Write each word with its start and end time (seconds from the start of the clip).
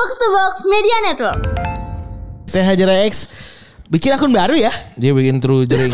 Box 0.00 0.16
to 0.16 0.28
Box 0.32 0.54
Media 0.64 0.96
Network. 1.04 1.44
Teh 2.48 2.64
X 3.12 3.28
bikin 3.92 4.16
akun 4.16 4.32
baru 4.32 4.56
ya? 4.56 4.72
Dia 4.96 5.12
bikin 5.12 5.44
true 5.44 5.68
jering. 5.68 5.92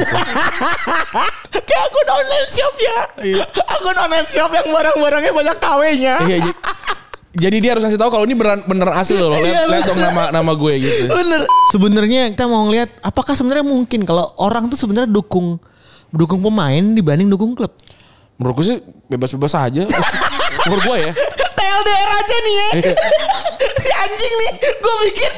Kayak 1.66 1.82
akun 1.90 2.06
online 2.14 2.46
shop 2.46 2.74
ya. 2.78 2.98
Akun 3.66 3.98
online 3.98 4.28
shop 4.30 4.54
yang 4.54 4.70
barang-barangnya 4.70 5.32
banyak 5.34 5.56
KW-nya. 5.58 6.14
Iya, 6.22 6.38
jadi 7.34 7.56
dia 7.58 7.70
harus 7.74 7.82
ngasih 7.82 7.98
tahu 7.98 8.14
kalau 8.14 8.22
ini 8.30 8.38
beneran 8.38 8.62
bener 8.70 8.94
asli 8.94 9.18
loh. 9.18 9.34
Iya, 9.34 9.42
Lihat 9.42 9.74
lihat 9.74 9.84
dong 9.90 9.98
nama 9.98 10.22
nama 10.30 10.52
gue 10.54 10.72
gitu. 10.78 11.10
Bener. 11.10 11.42
Sebenarnya 11.74 12.22
kita 12.30 12.46
mau 12.46 12.62
ngeliat 12.70 13.02
apakah 13.02 13.34
sebenarnya 13.34 13.66
mungkin 13.66 14.06
kalau 14.06 14.30
orang 14.38 14.70
tuh 14.70 14.78
sebenarnya 14.78 15.10
dukung 15.10 15.58
dukung 16.14 16.46
pemain 16.46 16.94
dibanding 16.94 17.26
dukung 17.26 17.58
klub. 17.58 17.74
Menurut 18.38 18.54
gue 18.62 18.66
sih 18.70 18.78
bebas-bebas 19.10 19.50
aja. 19.58 19.82
Menurut 20.70 20.94
gue 20.94 20.96
ya. 21.10 21.12
TLDR 21.76 22.08
aja 22.08 22.36
nih 22.40 22.54
ya. 22.56 22.68
si 23.84 23.90
anjing 23.92 24.34
nih 24.40 24.52
gue 24.64 24.94
bikin 25.04 25.32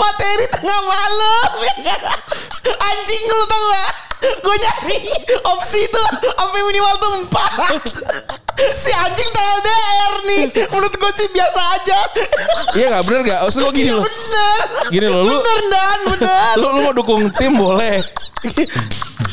materi 0.00 0.46
tengah 0.48 0.80
malam. 0.88 1.50
anjing 2.80 3.22
lu 3.28 3.44
tau 3.44 3.64
gak? 3.68 3.92
Gue 4.40 4.56
nyari 4.56 4.98
opsi 5.52 5.84
itu 5.84 6.02
sampai 6.16 6.60
minimal 6.64 6.94
tuh 6.96 7.10
empat. 7.28 7.52
si 8.72 8.88
anjing 8.88 9.28
TLDR 9.36 10.12
nih. 10.24 10.42
Menurut 10.72 10.96
gue 10.96 11.12
sih 11.12 11.28
biasa 11.28 11.60
aja. 11.76 11.98
Iya 12.72 12.86
gak 12.96 13.04
bener 13.04 13.20
gak? 13.28 13.40
Maksud 13.44 13.60
gue 13.68 13.72
gini 13.76 13.92
loh. 13.92 14.04
bener. 14.08 14.60
Gini 14.88 15.06
loh 15.12 15.20
lu. 15.28 15.36
Bener 15.44 15.60
dan 15.68 15.98
bener. 16.08 16.52
Lu, 16.56 16.66
lu 16.72 16.80
mau 16.88 16.92
dukung 16.96 17.20
tim 17.36 17.52
boleh. 17.52 18.00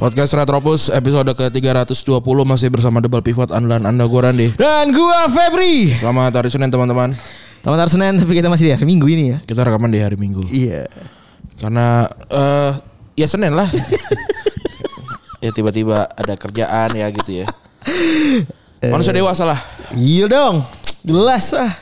Podcast 0.00 0.32
Retropus 0.32 0.88
episode 0.88 1.28
ke-320 1.36 2.24
masih 2.48 2.72
bersama 2.72 3.04
Double 3.04 3.20
Pivot 3.20 3.52
andalan 3.52 3.84
Anda 3.84 4.08
gue 4.08 4.16
Randi. 4.16 4.48
Dan 4.56 4.96
gua 4.96 5.28
Febri. 5.28 5.92
Selamat 5.92 6.40
hari 6.40 6.48
Senin 6.48 6.72
teman-teman. 6.72 7.12
Selamat 7.60 7.84
hari 7.84 7.90
Senin 7.92 8.16
tapi 8.16 8.32
kita 8.32 8.48
masih 8.48 8.64
di 8.64 8.72
hari 8.72 8.88
Minggu 8.88 9.04
ini 9.12 9.36
ya. 9.36 9.38
Kita 9.44 9.60
rekaman 9.60 9.92
di 9.92 10.00
hari 10.00 10.16
Minggu. 10.16 10.48
Iya. 10.48 10.88
Karena 11.60 12.08
eh 12.32 12.80
ya 13.12 13.28
Senin 13.28 13.52
lah. 13.52 13.68
ya 15.44 15.52
tiba-tiba 15.52 16.08
ada 16.16 16.32
kerjaan 16.32 16.96
ya 16.96 17.04
gitu 17.12 17.44
ya. 17.44 17.46
Manusia 18.96 19.12
dewasa 19.12 19.44
lah. 19.44 19.60
Iya 19.92 20.32
dong. 20.32 20.64
Jelas 21.04 21.52
ah. 21.52 21.76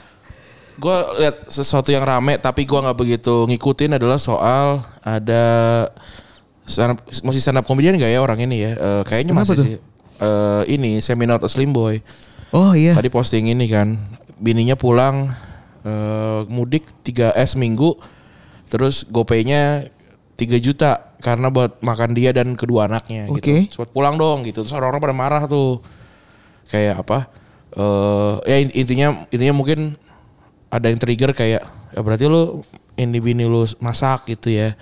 Gue 0.74 1.22
lihat 1.22 1.46
sesuatu 1.46 1.94
yang 1.94 2.02
rame 2.02 2.34
tapi 2.42 2.66
gue 2.66 2.82
nggak 2.82 2.98
begitu 2.98 3.46
ngikutin 3.46 3.94
adalah 3.94 4.18
soal 4.18 4.82
ada 5.06 5.86
stand 6.68 6.94
up, 6.94 6.98
masih 7.24 7.40
stand 7.40 7.58
up 7.58 7.64
comedian 7.64 7.96
gak 7.96 8.12
ya 8.12 8.20
orang 8.20 8.38
ini 8.44 8.68
ya? 8.68 8.72
Eh, 8.76 9.02
kayaknya 9.08 9.32
Kenapa 9.32 9.42
masih 9.48 9.56
tuh? 9.56 9.64
sih. 9.64 9.76
Eh, 10.18 10.62
ini 10.68 11.00
seminar 11.00 11.40
Slim 11.48 11.72
Boy. 11.72 12.04
Oh 12.52 12.76
iya. 12.76 12.92
Tadi 12.92 13.08
posting 13.08 13.48
ini 13.48 13.66
kan, 13.66 13.96
bininya 14.36 14.76
pulang 14.76 15.32
eh, 15.82 16.40
mudik 16.46 16.84
3 17.02 17.32
S 17.34 17.56
minggu, 17.56 17.96
terus 18.68 19.08
gopaynya 19.08 19.88
3 20.36 20.60
juta 20.60 21.08
karena 21.18 21.50
buat 21.50 21.82
makan 21.82 22.14
dia 22.14 22.30
dan 22.30 22.54
kedua 22.54 22.86
anaknya 22.86 23.26
Oke. 23.26 23.40
gitu. 23.66 23.80
Cepet 23.80 23.90
pulang 23.90 24.14
dong 24.14 24.46
gitu. 24.46 24.62
Terus 24.62 24.70
orang-orang 24.76 25.02
pada 25.02 25.16
marah 25.16 25.42
tuh. 25.48 25.82
Kayak 26.68 27.00
apa? 27.02 27.18
eh 27.68 28.34
ya 28.48 28.56
in- 28.64 28.74
intinya 28.74 29.08
intinya 29.28 29.54
mungkin 29.56 29.92
ada 30.72 30.88
yang 30.88 30.96
trigger 30.96 31.36
kayak 31.36 31.60
ya 31.92 32.00
berarti 32.00 32.24
lu 32.24 32.64
ini 32.96 33.20
bini 33.20 33.44
lu 33.44 33.64
masak 33.80 34.24
gitu 34.28 34.48
ya. 34.48 34.72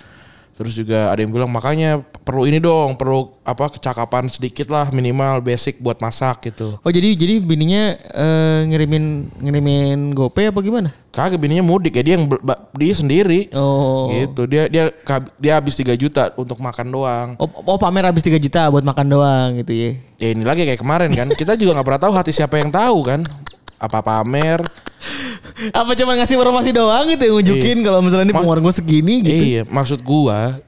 Terus 0.57 0.73
juga 0.73 1.13
ada 1.13 1.21
yang 1.21 1.29
bilang 1.29 1.53
makanya 1.53 2.01
perlu 2.25 2.49
ini 2.49 2.57
dong, 2.57 2.97
perlu 2.97 3.29
apa 3.45 3.69
kecakapan 3.69 4.25
sedikit 4.25 4.73
lah 4.73 4.89
minimal 4.89 5.37
basic 5.45 5.77
buat 5.77 6.01
masak 6.01 6.49
gitu. 6.49 6.81
Oh 6.81 6.89
jadi 6.89 7.13
jadi 7.13 7.37
bininya 7.37 7.93
eh, 7.93 8.65
ngirimin 8.65 9.37
ngirimin 9.37 10.17
GoPay 10.17 10.49
apa 10.49 10.57
gimana? 10.65 10.89
Kagak 11.13 11.37
bininya 11.37 11.61
mudik 11.61 11.93
ya 11.93 12.01
dia 12.01 12.13
yang 12.17 12.25
dia 12.73 12.93
sendiri. 12.97 13.53
Oh. 13.53 14.09
Gitu. 14.09 14.49
Dia 14.49 14.65
dia 14.65 14.89
dia 15.37 15.53
habis 15.61 15.77
3 15.77 15.93
juta 15.93 16.33
untuk 16.33 16.57
makan 16.57 16.89
doang. 16.89 17.27
Oh, 17.37 17.45
oh 17.45 17.77
pamer 17.77 18.09
habis 18.09 18.25
3 18.25 18.41
juta 18.41 18.65
buat 18.73 18.81
makan 18.81 19.05
doang 19.13 19.61
gitu 19.61 19.77
ya. 19.77 19.89
Ya 20.17 20.33
ini 20.33 20.41
lagi 20.41 20.65
kayak 20.65 20.81
kemarin 20.81 21.13
kan. 21.13 21.29
Kita 21.37 21.53
juga 21.53 21.77
nggak 21.77 21.85
pernah 21.85 22.01
tahu 22.01 22.13
hati 22.17 22.33
siapa 22.33 22.57
yang 22.57 22.73
tahu 22.73 23.05
kan. 23.05 23.21
Apa 23.77 24.01
pamer. 24.01 24.65
Apa 25.73 25.91
cuma 25.93 26.13
ngasih 26.13 26.37
informasi 26.37 26.69
doang 26.69 27.05
gitu 27.09 27.23
yang 27.23 27.35
nunjukin 27.35 27.77
kalau 27.81 27.99
misalnya 27.99 28.29
ini 28.29 28.35
pengeluaran 28.35 28.61
gue 28.61 28.75
segini 28.75 29.13
gitu. 29.25 29.43
Iya, 29.43 29.61
maksud 29.65 30.01
gua 30.01 30.61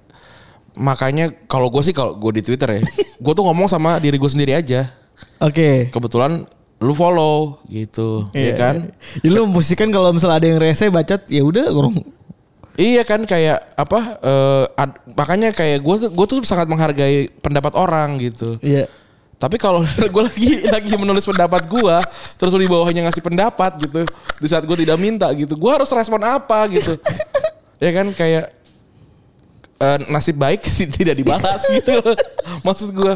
makanya 0.73 1.35
kalau 1.45 1.67
gue 1.67 1.83
sih 1.83 1.91
kalau 1.91 2.15
gue 2.15 2.39
di 2.39 2.43
Twitter 2.45 2.79
ya, 2.79 2.81
gue 3.23 3.33
tuh 3.35 3.43
ngomong 3.43 3.67
sama 3.67 3.99
diri 3.99 4.15
gue 4.15 4.31
sendiri 4.31 4.55
aja. 4.55 4.87
Oke. 5.43 5.91
Kebetulan 5.91 6.47
lu 6.79 6.95
follow 6.95 7.59
gitu, 7.67 8.31
ya 8.31 8.55
kan? 8.55 8.87
Ya 9.19 9.29
lu 9.29 9.43
memposisikan 9.51 9.91
kalau 9.91 10.15
misalnya 10.15 10.39
ada 10.39 10.47
yang 10.47 10.59
rese 10.63 10.87
bacot 10.87 11.27
ya 11.27 11.43
udah 11.43 11.67
Iya 12.79 13.03
kan 13.03 13.27
kayak 13.27 13.75
apa? 13.75 13.99
eh, 14.23 14.65
ad- 14.79 15.03
makanya 15.11 15.51
kayak 15.51 15.83
gue 15.83 15.95
tuh 15.99 16.09
gue 16.15 16.25
tuh 16.25 16.39
sangat 16.47 16.71
menghargai 16.71 17.27
pendapat 17.43 17.75
orang 17.75 18.15
gitu. 18.23 18.55
Iya. 18.63 18.87
Tapi 19.39 19.55
kalau 19.55 19.79
gue 20.13 20.23
lagi 20.27 20.51
lagi 20.67 20.91
menulis 20.99 21.23
pendapat 21.23 21.63
gue, 21.71 21.95
terus 22.35 22.51
lu 22.51 22.59
di 22.59 22.67
bawahnya 22.67 23.07
ngasih 23.07 23.23
pendapat 23.23 23.71
gitu, 23.79 24.03
di 24.43 24.47
saat 24.51 24.67
gue 24.67 24.77
tidak 24.83 24.99
minta 24.99 25.31
gitu, 25.31 25.55
gue 25.55 25.71
harus 25.71 25.87
respon 25.95 26.19
apa 26.27 26.67
gitu? 26.67 26.99
ya 27.83 27.89
kan 27.95 28.11
kayak 28.11 28.51
eh, 29.79 29.97
nasib 30.11 30.35
baik 30.35 30.59
sih 30.67 30.91
tidak 30.91 31.15
dibalas 31.15 31.63
gitu. 31.79 31.95
Maksud 32.67 32.91
gue, 32.91 33.13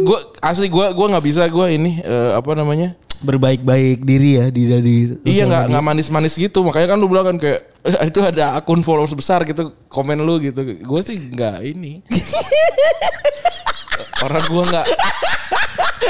gue 0.00 0.18
asli 0.40 0.72
gue 0.72 0.86
gue 0.96 1.06
nggak 1.12 1.24
bisa 1.28 1.44
gue 1.44 1.66
ini 1.76 2.00
eh, 2.00 2.32
apa 2.32 2.56
namanya? 2.56 2.96
Berbaik-baik 3.22 4.02
diri 4.02 4.42
ya 4.42 4.46
di 4.50 4.62
dari 4.66 4.96
Iya 5.22 5.46
nggak 5.46 5.64
nggak 5.70 5.84
manis-manis 5.84 6.34
gitu. 6.34 6.66
Makanya 6.66 6.94
kan 6.94 6.98
lu 6.98 7.06
bilang 7.06 7.34
kan 7.34 7.36
kayak 7.38 7.60
"Eh, 7.86 8.10
itu 8.10 8.18
ada 8.22 8.58
akun 8.58 8.82
followers 8.82 9.14
besar 9.14 9.46
gitu 9.46 9.74
komen 9.86 10.18
lu 10.22 10.42
gitu. 10.42 10.62
Gue 10.82 11.00
sih 11.06 11.18
nggak 11.18 11.62
ini. 11.62 12.02
Orang 14.26 14.42
gue 14.46 14.64
nggak. 14.70 14.86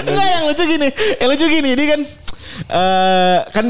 Enggak 0.03 0.29
yang 0.29 0.43
lucu 0.49 0.65
gini, 0.67 0.89
yang 1.21 1.29
lucu 1.31 1.47
gini 1.47 1.69
ini 1.77 1.85
kan 1.87 2.01
eh 2.69 3.39
kan 3.49 3.67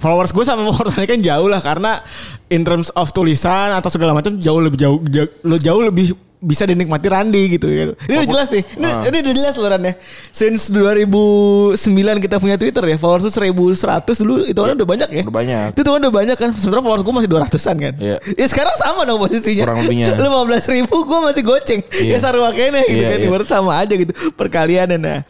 followers 0.00 0.32
gue 0.32 0.44
sama 0.44 0.64
followers 0.72 1.04
kan 1.04 1.20
jauh 1.20 1.48
lah 1.52 1.60
karena 1.60 2.00
in 2.48 2.64
terms 2.64 2.88
of 2.96 3.12
tulisan 3.12 3.72
atau 3.72 3.92
segala 3.92 4.16
macam 4.16 4.36
jauh 4.36 4.60
lebih 4.60 4.78
jauh 4.80 4.98
jauh, 5.08 5.28
jauh 5.60 5.82
lebih 5.84 6.16
bisa 6.42 6.66
dinikmati 6.66 7.06
Randi 7.06 7.54
gitu 7.54 7.70
kan. 7.70 7.88
Ini 8.02 8.14
udah 8.18 8.28
jelas 8.28 8.48
nih. 8.50 8.62
Ini, 8.74 8.88
Ah. 8.90 9.06
ini 9.06 9.16
udah 9.22 9.34
jelas 9.38 9.54
loh 9.54 9.68
Ran 9.70 9.80
ya. 9.80 9.94
Since 10.28 10.74
2009 10.74 11.78
kita 12.18 12.36
punya 12.36 12.58
Twitter 12.58 12.82
ya. 12.84 12.96
Followers 12.98 13.24
tuh 13.24 13.32
1100 13.32 13.78
dulu 14.18 14.42
itu 14.42 14.58
kan 14.58 14.74
udah 14.74 14.88
banyak 14.88 15.08
ya. 15.08 15.22
Udah 15.22 15.36
banyak. 15.38 15.68
Itu 15.72 15.80
tuh 15.80 15.92
kan 15.94 16.00
udah 16.02 16.10
banyak 16.12 16.34
kan. 16.34 16.50
Sementara 16.50 16.82
followers 16.82 17.00
gue 17.00 17.14
masih 17.14 17.30
200-an 17.30 17.76
kan. 17.78 17.94
Iya. 17.94 18.16
Ya 18.34 18.46
sekarang 18.50 18.74
sama 18.74 19.06
dong 19.06 19.22
posisinya. 19.22 19.62
Kurang 19.70 19.78
lebihnya. 19.86 20.18
15 20.18 20.74
ribu 20.74 20.96
gue 21.06 21.18
masih 21.22 21.42
goceng. 21.46 21.80
Iya. 21.94 22.10
Ya 22.10 22.18
sarwa 22.18 22.50
kayaknya 22.50 22.82
gitu 22.84 22.98
Iya, 22.98 23.08
kan. 23.08 23.18
iya. 23.22 23.28
Ibarat 23.30 23.46
sama 23.46 23.72
aja 23.78 23.94
gitu 23.94 24.12
perkaliannya 24.34 24.98
nah. 24.98 25.22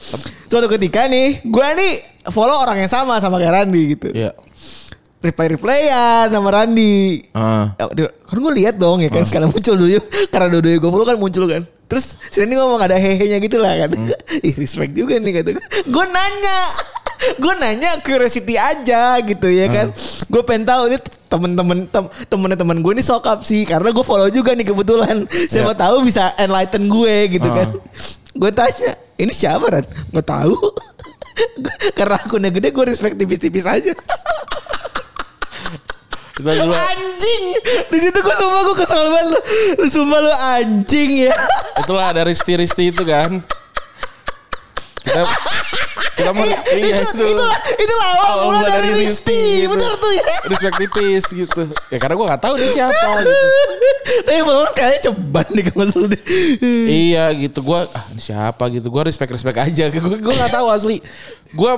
Suatu 0.48 0.64
ketika 0.66 1.04
nih, 1.06 1.44
gue 1.44 1.68
nih 1.76 1.92
follow 2.28 2.56
orang 2.56 2.80
yang 2.80 2.88
sama 2.88 3.20
sama 3.20 3.36
kayak 3.36 3.52
Randi 3.52 3.82
gitu. 3.92 4.08
ya 4.12 4.32
Reply 5.22 5.46
replyan 5.48 6.26
sama 6.28 6.50
Randi. 6.50 7.22
Ah. 7.30 7.78
Dia- 7.94 8.10
Kan 8.22 8.38
gue 8.38 8.52
lihat 8.54 8.74
dong 8.74 8.98
ya 8.98 9.08
kan 9.08 9.22
sekarang 9.22 9.48
muncul 9.48 9.76
dulu 9.76 10.00
karena 10.32 10.46
dua-duanya 10.48 10.78
gue 10.78 10.90
follow 10.90 11.06
kan 11.06 11.16
muncul 11.16 11.44
kan. 11.46 11.62
Terus 11.86 12.18
si 12.26 12.40
Randi 12.40 12.54
ngomong 12.54 12.80
ada 12.80 12.96
hehe-nya 12.96 13.38
gitu 13.38 13.56
lah 13.56 13.76
kan. 13.78 13.90
Ih 14.46 14.54
respect 14.54 14.92
juga 14.92 15.14
nih 15.16 15.38
kata 15.38 15.54
gue. 15.54 15.64
Gue 15.86 16.04
nanya. 16.06 16.60
Gue 17.38 17.54
nanya 17.54 18.02
curiosity 18.02 18.58
aja 18.58 19.14
gitu 19.22 19.46
ya 19.46 19.70
kan. 19.70 19.94
Gue 20.26 20.42
pengen 20.42 20.66
tahu 20.66 20.90
ini 20.90 20.98
temen-temen 21.30 21.86
tem, 21.86 22.02
temennya 22.26 22.58
temen 22.58 22.82
gue 22.82 22.92
nih 22.92 23.06
sokap 23.06 23.46
sih 23.46 23.62
karena 23.62 23.94
gue 23.94 24.02
follow 24.02 24.26
juga 24.26 24.50
nih 24.52 24.66
kebetulan. 24.66 25.22
Siapa 25.46 25.70
Ya. 25.70 25.78
tahu 25.78 26.02
bisa 26.02 26.34
enlighten 26.34 26.90
gue 26.90 27.14
gitu 27.30 27.46
Ah. 27.46 27.62
kan. 27.62 27.68
Gue 28.34 28.50
tanya, 28.50 28.90
ini 29.16 29.30
siapa 29.30 29.70
Ran? 29.70 29.86
Gak 30.10 30.26
tahu. 30.26 30.56
karena 31.94 32.18
akunnya 32.18 32.50
gede 32.50 32.68
gue 32.68 32.84
respect 32.84 33.14
tipis-tipis 33.14 33.64
aja. 33.64 33.94
Dulu. 36.32 36.72
anjing 36.72 37.44
di 37.92 37.98
situ 38.00 38.18
gue 38.24 38.34
sumpah 38.40 38.60
gue 38.64 38.76
kesel 38.80 39.04
banget 39.04 39.26
lu 39.36 39.40
Lu 39.84 39.86
sumpah 39.92 40.18
lu 40.24 40.32
anjing 40.32 41.28
ya 41.28 41.34
Itulah 41.84 42.16
ada 42.16 42.24
risti-risti 42.24 42.88
itu 42.88 43.04
kan. 43.04 43.44
Kita 45.02 45.20
kita 46.12 46.30
mau 46.30 46.46
iya, 46.46 46.58
iya 46.78 46.96
itu, 47.02 47.10
itu. 47.10 47.24
itu 47.34 47.46
itu 47.82 47.94
awal 47.98 48.54
mula 48.54 48.60
dari 48.62 48.92
dari 48.92 49.02
Risti 49.02 49.66
gitu. 49.66 49.74
bener 49.74 49.92
tuh 49.98 50.12
ya 50.14 50.24
Respect 50.46 50.74
tipis 50.78 51.24
gitu. 51.34 51.60
Ya 51.90 51.98
karena 51.98 52.14
gue 52.14 52.26
gak 52.30 52.42
tahu 52.46 52.54
dia 52.54 52.70
siapa 52.70 53.08
gitu. 53.26 53.46
tapi 54.22 54.40
followers 54.46 54.72
kayaknya 54.78 55.00
ceban 55.10 55.46
nih 55.50 55.62
kalau 55.68 55.84
masalah 55.84 56.06
dia 56.12 56.22
iya 56.86 57.24
gitu 57.34 57.58
gue 57.66 57.80
ah, 57.82 58.04
ini 58.14 58.20
siapa 58.22 58.64
gitu 58.70 58.88
gue 58.94 59.02
respect 59.08 59.30
respect 59.34 59.58
aja 59.58 59.84
gue 59.90 60.00
gue 60.20 60.34
nggak 60.36 60.52
tahu 60.52 60.66
asli 60.70 61.02
gue 61.50 61.72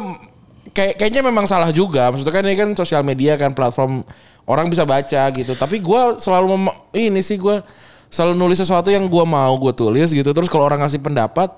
kayak 0.75 0.95
kayaknya 0.99 1.23
memang 1.23 1.47
salah 1.47 1.71
juga. 1.71 2.11
Maksudnya 2.11 2.35
kan 2.35 2.43
ini 2.45 2.57
kan 2.59 2.69
sosial 2.75 3.07
media 3.07 3.39
kan 3.39 3.55
platform 3.55 4.03
orang 4.45 4.67
bisa 4.67 4.83
baca 4.83 5.23
gitu. 5.31 5.53
Tapi 5.53 5.79
gua 5.79 6.17
selalu 6.17 6.57
mem- 6.59 6.79
ini 6.93 7.21
sih 7.21 7.37
gua 7.37 7.61
selalu 8.07 8.37
nulis 8.37 8.57
sesuatu 8.57 8.89
yang 8.89 9.05
gua 9.07 9.25
mau 9.25 9.53
gue 9.55 9.73
tulis 9.73 10.09
gitu. 10.09 10.31
Terus 10.31 10.47
kalau 10.47 10.65
orang 10.65 10.81
ngasih 10.81 11.01
pendapat 11.01 11.51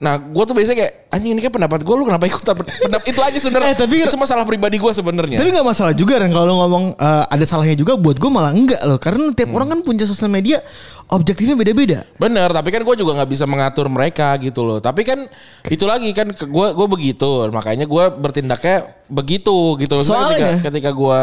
Nah, 0.00 0.16
gue 0.16 0.44
tuh 0.48 0.56
biasanya 0.56 0.80
kayak 0.80 1.12
anjing 1.12 1.36
ini 1.36 1.44
kan 1.44 1.52
pendapat 1.52 1.84
gue, 1.84 1.92
lu 1.92 2.08
kenapa 2.08 2.24
ikut 2.24 2.40
pendapat 2.88 3.04
itu 3.04 3.20
aja 3.20 3.36
sebenarnya. 3.36 3.76
Eh, 3.76 3.84
tapi- 3.84 4.00
itu 4.00 4.16
masalah 4.16 4.48
pribadi 4.48 4.80
gue 4.80 4.88
sebenarnya. 4.96 5.36
Tapi 5.36 5.52
nggak 5.52 5.68
masalah 5.68 5.92
juga 5.92 6.16
kan 6.16 6.32
kalau 6.32 6.56
ngomong 6.56 6.96
eh, 6.96 7.24
ada 7.28 7.44
salahnya 7.44 7.76
juga 7.76 8.00
buat 8.00 8.16
gue 8.16 8.30
malah 8.32 8.56
enggak 8.56 8.80
loh. 8.88 8.96
Karena 8.96 9.28
tiap 9.36 9.52
orang 9.52 9.68
kan 9.68 9.78
punya 9.84 10.08
sosial 10.08 10.32
media 10.32 10.64
objektifnya 11.12 11.52
beda-beda. 11.52 12.08
Bener, 12.16 12.48
tapi 12.48 12.72
kan 12.72 12.80
gue 12.80 12.96
juga 12.96 13.12
nggak 13.12 13.28
bisa 13.28 13.44
mengatur 13.44 13.92
mereka 13.92 14.32
gitu 14.40 14.64
loh. 14.64 14.80
Tapi 14.80 15.04
kan 15.04 15.28
itu 15.68 15.84
lagi 15.84 16.16
kan 16.16 16.32
gue 16.32 16.66
gue 16.72 16.86
begitu, 16.88 17.52
makanya 17.52 17.84
gue 17.84 18.04
bertindaknya 18.16 18.88
begitu 19.04 19.76
gitu. 19.76 20.00
Maksudnya 20.00 20.16
Soalnya- 20.16 20.64
ketika, 20.64 20.68
ketika 20.72 20.90
gue 20.96 21.18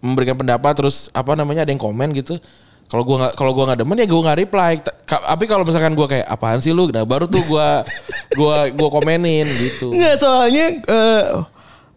memberikan 0.00 0.36
pendapat 0.36 0.72
terus 0.76 1.08
apa 1.12 1.36
namanya 1.36 1.64
ada 1.64 1.72
yang 1.72 1.80
komen 1.80 2.12
gitu. 2.16 2.40
Kalau 2.90 3.06
gue 3.06 3.16
nggak 3.22 3.38
kalau 3.38 3.54
gue 3.54 3.64
nggak 3.70 3.80
demen 3.86 4.02
ya 4.02 4.06
gue 4.10 4.20
nggak 4.20 4.38
reply. 4.48 4.72
Tapi 5.06 5.44
kalau 5.46 5.62
misalkan 5.62 5.94
gue 5.94 6.06
kayak 6.10 6.26
apaan 6.26 6.58
sih 6.58 6.74
lu, 6.74 6.90
nah 6.90 7.06
baru 7.06 7.30
tuh 7.30 7.38
gue 7.46 7.68
gua 8.38 8.66
gua 8.74 8.88
komenin 8.90 9.46
gitu. 9.46 9.94
Enggak 9.94 10.18
soalnya 10.18 10.74
eh, 10.74 11.24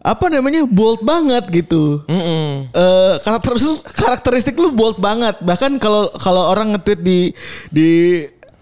apa 0.04 0.28
namanya 0.28 0.68
bold 0.68 1.00
banget 1.00 1.48
gitu. 1.48 2.04
Mm-mm. 2.06 2.68
eh 2.70 3.14
karakteristik 3.24 3.80
karakteristik 3.96 4.54
lu 4.54 4.70
bold 4.76 5.00
banget. 5.00 5.40
Bahkan 5.40 5.80
kalau 5.80 6.12
kalau 6.20 6.52
orang 6.52 6.76
nge-tweet 6.76 7.00
di 7.00 7.20
di 7.72 7.90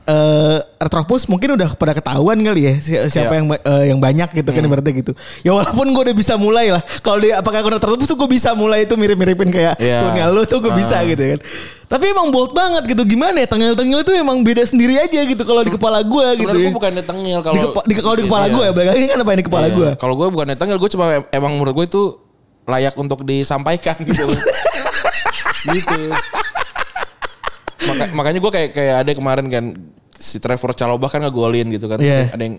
eh 0.02 0.58
Retropus 0.76 1.24
mungkin 1.24 1.54
udah 1.54 1.72
pada 1.72 1.92
ketahuan 1.92 2.34
kali 2.34 2.62
ya 2.62 2.74
si- 2.76 2.98
siapa 3.08 3.32
Iya. 3.32 3.38
yang 3.38 3.46
eh, 3.54 3.84
yang 3.86 3.98
banyak 3.98 4.34
gitu 4.34 4.50
kan 4.50 4.58
ibaratnya 4.60 4.94
gitu. 4.96 5.12
Ya 5.40 5.52
walaupun 5.52 5.86
gue 5.88 6.02
udah 6.02 6.16
bisa 6.16 6.34
mulai 6.34 6.68
lah. 6.68 6.82
Kalau 6.98 7.18
dia 7.18 7.38
apakah 7.38 7.62
akun 7.62 7.70
Retropus 7.72 8.04
tuh 8.04 8.16
gue 8.16 8.26
bisa 8.26 8.50
mulai 8.52 8.82
itu 8.82 8.92
mirip-miripin 8.92 9.46
kayak 9.48 9.78
Iya. 9.78 10.02
tunya 10.02 10.26
lu 10.26 10.42
tuh 10.42 10.58
gue 10.58 10.72
bisa 10.72 10.98
Ah. 10.98 11.06
gitu 11.06 11.22
kan. 11.22 11.38
Tapi 11.86 12.04
emang 12.08 12.28
bold 12.28 12.50
banget 12.50 12.82
gitu. 12.88 13.02
Gimana 13.04 13.36
ya 13.36 13.46
tengil-tengil 13.46 13.98
itu 14.00 14.12
emang 14.12 14.40
beda 14.40 14.62
sendiri 14.62 14.96
aja 14.96 15.22
gitu 15.22 15.42
kalau 15.42 15.60
di 15.60 15.70
kepala 15.70 16.00
gue 16.00 16.26
gitu. 16.34 16.50
Sebenarnya 16.50 16.58
Ya. 16.58 16.66
gue 16.66 16.74
bukan 16.74 16.92
tengil 16.98 17.38
Di, 17.38 17.44
kalau 17.44 17.54
kepa- 17.62 17.84
di, 17.84 17.94
kalau 17.96 18.16
di 18.16 18.24
kepala 18.24 18.44
Iya. 18.44 18.52
gue 18.52 18.62
ya, 18.62 18.72
balik 18.72 18.88
lagi 18.90 19.04
kan 19.06 19.18
apa 19.18 19.30
di 19.32 19.44
kepala 19.44 19.66
Iya. 19.66 19.74
gue. 19.74 19.90
Kalau 19.96 20.14
gue 20.16 20.28
bukan 20.28 20.46
tengil, 20.52 20.76
gue 20.76 20.90
cuma 20.90 21.04
em- 21.14 21.28
emang 21.30 21.52
menurut 21.54 21.74
gue 21.74 21.86
itu 21.86 22.02
layak 22.64 22.94
untuk 22.96 23.22
disampaikan 23.22 23.94
gitu. 24.00 24.22
gitu. 25.68 25.98
Maka- 27.82 28.12
makanya 28.12 28.38
gue 28.38 28.52
kayak 28.52 28.70
kayak 28.72 28.94
ada 29.02 29.10
kemarin 29.12 29.46
kan 29.46 29.64
si 30.12 30.38
Trevor 30.38 30.70
Chalobah 30.72 31.10
kan 31.10 31.20
ngegolin 31.20 31.70
gitu 31.70 31.86
kan. 31.86 31.98
Iya. 31.98 32.30
Ada 32.30 32.42
yang 32.42 32.56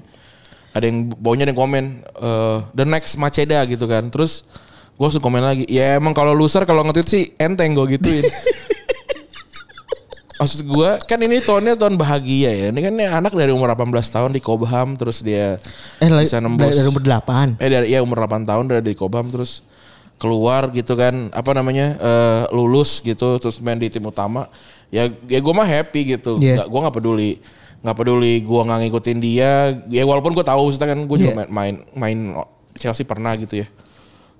ada 0.73 0.85
yang 0.85 0.97
baunya 1.15 1.45
ada 1.45 1.51
yang 1.53 1.61
komen 1.61 1.85
eh, 2.03 2.57
the 2.73 2.83
next 2.83 3.15
Maceda 3.15 3.63
gitu 3.63 3.85
kan. 3.85 4.09
Terus 4.09 4.43
gue 4.93 5.03
langsung 5.03 5.23
komen 5.23 5.41
lagi. 5.41 5.63
Ya 5.67 5.95
emang 5.95 6.11
kalau 6.11 6.33
loser 6.33 6.65
kalau 6.65 6.83
nge-tweet 6.83 7.07
sih 7.07 7.23
enteng 7.37 7.73
gue 7.73 7.95
gituin. 7.95 8.25
Maksud 10.33 10.65
gue 10.65 10.89
kan 11.07 11.19
ini 11.21 11.39
tahunnya 11.39 11.77
tahun 11.77 11.95
bahagia 11.95 12.51
ya. 12.51 12.65
Ini 12.73 12.79
kan 12.81 12.93
anak 12.99 13.31
dari 13.31 13.53
umur 13.53 13.69
18 13.71 13.93
tahun 13.93 14.29
di 14.33 14.41
Cobham 14.41 14.97
terus 14.97 15.21
dia 15.21 15.55
Eh 16.01 16.09
bisa 16.09 16.41
nembus 16.41 16.73
dari 16.73 16.89
umur 16.89 16.99
8. 16.99 17.61
eh 17.63 17.69
dari 17.69 17.93
ya 17.93 18.03
umur 18.03 18.25
8 18.25 18.43
tahun 18.43 18.65
dari 18.67 18.81
di 18.83 18.95
Cobham 18.97 19.29
terus 19.29 19.63
keluar 20.17 20.71
gitu 20.71 20.95
kan 20.95 21.31
apa 21.31 21.51
namanya 21.53 21.95
eh, 21.95 22.41
lulus 22.51 22.99
gitu 22.99 23.37
terus 23.37 23.59
main 23.59 23.75
di 23.77 23.87
tim 23.87 24.03
utama 24.03 24.47
ya 24.93 25.09
ya 25.25 25.39
gue 25.41 25.53
mah 25.53 25.65
happy 25.65 26.13
gitu. 26.13 26.37
Nggak 26.53 26.67
gue 26.69 26.79
nggak 26.85 26.95
peduli. 26.95 27.31
Nggak 27.81 27.97
peduli 27.97 28.33
gue 28.39 28.61
nggak 28.61 28.79
ngikutin 28.85 29.17
dia. 29.17 29.51
Ya 29.89 30.03
walaupun 30.05 30.31
gue 30.31 30.45
tahu 30.45 30.69
maksudnya 30.69 30.93
kan 30.93 30.99
gue 31.01 31.17
juga 31.17 31.31
Iya. 31.33 31.37
main, 31.41 31.49
main 31.49 31.75
main 31.97 32.19
Chelsea 32.77 33.01
pernah 33.03 33.33
gitu 33.33 33.57
ya. 33.57 33.67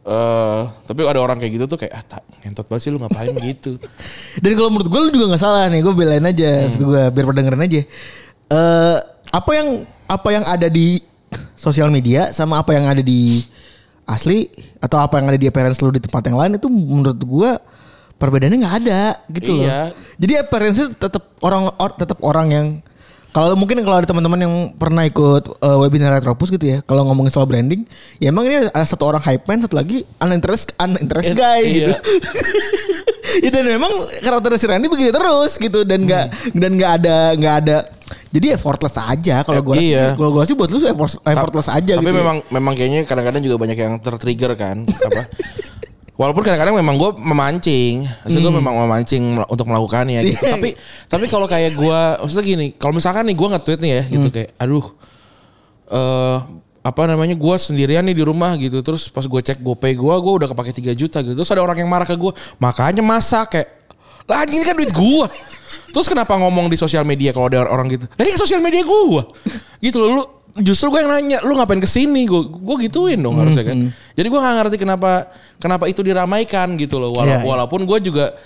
Eh 0.03 0.61
tapi 0.83 0.99
ada 1.03 1.17
orang 1.17 1.39
kayak 1.39 1.53
gitu 1.55 1.65
tuh 1.65 1.79
kayak 1.79 1.93
ah 1.95 2.03
tak 2.03 2.21
ngentot 2.43 2.67
banget 2.67 2.81
sih 2.83 2.91
lu 2.93 3.01
ngapain 3.01 3.33
gitu. 3.49 3.81
Dan 4.37 4.51
kalau 4.53 4.69
menurut 4.69 4.87
gue 4.87 4.99
lu 4.99 5.09
juga 5.11 5.25
nggak 5.33 5.41
salah 5.41 5.65
nih, 5.67 5.79
gue 5.81 5.93
belain 5.95 6.23
aja, 6.23 6.67
maksud 6.67 6.83
gue 6.85 7.01
biar 7.09 7.25
pada 7.25 7.37
dengerin 7.41 7.63
aja. 7.63 7.81
Eh 8.51 8.97
apa 9.33 9.51
yang 9.55 9.67
apa 10.05 10.29
yang 10.29 10.43
ada 10.45 10.67
di 10.67 11.01
sosial 11.57 11.89
media 11.89 12.29
sama 12.29 12.59
apa 12.59 12.75
yang 12.75 12.85
ada 12.85 13.01
di 13.01 13.41
asli 14.03 14.51
atau 14.77 14.99
apa 14.99 15.15
yang 15.17 15.31
ada 15.31 15.39
di 15.39 15.47
appearance 15.47 15.79
lu 15.79 15.89
di 15.89 16.03
tempat 16.03 16.27
yang 16.27 16.35
lain 16.35 16.59
itu 16.59 16.67
menurut 16.67 17.15
gue 17.17 17.51
perbedaannya 18.23 18.57
nggak 18.57 18.77
ada 18.79 19.01
gitu 19.29 19.51
loh. 19.53 19.67
Iya. 19.67 19.79
Jadi 20.15 20.33
appearance 20.37 20.79
tetap 20.95 21.35
orang 21.39 21.67
or- 21.75 21.91
tetap 21.93 22.17
orang 22.21 22.47
yang 22.49 22.67
kalau 23.29 23.57
mungkin 23.57 23.81
kalau 23.81 23.97
ada 23.97 24.05
teman-teman 24.05 24.39
yang 24.39 24.53
pernah 24.73 25.01
ikut 25.03 25.57
eh, 25.57 25.77
webinar 25.79 26.13
Retropus 26.13 26.47
gitu 26.47 26.69
ya, 26.69 26.77
kalau 26.81 27.01
ngomongin 27.03 27.27
soal 27.27 27.43
branding, 27.43 27.81
ya 28.15 28.29
emang 28.29 28.45
ini 28.45 28.61
ada 28.63 28.85
satu 28.85 29.03
orang 29.03 29.19
hype 29.19 29.41
man, 29.43 29.57
satu 29.59 29.73
lagi 29.73 30.05
uninterest 30.17 30.69
uninterest 30.77 31.27
Eh, 31.27 31.35
guy 31.35 31.59
iya. 31.59 31.73
gitu. 31.73 31.93
ya 33.43 33.49
dan 33.51 33.65
memang 33.67 33.89
karakter 34.21 34.53
si 34.53 34.65
Randy 34.65 34.85
begitu 34.85 35.09
terus 35.09 35.57
gitu 35.57 35.81
dan 35.81 36.05
nggak 36.05 36.25
dan 36.53 36.71
nggak 36.71 36.91
ada 36.95 37.17
nggak 37.33 37.55
ada 37.57 37.77
jadi 38.29 38.53
effortless 38.53 38.93
aja 38.95 39.41
kalau 39.41 39.57
Eh, 39.57 39.63
gue 39.63 39.75
iya. 39.79 40.05
kalau 40.13 40.29
gue 40.31 40.43
sih 40.43 40.53
buat 40.53 40.69
lu 40.69 40.77
effort- 40.79 41.17
effortless 41.23 41.65
aja 41.67 41.93
Tapi 41.93 42.03
gitu 42.03 42.13
ya. 42.13 42.21
memang 42.21 42.37
memang 42.47 42.73
kayaknya 42.75 43.01
kadang-kadang 43.03 43.41
juga 43.41 43.57
banyak 43.57 43.77
yang 43.79 43.97
tertrigger 43.97 44.53
kan 44.53 44.85
apa. 45.07 45.21
Walaupun 46.13 46.45
kadang-kadang 46.45 46.77
memang 46.77 46.93
gue 47.01 47.09
memancing, 47.25 48.05
maksud 48.05 48.37
gue 48.37 48.53
memang 48.53 48.85
memancing 48.85 49.41
untuk 49.49 49.65
melakukannya 49.65 50.21
gitu. 50.29 50.45
Tapi 50.45 50.77
tapi 51.09 51.25
kalau 51.25 51.49
kayak 51.49 51.73
gue, 51.73 51.99
maksudnya 52.21 52.45
gini, 52.45 52.67
kalau 52.77 52.93
misalkan 52.93 53.25
nih 53.25 53.33
gue 53.33 53.47
nge-tweet 53.49 53.79
nih 53.81 53.91
ya, 53.91 54.03
gitu 54.13 54.27
kayak, 54.29 54.49
aduh, 54.61 54.93
eh 55.89 56.37
apa 56.83 57.01
namanya 57.07 57.33
gue 57.33 57.55
sendirian 57.55 58.03
nih 58.03 58.13
di 58.13 58.23
rumah 58.27 58.53
gitu, 58.59 58.83
terus 58.83 59.07
pas 59.07 59.23
gue 59.23 59.41
cek 59.41 59.63
GoPay 59.63 59.95
gue, 59.95 60.13
gue 60.19 60.33
udah 60.43 60.47
kepake 60.51 60.75
3 60.75 60.93
juta 60.93 61.23
gitu, 61.23 61.33
terus 61.33 61.49
ada 61.49 61.63
orang 61.63 61.79
yang 61.79 61.87
marah 61.87 62.03
ke 62.03 62.13
gue, 62.13 62.29
makanya 62.59 62.99
masak 62.99 63.55
kayak, 63.55 63.71
lah 64.27 64.43
ini 64.45 64.67
kan 64.67 64.75
duit 64.75 64.91
gue. 64.91 65.25
Terus 65.95 66.07
kenapa 66.11 66.35
ngomong 66.37 66.67
di 66.69 66.77
sosial 66.77 67.07
media 67.07 67.31
kalau 67.31 67.47
ada 67.47 67.65
orang 67.65 67.87
gitu? 67.89 68.05
Ini 68.19 68.35
kan 68.35 68.39
sosial 68.39 68.61
media 68.61 68.83
gue. 68.83 69.23
Gitu 69.79 69.97
loh 69.99 70.09
lu 70.11 70.23
justru 70.59 70.93
gue 70.93 71.01
yang 71.01 71.09
nanya, 71.09 71.37
lu 71.41 71.57
ngapain 71.57 71.81
ke 71.81 71.89
sini? 71.89 72.29
Gue 72.29 72.45
gue 72.45 72.75
gituin 72.85 73.17
dong 73.17 73.41
harusnya 73.41 73.65
kan. 73.65 73.89
Jadi 73.89 74.27
gue 74.29 74.39
nggak 74.39 74.55
ngerti 74.61 74.75
kenapa 74.77 75.31
kenapa 75.57 75.89
itu 75.89 76.05
diramaikan 76.05 76.77
gitu 76.77 77.01
loh. 77.01 77.09
Wala- 77.15 77.25
Iya, 77.25 77.37
iya. 77.41 77.47
Walaupun 77.47 77.87
gue 77.89 77.99
juga 78.05 78.37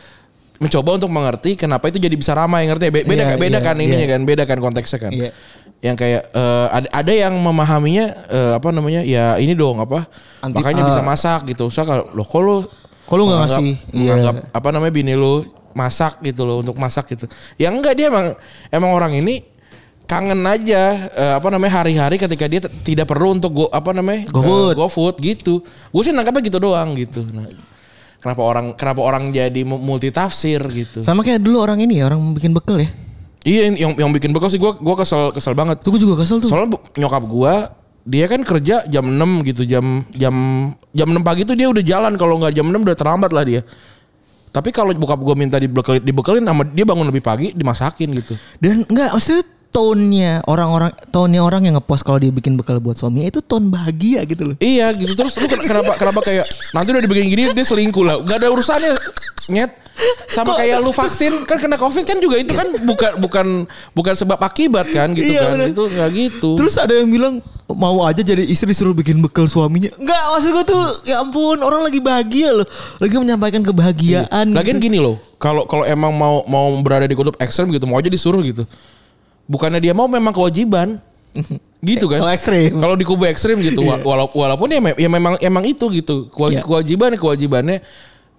mencoba 0.57 0.89
untuk 0.97 1.11
mengerti 1.11 1.53
kenapa 1.53 1.85
itu 1.91 1.99
jadi 1.99 2.15
bisa 2.15 2.31
ramai 2.31 2.65
ngerti 2.65 2.89
ya? 2.89 2.91
Be- 2.95 3.05
Beda 3.05 3.23
Iya, 3.23 3.37
beda 3.37 3.59
iya, 3.59 3.65
kan 3.65 3.75
ininya 3.77 4.07
iya. 4.07 4.13
kan, 4.15 4.21
beda 4.23 4.43
kan 4.47 4.57
konteksnya 4.63 4.99
kan. 5.03 5.11
Iya. 5.11 5.29
Yang 5.77 5.95
kayak 6.01 6.21
eh, 6.33 6.67
ada 6.73 6.87
ada 6.89 7.11
yang 7.13 7.33
memahaminya 7.37 8.05
eh, 8.31 8.51
apa 8.57 8.67
namanya? 8.71 9.01
Ya 9.05 9.35
ini 9.37 9.53
dong 9.53 9.77
apa? 9.77 10.07
Anti- 10.41 10.57
makanya 10.57 10.87
bisa 10.87 11.01
ah. 11.01 11.05
masak 11.05 11.45
gitu. 11.51 11.67
So 11.69 11.83
kalau 11.83 12.07
loh 12.15 12.25
kok 12.25 12.41
Kok 13.07 13.15
lu 13.15 13.23
nggak 13.31 13.39
ngasih? 13.47 13.63
Iya. 13.95 14.15
menganggap 14.19 14.35
apa 14.51 14.67
namanya 14.75 14.91
bini 14.91 15.15
lu 15.15 15.47
masak 15.71 16.19
gitu 16.27 16.43
loh 16.43 16.59
untuk 16.59 16.75
masak 16.75 17.07
gitu. 17.07 17.23
Ya 17.55 17.71
enggak 17.71 17.95
dia 17.95 18.11
emang 18.11 18.35
emang 18.67 18.91
orang 18.91 19.15
ini 19.15 19.47
kangen 20.07 20.39
aja 20.41 20.81
eh, 21.09 21.33
apa 21.35 21.47
namanya 21.47 21.83
hari-hari 21.83 22.15
ketika 22.15 22.47
dia 22.47 22.63
tidak 22.63 23.05
perlu 23.05 23.35
untuk 23.35 23.51
go 23.53 23.65
apa 23.67 23.91
namanya 23.91 24.23
GoFood. 24.27 24.71
eh, 24.71 24.75
GoFood 24.75 25.15
gitu. 25.19 25.53
Gue 25.91 26.01
sih 26.01 26.09
nangkapnya 26.09 26.41
gitu 26.41 26.57
doang 26.57 26.95
gitu. 26.95 27.27
Nah, 27.27 27.43
kenapa 28.17 28.41
orang 28.41 28.65
kenapa 28.73 29.03
orang 29.03 29.29
jadi 29.29 29.61
mu- 29.61 29.77
multi 29.77 30.09
tafsir 30.09 30.57
gitu. 30.65 31.03
sama 31.03 31.21
kayak 31.21 31.37
dulu 31.37 31.59
orang 31.59 31.77
ini 31.77 31.99
ya 31.99 32.07
orang 32.07 32.33
bikin 32.33 32.49
bekal 32.49 32.79
ya 32.79 32.89
Iya 33.43 33.71
yang 33.71 33.93
yang 33.95 34.09
bikin 34.09 34.31
bekal 34.31 34.47
sih 34.47 34.57
gue 34.57 34.71
gua 34.73 34.95
kesel 34.97 35.31
kesel 35.31 35.53
banget. 35.53 35.79
tuh 35.79 35.93
gue 35.93 36.01
juga 36.01 36.19
kesel 36.19 36.39
tuh 36.39 36.49
Soalnya 36.49 36.75
nyokap 36.95 37.23
gua 37.23 37.71
dia 38.03 38.25
kan 38.25 38.39
kerja 38.41 38.83
jam 38.85 39.05
6 39.05 39.19
gitu 39.45 39.63
jam 39.63 39.83
jam 40.11 40.35
jam 40.89 41.07
6 41.07 41.19
pagi 41.21 41.43
tuh 41.43 41.53
dia 41.53 41.67
udah 41.67 41.79
jalan 41.79 42.15
kalau 42.15 42.39
nggak 42.39 42.51
jam 42.51 42.65
6 42.65 42.75
udah 42.81 42.95
terlambat 42.95 43.31
lah 43.31 43.43
dia. 43.43 43.61
Tapi 44.47 44.71
kalau 44.71 44.89
bokap 44.91 45.19
gua 45.19 45.35
minta 45.35 45.55
dibekelin, 45.55 46.01
dibekelin 46.01 46.41
sama 46.41 46.63
dia 46.65 46.83
bangun 46.83 47.05
lebih 47.05 47.21
pagi 47.21 47.51
dimasakin 47.51 48.09
gitu. 48.15 48.33
dan 48.57 48.81
enggak 48.83 49.11
maksudnya 49.13 49.43
tone-nya 49.69 50.41
orang-orang 50.43 50.89
tone-nya 51.07 51.39
orang 51.39 51.61
yang 51.61 51.75
ngepost 51.75 52.01
kalau 52.01 52.17
dia 52.17 52.29
bikin 52.29 52.55
bekal 52.55 52.77
buat 52.77 52.93
suaminya 52.93 53.27
itu 53.27 53.39
tone 53.39 53.67
bahagia 53.67 54.23
gitu 54.23 54.43
loh 54.43 54.55
Iya 54.57 54.89
gitu 54.91 55.13
terus 55.13 55.35
lu 55.35 55.45
ken- 55.45 55.61
kenapa 55.61 55.93
kenapa 55.95 56.19
kayak 56.21 56.45
nanti 56.71 56.87
udah 56.89 57.01
dibikin 57.01 57.27
gini 57.27 57.43
dia 57.47 57.61
selingkuh 57.63 58.01
lah. 58.01 58.15
Gak 58.21 58.37
ada 58.37 58.47
urusannya 58.49 58.91
nyet. 59.47 59.71
Sama 60.27 60.53
Kok- 60.53 60.59
kayak 60.59 60.77
lu 60.85 60.91
vaksin 60.91 61.33
kan 61.43 61.57
kena 61.57 61.75
covid 61.75 62.03
kan 62.03 62.17
juga 62.17 62.35
itu 62.35 62.51
kan 62.51 62.67
bukan 62.83 63.11
bukan 63.17 63.45
bukan 63.91 64.13
sebab 64.13 64.37
akibat 64.39 64.87
kan 64.87 65.11
gitu 65.11 65.29
Iya, 65.29 65.41
kan. 65.43 65.51
bener. 65.55 65.67
Itu 65.69 65.83
nggak 65.85 66.09
gitu. 66.11 66.49
Terus 66.55 66.75
ada 66.75 66.93
yang 66.93 67.07
bilang 67.07 67.35
mau 67.67 68.01
aja 68.01 68.19
jadi 68.19 68.41
istri 68.41 68.71
suruh 68.71 68.93
bikin 68.93 69.19
bekal 69.19 69.45
suaminya. 69.45 69.91
Enggak, 69.93 70.21
maksud 70.31 70.51
gue 70.53 70.65
tuh 70.65 70.83
ya 71.03 71.19
ampun, 71.19 71.59
orang 71.59 71.83
lagi 71.83 71.99
bahagia 71.99 72.55
loh. 72.55 72.67
Lagi 72.97 73.13
menyampaikan 73.13 73.59
kebahagiaan. 73.61 74.45
Lagian 74.49 74.77
gitu. 74.77 74.85
gini 74.87 74.97
loh, 74.97 75.19
kalau 75.35 75.65
kalau 75.65 75.83
emang 75.83 76.09
mau 76.09 76.41
mau 76.45 76.71
berada 76.79 77.03
di 77.03 77.11
kutub 77.11 77.35
ekstrem 77.37 77.67
gitu, 77.69 77.83
mau 77.83 77.97
aja 77.97 78.07
disuruh 78.07 78.39
gitu. 78.41 78.63
Bukannya 79.47 79.79
dia 79.79 79.95
mau 79.95 80.05
memang 80.05 80.31
kewajiban. 80.31 80.99
gitu 81.85 82.09
kan. 82.09 82.19
Kalau 82.19 82.33
ekstrim. 82.33 82.71
Kalau 82.75 82.95
di 82.97 83.05
kubu 83.05 83.23
ekstrim 83.25 83.57
gitu, 83.61 83.81
wala- 84.03 84.27
walaupun 84.27 84.67
ya, 84.67 84.79
me- 84.79 84.97
ya 84.97 85.07
memang 85.07 85.37
emang 85.39 85.63
itu 85.63 85.85
gitu. 85.91 86.27
Iya. 86.49 86.61
Kewajiban 86.61 87.13
kewajibannya 87.13 87.79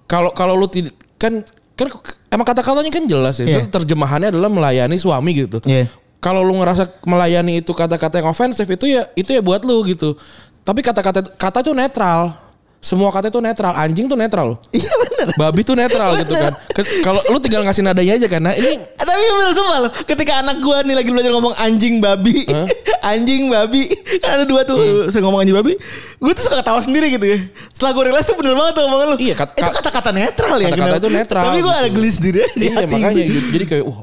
kalau 0.05 0.33
kalau 0.33 0.55
lu 0.55 0.67
tidak 0.67 0.93
kan 1.15 1.45
kan 1.79 1.87
emang 2.29 2.43
kata-katanya 2.43 2.91
kan 2.91 3.05
jelas 3.07 3.39
ya. 3.39 3.47
Terus 3.47 3.71
Terjemahannya 3.71 4.35
adalah 4.35 4.51
melayani 4.51 4.99
suami 4.99 5.31
gitu. 5.37 5.63
Iya. 5.63 5.87
Kalau 6.19 6.43
lu 6.43 6.59
ngerasa 6.59 6.91
melayani 7.07 7.63
itu 7.63 7.71
kata-kata 7.71 8.19
yang 8.19 8.29
ofensif 8.29 8.67
itu 8.67 8.91
ya 8.91 9.07
itu 9.15 9.31
ya 9.31 9.39
buat 9.39 9.63
lu 9.63 9.87
gitu. 9.87 10.19
Tapi 10.67 10.83
kata-kata 10.83 11.23
kata 11.31 11.63
tuh 11.63 11.73
netral. 11.73 12.35
Semua 12.79 13.11
kata 13.11 13.27
itu 13.27 13.39
netral. 13.39 13.75
Anjing 13.75 14.07
tuh 14.07 14.15
netral 14.15 14.55
loh. 14.55 14.59
Iya 14.71 14.87
bener. 14.89 15.27
Babi 15.35 15.61
tuh 15.61 15.75
netral 15.75 16.15
gitu 16.17 16.31
kan. 16.33 16.55
Kalau 17.07 17.19
lu 17.27 17.39
tinggal 17.39 17.63
ngasih 17.63 17.83
nadanya 17.83 18.15
aja 18.15 18.27
kan. 18.29 18.39
Nah, 18.41 18.55
ini 18.55 18.79
Eh, 18.79 18.79
Tapi 18.99 19.19
bener 19.25 19.51
sumpah 19.51 19.79
loh 19.81 19.93
Ketika 20.05 20.39
anak 20.39 20.57
gua 20.59 20.81
nih 20.81 20.95
lagi 20.95 21.09
belajar 21.09 21.33
ngomong 21.33 21.57
anjing 21.57 21.99
babi 21.99 22.45
Anjing 23.05 23.49
babi 23.49 23.89
Kan 24.19 24.31
ada 24.33 24.45
dua 24.45 24.63
tuh 24.63 24.77
Hmm. 24.79 25.09
Saya 25.09 25.23
ngomong 25.23 25.41
anjing 25.41 25.55
babi 25.55 25.75
Gue 26.15 26.33
tuh 26.33 26.45
suka 26.45 26.61
ketawa 26.61 26.79
sendiri 26.79 27.09
gitu 27.09 27.25
ya 27.25 27.39
Setelah 27.69 27.93
gue 27.93 28.05
realize 28.05 28.25
tuh 28.25 28.37
bener 28.37 28.53
banget 28.53 28.73
tuh 28.75 28.85
omongan 28.85 29.07
lu 29.09 29.17
Iya, 29.19 29.35
kat- 29.35 29.53
Itu 29.53 29.65
kat- 29.65 29.75
kata-kata 29.81 30.11
netral 30.13 30.57
ya 30.57 30.69
kata-kata 30.69 30.99
itu 30.99 31.11
netral. 31.11 31.43
Tapi 31.43 31.59
gue 31.59 31.73
ada 31.73 31.83
gitu. 31.85 31.97
geli 31.97 32.11
sendiri 32.11 32.39
aja 32.39 32.55
Iya 32.55 32.77
makanya 32.87 33.25
gitu. 33.25 33.49
Jadi 33.51 33.65
kayak 33.67 33.85
wah 33.85 33.99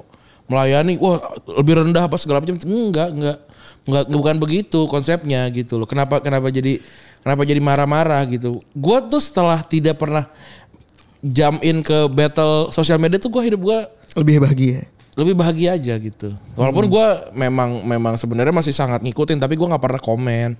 melayani 0.45 0.97
wah 1.01 1.21
lebih 1.57 1.81
rendah 1.81 2.05
apa 2.05 2.17
segala 2.21 2.41
macam. 2.41 2.57
Enggak, 2.57 3.09
enggak. 3.13 3.37
Enggak 3.85 4.05
bukan 4.09 4.35
begitu 4.41 4.79
konsepnya 4.89 5.45
gitu 5.53 5.77
loh. 5.77 5.85
Kenapa 5.89 6.21
kenapa 6.21 6.49
jadi 6.49 6.81
kenapa 7.21 7.45
jadi 7.45 7.61
marah-marah 7.61 8.21
gitu. 8.29 8.61
Gua 8.73 9.01
tuh 9.05 9.21
setelah 9.21 9.61
tidak 9.61 10.01
pernah 10.01 10.25
jump 11.21 11.61
in 11.65 11.81
ke 11.81 12.09
battle 12.09 12.69
sosial 12.69 12.97
media 13.01 13.17
tuh 13.17 13.29
gua 13.33 13.43
hidup 13.45 13.61
gua 13.61 13.79
Lebih 14.15 14.39
bahagia 14.39 14.87
lebih 15.15 15.31
bahagia 15.35 15.79
aja 15.79 15.95
gitu. 15.95 16.35
Walaupun 16.59 16.91
gua 16.91 17.31
memang 17.31 17.87
memang 17.87 18.19
sebenarnya 18.19 18.51
masih 18.51 18.75
sangat 18.75 18.99
ngikutin 18.99 19.39
tapi 19.39 19.55
gua 19.55 19.75
nggak 19.75 19.83
pernah 19.83 20.01
komen. 20.03 20.59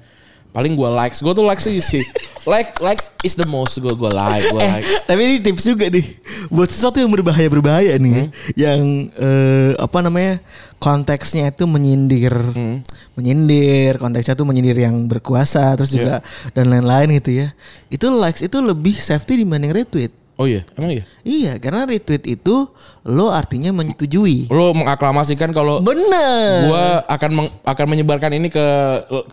Paling 0.56 0.74
gua 0.74 0.88
likes. 0.96 1.20
Gua 1.20 1.36
tuh 1.36 1.44
likes 1.44 1.62
sih 1.62 1.84
sih. 1.84 2.00
Like 2.48 2.80
likes 2.80 3.12
is 3.22 3.36
the 3.36 3.44
most 3.44 3.76
gua 3.78 3.92
gua 3.92 4.08
like, 4.10 4.48
gua 4.48 4.64
Eh, 4.64 4.72
like. 4.80 4.88
tapi 5.04 5.20
ini 5.20 5.36
tips 5.44 5.68
juga 5.68 5.92
nih 5.92 6.06
buat 6.48 6.72
sesuatu 6.72 6.96
yang 6.98 7.12
berbahaya 7.12 7.52
berbahaya 7.52 7.94
nih. 8.00 8.14
Hmm. 8.16 8.30
yang 8.56 8.80
eh, 9.12 9.76
apa 9.76 10.00
namanya 10.00 10.40
konteksnya 10.78 11.50
itu 11.50 11.66
menyindir, 11.66 12.32
Hmm. 12.32 12.80
menyindir, 13.14 13.98
konteksnya 13.98 14.34
tuh 14.34 14.46
menyindir 14.46 14.78
yang 14.78 14.96
berkuasa, 15.06 15.76
terus 15.76 15.92
Iya. 15.92 15.98
juga 15.98 16.16
dan 16.54 16.70
lain-lain 16.70 17.18
gitu 17.18 17.36
ya. 17.36 17.48
Itu 17.90 18.08
likes 18.10 18.40
itu 18.40 18.56
lebih 18.60 18.94
safety 18.94 19.42
dibanding 19.42 19.76
retweet. 19.76 20.14
Oh 20.36 20.44
iya, 20.44 20.68
emang 20.76 20.92
iya. 20.92 21.04
Iya, 21.24 21.54
karena 21.64 21.88
retweet 21.88 22.28
itu 22.28 22.68
lo 23.08 23.32
artinya 23.32 23.72
menyetujui. 23.72 24.52
Lo 24.52 24.76
mengaklamasikan 24.76 25.56
kalau 25.56 25.80
Bener. 25.80 26.68
gua 26.68 26.86
akan 27.08 27.30
meng- 27.32 27.54
akan 27.64 27.86
menyebarkan 27.88 28.36
ini 28.36 28.52
ke 28.52 28.66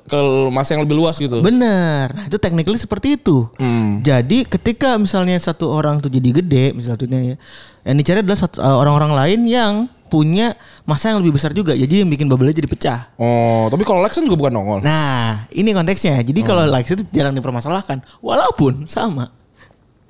ke 0.07 0.19
masa 0.55 0.79
yang 0.79 0.87
lebih 0.87 0.95
luas 0.95 1.19
gitu. 1.19 1.43
Benar. 1.43 2.15
Nah, 2.15 2.25
itu 2.31 2.39
technically 2.39 2.79
seperti 2.79 3.19
itu. 3.19 3.51
Hmm. 3.59 3.99
Jadi 3.99 4.47
ketika 4.47 4.95
misalnya 4.95 5.35
satu 5.43 5.75
orang 5.75 5.99
tuh 5.99 6.07
jadi 6.07 6.39
gede, 6.39 6.65
misalnya 6.71 6.99
tuh 7.03 7.09
ya, 7.11 7.35
yang 7.83 7.97
dicari 7.99 8.23
adalah 8.23 8.39
satu, 8.39 8.63
uh, 8.63 8.79
orang-orang 8.79 9.11
lain 9.19 9.41
yang 9.51 9.73
punya 10.07 10.55
masa 10.85 11.11
yang 11.11 11.19
lebih 11.19 11.35
besar 11.35 11.51
juga. 11.51 11.75
Jadi 11.75 12.05
yang 12.05 12.11
bikin 12.13 12.31
bubble 12.31 12.55
jadi 12.55 12.71
pecah. 12.71 13.11
Oh, 13.19 13.67
tapi 13.67 13.83
kalau 13.83 14.05
Lex 14.07 14.15
kan 14.15 14.23
juga 14.23 14.39
bukan 14.39 14.55
nongol. 14.55 14.79
Nah, 14.87 15.51
ini 15.51 15.75
konteksnya. 15.75 16.23
Jadi 16.23 16.47
kalau 16.47 16.63
Hmm. 16.63 16.79
likes 16.79 16.95
itu 16.95 17.03
jarang 17.11 17.35
dipermasalahkan, 17.35 17.99
walaupun 18.23 18.87
sama. 18.87 19.35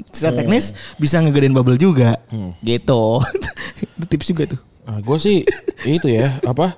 Secara 0.08 0.32
Hmm. 0.32 0.40
teknis 0.42 0.64
bisa 0.96 1.18
ngegedein 1.18 1.52
bubble 1.52 1.76
juga. 1.76 2.18
Gitu. 2.58 3.02
itu 3.96 4.06
tips 4.08 4.26
juga 4.26 4.44
tuh. 4.50 4.60
Nah, 4.82 4.98
gue 4.98 5.16
sih 5.16 5.46
itu 5.84 6.08
ya 6.08 6.34
apa 6.42 6.74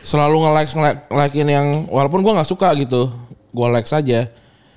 selalu 0.00 0.36
nge-like 0.40 0.70
nge-likein 0.72 1.48
yang 1.48 1.66
walaupun 1.86 2.20
gua 2.20 2.38
nggak 2.38 2.48
suka 2.48 2.70
gitu, 2.74 3.10
gua 3.50 3.68
like 3.68 3.84
saja. 3.84 4.30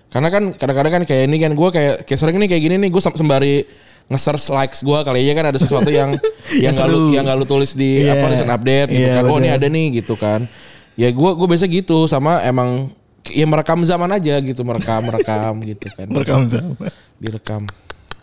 Karena 0.10 0.28
kan 0.28 0.52
kadang-kadang 0.52 0.94
kan 0.94 1.04
kayak 1.04 1.24
ini 1.26 1.38
kan 1.38 1.52
gue 1.54 1.70
kayak 1.70 1.96
kayak 2.04 2.20
sering 2.20 2.38
nih 2.38 2.46
kayak 2.48 2.64
gini 2.64 2.76
nih 2.78 2.90
gue 2.90 3.02
sembari 3.02 3.56
nge-search 4.04 4.52
likes 4.52 4.80
gua 4.82 5.02
kali 5.02 5.24
aja 5.24 5.34
kan 5.34 5.46
ada 5.48 5.58
sesuatu 5.58 5.88
yang 5.88 6.14
yang 6.64 6.70
gak 6.72 6.86
lu 6.86 7.10
yang 7.10 7.24
gak 7.24 7.34
lu 7.34 7.46
tulis 7.46 7.72
di 7.72 8.04
Iya. 8.04 8.14
apa 8.14 8.26
recent 8.30 8.52
update 8.52 8.90
gitu 8.90 9.00
Iya, 9.00 9.14
kan. 9.18 9.24
Oh 9.26 9.38
ini 9.38 9.50
ada 9.50 9.66
nih 9.66 9.86
gitu 10.04 10.14
kan. 10.14 10.46
Ya 10.94 11.10
gue 11.10 11.30
gue 11.34 11.48
biasa 11.48 11.66
gitu 11.66 12.06
sama 12.06 12.44
emang 12.44 12.94
ya 13.30 13.46
merekam 13.48 13.80
zaman 13.82 14.12
aja 14.12 14.36
gitu 14.39 14.62
merekam 14.63 15.00
merekam 15.03 15.53
gitu 15.72 15.88
kan. 15.94 16.08
sama. 16.50 16.88
Direkam. 17.20 17.63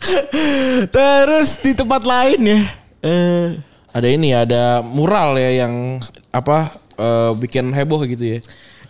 Terus 0.94 1.60
di 1.60 1.72
tempat 1.72 2.02
lain 2.04 2.40
ya. 2.40 2.60
Eh 3.00 3.48
Ada 3.90 4.06
ini 4.06 4.30
ya, 4.30 4.46
ada 4.46 4.64
mural 4.86 5.34
ya 5.34 5.66
yang 5.66 5.98
apa 6.30 6.70
eh, 6.94 7.32
bikin 7.34 7.74
heboh 7.74 7.98
gitu 8.06 8.22
ya. 8.22 8.38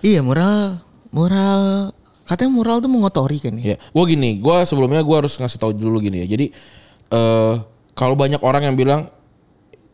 Iya 0.05 0.21
mural, 0.21 0.77
mural. 1.09 1.93
Katanya 2.29 2.53
mural 2.53 2.77
tuh 2.79 2.93
mengotori 2.93 3.41
kan 3.41 3.57
ya. 3.57 3.75
Ya, 3.75 3.77
gue 3.81 4.05
gini, 4.07 4.37
gue 4.39 4.57
sebelumnya 4.63 5.01
gue 5.01 5.17
harus 5.17 5.35
ngasih 5.41 5.57
tahu 5.57 5.73
dulu 5.73 6.05
gini 6.05 6.21
ya. 6.23 6.37
Jadi 6.37 6.47
eh 7.11 7.55
kalau 7.97 8.13
banyak 8.13 8.45
orang 8.45 8.69
yang 8.69 8.77
bilang 8.77 9.09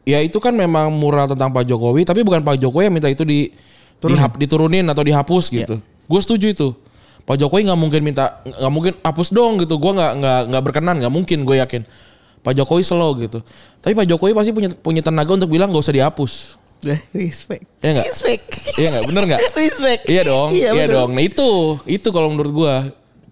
ya 0.02 0.18
itu 0.18 0.42
kan 0.42 0.52
memang 0.52 0.90
mural 0.90 1.30
tentang 1.30 1.54
Pak 1.54 1.64
Jokowi, 1.64 2.02
tapi 2.02 2.26
bukan 2.26 2.42
Pak 2.42 2.58
Jokowi 2.58 2.90
yang 2.90 2.94
minta 2.98 3.06
itu 3.06 3.22
di 3.22 3.46
dihap- 4.02 4.36
diturunin 4.36 4.84
atau 4.90 5.06
dihapus 5.06 5.54
gitu. 5.54 5.78
Gue 6.06 6.20
setuju 6.22 6.46
itu. 6.50 6.68
Pak 7.26 7.42
Jokowi 7.42 7.66
nggak 7.66 7.80
mungkin 7.80 8.00
minta 8.06 8.38
nggak 8.46 8.72
mungkin 8.72 8.92
hapus 9.02 9.34
dong 9.34 9.58
gitu. 9.58 9.76
Gue 9.76 9.92
nggak 9.94 10.12
nggak 10.22 10.40
nggak 10.54 10.62
berkenan, 10.62 10.96
nggak 11.02 11.12
mungkin 11.12 11.42
gue 11.42 11.58
yakin. 11.58 11.82
Pak 12.40 12.54
Jokowi 12.54 12.86
slow 12.86 13.10
gitu. 13.18 13.42
Tapi 13.82 13.98
Pak 13.98 14.06
Jokowi 14.06 14.30
pasti 14.30 14.54
punya 14.54 14.70
punya 14.70 15.02
tenaga 15.02 15.34
untuk 15.34 15.50
bilang 15.50 15.74
gak 15.74 15.82
usah 15.82 15.94
dihapus. 15.94 16.32
Eh, 16.86 17.00
Respect. 17.16 17.64
Iya 17.82 17.90
nggak? 17.98 18.06
Respect. 18.06 18.44
Iya 18.78 18.86
nggak? 18.92 19.04
Bener 19.10 19.22
nggak? 19.26 19.40
Respect. 19.58 20.02
Iya 20.06 20.22
dong, 20.22 20.48
iya, 20.52 20.70
bener. 20.70 20.92
dong. 20.92 21.10
Nah 21.16 21.24
itu, 21.24 21.48
itu 21.88 22.08
kalau 22.12 22.28
menurut 22.30 22.52
gua 22.52 22.74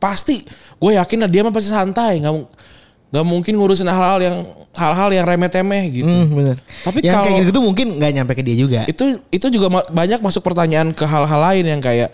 pasti, 0.00 0.40
gue 0.80 0.90
yakin 0.96 1.18
lah 1.22 1.28
dia 1.30 1.44
mah 1.44 1.52
pasti 1.52 1.70
santai, 1.70 2.24
nggak 2.24 2.34
nggak 3.14 3.26
mungkin 3.28 3.52
ngurusin 3.54 3.86
hal-hal 3.86 4.18
yang 4.18 4.36
hal-hal 4.74 5.10
yang 5.12 5.22
remeh-temeh 5.28 5.84
gitu. 5.92 6.08
Hmm, 6.08 6.26
bener. 6.34 6.56
Tapi 6.82 6.98
yang 7.04 7.20
kalau- 7.20 7.30
kayak 7.30 7.46
gitu 7.52 7.60
mungkin 7.62 7.86
nggak 7.94 8.12
nyampe 8.16 8.32
ke 8.34 8.42
dia 8.42 8.56
juga. 8.58 8.80
Itu 8.90 9.22
itu 9.30 9.46
juga 9.52 9.70
banyak 9.86 10.18
masuk 10.18 10.42
pertanyaan 10.42 10.90
ke 10.90 11.04
hal-hal 11.06 11.40
lain 11.52 11.64
yang 11.68 11.80
kayak 11.84 12.10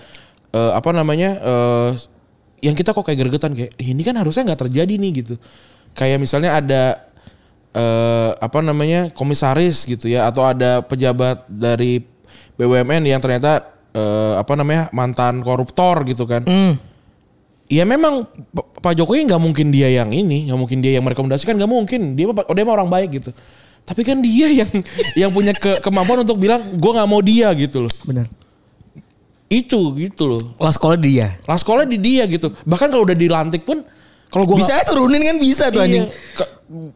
eh, 0.53 0.73
apa 0.75 0.91
namanya, 0.91 1.31
eh, 1.41 1.91
yang 2.61 2.77
kita 2.77 2.93
kok 2.93 3.07
kayak 3.07 3.19
gergetan 3.27 3.57
kayak 3.57 3.73
ini 3.81 4.03
kan 4.05 4.17
harusnya 4.21 4.53
nggak 4.53 4.69
terjadi 4.69 4.95
nih 5.01 5.13
gitu. 5.25 5.35
Kayak 5.97 6.19
misalnya 6.21 6.61
ada 6.61 6.83
eh, 7.73 8.31
apa 8.37 8.59
namanya 8.61 9.09
komisaris 9.15 9.87
gitu 9.87 10.11
ya 10.11 10.27
atau 10.27 10.45
ada 10.45 10.83
pejabat 10.83 11.47
dari 11.49 12.03
BUMN 12.59 13.07
yang 13.09 13.23
ternyata 13.23 13.65
eh, 13.95 14.35
apa 14.37 14.53
namanya 14.59 14.93
mantan 14.93 15.41
koruptor 15.41 16.05
gitu 16.05 16.29
kan. 16.29 16.45
Hmm. 16.45 16.77
Ya 17.71 17.87
memang 17.87 18.27
Pak 18.83 18.99
Jokowi 18.99 19.31
nggak 19.31 19.39
mungkin 19.39 19.71
dia 19.71 19.87
yang 19.87 20.11
ini, 20.11 20.51
nggak 20.51 20.59
mungkin 20.59 20.83
dia 20.83 20.99
yang 20.99 21.07
merekomendasikan, 21.07 21.55
nggak 21.55 21.71
mungkin 21.71 22.19
dia 22.19 22.27
mah- 22.27 22.51
dia 22.51 22.65
mah 22.67 22.75
orang 22.75 22.91
baik 22.91 23.23
gitu. 23.23 23.31
Tapi 23.87 24.03
kan 24.03 24.19
dia 24.19 24.51
yang 24.51 24.71
yang 25.15 25.31
punya 25.31 25.55
ke- 25.55 25.79
kemampuan 25.79 26.27
untuk 26.27 26.37
bilang 26.37 26.75
gue 26.75 26.91
nggak 26.91 27.09
mau 27.09 27.23
dia 27.23 27.47
gitu 27.55 27.87
loh. 27.87 27.93
Bener. 28.03 28.27
Itu 29.51 29.93
gitu 29.99 30.31
loh. 30.31 30.43
Lah 30.63 30.71
sekolah 30.71 30.95
dia. 30.95 31.35
Lah 31.45 31.59
sekolah 31.59 31.83
di 31.83 31.99
dia 31.99 32.25
gitu. 32.31 32.49
Bahkan 32.65 32.89
kalau 32.89 33.03
udah 33.03 33.19
dilantik 33.19 33.67
pun 33.67 33.83
kalau 34.31 34.47
gue 34.47 34.63
Bisa 34.63 34.79
aja 34.79 34.87
turunin 34.87 35.19
kan 35.27 35.37
bisa 35.43 35.75
tuh 35.75 35.83
anjing. 35.83 36.07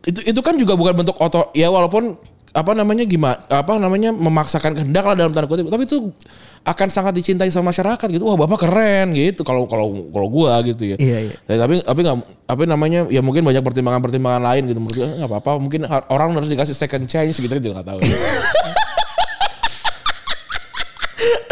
itu 0.07 0.21
itu 0.23 0.39
kan 0.39 0.55
juga 0.55 0.79
bukan 0.79 1.03
bentuk 1.03 1.19
oto 1.19 1.51
ya 1.51 1.67
walaupun 1.67 2.15
apa 2.55 2.71
namanya 2.79 3.03
gimana 3.03 3.35
apa 3.51 3.75
namanya 3.83 4.15
memaksakan 4.15 4.79
kehendak 4.79 5.03
lah 5.03 5.19
dalam 5.19 5.35
tanda 5.35 5.51
kutip 5.51 5.67
tapi 5.67 5.83
itu 5.83 6.15
akan 6.63 6.87
sangat 6.87 7.11
dicintai 7.19 7.51
sama 7.51 7.75
masyarakat 7.75 8.07
gitu 8.07 8.23
wah 8.23 8.39
bapak 8.39 8.71
keren 8.71 9.11
gitu 9.11 9.43
kalau 9.43 9.67
kalau 9.67 9.91
kalau 10.15 10.31
gua 10.31 10.63
gitu 10.63 10.95
ya 10.95 10.97
Iya, 11.03 11.19
iya. 11.27 11.35
Ya, 11.51 11.57
tapi 11.59 11.83
tapi 11.83 12.01
nggak 12.07 12.17
apa 12.47 12.63
namanya 12.71 13.11
ya 13.11 13.19
mungkin 13.19 13.43
banyak 13.43 13.59
pertimbangan 13.67 13.99
pertimbangan 13.99 14.47
lain 14.47 14.71
gitu 14.71 14.79
menurut 14.79 14.95
gua 14.95 15.09
nggak 15.19 15.31
apa 15.35 15.37
apa 15.43 15.51
mungkin 15.59 15.81
orang 15.91 16.31
harus 16.39 16.47
dikasih 16.47 16.79
second 16.79 17.11
chance 17.11 17.43
gitu 17.43 17.51
juga 17.59 17.83
nggak 17.83 17.89
tahu 17.91 17.99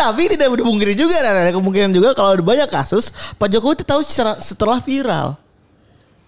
Tapi 0.02 0.22
tidak 0.34 0.50
dipungkiri 0.58 0.98
juga 0.98 1.14
dan 1.22 1.38
ada 1.38 1.50
kemungkinan 1.54 1.94
juga 1.94 2.10
kalau 2.18 2.34
ada 2.34 2.42
banyak 2.42 2.66
kasus 2.66 3.14
Pak 3.38 3.46
Jokowi 3.46 3.78
itu 3.78 3.84
tahu 3.86 4.02
secara 4.02 4.34
setelah 4.42 4.82
viral. 4.82 5.38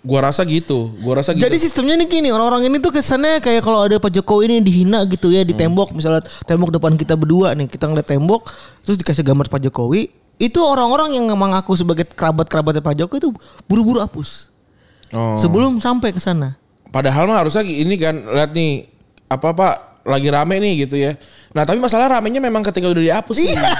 gua 0.05 0.29
rasa 0.29 0.45
gitu 0.45 0.93
gua 1.01 1.25
rasa 1.25 1.33
gitu 1.33 1.49
Jadi 1.49 1.57
sistemnya 1.57 1.97
ini 1.97 2.05
gini, 2.05 2.29
orang-orang 2.29 2.69
ini 2.69 2.77
tuh 2.77 2.93
kesannya 2.93 3.41
kayak 3.41 3.65
kalau 3.65 3.89
ada 3.89 3.97
Pak 3.97 4.13
Jokowi 4.13 4.53
ini 4.53 4.57
dihina 4.61 5.01
gitu 5.09 5.33
ya 5.33 5.41
di 5.43 5.57
tembok, 5.57 5.97
misalnya 5.97 6.21
tembok 6.45 6.77
depan 6.77 6.93
kita 6.95 7.17
berdua 7.17 7.57
nih, 7.57 7.67
kita 7.73 7.89
ngeliat 7.89 8.05
tembok, 8.05 8.47
terus 8.85 9.01
dikasih 9.01 9.25
gambar 9.25 9.49
Pak 9.49 9.65
Jokowi, 9.65 10.13
itu 10.37 10.61
orang-orang 10.61 11.17
yang 11.17 11.25
mengaku 11.33 11.73
sebagai 11.73 12.05
kerabat-kerabatnya 12.05 12.85
Pak 12.85 12.95
Jokowi 13.01 13.19
itu 13.25 13.31
buru-buru 13.65 14.05
hapus 14.05 14.53
Oh. 15.15 15.39
sebelum 15.39 15.79
sampai 15.79 16.11
ke 16.11 16.19
sana. 16.19 16.59
Padahal 16.91 17.31
mah 17.31 17.39
harusnya 17.39 17.63
ini 17.63 17.95
kan 17.95 18.19
lihat 18.29 18.51
nih 18.51 18.91
apa 19.31 19.55
pak 19.55 19.75
lagi 20.05 20.29
rame 20.29 20.61
nih 20.61 20.87
gitu 20.87 21.01
ya. 21.01 21.17
Nah 21.57 21.65
tapi 21.65 21.81
masalah 21.81 22.07
ramenya 22.21 22.39
memang 22.39 22.61
ketika 22.61 22.87
udah 22.87 23.03
dihapus. 23.03 23.37
nih. 23.41 23.57
Iya. 23.57 23.73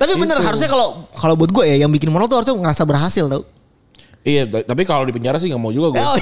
Tapi 0.00 0.12
bener 0.16 0.40
harusnya 0.40 0.68
kalau 0.68 1.06
kalau 1.12 1.36
buat 1.36 1.52
gue 1.52 1.64
ya 1.68 1.84
yang 1.84 1.92
bikin 1.92 2.08
moral 2.08 2.26
tuh 2.26 2.40
harusnya 2.40 2.56
ngerasa 2.56 2.82
berhasil 2.88 3.24
tau. 3.28 3.44
Iya, 4.26 4.42
tapi 4.66 4.82
kalau 4.82 5.06
di 5.06 5.14
penjara 5.14 5.38
sih 5.38 5.46
nggak 5.46 5.62
mau 5.62 5.70
juga 5.70 5.94
gue. 5.94 6.02
Oh, 6.02 6.18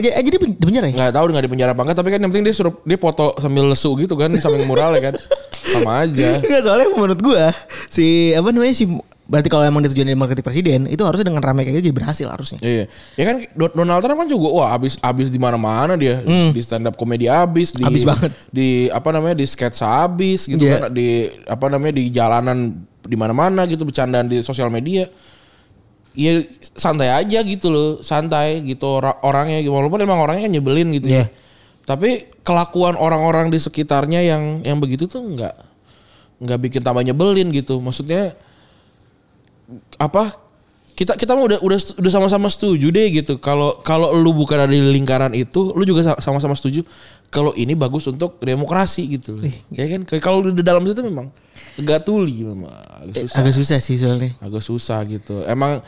ya, 0.00 0.24
jadi 0.24 0.40
di 0.40 0.56
penjara 0.56 0.88
ya? 0.88 0.96
Nggak 0.96 1.12
tahu 1.12 1.24
nggak 1.28 1.44
di 1.44 1.52
penjara 1.52 1.70
apa 1.76 1.84
enggak, 1.84 1.96
tapi 2.00 2.08
kan 2.08 2.18
yang 2.24 2.32
penting 2.32 2.48
dia 2.48 2.56
suruh 2.56 2.72
dia 2.80 2.96
foto 2.96 3.36
sambil 3.44 3.68
lesu 3.68 3.92
gitu 4.00 4.16
kan 4.16 4.32
samping 4.40 4.64
mural 4.64 4.96
ya 4.96 5.12
kan. 5.12 5.14
Sama 5.76 6.08
aja. 6.08 6.40
Enggak 6.40 6.64
soalnya 6.64 6.88
menurut 6.96 7.20
gua 7.20 7.52
si 7.92 8.32
apa 8.32 8.48
namanya 8.56 8.72
si 8.72 8.88
berarti 9.22 9.46
kalau 9.46 9.62
emang 9.62 9.80
dia 9.80 9.88
tujuannya 9.88 10.14
marketing 10.14 10.42
presiden 10.42 10.80
itu 10.84 10.98
harusnya 11.00 11.30
dengan 11.30 11.40
ramai 11.40 11.62
kayak 11.62 11.78
gitu 11.78 11.88
jadi 11.88 11.96
berhasil 11.96 12.26
harusnya. 12.26 12.58
Iya. 12.58 12.84
Ya 13.14 13.24
kan 13.24 13.36
Do- 13.54 13.70
Donald 13.72 14.00
Trump 14.00 14.18
kan 14.18 14.28
juga 14.28 14.48
wah 14.50 14.68
abis 14.72 14.98
abis 14.98 15.28
di 15.28 15.38
mana-mana 15.38 15.94
dia 15.94 16.20
di 16.24 16.58
stand 16.58 16.84
up 16.84 16.94
komedi 16.94 17.26
abis 17.26 17.72
di 17.72 17.82
Hmm. 17.82 17.90
Abis 17.90 18.02
banget. 18.02 18.30
di 18.50 18.68
apa 18.88 19.08
namanya 19.08 19.36
di 19.36 19.46
sketsa 19.46 20.04
abis 20.04 20.46
gitu 20.46 20.62
Iya. 20.62 20.74
kan 20.76 20.90
di 20.90 21.08
apa 21.44 21.66
namanya 21.66 21.94
di 21.94 22.04
jalanan 22.08 22.58
di 23.00 23.14
mana-mana 23.14 23.62
gitu 23.64 23.82
bercandaan 23.82 24.26
di 24.26 24.40
sosial 24.40 24.68
media. 24.68 25.06
ya 26.12 26.44
santai 26.76 27.08
aja 27.08 27.40
gitu 27.40 27.66
loh, 27.66 27.88
santai 27.98 28.60
gitu 28.60 29.00
ora- 29.00 29.16
orangnya 29.22 29.64
walaupun 29.64 29.96
emang 29.98 30.20
orangnya 30.20 30.44
kan 30.44 30.52
nyebelin 30.52 30.92
gitu 30.92 31.08
Iya. 31.08 31.24
ya. 31.24 31.26
Tapi 31.82 32.28
kelakuan 32.42 32.94
orang-orang 32.94 33.48
di 33.48 33.56
sekitarnya 33.56 34.20
yang 34.20 34.60
yang 34.60 34.76
begitu 34.76 35.08
tuh 35.08 35.24
nggak 35.24 35.54
nggak 36.38 36.58
bikin 36.60 36.84
tambah 36.84 37.00
nyebelin 37.00 37.48
gitu. 37.48 37.80
Maksudnya 37.80 38.36
apa 40.02 40.34
kita 40.92 41.14
kita 41.14 41.32
mah 41.32 41.46
udah 41.46 41.58
udah 41.60 41.78
udah 41.98 42.10
sama-sama 42.10 42.46
setuju 42.46 42.90
deh 42.90 43.08
gitu. 43.14 43.38
Kalau 43.38 43.80
kalau 43.80 44.12
lu 44.12 44.34
bukan 44.34 44.60
ada 44.60 44.68
di 44.68 44.82
lingkaran 44.82 45.32
itu, 45.32 45.72
lu 45.72 45.82
juga 45.82 46.04
sa- 46.04 46.20
sama-sama 46.20 46.52
setuju 46.52 46.84
kalau 47.28 47.54
ini 47.54 47.72
bagus 47.72 48.04
untuk 48.06 48.36
demokrasi 48.38 49.08
gitu. 49.08 49.40
Ya 49.72 49.88
kan? 49.88 50.04
Kalau 50.20 50.44
di 50.44 50.60
dalam 50.60 50.84
situ 50.84 51.00
memang 51.00 51.32
agak 51.80 52.04
tuli 52.04 52.44
memang 52.44 52.68
agak 53.00 53.24
susah 53.24 53.40
Agak 53.40 53.54
susah 53.56 53.78
sih 53.80 53.96
soalnya. 53.96 54.30
agak 54.38 54.60
susah 54.60 54.98
gitu. 55.08 55.40
Emang 55.48 55.80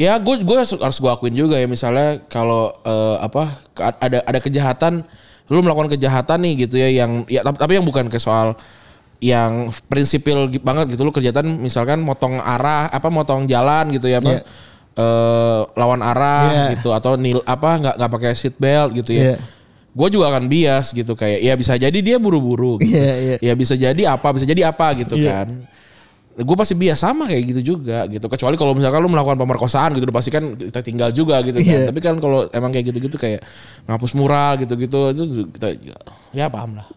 ya 0.00 0.16
gue 0.16 0.40
gue 0.40 0.56
harus 0.56 0.96
gue 0.96 1.10
akuin 1.12 1.36
juga 1.36 1.60
ya 1.60 1.68
misalnya 1.68 2.24
kalau 2.26 2.72
eh, 2.82 3.16
apa 3.20 3.52
ada 4.00 4.24
ada 4.24 4.38
kejahatan 4.40 5.04
lu 5.52 5.60
melakukan 5.60 5.92
kejahatan 5.92 6.40
nih 6.40 6.64
gitu 6.64 6.80
ya 6.80 6.88
yang 6.88 7.28
ya 7.28 7.44
tapi 7.44 7.76
yang 7.76 7.84
bukan 7.84 8.08
ke 8.08 8.16
soal 8.16 8.56
yang 9.22 9.70
prinsipil 9.86 10.50
banget 10.58 10.92
gitu 10.92 11.06
lu 11.06 11.14
kejahatan 11.14 11.56
misalkan 11.56 12.02
motong 12.02 12.36
arah 12.36 12.90
apa 12.90 13.06
motong 13.06 13.46
jalan 13.46 13.94
gitu 13.94 14.10
ya 14.10 14.18
apa 14.18 14.34
Iya. 14.34 14.42
eh, 14.92 15.60
lawan 15.72 16.02
arah 16.02 16.42
Iya. 16.50 16.66
gitu 16.74 16.90
atau 16.90 17.14
nil 17.14 17.38
apa 17.42 17.70
nggak 17.78 17.94
nggak 17.96 18.10
pakai 18.12 18.34
seat 18.34 18.58
belt 18.58 18.90
gitu 18.90 19.14
ya 19.14 19.22
Iya. 19.32 19.36
gue 19.92 20.08
juga 20.10 20.26
akan 20.28 20.50
bias 20.50 20.90
gitu 20.90 21.14
kayak 21.14 21.38
ya 21.38 21.54
bisa 21.54 21.76
jadi 21.76 21.94
dia 21.94 22.16
buru-buru 22.18 22.82
gitu. 22.82 22.98
Iya, 22.98 23.14
iya. 23.16 23.36
ya 23.38 23.52
bisa 23.54 23.72
jadi 23.72 24.02
apa 24.10 24.34
bisa 24.34 24.42
jadi 24.42 24.68
apa 24.68 24.90
gitu 24.98 25.14
Iya. 25.14 25.46
kan 25.46 25.48
gue 26.32 26.56
pasti 26.56 26.72
bias 26.72 26.96
sama 26.96 27.28
kayak 27.28 27.44
gitu 27.46 27.76
juga 27.76 28.08
gitu 28.08 28.24
kecuali 28.24 28.56
kalau 28.56 28.72
misalkan 28.72 29.04
lu 29.04 29.12
melakukan 29.12 29.36
pemerkosaan 29.36 29.92
gitu 29.92 30.08
udah 30.08 30.16
pasti 30.16 30.32
kan 30.32 30.56
kita 30.56 30.80
tinggal 30.80 31.12
juga 31.12 31.38
gitu 31.44 31.60
kan 31.60 31.78
Iya. 31.78 31.86
tapi 31.92 32.00
kan 32.00 32.16
kalau 32.18 32.48
emang 32.50 32.72
kayak 32.72 32.88
gitu-gitu 32.88 33.20
kayak 33.20 33.44
ngapus 33.84 34.16
mural 34.16 34.56
gitu-gitu 34.58 35.12
itu 35.12 35.22
kita 35.52 35.76
ya 36.32 36.48
paham 36.48 36.80
lah 36.80 36.88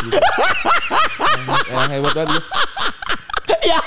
Gitu. 0.00 0.18
emang, 1.38 1.60
emang 1.68 1.88
hebat 1.90 2.12
banget 2.14 2.28
gue 2.30 2.42
Ya. 3.60 3.78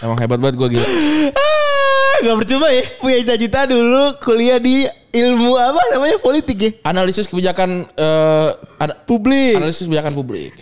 emang 0.00 0.16
hebat 0.16 0.38
banget 0.38 0.56
gue 0.56 0.68
gitu 0.70 0.86
Ah, 1.32 2.12
Gak 2.22 2.36
percuma 2.36 2.68
ya 2.68 2.84
punya 2.96 3.16
cita-cita 3.18 3.64
dulu 3.64 4.02
kuliah 4.18 4.56
di 4.56 4.84
ilmu 5.10 5.50
apa 5.52 5.80
namanya 5.90 6.16
politik 6.16 6.56
ya. 6.56 6.70
analisis 6.84 7.26
kebijakan 7.26 7.88
eh, 7.90 8.48
ada 8.76 8.94
Publik. 9.00 9.56
analisis 9.56 9.84
kebijakan 9.84 10.12
publik 10.12 10.54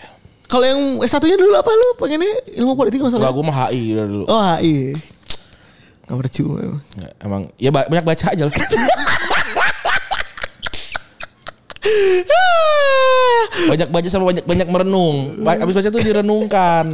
Kalau 0.47 0.65
yang 0.65 0.81
satunya 1.05 1.35
dulu 1.35 1.53
apa 1.53 1.69
lu 1.69 1.89
pengennya 1.97 2.33
ilmu 2.57 2.73
politik 2.75 2.99
masalah? 2.99 3.29
gue 3.29 3.45
mah 3.45 3.69
HI 3.69 3.83
dulu 3.93 4.25
Oh 4.25 4.41
HI. 4.41 4.97
Gak 6.01 6.17
percuma 6.17 6.57
emang. 6.59 6.81
Emang 7.21 7.43
ya 7.55 7.69
ba- 7.69 7.85
banyak 7.85 8.01
baca 8.03 8.27
aja 8.33 8.43
lah. 8.43 8.55
banyak 13.69 13.89
baca 13.93 14.09
sama 14.09 14.25
banyak 14.33 14.45
banyak 14.49 14.69
merenung. 14.71 15.45
Abis 15.45 15.75
baca 15.77 15.89
tuh 15.93 16.03
direnungkan. 16.03 16.87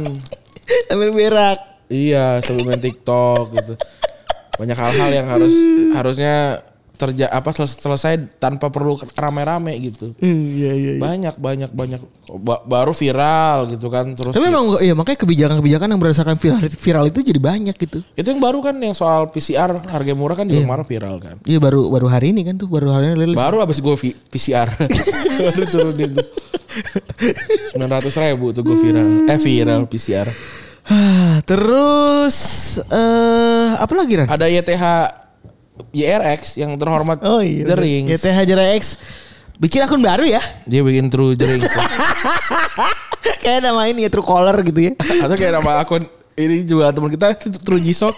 Sambil 0.89 1.13
berak. 1.13 1.59
Iya, 1.87 2.41
sambil 2.41 2.65
main 2.73 2.81
TikTok 2.81 3.53
gitu. 3.53 3.73
Banyak 4.57 4.77
hal-hal 4.77 5.09
yang 5.13 5.27
harus 5.29 5.53
harusnya 5.93 6.63
terja 6.95 7.27
apa 7.27 7.51
seles- 7.51 7.75
selesai 7.75 8.39
tanpa 8.39 8.67
perlu 8.67 8.95
rame-rame 9.13 9.75
gitu. 9.79 10.15
Iya 10.19 10.31
iya. 10.71 10.91
iya. 10.95 10.99
Banyak 10.99 11.35
banyak 11.37 11.69
banyak 11.69 12.01
Ba- 12.41 12.63
baru 12.63 12.91
viral 12.91 13.69
gitu 13.69 13.87
kan 13.87 14.15
terus 14.15 14.33
Tapi 14.33 14.49
memang 14.49 14.79
iya 14.79 14.97
makanya 14.97 15.19
kebijakan-kebijakan 15.21 15.87
yang 15.87 16.01
berdasarkan 16.01 16.35
viral, 16.35 16.59
viral 16.65 17.05
itu 17.07 17.19
jadi 17.21 17.37
banyak 17.37 17.75
gitu. 17.77 17.99
itu 18.01 18.27
yang 18.27 18.41
baru 18.41 18.59
kan 18.59 18.73
yang 18.75 18.95
soal 18.95 19.29
PCR 19.29 19.75
harga 19.85 20.13
murah 20.17 20.33
kan 20.33 20.47
juga 20.47 20.65
kemarin 20.65 20.85
viral 20.85 21.15
kan. 21.19 21.35
Iya 21.43 21.59
baru 21.59 21.87
baru 21.87 22.07
hari 22.09 22.33
ini 22.33 22.41
kan 22.41 22.55
tuh 22.55 22.65
baru 22.65 22.89
hari 22.89 23.13
ini. 23.13 23.37
Baru 23.37 23.61
abis 23.61 23.77
gue 23.77 23.95
PCR 24.31 24.71
Baru 25.51 25.63
turunin 25.67 26.15
tuh 26.15 26.27
900 27.77 28.09
ribu 28.25 28.51
tuh 28.51 28.63
gue 28.63 28.75
viral 28.75 29.07
Eh 29.27 29.39
viral 29.39 29.81
PCR 29.85 30.27
Terus 31.49 32.35
eh 32.89 33.69
apa 33.75 33.93
lagi 33.93 34.13
Ran? 34.17 34.27
Ada 34.29 34.45
YTH 34.47 34.83
YRX 35.91 36.59
yang 36.59 36.75
terhormat 36.79 37.19
Oh 37.23 37.39
iya. 37.43 37.67
Jering 37.67 38.11
YTH 38.11 38.39
X 38.79 38.83
bikin 39.59 39.83
akun 39.83 40.03
baru 40.03 40.27
ya. 40.27 40.41
Dia 40.67 40.83
bikin 40.83 41.07
true 41.07 41.35
jering 41.35 41.63
Kayak 43.45 43.61
nama 43.65 43.85
ini 43.89 44.05
ya 44.05 44.09
True 44.09 44.25
Caller 44.25 44.57
gitu 44.65 44.91
ya. 44.91 44.93
Atau 44.97 45.35
kayak 45.37 45.61
nama 45.61 45.81
akun 45.81 46.03
Ini 46.35 46.65
juga 46.67 46.91
teman 46.91 47.09
kita 47.13 47.33
True 47.63 47.81
Jisok 47.81 48.15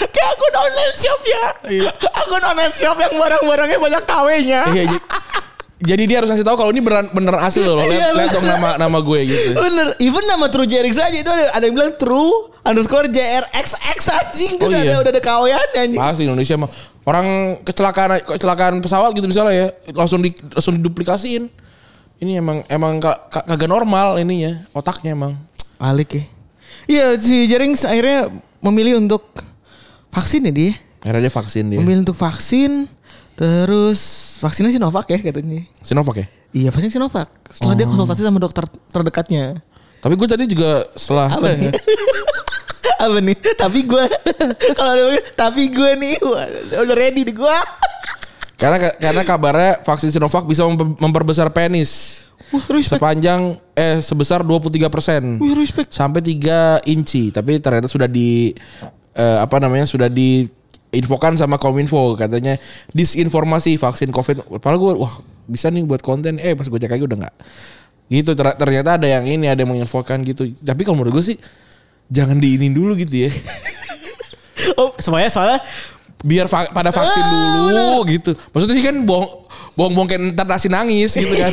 Kayak 0.00 0.28
akun 0.36 0.54
online 0.56 0.94
shop 0.96 1.20
ya. 1.24 1.44
Akun 2.24 2.42
online 2.42 2.74
shop 2.74 2.96
yang 2.96 3.14
barang-barangnya 3.16 3.78
banyak 3.78 4.02
KW-nya. 4.04 4.60
Iya 4.72 4.84
Jadi 5.80 6.02
dia 6.04 6.20
harus 6.20 6.28
ngasih 6.28 6.44
tahu 6.44 6.56
kalau 6.56 6.70
ini 6.70 6.84
beneran, 6.84 7.08
beneran 7.08 7.40
asli 7.40 7.64
loh 7.64 7.80
Iya, 7.80 7.88
Lihat, 7.88 8.12
lihat 8.12 8.30
dong 8.36 8.44
nama 8.44 8.70
nama 8.76 8.98
gue 9.00 9.20
gitu 9.24 9.56
Bener, 9.56 9.96
even 9.96 10.20
nama 10.28 10.44
True 10.46 10.68
JRX 10.68 10.92
aja 10.94 11.16
itu 11.16 11.24
ada, 11.26 11.56
ada 11.56 11.64
yang 11.64 11.72
bilang 11.72 11.96
True 11.96 12.52
underscore 12.60 13.08
JRXX 13.08 13.98
anjing 14.12 14.54
Oh, 14.60 14.68
udah 14.68 14.76
iya. 14.76 14.92
ada 14.92 15.00
udah 15.00 15.12
ada 15.12 15.22
kawian 15.24 15.68
anjing. 15.72 15.96
Pasti 15.96 16.22
Indonesia 16.28 16.54
mah 16.56 16.68
orang 17.00 17.26
kecelakaan 17.64 18.20
kecelakaan 18.22 18.74
pesawat 18.78 19.16
gitu 19.16 19.24
misalnya 19.24 19.54
ya 19.56 19.66
langsung 19.96 20.20
di 20.20 20.36
langsung 20.52 20.76
diduplikasiin. 20.76 21.48
Ini 22.20 22.44
emang 22.44 22.60
emang 22.68 23.00
ka- 23.00 23.32
ka- 23.32 23.48
kagak 23.48 23.64
normal 23.66 24.20
ininya 24.20 24.68
otaknya 24.76 25.16
emang. 25.16 25.32
Alik 25.80 26.12
ya. 26.12 26.24
Iya 26.84 27.06
si 27.16 27.48
Jerings 27.48 27.88
akhirnya 27.88 28.28
memilih 28.60 29.00
untuk 29.00 29.24
vaksin 30.12 30.44
ya 30.44 30.52
dia. 30.52 30.72
Akhirnya 31.00 31.26
dia 31.26 31.34
vaksin 31.34 31.64
dia. 31.72 31.78
Memilih 31.80 32.04
untuk 32.04 32.20
vaksin 32.20 32.84
terus 33.32 34.00
vaksinnya 34.40 34.72
Sinovac 34.72 35.06
ya 35.06 35.18
katanya. 35.18 35.62
Sinovac 35.80 36.16
ya. 36.16 36.26
Iya 36.50 36.68
vaksin 36.70 36.90
Sinovac. 36.90 37.28
Setelah 37.46 37.74
dia 37.74 37.86
konsultasi 37.86 38.20
sama 38.20 38.36
dokter 38.36 38.64
terdekatnya. 38.88 39.60
Tapi 40.00 40.16
gue 40.16 40.24
tadi 40.24 40.44
juga 40.44 40.88
setelah 40.94 41.28
Apa 41.28 41.52
nih? 41.52 41.70
Apa 43.04 43.18
nih? 43.18 43.36
Tapi 43.54 43.78
gue 43.82 44.04
kalau 44.78 44.90
ada 44.90 45.04
tapi 45.34 45.68
gue 45.68 45.90
nih 45.94 46.14
udah 46.74 46.96
ready 46.96 47.22
di 47.22 47.32
gue. 47.32 47.58
karena 48.56 48.76
karena 48.92 49.22
kabarnya 49.22 49.80
vaksin 49.80 50.10
Sinovac 50.10 50.44
bisa 50.44 50.60
memper- 50.62 50.92
memperbesar 50.98 51.48
penis 51.48 52.20
Wah 52.52 52.60
respect. 52.68 53.00
sepanjang 53.00 53.56
eh 53.72 54.00
sebesar 54.00 54.44
23% 54.44 55.40
Wih 55.40 55.56
respect. 55.56 55.88
sampai 55.88 56.20
3 56.20 56.84
inci 56.84 57.32
tapi 57.32 57.56
ternyata 57.56 57.88
sudah 57.88 58.04
di 58.04 58.52
eh, 59.14 59.38
apa 59.40 59.56
namanya 59.56 59.88
sudah 59.88 60.12
diinfokan 60.90 61.38
sama 61.38 61.54
Kominfo 61.56 62.18
katanya 62.18 62.58
disinformasi 62.90 63.78
vaksin 63.78 64.10
Covid. 64.10 64.42
Padahal 64.58 64.78
gue 64.78 64.92
wah 64.98 65.14
bisa 65.46 65.70
nih 65.70 65.86
buat 65.86 66.02
konten. 66.02 66.36
Eh 66.36 66.52
pas 66.52 66.66
gue 66.66 66.78
cek 66.78 66.90
lagi 66.90 67.04
udah 67.06 67.18
nggak. 67.26 67.34
Gitu 68.10 68.34
Ter- 68.34 68.58
ternyata 68.58 68.98
ada 68.98 69.06
yang 69.06 69.22
ini 69.22 69.46
ada 69.46 69.62
yang 69.62 69.70
menginfokan 69.70 70.26
gitu. 70.26 70.50
Tapi 70.50 70.82
kalau 70.82 70.98
menurut 70.98 71.22
gue 71.22 71.34
sih 71.34 71.38
jangan 72.10 72.36
diinin 72.36 72.74
dulu 72.74 72.98
gitu 72.98 73.26
ya. 73.26 73.30
Oh 74.76 74.92
semuanya 74.98 75.30
soalnya 75.32 75.62
biar 76.20 76.44
va- 76.44 76.68
pada 76.68 76.92
vaksin 76.92 77.22
Ah, 77.22 77.32
dulu 77.32 78.04
gitu. 78.10 78.30
Maksudnya 78.52 78.76
sih 78.76 78.84
kan 78.84 78.96
bohong 79.06 79.39
bohong 79.72 79.92
bohong 79.92 80.08
kayak 80.08 80.22
ntar 80.32 80.44
nasi 80.44 80.66
nangis 80.66 81.12
gitu 81.12 81.30
kan 81.32 81.52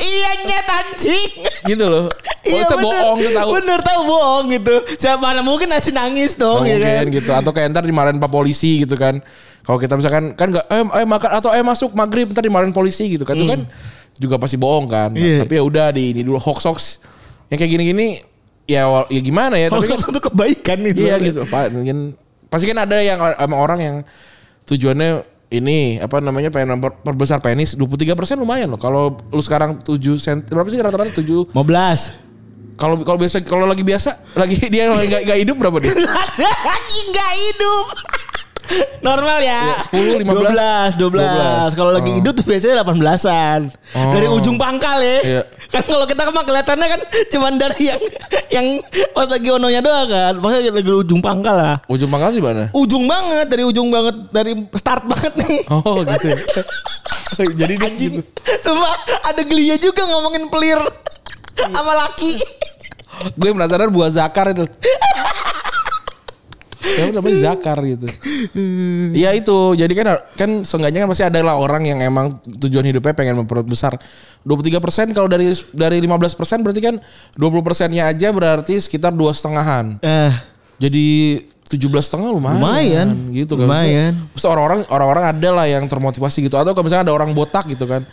iya 0.00 0.30
nyet 0.40 0.68
anjing. 0.68 1.30
gitu 1.64 1.84
loh 1.84 2.06
Iya 2.40 2.64
bener. 2.64 2.80
bohong 2.80 3.16
tuh 3.18 3.32
tahu 3.34 3.48
Bener 3.54 3.80
tahu 3.82 4.00
bohong 4.04 4.44
gitu. 4.50 4.74
Siapa 4.96 5.20
mana 5.20 5.40
mungkin 5.40 5.68
nasi 5.68 5.92
nangis 5.92 6.32
dong 6.32 6.64
Nggak 6.64 6.72
ya 6.72 6.78
kan. 6.78 6.88
mungkin 6.96 7.08
gitu 7.14 7.30
atau 7.30 7.50
kayak 7.52 7.68
ntar 7.70 7.84
dimarahin 7.84 8.16
pak 8.16 8.28
polisi 8.28 8.82
gitu 8.82 8.96
kan 8.96 9.20
kalau 9.60 9.76
kita 9.76 9.94
misalkan 9.94 10.32
kan 10.32 10.48
nggak 10.48 10.64
eh, 10.66 10.80
eh 10.94 11.06
makan 11.06 11.30
atau 11.34 11.52
eh 11.52 11.60
masuk 11.60 11.92
maghrib 11.92 12.24
ntar 12.26 12.40
dimarahin 12.40 12.72
polisi 12.72 13.04
gitu 13.10 13.22
kan 13.22 13.36
itu 13.36 13.44
kan 13.44 13.68
juga 14.16 14.34
pasti 14.36 14.56
bohong 14.56 14.88
kan 14.88 15.12
Iya. 15.12 15.44
tapi 15.44 15.54
ya 15.54 15.62
udah 15.62 15.86
di 15.90 16.10
ini 16.10 16.24
dulu 16.24 16.40
hoax 16.40 16.58
hoax 16.64 16.80
yang 17.48 17.60
kayak 17.60 17.70
gini-gini 17.70 18.24
ya 18.64 18.88
ya 19.06 19.20
gimana 19.20 19.54
ya 19.54 19.68
tapi 19.68 19.84
kan 19.84 19.94
Hoax 19.94 20.08
untuk 20.08 20.24
kebaikan 20.26 20.78
nih. 20.80 20.92
iya 20.96 21.14
gitu 21.18 21.44
pak 21.44 21.68
mungkin 21.70 22.16
pasti 22.48 22.64
kan 22.64 22.80
ada 22.80 22.96
yang 22.96 23.20
emang 23.36 23.60
orang 23.60 23.78
yang 23.78 23.96
tujuannya 24.64 25.20
ini 25.48 25.96
apa 25.96 26.20
namanya 26.20 26.52
pengen 26.52 26.76
perbesar 26.76 27.40
penis 27.40 27.72
23% 27.72 28.04
lumayan 28.36 28.68
loh 28.68 28.76
kalau 28.76 29.16
lu 29.28 29.40
sekarang 29.40 29.80
7 29.80 29.96
cm 29.96 30.38
berapa 30.44 30.68
sih 30.68 30.76
rata-rata 30.78 31.12
7 31.14 31.56
Mau 31.56 31.64
belas. 31.64 32.20
kalau 32.76 33.00
kalau 33.02 33.16
biasa 33.16 33.40
kalau 33.42 33.64
lagi 33.64 33.82
biasa 33.82 34.22
lagi 34.36 34.60
dia 34.72 34.92
lagi 34.92 35.08
nggak 35.08 35.22
nggak 35.24 35.38
hidup 35.40 35.56
berapa 35.56 35.76
dia 35.80 35.92
Lagi 36.68 36.98
nggak 37.10 37.32
hidup. 37.34 37.86
Normal 39.06 39.38
ya. 39.40 39.60
Ya, 39.64 39.78
10, 39.88 40.26
15. 40.26 40.98
12, 40.98 41.00
12. 41.00 41.72
Kalau 41.74 41.90
lagi 41.90 42.10
Oh. 42.10 42.16
hidup 42.18 42.32
tuh 42.34 42.44
biasanya 42.44 42.82
18-an. 42.82 43.60
Oh. 43.94 44.12
Dari 44.12 44.26
ujung 44.28 44.56
pangkal 44.56 44.98
ya. 44.98 45.18
Iya. 45.22 45.42
Kan 45.68 45.84
kalau 45.84 46.08
kita 46.08 46.24
mah 46.28 46.42
kelihatannya 46.42 46.86
kan 46.88 47.00
cuman 47.28 47.52
dari 47.56 47.82
yang 47.86 48.00
yang 48.48 48.66
pas 49.12 49.28
lagi 49.28 49.48
ononya 49.48 49.80
doang 49.80 50.08
kan. 50.08 50.32
Maksudnya 50.36 50.72
lagi 50.72 50.92
ujung 50.94 51.20
pangkal 51.20 51.54
lah. 51.54 51.76
ujung 51.86 52.08
pangkal 52.08 52.30
di 52.30 52.40
mana 52.40 52.72
Ujung 52.72 53.04
banget 53.04 53.46
dari 53.48 53.64
ujung 53.64 53.88
banget 53.88 54.16
dari 54.30 54.52
start 54.72 55.04
banget 55.04 55.32
nih. 55.36 55.58
Oh 55.68 56.00
gitu. 56.02 56.26
ya. 56.26 56.36
Jadi 57.60 57.74
dia 57.76 57.90
gitu. 57.92 58.20
Sumpah 58.58 58.92
ada 59.24 59.42
gelinya 59.42 59.76
juga 59.76 60.02
ngomongin 60.04 60.48
pelir 60.48 60.80
sama 61.74 61.92
laki. 61.96 62.32
gue 63.34 63.50
penasaran 63.50 63.90
buah 63.90 64.10
zakar 64.10 64.48
itu. 64.48 64.62
Ya 66.96 67.12
namanya 67.12 67.38
zakar 67.52 67.78
gitu. 67.84 68.08
Iya 69.12 69.36
itu. 69.36 69.58
Jadi 69.76 69.92
kan 69.92 70.06
kan 70.34 70.50
seenggaknya 70.64 71.04
kan 71.04 71.08
pasti 71.12 71.24
ada 71.26 71.40
lah 71.44 71.60
orang 71.60 71.84
yang 71.84 72.00
emang 72.00 72.32
tujuan 72.44 72.86
hidupnya 72.88 73.12
pengen 73.12 73.44
memperbesar. 73.44 74.00
23% 74.46 75.12
kalau 75.12 75.28
dari 75.28 75.52
dari 75.76 75.98
15% 76.00 76.64
berarti 76.64 76.80
kan 76.80 76.94
20 77.36 77.66
persennya 77.66 78.08
aja 78.08 78.32
berarti 78.32 78.80
sekitar 78.80 79.12
dua 79.12 79.36
setengahan. 79.36 80.00
Eh, 80.00 80.32
Jadi 80.78 81.06
17 81.68 81.84
setengah 82.00 82.32
lumayan, 82.32 82.62
Lumayan. 82.64 83.08
gitu 83.36 83.60
kan. 83.60 83.68
Lumayan. 83.68 84.12
Terus 84.32 84.46
orang-orang 84.48 84.80
orang-orang 84.88 85.24
ada 85.36 85.48
lah 85.52 85.66
yang 85.68 85.84
termotivasi 85.84 86.48
gitu 86.48 86.56
atau 86.56 86.72
kalau 86.72 86.86
misalnya 86.88 87.12
ada 87.12 87.14
orang 87.14 87.36
botak 87.36 87.68
gitu 87.68 87.84
kan. 87.84 88.06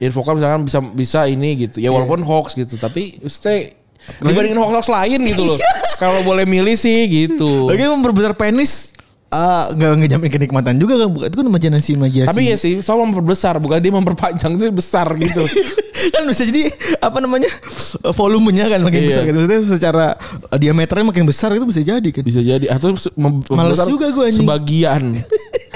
Infokan 0.00 0.40
misalkan 0.40 0.64
bisa 0.64 0.78
bisa 0.96 1.20
ini 1.28 1.68
gitu. 1.68 1.76
Ya 1.82 1.92
walaupun 1.92 2.24
hoax 2.24 2.56
gitu, 2.56 2.80
tapi 2.80 3.20
stay 3.28 3.79
dibandingin 4.20 4.56
hoax-hoax 4.56 4.86
lain 4.88 5.20
gitu 5.24 5.42
loh. 5.44 5.58
kalau 5.96 6.20
boleh 6.22 6.44
milih 6.44 6.74
sih 6.74 7.04
gitu. 7.06 7.66
lagi 7.66 7.84
memperbesar 7.84 8.32
penis 8.32 8.92
ah, 9.28 9.70
nggak 9.70 9.90
ngejamin 10.00 10.28
kenikmatan 10.28 10.74
juga 10.74 10.98
kan 10.98 11.08
bukan 11.08 11.26
itu 11.26 11.36
kan 11.36 11.46
imajinasi 11.46 11.90
imajinasi 11.94 12.28
Tapi 12.28 12.42
ya 12.44 12.56
sih, 12.56 12.80
soal 12.80 12.98
memperbesar 13.00 13.56
bukan 13.56 13.78
dia 13.78 13.90
memperpanjang 13.90 14.52
itu 14.52 14.66
besar 14.70 15.06
gitu. 15.14 15.44
kan 16.10 16.24
bisa 16.24 16.42
jadi 16.42 16.72
apa 16.98 17.20
namanya 17.20 17.46
volumenya 18.10 18.66
kan 18.66 18.80
makin 18.80 18.98
Iya. 18.98 19.08
besar 19.10 19.22
gitu 19.22 19.36
Maksudnya 19.38 19.60
secara 19.68 20.06
eh, 20.48 20.58
diameternya 20.58 21.04
makin 21.06 21.24
besar 21.24 21.52
itu 21.52 21.62
bisa 21.62 21.80
jadi 21.80 22.08
kan 22.08 22.22
Bisa 22.22 22.40
jadi 22.40 22.66
atau 22.68 22.96
Males 23.50 23.78
juga 23.84 24.08
gua 24.08 24.26
anjing. 24.26 24.42
sebagian. 24.42 25.02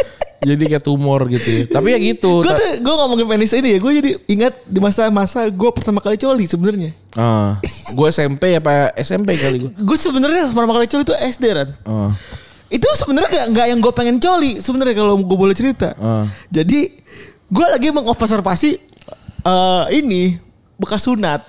jadi 0.46 0.62
kayak 0.68 0.82
tumor 0.82 1.24
gitu 1.26 1.48
ya. 1.50 1.62
Tapi 1.66 1.88
ya 1.88 1.98
gitu. 1.98 2.40
gue 2.40 2.50
tuh 2.50 2.70
gue 2.78 2.94
ngomongin 2.94 3.26
penis 3.26 3.52
ini 3.52 3.68
ya 3.70 3.78
gue 3.78 3.92
jadi 3.94 4.10
ingat 4.28 4.54
di 4.62 4.78
masa-masa 4.78 5.44
gue 5.46 5.70
pertama 5.70 5.98
kali 5.98 6.14
coli 6.14 6.44
sebenarnya 6.44 6.92
Ah, 7.12 7.56
gue 7.88 8.06
SMP 8.08 8.52
apa 8.52 8.92
SMP 8.96 9.34
kali 9.34 9.56
gue. 9.60 9.70
gue 9.72 9.96
sebenarnya 9.96 10.48
pertama 10.48 10.72
kali 10.72 10.86
coli 10.86 11.02
itu 11.02 11.14
SD 11.14 11.44
kan 11.48 11.68
Ah. 11.82 12.10
itu 12.66 12.88
sebenarnya 12.94 13.30
nggak 13.30 13.46
nggak 13.50 13.66
yang 13.66 13.80
gue 13.80 13.92
pengen 13.92 14.16
coli 14.18 14.58
sebenarnya 14.58 14.94
kalau 14.94 15.16
gue 15.16 15.38
boleh 15.38 15.52
cerita 15.52 15.94
Ah. 15.94 16.26
jadi 16.48 16.90
gue 17.46 17.66
lagi 17.68 17.88
mengobservasi 17.90 18.70
eh 19.42 19.84
ini 19.94 20.36
bekas 20.74 21.02
sunat 21.02 21.40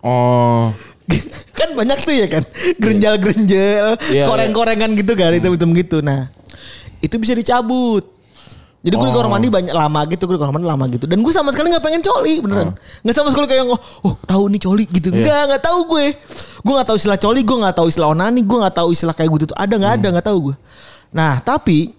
Oh. 0.00 0.74
kan 1.52 1.70
banyak 1.72 1.98
tuh 1.98 2.10
ya 2.10 2.26
kan 2.26 2.42
gerenjal-gerenjal 2.76 3.98
Iya, 4.08 4.24
koreng-korengan 4.24 4.90
gitu 4.92 5.12
kan 5.12 5.30
hitam-hitam 5.30 5.70
gitu 5.72 5.98
nah 5.98 6.26
itu 6.98 7.14
bisa 7.16 7.32
dicabut 7.32 8.02
jadi 8.82 8.92
gue 8.92 9.06
di 9.06 9.12
kamar 9.12 9.26
Oh. 9.26 9.32
mandi 9.32 9.46
banyak 9.46 9.70
lama 9.72 10.00
gitu 10.06 10.22
gue 10.24 10.34
di 10.34 10.40
kamar 10.40 10.52
mandi 10.52 10.66
lama 10.66 10.84
gitu 10.86 11.04
dan 11.06 11.18
gue 11.18 11.30
sama 11.30 11.50
sekali 11.50 11.70
nggak 11.70 11.80
pengen 11.80 12.02
coli 12.02 12.34
beneran 12.38 12.74
nggak 13.00 13.14
sama 13.14 13.30
sekali 13.30 13.46
kayak 13.46 13.62
oh, 13.64 13.78
oh 14.02 14.14
tahu 14.20 14.50
nih 14.50 14.60
coli 14.60 14.84
gitu 14.86 15.08
Iya. 15.08 15.22
nggak 15.22 15.42
nggak 15.48 15.62
tahu 15.62 15.78
gue 15.88 16.06
gue 16.58 16.72
nggak 16.72 16.88
tahu 16.88 16.96
istilah 16.96 17.16
coli 17.16 17.40
gue 17.40 17.56
nggak 17.56 17.74
tahu 17.74 17.86
istilah 17.88 18.08
onani 18.08 18.42
gue 18.42 18.58
nggak 18.58 18.74
tahu 18.74 18.88
istilah 18.90 19.12
kayak 19.12 19.30
gitu 19.32 19.44
tuh 19.48 19.56
ada 19.56 19.70
nggak 19.72 19.92
ada 19.96 20.06
nggak 20.12 20.26
tahu 20.26 20.38
gue 20.50 20.56
nah 21.10 21.38
tapi 21.38 21.94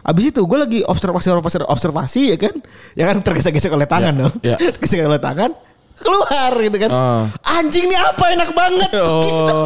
Abis 0.00 0.32
itu 0.32 0.40
gue 0.40 0.58
lagi 0.58 0.80
observasi 0.80 1.28
observasi 1.28 1.60
observasi 1.62 2.20
ya 2.26 2.36
kan, 2.38 2.56
ya 2.94 3.04
kan 3.04 3.20
tergesek-gesek 3.20 3.68
oleh 3.68 3.84
tangan 3.84 4.08
Ya, 4.10 4.18
dong, 4.18 4.34
ya. 4.40 4.56
tergesek 4.74 5.04
oleh 5.04 5.20
tangan, 5.20 5.52
keluar 5.94 6.56
gitu 6.56 6.76
kan, 6.80 6.88
Ah. 6.90 7.24
anjing 7.52 7.84
nih 7.84 8.00
apa 8.00 8.24
enak 8.32 8.50
banget, 8.50 8.90
Oh. 8.96 9.20
gitu. 9.20 9.56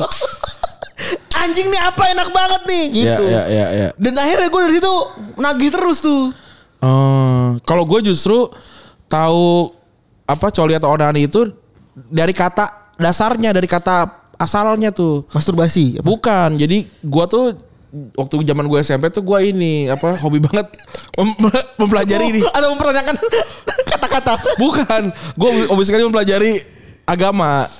anjing 1.41 1.67
nih 1.69 1.81
apa 1.81 2.03
enak 2.11 2.29
banget 2.31 2.63
nih, 2.67 2.85
gitu. 2.93 3.25
Ya, 3.25 3.43
ya, 3.43 3.43
ya, 3.47 3.67
ya. 3.71 3.89
Dan 3.95 4.15
akhirnya 4.17 4.49
gue 4.49 4.61
dari 4.61 4.75
situ 4.75 4.93
nagih 5.37 5.71
terus 5.71 5.99
tuh. 6.01 6.35
Oh, 6.85 7.57
kalau 7.65 7.89
gue 7.89 8.05
justru 8.05 8.53
tahu 9.09 9.73
apa 10.29 10.53
coli 10.53 10.77
atau 10.77 10.93
onani 10.93 11.25
itu 11.25 11.49
dari 11.97 12.37
kata 12.37 12.97
dasarnya, 13.01 13.57
dari 13.57 13.65
kata 13.65 14.11
asalnya 14.37 14.91
tuh. 14.93 15.25
Masturbasi. 15.33 16.01
apa? 16.01 16.05
Bukan, 16.05 16.59
jadi 16.59 16.85
gua 17.01 17.25
tuh 17.25 17.55
waktu 18.19 18.43
zaman 18.43 18.67
gue 18.67 18.79
SMP 18.83 19.07
tuh 19.09 19.23
gua 19.23 19.39
ini 19.39 19.87
apa 19.87 20.19
hobi 20.19 20.43
banget 20.43 20.67
mem- 21.15 21.69
mempelajari 21.79 22.35
ini. 22.35 22.41
Atau 22.43 22.75
mempertanyakan 22.75 23.15
kata-kata. 23.87 24.33
Bukan, 24.59 25.03
gue 25.15 25.51
hobi 25.71 25.83
sekali 25.87 26.03
mempelajari 26.03 26.61
agama. 27.07 27.71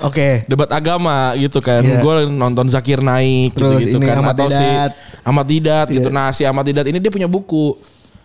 Oke. 0.00 0.48
debat 0.48 0.72
agama 0.72 1.36
gitu 1.36 1.60
kan. 1.60 1.84
Iya. 1.84 2.00
Gue 2.00 2.24
nonton 2.32 2.72
Zakir 2.72 3.04
Naik 3.04 3.52
Terus 3.52 3.84
gitu, 3.84 4.00
gitu 4.00 4.08
kan 4.08 4.16
Ahmad 4.24 4.32
atau 4.32 4.48
si 4.48 4.56
Dedat. 4.56 4.90
Ahmad 5.20 5.46
Didat 5.46 5.86
gitu. 5.92 6.08
Iya. 6.08 6.16
Nah, 6.16 6.28
si 6.32 6.42
Ahmad 6.48 6.64
Didat 6.64 6.88
ini 6.88 6.96
dia 6.96 7.12
punya 7.12 7.28
buku. 7.28 7.76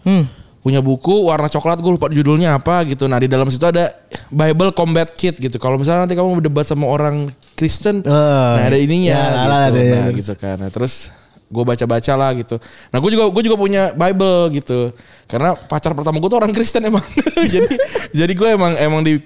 Hmm. 0.05 0.25
Punya 0.61 0.81
buku 0.81 1.29
warna 1.29 1.45
coklat 1.45 1.77
gue 1.77 1.93
lupa 1.93 2.09
judulnya 2.09 2.57
apa 2.57 2.81
gitu. 2.85 3.05
Nah, 3.05 3.21
di 3.21 3.29
dalam 3.29 3.45
situ 3.49 3.61
ada 3.61 3.93
Bible 4.33 4.73
Combat 4.73 5.05
Kit 5.05 5.37
gitu. 5.37 5.61
Kalau 5.61 5.77
misalnya 5.77 6.09
nanti 6.09 6.17
kamu 6.17 6.41
berdebat 6.41 6.65
sama 6.65 6.89
orang 6.89 7.29
Kristen, 7.53 8.01
Oh, 8.01 8.53
nah 8.57 8.65
ada 8.65 8.73
ininya 8.73 9.13
ya, 9.13 9.21
gitu. 9.21 9.49
lah, 9.49 9.61
ada, 9.69 9.77
ya. 9.77 9.93
nah, 9.93 10.09
gitu 10.09 10.33
kan. 10.33 10.57
Nah, 10.57 10.69
terus 10.73 11.13
gue 11.45 11.61
baca-baca 11.61 12.13
lah 12.17 12.33
gitu. 12.33 12.57
Nah, 12.89 12.97
gue 12.97 13.11
juga 13.13 13.29
gue 13.29 13.43
juga 13.45 13.57
punya 13.61 13.93
Bible 13.93 14.57
gitu. 14.57 14.89
Karena 15.29 15.53
pacar 15.53 15.93
pertama 15.93 16.17
gue 16.17 16.29
tuh 16.33 16.39
orang 16.41 16.49
Kristen 16.49 16.81
emang. 16.81 17.05
jadi 17.53 17.69
jadi 18.17 18.33
gue 18.33 18.49
emang 18.57 18.73
emang 18.81 19.01
di, 19.05 19.21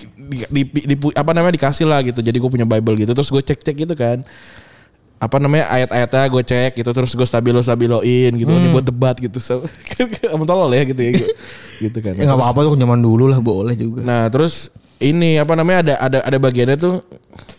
di, 0.52 0.62
di- 0.68 0.86
di- 0.92 1.16
apa 1.16 1.32
namanya 1.32 1.56
dikasih 1.56 1.88
lah 1.88 2.04
gitu. 2.04 2.20
Jadi 2.20 2.36
gue 2.36 2.50
punya 2.52 2.68
Bible 2.68 3.00
gitu. 3.00 3.16
Terus 3.16 3.32
gue 3.32 3.40
cek-cek 3.40 3.88
gitu 3.88 3.96
kan. 3.96 4.28
Apa 5.20 5.36
namanya 5.36 5.68
ayat-ayatnya 5.68 6.26
gue 6.26 6.44
cek 6.44 6.72
gitu 6.74 6.90
terus 6.90 7.12
gue 7.12 7.24
stabilo 7.24 7.60
stabiloin 7.60 8.32
gitu 8.32 8.48
Hmm. 8.48 8.56
ini 8.58 8.72
buat 8.72 8.84
debat 8.84 9.16
gitu. 9.16 9.36
So, 9.38 9.68
kamu 10.24 10.44
tolol 10.44 10.72
ya 10.72 10.84
gitu 10.84 11.00
ya 11.00 11.12
gitu 11.84 11.98
kan. 12.00 12.16
Ya 12.16 12.24
nggak 12.24 12.40
apa-apa 12.40 12.60
tuh 12.66 12.76
zaman 12.76 12.98
dulu 12.98 13.28
lah 13.28 13.38
boleh 13.38 13.76
juga. 13.76 14.00
Nah 14.02 14.28
terus 14.28 14.72
ini 14.98 15.36
apa 15.36 15.56
namanya 15.56 15.80
ada 15.80 15.94
ada 16.00 16.20
ada 16.24 16.38
bagiannya 16.38 16.76
tuh 16.76 17.04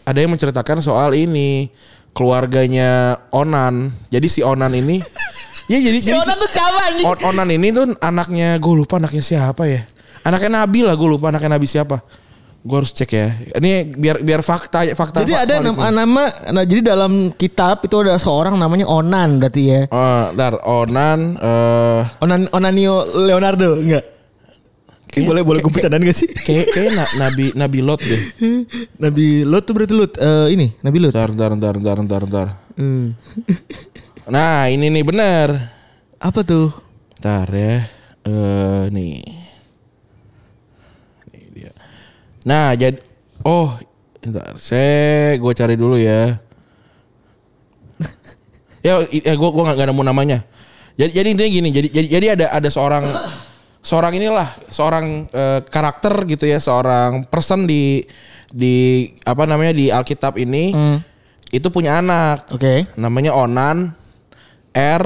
ada 0.05 0.17
yang 0.17 0.33
menceritakan 0.33 0.81
soal 0.81 1.13
ini 1.13 1.69
keluarganya 2.11 3.17
Onan. 3.31 3.93
Jadi 4.09 4.27
si 4.27 4.41
Onan 4.41 4.73
ini 4.73 5.01
ya 5.73 5.79
jadi 5.79 5.99
Si 5.99 6.09
jadi 6.09 6.17
Onan 6.17 6.37
tuh 6.37 6.49
siapa? 6.49 6.81
On- 7.03 7.23
Onan 7.29 7.49
ini 7.51 7.69
tuh 7.71 7.93
anaknya 7.99 8.57
gue 8.57 8.75
lupa 8.75 8.97
anaknya 8.97 9.21
siapa 9.21 9.65
ya. 9.65 9.85
Anaknya 10.21 10.63
Nabi 10.63 10.81
lah 10.81 10.95
gue 10.95 11.09
lupa 11.09 11.29
anaknya 11.29 11.57
Nabi 11.57 11.65
siapa. 11.65 12.01
Gue 12.61 12.77
harus 12.77 12.93
cek 12.93 13.11
ya. 13.11 13.29
Ini 13.57 13.89
biar 13.91 14.21
biar 14.21 14.45
fakta 14.45 14.85
fakta. 14.93 15.25
Jadi 15.25 15.33
ada 15.33 15.55
nama, 15.59 15.89
nama 15.89 16.23
nah 16.51 16.61
jadi 16.61 16.93
dalam 16.93 17.33
kitab 17.33 17.81
itu 17.81 17.97
ada 17.99 18.15
seorang 18.17 18.53
namanya 18.55 18.85
Onan 18.85 19.41
berarti 19.41 19.63
ya. 19.65 19.81
Eh, 19.85 20.25
ntar 20.33 20.61
Onan 20.61 21.37
eh 21.37 22.01
Onan 22.21 22.53
Onanio 22.53 23.01
Leonardo 23.19 23.75
enggak? 23.75 24.05
Kayak- 25.09 25.27
boleh 25.27 25.43
boleh 25.43 25.59
gue 25.59 25.73
bercandain 25.73 26.05
gak 26.05 26.15
sih? 26.15 26.29
kayak 26.31 26.71
kayak 26.71 26.93
na- 26.93 27.15
Nabi 27.19 27.51
Nabi 27.53 27.79
Lot 27.81 27.99
deh. 27.99 28.23
Nabi 29.03 29.43
Lot 29.43 29.65
tuh 29.65 29.75
berarti 29.75 29.95
Lot 29.97 30.13
eh, 30.17 30.49
ini 30.53 30.69
Nabi 30.81 30.99
Lot. 31.01 31.13
Ntar 31.17 31.33
ntar 31.33 31.51
ntar 31.57 31.75
ntar 31.77 31.97
ntar 32.05 32.23
ntar. 32.27 32.47
Hmm. 32.77 33.17
Nah 34.29 34.69
ini 34.69 34.87
nih 34.87 35.03
bener. 35.03 35.49
Apa 36.21 36.45
tuh? 36.45 36.69
Ntar 37.19 37.49
ya. 37.51 37.89
Eh 38.23 38.85
nih. 38.93 39.25
Nih 41.27 41.45
dia. 41.51 41.73
Nah, 42.45 42.73
jadi 42.73 42.97
oh, 43.45 43.77
ntar 44.25 44.57
saya 44.57 45.37
gue 45.37 45.53
cari 45.53 45.75
dulu 45.77 45.97
ya. 46.01 46.41
ya, 48.87 49.05
ya 49.09 49.35
gue 49.37 49.51
gue 49.53 49.63
nggak 49.65 49.89
nemu 49.93 50.03
namanya. 50.05 50.39
Jadi 50.97 51.11
jadi 51.17 51.29
intinya 51.33 51.51
gini, 51.51 51.69
jadi 51.73 51.89
jadi 51.89 52.09
jadi 52.09 52.27
ada 52.37 52.47
ada 52.53 52.69
seorang 52.69 53.05
seorang 53.81 54.13
inilah 54.17 54.49
seorang 54.69 55.29
eh, 55.33 55.61
karakter 55.69 56.29
gitu 56.29 56.45
ya, 56.49 56.61
seorang 56.61 57.25
person 57.29 57.65
di 57.65 58.05
di 58.51 59.09
apa 59.25 59.47
namanya 59.47 59.73
di 59.73 59.89
Alkitab 59.89 60.35
ini 60.37 60.75
itu 61.51 61.69
punya 61.71 61.99
anak 62.03 62.51
Oke. 62.51 62.87
namanya 62.99 63.35
Onan 63.35 63.95
R 64.75 65.05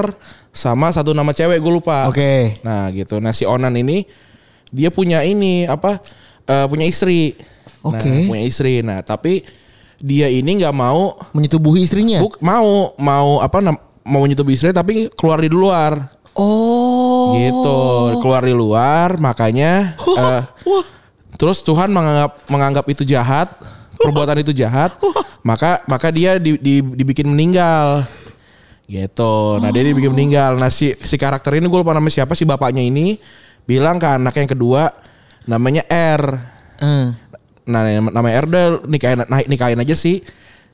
sama 0.55 0.87
satu 0.93 1.11
nama 1.11 1.35
cewek 1.35 1.59
gue 1.59 1.73
lupa. 1.73 2.07
Oke. 2.07 2.61
Nah 2.63 2.87
gitu. 2.93 3.19
Nah 3.19 3.35
si 3.35 3.43
Onan 3.43 3.75
ini 3.75 4.07
dia 4.71 4.89
punya 4.89 5.21
ini 5.25 5.67
apa 5.67 5.99
eh, 6.45 6.65
punya 6.65 6.85
istri. 6.85 7.33
Nah, 7.81 7.93
Oke. 7.93 8.25
punya 8.25 8.43
istri. 8.43 8.81
Nah 8.81 9.01
tapi 9.01 9.45
dia 9.97 10.27
ini 10.27 10.59
nggak 10.59 10.75
mau 10.75 11.15
Menyetubuhi 11.31 11.81
istrinya. 11.81 12.19
buk, 12.19 12.37
mau 12.39 12.93
mau 12.97 13.39
apa 13.39 13.61
mau 14.03 14.21
menyetubuhi 14.21 14.53
istri 14.53 14.69
tapi 14.69 15.09
keluar 15.13 15.39
di 15.39 15.49
luar. 15.49 16.11
Oh. 16.35 17.31
Gitu 17.31 17.79
keluar 18.19 18.43
di 18.43 18.51
luar 18.51 19.15
makanya 19.17 19.95
eh, 19.95 20.41
terus 21.35 21.63
Tuhan 21.63 21.87
menganggap 21.87 22.43
menganggap 22.47 22.85
itu 22.91 23.07
jahat 23.07 23.47
perbuatan 23.95 24.43
itu 24.43 24.51
jahat 24.51 24.91
maka 25.47 25.79
maka 25.87 26.11
dia 26.11 26.35
di- 26.35 26.59
di- 26.59 26.83
dibikin 26.83 27.31
meninggal 27.31 28.03
gitu 28.85 29.57
nah 29.57 29.71
dia 29.71 29.81
dibikin 29.81 30.11
meninggal 30.11 30.59
nah 30.59 30.67
si 30.67 30.91
si 30.99 31.15
karakter 31.15 31.55
ini 31.55 31.65
gue 31.65 31.79
lupa 31.79 31.95
nama 31.95 32.05
siapa 32.05 32.35
si 32.35 32.43
bapaknya 32.43 32.83
ini 32.83 33.15
bilang 33.63 33.95
ke 33.95 34.05
anak 34.05 34.35
yang 34.35 34.49
kedua 34.51 34.91
namanya 35.45 35.83
R 35.87 36.23
Eh. 36.75 37.07
nah 37.65 37.81
nama- 37.81 38.11
namanya 38.11 38.35
R 38.41 38.45
udah 38.45 38.65
nikahin 38.85 39.17
nah, 39.21 39.39
nikahin 39.45 39.79
aja 39.79 39.95
si 39.95 40.21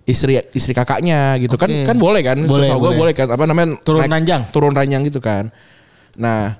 istri 0.04 0.42
istri 0.52 0.74
kakaknya 0.74 1.38
gitu 1.38 1.56
kan 1.56 1.70
Oke. 1.70 1.86
kan 1.86 1.96
boleh 1.96 2.22
kan 2.22 2.38
Boleh, 2.42 2.68
Sosok 2.68 2.78
gue 2.82 2.92
boleh. 2.98 3.14
kan 3.14 3.30
apa 3.30 3.44
namanya 3.46 3.78
Turun 3.82 4.04
ranjang. 4.04 4.50
turun 4.50 4.74
ranjang 4.74 5.06
gitu 5.06 5.22
kan 5.22 5.54
nah 6.18 6.58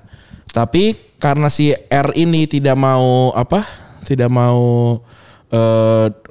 tapi 0.48 0.94
karena 1.18 1.48
si 1.48 1.72
R 1.74 2.08
ini 2.14 2.46
tidak 2.46 2.76
mau 2.76 3.32
apa 3.32 3.64
tidak 4.02 4.28
mau 4.28 4.96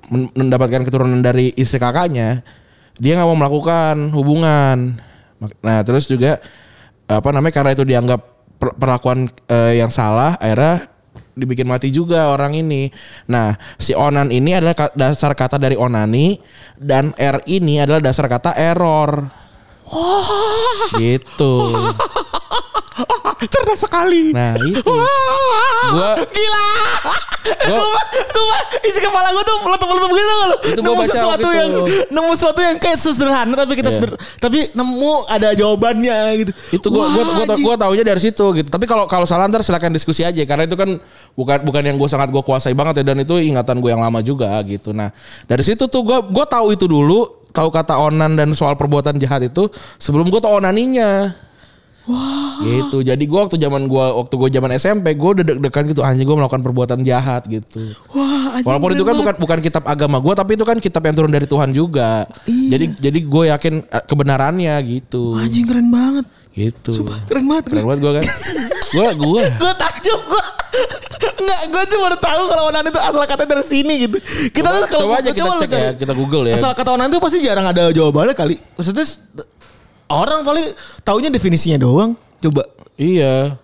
men- 0.08 0.34
mendapatkan 0.34 0.82
keturunan 0.84 1.22
dari 1.22 1.54
istri 1.56 1.78
kakaknya, 1.78 2.44
dia 2.98 3.15
nggak 3.15 3.28
mau 3.28 3.38
melakukan 3.38 4.12
hubungan. 4.12 4.98
Nah 5.62 5.78
terus 5.82 6.06
juga 6.06 6.41
apa 7.06 7.30
namanya 7.32 7.54
karena 7.54 7.72
itu 7.72 7.86
dianggap 7.86 8.20
per- 8.58 8.76
perlakuan 8.76 9.26
eh, 9.48 9.80
yang 9.80 9.88
salah, 9.88 10.36
akhirnya 10.36 10.89
dibikin 11.36 11.67
mati 11.67 11.91
juga 11.91 12.32
orang 12.32 12.56
ini. 12.56 12.91
Nah 13.32 13.56
si 13.80 13.96
onan 13.96 14.32
ini 14.32 14.56
adalah 14.56 14.91
dasar 14.96 15.36
kata 15.36 15.60
dari 15.60 15.76
onani 15.76 16.39
dan 16.80 17.15
r 17.15 17.44
ini 17.48 17.82
adalah 17.84 18.02
dasar 18.04 18.28
kata 18.28 18.56
error. 18.56 19.28
Gitu. 20.96 21.56
Cerdas 23.41 23.80
sekali. 23.80 24.30
Nah 24.30 24.54
itu. 24.58 24.82
Gua 25.93 26.13
Gila. 26.21 26.67
Gua- 27.41 27.80
Sumpah, 27.82 28.04
sumpah, 28.30 28.60
isi 28.86 28.99
kepala 29.01 29.34
gue 29.34 29.43
tuh 29.43 29.58
meletup-meletup 29.65 30.12
gitu 30.12 30.30
loh. 30.30 30.58
Itu 30.62 30.80
nemu 30.80 30.93
baca 30.93 31.10
sesuatu 31.10 31.47
yang 31.49 31.69
nemu 32.08 32.32
sesuatu 32.38 32.60
yang 32.62 32.77
kayak 32.77 32.97
sederhana 32.97 33.54
tapi 33.56 33.73
kita 33.73 33.89
Iya. 33.89 33.97
seder, 33.97 34.12
tapi 34.38 34.69
nemu 34.71 35.12
ada 35.25 35.49
jawabannya 35.51 36.17
gitu. 36.38 36.51
itu 36.71 36.88
gua 36.88 37.10
gua 37.10 37.17
Wah, 37.17 37.34
gua, 37.34 37.45
anjing. 37.49 37.65
gua 37.65 37.75
taunya 37.75 38.04
dari 38.06 38.21
situ 38.21 38.45
gitu. 38.54 38.69
Tapi 38.69 38.86
kalau 38.86 39.10
kalau 39.10 39.25
salah 39.25 39.49
ntar 39.49 39.65
silakan 39.65 39.89
diskusi 39.89 40.21
aja 40.21 40.38
karena 40.45 40.69
itu 40.69 40.77
kan 40.77 41.01
bukan 41.34 41.58
bukan 41.65 41.82
yang 41.82 41.97
gue 41.97 42.06
sangat 42.06 42.30
gue 42.30 42.39
kuasai 42.39 42.77
banget 42.77 43.01
ya 43.01 43.10
dan 43.10 43.17
itu 43.19 43.34
ingatan 43.36 43.82
gue 43.82 43.89
yang 43.89 43.99
lama 43.99 44.21
juga 44.21 44.54
gitu. 44.62 44.93
Nah, 44.93 45.10
dari 45.43 45.65
situ 45.65 45.89
tuh 45.89 46.01
gua 46.06 46.21
gua 46.21 46.45
tahu 46.45 46.71
itu 46.71 46.86
dulu, 46.86 47.25
tahu 47.49 47.73
kata 47.73 47.97
onan 47.97 48.38
dan 48.38 48.54
soal 48.54 48.77
perbuatan 48.77 49.17
jahat 49.17 49.41
itu 49.43 49.65
sebelum 49.97 50.30
gue 50.30 50.38
tahu 50.38 50.62
onaninya. 50.62 51.34
Wah. 52.10 52.58
Gitu. 52.62 53.06
Jadi 53.06 53.24
gua 53.30 53.46
waktu 53.46 53.58
zaman 53.62 53.86
gua 53.86 54.18
waktu 54.18 54.34
gua 54.38 54.50
zaman 54.50 54.70
SMP, 54.78 55.14
gua 55.14 55.38
udah 55.38 55.46
deg-degan 55.46 55.84
gitu 55.90 56.02
anjing 56.02 56.26
gua 56.26 56.42
melakukan 56.42 56.62
perbuatan 56.66 57.00
jahat 57.06 57.46
gitu. 57.46 57.94
Wah, 58.14 58.58
anjing 58.58 58.68
Walaupun 58.68 58.90
itu 58.98 59.04
kan 59.06 59.16
bukan 59.18 59.36
banget. 59.38 59.44
bukan 59.44 59.60
kitab 59.62 59.84
agama 59.86 60.18
gua 60.18 60.34
tapi 60.34 60.58
itu 60.58 60.66
kan 60.66 60.78
kitab 60.82 61.02
yang 61.06 61.16
turun 61.18 61.32
dari 61.34 61.46
Tuhan 61.46 61.70
juga. 61.74 62.26
Iya. 62.50 62.70
Jadi 62.78 62.86
jadi 62.98 63.20
gue 63.22 63.44
yakin 63.54 63.74
eh, 63.86 64.04
kebenarannya 64.06 64.74
gitu. 64.86 65.38
anjing 65.38 65.66
keren 65.66 65.90
banget. 65.94 66.26
Gitu. 66.52 66.92
Keren 67.30 67.46
banget. 67.48 67.64
Keren 67.72 67.86
banget 67.88 68.00
gue 68.04 68.14
kan. 68.20 68.26
gue 68.92 69.08
gue. 69.16 69.44
gue 69.62 69.74
takjub 69.80 70.22
gue 70.28 70.44
Enggak, 71.42 71.62
gue 71.74 71.84
cuma 71.94 72.02
baru 72.10 72.18
tahu 72.22 72.44
kalau 72.48 72.64
onan 72.70 72.86
itu 72.86 73.00
asal 73.02 73.22
kata 73.26 73.44
dari 73.50 73.66
sini 73.66 73.94
gitu. 74.08 74.18
Kita 74.54 74.68
tuh 74.70 74.82
kalau 74.90 75.02
coba 75.10 75.14
aja 75.22 75.32
kita 75.34 75.50
cek 75.66 75.72
ya, 75.74 75.92
kita 75.98 76.14
Google 76.14 76.46
ya. 76.50 76.56
Asal 76.58 76.72
kata 76.78 76.90
onan 76.98 77.10
itu 77.10 77.20
pasti 77.22 77.38
jarang 77.42 77.66
ada 77.66 77.90
jawabannya 77.90 78.34
kali. 78.38 78.56
Maksudnya 78.78 79.06
orang 80.12 80.43
paling 80.43 80.67
taunya 81.02 81.32
definisinya 81.32 81.80
doang. 81.80 82.13
Coba 82.41 82.67
Iya. 82.95 83.56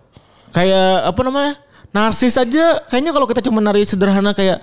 kayak 0.50 1.12
apa 1.12 1.22
namanya? 1.22 1.54
Narsis 1.92 2.36
aja 2.36 2.82
kayaknya 2.88 3.12
kalau 3.12 3.26
kita 3.26 3.42
cuma 3.42 3.60
nari 3.60 3.84
sederhana 3.84 4.32
kayak 4.32 4.62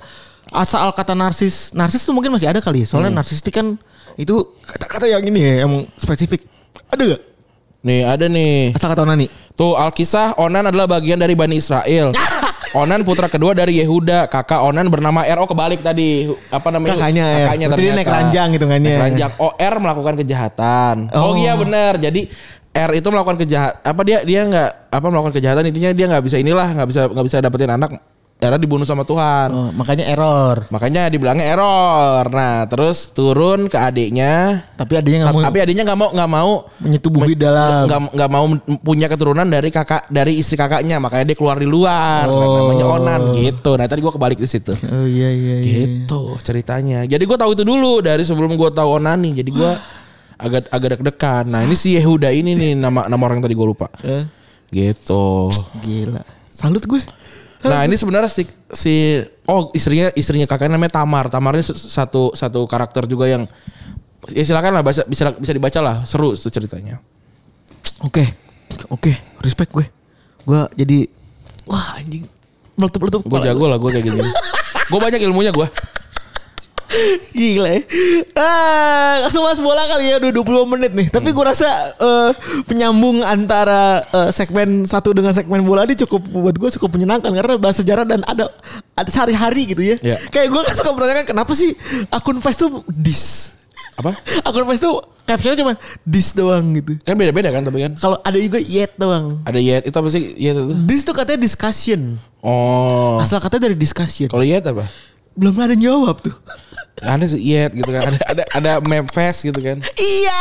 asal 0.50 0.90
kata 0.90 1.14
narsis. 1.14 1.70
Narsis 1.72 2.02
tuh 2.02 2.14
mungkin 2.14 2.32
masih 2.32 2.48
ada 2.50 2.58
kali 2.58 2.82
ya. 2.82 2.86
Soalnya 2.88 3.10
Hmm. 3.14 3.18
narsistik 3.22 3.54
kan 3.54 3.78
itu 4.14 4.34
kata-kata 4.62 5.10
yang 5.10 5.22
ini 5.26 5.40
ya, 5.40 5.54
yang 5.66 5.86
spesifik. 5.98 6.46
Ada 6.90 7.16
gak? 7.16 7.22
Nih 7.84 8.00
ada 8.06 8.26
nih. 8.26 8.72
Asal 8.72 8.88
kata 8.92 9.02
onani. 9.04 9.26
Tuh 9.54 9.78
Alkisah 9.78 10.34
Onan 10.34 10.66
adalah 10.66 10.90
bagian 10.90 11.14
dari 11.14 11.38
Bani 11.38 11.58
Israel. 11.58 12.10
Onan 12.74 13.06
putra 13.06 13.30
kedua 13.30 13.54
dari 13.54 13.78
Yehuda. 13.78 14.26
Kakak 14.26 14.66
Onan 14.66 14.90
bernama 14.90 15.22
Er. 15.22 15.38
Oh 15.38 15.46
kebalik 15.46 15.78
tadi. 15.80 16.26
Apa 16.50 16.74
namanya? 16.74 16.98
Kakaknya 16.98 17.24
Er. 17.24 17.36
Berarti 17.46 17.62
dia 17.62 17.70
ternyata. 17.70 17.96
naik 17.96 18.08
ranjang 18.10 18.48
hitungannya. 18.58 18.90
Naik 18.90 19.04
ranjang. 19.06 19.30
Oh 19.38 19.52
R 19.54 19.74
melakukan 19.78 20.14
kejahatan. 20.18 20.96
Oh, 21.14 21.30
Oh. 21.30 21.32
iya 21.38 21.54
benar. 21.54 21.96
Jadi 21.96 22.26
R 22.74 22.90
itu 22.98 23.06
melakukan 23.06 23.38
kejahatan. 23.38 23.78
Apa 23.82 24.00
dia 24.02 24.18
dia 24.26 24.40
nggak 24.42 24.70
apa 24.90 25.06
melakukan 25.06 25.34
kejahatan 25.38 25.62
intinya 25.70 25.90
dia 25.94 26.06
nggak 26.10 26.24
bisa 26.26 26.36
inilah 26.42 26.68
nggak 26.74 26.88
bisa 26.90 27.00
nggak 27.06 27.26
bisa 27.30 27.36
dapetin 27.38 27.70
anak. 27.70 27.90
Era 28.44 28.60
dibunuh 28.60 28.84
sama 28.84 29.02
Tuhan. 29.02 29.48
Oh, 29.48 29.70
makanya 29.72 30.04
error. 30.04 30.68
Makanya 30.68 31.08
dibilangnya 31.08 31.48
error. 31.48 32.28
Nah, 32.28 32.68
terus 32.68 33.08
turun 33.10 33.66
ke 33.66 33.74
adiknya. 33.74 34.60
Tapi 34.76 35.00
adanya 35.00 35.18
nggak 35.24 35.32
mau 35.32 35.42
Tapi 35.42 35.58
adiknya 35.58 35.84
nggak 35.84 35.98
mau 35.98 36.08
nggak 36.12 36.30
mau 36.30 36.52
menyetubuhi 36.78 37.32
dalam. 37.32 37.88
nggak 37.88 38.30
mau 38.30 38.44
punya 38.78 39.08
keturunan 39.08 39.48
dari 39.48 39.72
kakak 39.72 40.06
dari 40.08 40.36
istri 40.36 40.54
kakaknya. 40.54 41.00
Makanya 41.00 41.32
dia 41.32 41.36
keluar 41.36 41.56
di 41.56 41.64
luar. 41.64 42.28
Oh. 42.28 42.68
Namanya 42.68 42.86
Onan 42.86 43.22
gitu. 43.32 43.74
Nah, 43.74 43.88
tadi 43.88 44.04
gua 44.04 44.12
kebalik 44.12 44.36
di 44.36 44.46
situ. 44.46 44.76
Oh 44.84 45.08
iya 45.08 45.32
iya 45.32 45.56
iya. 45.58 45.74
Gitu 45.88 46.36
ceritanya. 46.44 47.08
Jadi 47.08 47.24
gue 47.24 47.38
tahu 47.38 47.50
itu 47.52 47.64
dulu 47.64 47.98
dari 47.98 48.20
sebelum 48.20 48.52
gue 48.54 48.70
tahu 48.70 49.00
Onani. 49.00 49.32
Jadi 49.32 49.48
gue 49.48 49.72
agak 50.36 50.68
agak 50.68 50.88
deg-degan. 50.98 51.48
Nah, 51.48 51.64
ini 51.64 51.72
si 51.72 51.96
Yehuda 51.96 52.28
ini 52.28 52.52
nih 52.52 52.72
nama 52.76 53.08
nama 53.08 53.22
orang 53.24 53.40
yang 53.40 53.46
tadi 53.48 53.56
gue 53.56 53.66
lupa. 53.66 53.88
Eh, 54.04 54.26
Gitu. 54.68 55.48
gila. 55.80 56.20
Salut 56.50 56.82
gue. 56.82 57.00
Nah 57.64 57.88
ini 57.88 57.96
sebenarnya 57.96 58.28
si, 58.28 58.44
si 58.72 59.20
oh 59.48 59.72
istrinya 59.72 60.12
istrinya 60.12 60.44
kakaknya 60.44 60.76
namanya 60.76 61.00
Tamar. 61.00 61.32
Tamar 61.32 61.56
ini 61.56 61.64
satu 61.64 62.36
satu 62.36 62.68
karakter 62.68 63.08
juga 63.08 63.24
yang 63.24 63.48
ya 64.32 64.44
silakan 64.44 64.80
lah 64.80 64.82
bisa 64.84 65.04
bisa 65.08 65.32
bisa 65.36 65.52
dibaca 65.52 65.80
lah 65.80 65.96
seru 66.04 66.36
itu 66.36 66.48
ceritanya. 66.52 67.00
Oke. 68.04 68.44
Oke, 68.90 69.12
respect 69.40 69.70
gue. 69.72 69.86
Gue 70.44 70.60
jadi 70.76 71.08
wah 71.68 72.00
anjing. 72.00 72.26
Meletup-letup. 72.74 73.22
Gue 73.22 73.38
kepala 73.38 73.46
jago 73.46 73.64
lah 73.70 73.78
gue 73.78 73.90
kayak 73.90 74.04
gini. 74.04 74.20
gue 74.92 75.00
banyak 75.00 75.20
ilmunya 75.24 75.52
gue. 75.54 75.66
Gila 77.34 77.68
ya. 77.68 77.80
Ah, 78.38 79.26
langsung 79.26 79.42
mas 79.42 79.58
bola 79.58 79.82
kali 79.90 80.10
ya 80.10 80.16
udah 80.22 80.30
20 80.30 80.72
menit 80.76 80.92
nih. 80.94 81.06
Tapi 81.10 81.28
gue 81.34 81.44
rasa 81.44 81.68
eh, 81.98 82.30
penyambung 82.66 83.22
antara 83.26 84.02
eh, 84.10 84.30
segmen 84.30 84.86
satu 84.86 85.14
dengan 85.14 85.34
segmen 85.34 85.62
bola 85.66 85.86
ini 85.86 85.98
cukup 85.98 86.22
buat 86.30 86.56
gue 86.56 86.70
cukup 86.78 86.94
menyenangkan 86.94 87.30
karena 87.34 87.54
bahas 87.58 87.78
sejarah 87.78 88.06
dan 88.06 88.22
ada 88.26 88.50
ada 88.94 89.10
sehari-hari 89.10 89.74
gitu 89.74 89.82
ya. 89.82 89.96
Iya. 90.00 90.16
Kayak 90.30 90.48
gue 90.54 90.60
kan 90.62 90.74
suka 90.78 90.90
bertanya 90.94 91.24
kenapa 91.26 91.52
sih 91.52 91.74
akun 92.10 92.38
Face 92.38 92.58
tuh 92.60 92.82
dis. 92.90 93.54
Apa? 93.98 94.14
Akun 94.46 94.66
Face 94.70 94.82
tuh 94.82 95.02
captionnya 95.24 95.58
cuma 95.58 95.72
dis 96.04 96.30
doang 96.36 96.74
gitu. 96.78 96.98
Kan 97.02 97.16
beda-beda 97.18 97.50
kan 97.50 97.62
tapi 97.64 97.82
kan. 97.82 97.92
Kalau 97.98 98.18
ada 98.22 98.38
juga 98.38 98.60
yet 98.62 98.92
doang. 99.00 99.40
Ada 99.46 99.58
yet 99.58 99.82
itu 99.88 99.96
apa 99.96 100.08
sih 100.12 100.22
yet 100.38 100.54
itu? 100.54 100.74
Dis 100.86 101.02
tuh 101.02 101.14
katanya 101.16 101.40
discussion. 101.42 102.20
Oh. 102.44 103.16
Asal 103.18 103.40
katanya 103.40 103.72
dari 103.72 103.76
discussion. 103.78 104.28
Kalau 104.28 104.44
yet 104.44 104.62
apa? 104.68 104.86
Belum 105.34 105.54
ada 105.58 105.74
jawab 105.74 106.22
tuh. 106.22 106.34
Ada 107.02 107.26
yet 107.36 107.74
gitu 107.74 107.90
kan. 107.90 108.06
Ada 108.06 108.18
ada 108.30 108.42
ada 108.54 108.72
meme 108.86 109.10
fest 109.10 109.42
gitu 109.42 109.58
kan. 109.58 109.82
iya. 109.98 110.40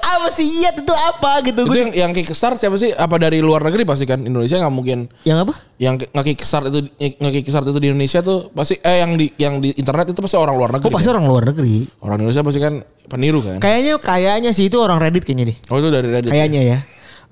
Apa 0.00 0.32
yet 0.40 0.80
itu 0.80 0.94
apa 0.94 1.44
gitu. 1.44 1.68
Itu 1.68 1.78
yang 1.78 1.92
yang 1.92 2.10
kickstart 2.16 2.56
siapa 2.56 2.80
sih? 2.80 2.96
Apa 2.96 3.20
dari 3.20 3.44
luar 3.44 3.60
negeri 3.60 3.84
pasti 3.84 4.08
kan? 4.08 4.24
Indonesia 4.24 4.56
nggak 4.56 4.72
mungkin 4.74 5.12
yang 5.28 5.44
apa? 5.44 5.52
yang 5.82 5.98
nge-kickstart 5.98 6.70
itu 6.70 6.78
nge-kickstart 6.96 7.66
itu 7.66 7.78
di 7.82 7.88
Indonesia 7.90 8.22
tuh 8.22 8.54
pasti 8.54 8.78
eh 8.80 9.02
yang 9.02 9.18
di 9.18 9.26
yang 9.36 9.58
di 9.58 9.74
internet 9.74 10.14
itu 10.14 10.20
pasti 10.24 10.40
orang 10.40 10.56
luar 10.56 10.70
negeri. 10.78 10.88
Oh 10.88 10.94
pasti 10.94 11.08
kan? 11.12 11.14
orang 11.20 11.26
luar 11.28 11.42
negeri. 11.52 11.76
Orang 12.00 12.16
Indonesia 12.24 12.42
pasti 12.46 12.60
kan 12.62 12.74
peniru 13.10 13.44
kan. 13.44 13.58
Kayaknya 13.60 13.94
kayaknya 14.00 14.50
sih 14.56 14.72
itu 14.72 14.80
orang 14.80 14.96
Reddit 14.96 15.28
kayaknya 15.28 15.52
deh. 15.52 15.56
Oh 15.68 15.76
itu 15.76 15.88
dari 15.92 16.08
Reddit. 16.08 16.30
Kayaknya 16.32 16.60
ya. 16.64 16.78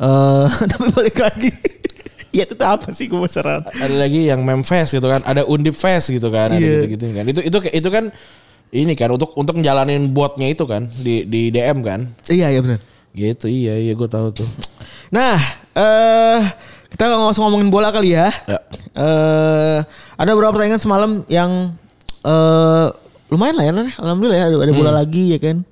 Eh 0.05 0.49
tapi 0.71 0.87
balik 0.93 1.17
lagi. 1.17 1.51
Iya 2.31 2.47
itu 2.47 2.63
apa 2.63 2.95
sih 2.95 3.11
gue 3.11 3.19
penasaran. 3.19 3.67
Ada 3.67 3.95
lagi 3.95 4.31
yang 4.31 4.47
meme 4.47 4.63
fest 4.63 4.95
gitu 4.95 5.11
kan. 5.11 5.19
Ada 5.27 5.43
undip 5.51 5.75
fest 5.75 6.15
gitu 6.15 6.31
kan. 6.31 6.55
Ada 6.55 6.63
Iya. 6.63 6.87
gitu-gitu 6.87 7.05
kan. 7.11 7.25
Itu 7.27 7.41
itu 7.43 7.59
itu 7.75 7.89
kan 7.91 8.05
ini 8.71 8.95
kan 8.95 9.11
untuk 9.11 9.35
untuk 9.35 9.59
ngejalanin 9.59 10.15
botnya 10.15 10.47
itu 10.47 10.63
kan 10.63 10.87
di 11.03 11.27
di 11.27 11.51
DM 11.51 11.83
kan. 11.83 12.07
Iya 12.31 12.55
iya 12.55 12.61
benar. 12.63 12.79
Gitu 13.11 13.51
iya 13.51 13.75
iya 13.83 13.93
gue 13.99 14.07
tahu 14.07 14.31
tuh. 14.31 14.47
Nah, 15.11 15.35
eh 15.75 16.41
kita 16.95 17.11
nggak 17.11 17.35
usah 17.35 17.43
ngomongin 17.51 17.67
bola 17.67 17.91
kali 17.91 18.15
ya. 18.15 18.31
Ya. 18.47 18.59
Eh 18.95 19.79
ada 20.15 20.31
beberapa 20.31 20.55
pertandingan 20.55 20.79
semalam 20.79 21.27
yang 21.27 21.75
eh 22.23 22.87
lumayan 23.31 23.55
lah 23.59 23.65
ya, 23.67 23.73
alhamdulillah 24.03 24.39
ya 24.39 24.47
ada, 24.51 24.57
ada 24.59 24.73
bola 24.75 24.91
lagi 24.95 25.35
ya 25.35 25.39
kan. 25.43 25.67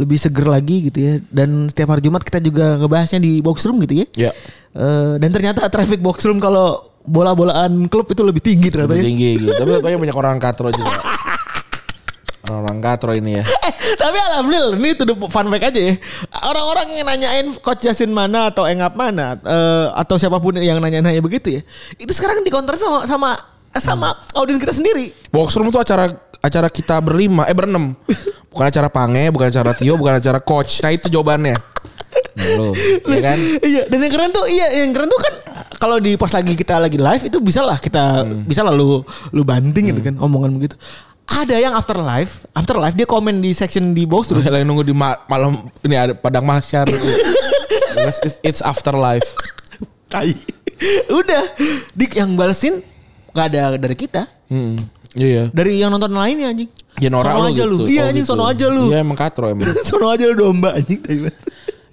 Lebih 0.00 0.16
seger 0.16 0.46
lagi 0.48 0.88
gitu 0.88 0.98
ya. 1.04 1.12
Dan 1.28 1.68
setiap 1.68 1.92
hari 1.92 2.00
Jumat 2.00 2.24
kita 2.24 2.40
juga 2.40 2.80
ngebahasnya 2.80 3.20
di 3.20 3.44
box 3.44 3.68
room 3.68 3.82
gitu 3.84 4.06
ya. 4.06 4.30
Ya. 4.30 4.32
Eh, 4.76 5.14
dan 5.16 5.30
ternyata 5.32 5.64
traffic 5.68 6.00
box 6.00 6.24
room 6.28 6.38
kalau 6.38 6.80
bola-bolaan 7.08 7.88
klub 7.88 8.04
itu 8.12 8.20
lebih 8.20 8.44
tinggi 8.44 8.68
ternyata 8.68 8.92
Lebih 8.92 9.00
ya. 9.00 9.08
tinggi 9.08 9.30
gitu. 9.40 9.52
Tapi 9.56 9.70
banyak 9.84 9.98
banyak 10.08 10.16
orang 10.16 10.36
katro 10.36 10.68
juga. 10.68 10.92
Orang-orang 12.48 12.80
katro 12.80 13.12
ini 13.12 13.36
ya. 13.36 13.44
Eh, 13.44 13.72
tapi 14.00 14.16
alhamdulillah 14.16 14.76
ini 14.80 14.88
itu 14.96 15.04
fun 15.28 15.46
fact 15.52 15.64
aja 15.68 15.80
ya. 15.80 15.94
Orang-orang 16.48 16.86
yang 16.96 17.06
nanyain 17.08 17.46
coach 17.60 17.84
Jasin 17.84 18.08
mana 18.08 18.48
atau 18.48 18.64
Engap 18.64 18.96
mana 18.96 19.36
eh, 19.36 19.86
atau 19.92 20.16
siapa 20.16 20.40
pun 20.40 20.56
yang 20.56 20.80
nanya-nanya 20.80 21.20
begitu 21.20 21.60
ya. 21.60 21.62
Itu 22.00 22.12
sekarang 22.16 22.40
dikonter 22.44 22.76
sama 22.80 23.04
sama 23.04 23.30
sama 23.76 24.08
audiens 24.32 24.60
kita 24.60 24.72
sendiri. 24.72 25.12
Box 25.28 25.52
room 25.60 25.68
itu 25.68 25.76
acara 25.76 26.08
acara 26.40 26.68
kita 26.72 26.96
berlima, 27.04 27.44
eh 27.44 27.56
berenam. 27.56 27.92
Bukan 28.52 28.64
acara 28.74 28.88
Pange, 28.90 29.30
bukan 29.30 29.54
acara 29.54 29.70
Tio, 29.70 29.94
bukan 29.94 30.18
acara 30.18 30.40
coach. 30.42 30.82
Nah 30.82 30.90
itu 30.90 31.06
jawabannya. 31.06 31.54
Lo, 32.54 32.70
ya 33.04 33.18
kan? 33.20 33.38
Iya, 33.60 33.82
dan 33.86 33.98
yang 33.98 34.12
keren 34.12 34.30
tuh 34.30 34.46
iya 34.46 34.66
yang 34.78 34.90
keren 34.90 35.06
tuh 35.06 35.20
kan 35.20 35.34
kalau 35.76 35.98
di 35.98 36.14
pas 36.14 36.30
lagi 36.30 36.54
kita 36.54 36.78
lagi 36.78 36.94
live 36.94 37.22
itu 37.24 37.38
bisa 37.38 37.60
lah 37.60 37.76
kita 37.76 38.22
bisa 38.44 38.62
lah 38.62 38.70
lu 38.70 39.02
lu 39.30 39.42
banting 39.42 39.90
gitu 39.90 40.00
kan 40.00 40.14
omongan 40.16 40.54
begitu. 40.54 40.78
Ada 41.28 41.60
yang 41.60 41.76
after 41.76 41.92
live, 41.94 42.32
after 42.52 42.72
live 42.74 42.94
dia 42.94 43.04
komen 43.04 43.38
di 43.38 43.52
section 43.52 43.92
di 43.92 44.08
box 44.08 44.32
room. 44.32 44.40
Lagi 44.40 44.64
nunggu 44.64 44.80
di 44.80 44.96
ma- 44.96 45.20
malam 45.26 45.60
ini 45.82 45.92
ada 45.92 46.16
padang 46.16 46.40
mahsyar. 46.40 46.88
Because 46.88 48.18
it's, 48.26 48.36
it's 48.40 48.62
afterlife. 48.64 49.28
Tai. 50.08 50.32
Udah, 51.10 51.44
dik 51.92 52.16
yang 52.16 52.32
balesin 52.32 52.80
nggak 53.36 53.46
ada 53.46 53.76
dari 53.76 53.92
kita. 53.92 54.24
Hmm. 54.48 54.80
Iya. 55.12 55.52
Dari 55.52 55.76
yang 55.76 55.92
nonton 55.92 56.16
lainnya 56.16 56.48
anjing. 56.48 56.72
Genora 56.96 57.30
Sono 57.30 57.38
lu 57.38 57.44
aja 57.44 57.54
gitu. 57.60 57.68
lu. 57.68 57.76
Iya, 57.84 58.02
anjing, 58.08 58.26
sono 58.26 58.44
aja 58.48 58.66
lu. 58.66 58.84
Iya 58.88 58.98
emang 58.98 59.18
katro 59.20 59.46
emang. 59.46 59.68
Sono 59.88 60.08
aja 60.08 60.24
lu 60.24 60.34
domba 60.34 60.74
anjing. 60.74 61.28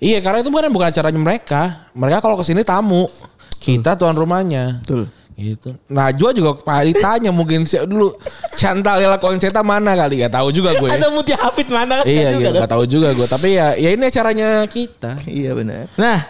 Iya 0.06 0.22
karena 0.22 0.46
itu 0.46 0.54
bukan 0.54 0.70
bukan 0.70 0.94
acaranya 0.94 1.18
mereka. 1.18 1.62
Mereka 1.98 2.22
kalau 2.22 2.38
ke 2.38 2.46
sini 2.46 2.62
tamu. 2.62 3.10
Kita 3.58 3.98
tuan 3.98 4.13
rumahnya. 4.13 4.86
Betul. 4.86 5.10
Gitu. 5.36 5.76
Najwa 5.91 6.32
juga 6.32 6.56
Pak 6.56 6.80
ditanya 6.88 7.28
mungkin 7.36 7.68
sih 7.68 7.84
dulu 7.84 8.15
Chantal 8.56 9.04
Lela 9.04 9.20
Conceta 9.20 9.60
mana 9.68 9.91
kali 9.91 10.24
gak 10.24 10.32
tahu 10.32 10.48
juga 10.56 10.72
gue. 10.80 10.88
Atau 10.88 11.12
Mutia 11.12 11.36
Hafid 11.36 11.68
mana 11.68 12.00
kan 12.00 12.08
iya, 12.08 12.32
juga 12.32 12.56
iya 12.56 12.60
gak 12.63 12.72
tahu 12.72 12.84
juga 12.88 13.12
gue. 13.12 13.28
Tapi 13.28 13.48
ya 13.52 13.76
ya 13.76 13.89
ini 13.91 14.04
acaranya 14.08 14.63
kita. 14.63 15.20
Iya 15.28 15.52
benar. 15.52 15.91
Nah, 16.00 16.24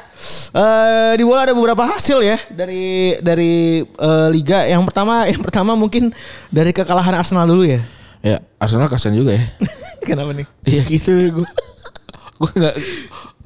eh 0.57 1.13
di 1.21 1.23
bola 1.27 1.45
ada 1.45 1.53
beberapa 1.53 1.85
hasil 1.85 2.17
ya 2.25 2.41
dari 2.49 3.13
dari 3.21 3.85
eh, 3.85 4.27
liga. 4.33 4.65
Yang 4.65 4.89
pertama, 4.89 5.29
yang 5.29 5.41
pertama 5.45 5.71
mungkin 5.77 6.09
dari 6.49 6.73
kekalahan 6.73 7.13
Arsenal 7.21 7.45
dulu 7.45 7.61
ya. 7.61 7.85
Ya 8.25 8.41
Arsenal 8.57 8.89
kasihan 8.89 9.13
juga 9.13 9.37
ya. 9.37 9.45
Kenapa 10.09 10.33
nih? 10.33 10.49
Iya 10.65 10.81
gitu 10.89 11.13
gue. 11.29 11.45
gue 12.35 12.51
nggak 12.51 12.75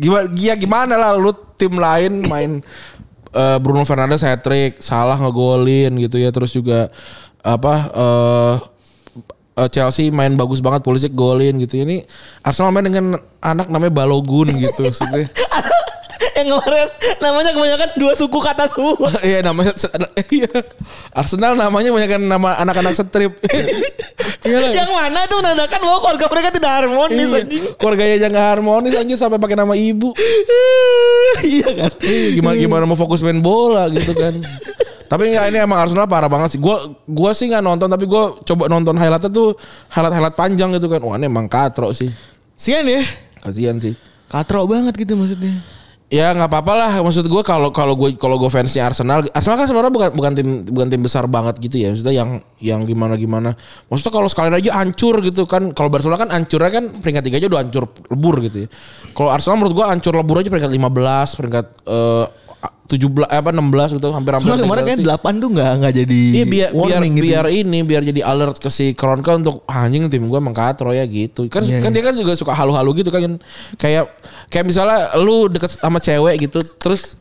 gimana 0.01 0.27
ya 0.33 0.55
gimana 0.57 0.93
lah 0.97 1.11
lu 1.13 1.29
tim 1.57 1.77
lain 1.77 2.25
main 2.25 2.51
eh, 3.33 3.57
Bruno 3.61 3.85
Fernandes 3.85 4.25
hat 4.25 4.41
trick, 4.41 4.81
salah 4.81 5.17
ngegolin 5.17 5.93
gitu 6.01 6.17
ya 6.17 6.33
terus 6.33 6.53
juga 6.55 6.89
apa 7.45 7.73
eh, 7.93 8.55
Chelsea 9.67 10.07
main 10.07 10.31
bagus 10.39 10.63
banget 10.63 10.87
Pulisic 10.87 11.11
golin 11.11 11.59
gitu. 11.59 11.83
Ini 11.83 12.07
Arsenal 12.39 12.71
main 12.71 12.87
dengan 12.87 13.19
anak 13.43 13.67
namanya 13.67 13.91
Balogun 13.91 14.47
gitu 14.55 14.87
maksudnya 14.87 15.27
yang 16.35 16.47
kemarin 16.51 16.87
namanya 17.19 17.51
kebanyakan 17.51 17.89
dua 17.95 18.13
suku 18.15 18.39
kata 18.39 18.67
semua. 18.67 19.09
Iya 19.27 19.39
namanya 19.43 19.71
iya 20.35 20.51
Arsenal 21.11 21.55
namanya 21.55 21.89
banyak 21.91 22.09
kan 22.09 22.21
nama 22.21 22.59
anak-anak 22.59 22.93
strip. 22.95 23.33
Iya 24.39 24.71
yang 24.71 24.91
mana 24.95 25.19
itu 25.27 25.35
menandakan 25.35 25.79
bahwa 25.83 25.99
keluarga 25.99 26.25
mereka 26.31 26.49
tidak 26.55 26.71
harmonis 26.71 27.27
Iya. 27.27 27.39
anjing. 27.43 27.63
Keluarganya 27.75 28.27
nggak 28.31 28.47
harmonis 28.55 28.93
aja 28.95 29.15
sampai 29.19 29.35
pakai 29.35 29.57
nama 29.59 29.75
ibu. 29.75 30.15
iya 31.43 31.69
kan? 31.75 31.91
Iya, 31.99 32.27
gimana 32.39 32.55
gimana 32.55 32.83
mau 32.87 32.95
fokus 32.95 33.19
main 33.19 33.43
bola 33.43 33.91
gitu 33.91 34.15
kan. 34.15 34.31
tapi 35.09 35.33
enggak 35.33 35.49
ini 35.49 35.57
emang 35.59 35.81
Arsenal 35.81 36.07
parah 36.07 36.31
banget 36.31 36.55
sih. 36.55 36.59
Gua 36.61 36.87
gua 37.03 37.35
sih 37.35 37.51
nggak 37.51 37.59
nonton 37.61 37.89
tapi 37.89 38.07
gua 38.07 38.37
coba 38.39 38.71
nonton 38.71 38.95
highlightnya 38.95 39.27
tuh 39.27 39.57
highlight 39.91 40.13
highlight 40.15 40.37
panjang 40.39 40.69
gitu 40.77 40.87
kan. 40.87 41.01
Wah 41.03 41.19
ini 41.19 41.27
emang 41.27 41.51
katro 41.51 41.91
sih. 41.91 42.07
Sian 42.55 42.87
ya. 42.87 43.03
Kasian 43.43 43.75
sih. 43.83 43.93
Katro 44.29 44.69
banget 44.69 44.95
gitu 44.95 45.19
maksudnya. 45.19 45.57
Ya 46.09 46.33
nggak 46.33 46.49
apa-apa 46.49 46.73
lah. 46.73 46.91
Maksud 47.05 47.29
gue 47.29 47.43
kalau 47.45 47.69
kalau 47.69 47.93
gue 47.93 48.17
kalau 48.17 48.41
gue 48.41 48.49
fansnya 48.49 48.89
Arsenal, 48.89 49.29
Arsenal 49.29 49.61
kan 49.61 49.69
sebenarnya 49.69 49.93
bukan 49.93 50.09
bukan 50.17 50.31
tim 50.33 50.47
bukan 50.65 50.87
tim 50.89 51.01
besar 51.05 51.29
banget 51.29 51.61
gitu 51.61 51.77
ya. 51.77 51.93
Maksudnya 51.93 52.15
yang 52.17 52.29
yang 52.57 52.81
gimana 52.81 53.13
gimana. 53.13 53.53
Maksudnya 53.93 54.17
kalau 54.17 54.25
sekalian 54.25 54.57
aja 54.57 54.73
hancur 54.81 55.21
gitu 55.21 55.45
kan. 55.45 55.69
Kalau 55.77 55.93
Barcelona 55.93 56.17
kan 56.17 56.33
hancurnya 56.33 56.71
kan 56.73 56.85
peringkat 56.97 57.23
tiga 57.29 57.37
aja 57.37 57.47
udah 57.53 57.61
hancur 57.61 57.85
lebur 58.09 58.41
gitu 58.41 58.65
ya. 58.65 58.67
Kalau 59.13 59.29
Arsenal 59.29 59.61
menurut 59.61 59.77
gue 59.77 59.85
hancur 59.85 60.13
lebur 60.17 60.41
aja 60.41 60.49
peringkat 60.49 60.73
15, 60.73 61.37
peringkat 61.37 61.65
eh, 61.85 62.25
17 62.89 63.21
eh, 63.29 63.37
apa 63.37 63.49
16 63.53 64.01
gitu 64.01 64.09
hampir-hampir. 64.09 64.49
Soalnya 64.49 64.65
kemarin 64.65 64.83
kan. 64.83 64.97
8 64.97 65.37
tuh 65.37 65.49
nggak 65.53 65.71
nggak 65.77 65.93
jadi 65.93 66.21
Iya 66.33 66.45
biar 66.45 66.69
biar 66.73 66.97
warning 66.97 67.13
gitu. 67.15 67.25
biar 67.29 67.45
ini 67.47 67.79
biar 67.85 68.01
jadi 68.01 68.21
alert 68.25 68.57
ke 68.57 68.67
si 68.67 68.91
Kronka 68.91 69.37
untuk 69.37 69.61
"Ah, 69.63 69.85
anjing 69.85 70.09
tim 70.09 70.25
gue 70.25 70.35
emang 70.35 70.51
katro 70.51 70.89
ya 70.89 71.05
gitu. 71.05 71.45
Kan 71.47 71.61
Iya, 71.63 71.79
kan 71.79 71.93
iya. 71.93 72.01
dia 72.01 72.03
kan 72.09 72.15
juga 72.17 72.33
suka 72.33 72.51
halu-halu 72.51 72.97
gitu 72.97 73.13
kan 73.13 73.37
kayak 73.77 74.09
kayak 74.49 74.65
misalnya 74.65 75.13
lu 75.17 75.47
deket 75.47 75.69
sama 75.71 76.01
cewek 76.01 76.49
gitu 76.49 76.59
terus 76.81 77.15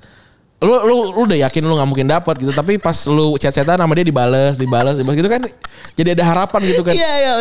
lu 0.59 0.75
lu 0.83 0.97
lu 1.15 1.23
udah 1.23 1.39
yakin 1.47 1.63
lu 1.63 1.77
nggak 1.77 1.87
mungkin 1.87 2.09
dapat 2.09 2.35
gitu 2.41 2.51
tapi 2.51 2.83
pas 2.83 2.97
lu 3.07 3.39
chat-chatan 3.39 3.79
sama 3.79 3.93
dia 3.95 4.03
dibales 4.03 4.59
dibales 4.59 4.99
dibales 4.99 5.15
gitu 5.15 5.31
kan 5.31 5.43
jadi 5.95 6.19
ada 6.19 6.25
harapan 6.27 6.61
gitu 6.67 6.83
kan 6.83 6.97
Iya 6.97 7.13
iya 7.21 7.33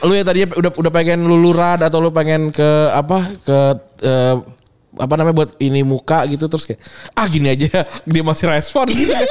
lu 0.00 0.12
ya 0.12 0.24
tadinya 0.24 0.56
udah 0.56 0.70
udah 0.72 0.92
pengen 0.92 1.24
luluran 1.24 1.76
atau 1.80 2.00
lu 2.00 2.08
pengen 2.12 2.48
ke 2.48 2.68
apa 2.92 3.28
ke 3.44 3.58
eh, 4.00 4.34
apa 4.96 5.14
namanya 5.16 5.36
buat 5.44 5.50
ini 5.60 5.80
muka 5.84 6.24
gitu 6.26 6.48
terus 6.48 6.64
kayak 6.64 6.80
ah 7.12 7.26
gini 7.28 7.52
aja 7.52 7.84
dia 8.12 8.22
masih 8.24 8.48
respon 8.48 8.88
gitu 8.90 9.12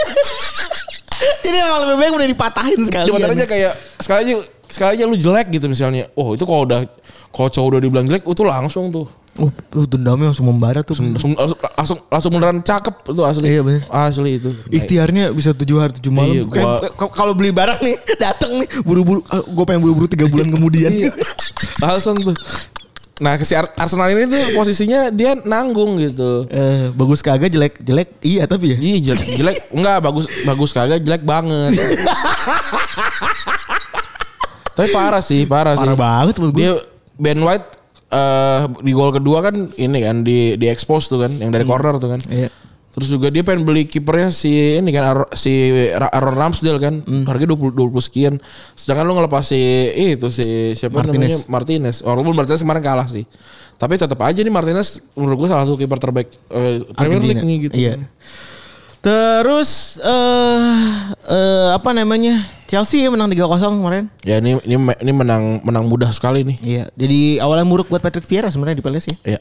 Jadi 1.46 1.58
emang 1.62 1.80
lebih 1.86 1.96
baik 2.02 2.14
udah 2.18 2.28
dipatahin 2.28 2.80
sekali. 2.84 3.08
Di 3.08 3.24
aja 3.24 3.46
kayak 3.48 3.74
sekali 4.02 4.20
aja 4.26 4.34
sekali 4.66 4.90
aja 4.98 5.04
lu 5.06 5.16
jelek 5.16 5.48
gitu 5.54 5.66
misalnya. 5.70 6.10
Oh 6.18 6.34
itu 6.34 6.44
kalau 6.44 6.66
udah 6.66 6.84
kalau 7.32 7.50
cowok 7.54 7.68
udah 7.78 7.80
dibilang 7.80 8.06
jelek 8.10 8.24
itu 8.26 8.44
langsung 8.44 8.90
tuh. 8.90 9.08
Oh, 9.36 9.52
oh 9.52 9.86
dendamnya 9.86 10.32
langsung 10.32 10.48
membara 10.48 10.80
tuh. 10.80 10.96
Langsung 10.96 11.36
langsung 11.36 11.60
langsung, 11.76 11.98
langsung 12.08 12.32
beneran 12.32 12.60
cakep 12.64 12.96
itu 13.12 13.22
asli. 13.28 13.48
Iya, 13.52 13.62
bener. 13.68 13.82
Asli 13.92 14.32
itu. 14.40 14.50
Ikhtiarnya 14.72 15.36
bisa 15.36 15.52
tujuh 15.52 15.78
hari 15.80 15.92
tujuh 16.00 16.12
malam. 16.12 16.34
Iya, 16.34 16.44
tuh. 16.48 16.52
Gua- 16.56 17.12
kalau 17.12 17.36
beli 17.36 17.52
barang 17.52 17.80
nih 17.84 17.96
datang 18.24 18.52
nih 18.64 18.68
buru-buru. 18.88 19.22
Gue 19.28 19.66
pengen 19.68 19.84
buru-buru 19.84 20.08
tiga 20.08 20.26
bulan 20.32 20.48
kemudian. 20.50 20.92
Iya. 20.92 21.12
langsung 21.84 22.16
tuh. 22.16 22.36
Nah 23.16 23.40
si 23.40 23.56
Ar- 23.56 23.72
Arsenal 23.80 24.12
ini 24.12 24.28
tuh 24.28 24.60
posisinya 24.60 25.08
dia 25.08 25.40
nanggung 25.48 25.96
gitu. 26.04 26.52
Eh, 26.52 26.92
bagus 26.92 27.24
kagak 27.24 27.48
jelek 27.48 27.80
jelek 27.80 28.10
iya 28.20 28.44
tapi 28.44 28.76
ya. 28.76 28.78
Iya 28.78 28.98
jelek, 29.12 29.28
jelek 29.40 29.58
enggak 29.72 29.98
bagus 30.04 30.26
bagus 30.44 30.72
kagak 30.76 31.00
jelek 31.00 31.24
banget. 31.24 31.80
Tapi 34.76 34.92
parah 34.92 35.24
sih, 35.24 35.48
parah, 35.48 35.80
sih. 35.80 35.88
Parah 35.88 35.96
banget 35.96 36.36
menurut 36.44 36.54
gue. 36.60 36.60
Dia 36.60 36.74
Ben 37.16 37.40
White 37.40 37.68
eh 38.12 38.62
di 38.84 38.92
gol 38.92 39.16
kedua 39.16 39.40
kan 39.42 39.56
ini 39.80 39.98
kan 40.04 40.22
di 40.22 40.60
di 40.60 40.68
expose 40.68 41.08
tuh 41.08 41.24
kan 41.24 41.32
yang 41.40 41.56
dari 41.56 41.64
corner 41.64 41.96
tuh 41.96 42.12
kan. 42.12 42.22
Iya. 42.28 42.52
Terus 42.96 43.12
juga 43.12 43.28
dia 43.28 43.44
pengen 43.44 43.68
beli 43.68 43.84
kipernya 43.84 44.32
si 44.32 44.80
ini 44.80 44.88
kan 44.96 45.28
si 45.36 45.52
Aaron 45.92 46.36
Ramsdale 46.40 46.80
kan. 46.80 47.04
Harganya 47.28 47.52
20 47.52 47.76
20 47.76 47.92
sekian. 48.00 48.34
Sedangkan 48.72 49.04
lu 49.04 49.20
ngelepas 49.20 49.44
si 49.44 49.60
itu 49.92 50.32
si 50.32 50.72
siapa 50.80 51.04
Martinez. 51.04 51.20
namanya 51.20 51.40
Martinez. 51.52 51.96
Walaupun 52.00 52.32
Martinez 52.32 52.64
kemarin 52.64 52.80
kalah 52.80 53.08
sih. 53.12 53.28
Tapi 53.76 54.00
tetap 54.00 54.16
aja 54.24 54.40
nih 54.40 54.54
Martinez 54.54 55.04
menurut 55.12 55.44
gue 55.44 55.48
salah 55.52 55.68
satu 55.68 55.76
kiper 55.76 56.00
terbaik 56.00 56.32
eh, 56.56 56.88
Premier 56.96 57.20
League 57.20 57.44
nih 57.44 57.58
gitu. 57.68 57.76
Iya. 57.76 58.00
Terus 59.06 60.02
eh 60.02 60.66
eh, 61.30 61.70
apa 61.78 61.94
namanya? 61.94 62.42
Chelsea 62.66 63.06
ya 63.06 63.14
menang 63.14 63.30
3-0 63.30 63.62
kemarin. 63.78 64.10
Ya 64.26 64.42
ini 64.42 64.58
ini 64.66 64.82
ini 64.82 65.12
menang 65.14 65.62
menang 65.62 65.86
mudah 65.86 66.10
sekali 66.10 66.42
nih. 66.42 66.58
Iya. 66.66 66.84
Jadi 66.98 67.38
awalnya 67.38 67.70
muruk 67.70 67.86
buat 67.86 68.02
Patrick 68.02 68.26
Vieira 68.26 68.50
sebenarnya 68.50 68.82
di 68.82 68.86
Palace 68.86 69.14
ya. 69.14 69.38
Iya. 69.38 69.40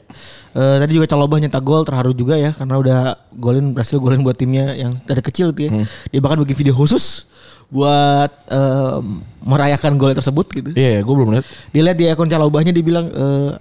Eh, 0.53 0.75
tadi 0.85 0.91
juga 1.01 1.09
Calobah 1.09 1.41
nyetak 1.41 1.65
gol 1.65 1.81
terharu 1.81 2.13
juga 2.13 2.37
ya 2.37 2.53
karena 2.53 2.77
udah 2.77 2.99
golin 3.33 3.73
berhasil 3.73 3.97
golin 3.97 4.21
buat 4.21 4.37
timnya 4.37 4.77
yang 4.77 4.93
dari 5.09 5.25
kecil 5.25 5.49
tuh 5.49 5.65
ya. 5.65 5.71
Dia 6.13 6.19
bahkan 6.21 6.37
bikin 6.45 6.61
video 6.61 6.77
khusus 6.77 7.25
buat 7.73 8.29
eh, 8.53 8.97
merayakan 9.41 9.97
gol 9.97 10.13
tersebut 10.13 10.45
gitu. 10.53 10.69
Iya, 10.77 10.89
ya, 10.89 10.99
gue 11.01 11.15
belum 11.17 11.33
lihat. 11.33 11.45
Dia 11.73 11.81
lihat 11.89 11.97
di 11.97 12.05
akun 12.05 12.29
Calobahnya 12.29 12.69
dia 12.69 12.85
bilang 12.85 13.09
eh, 13.09 13.57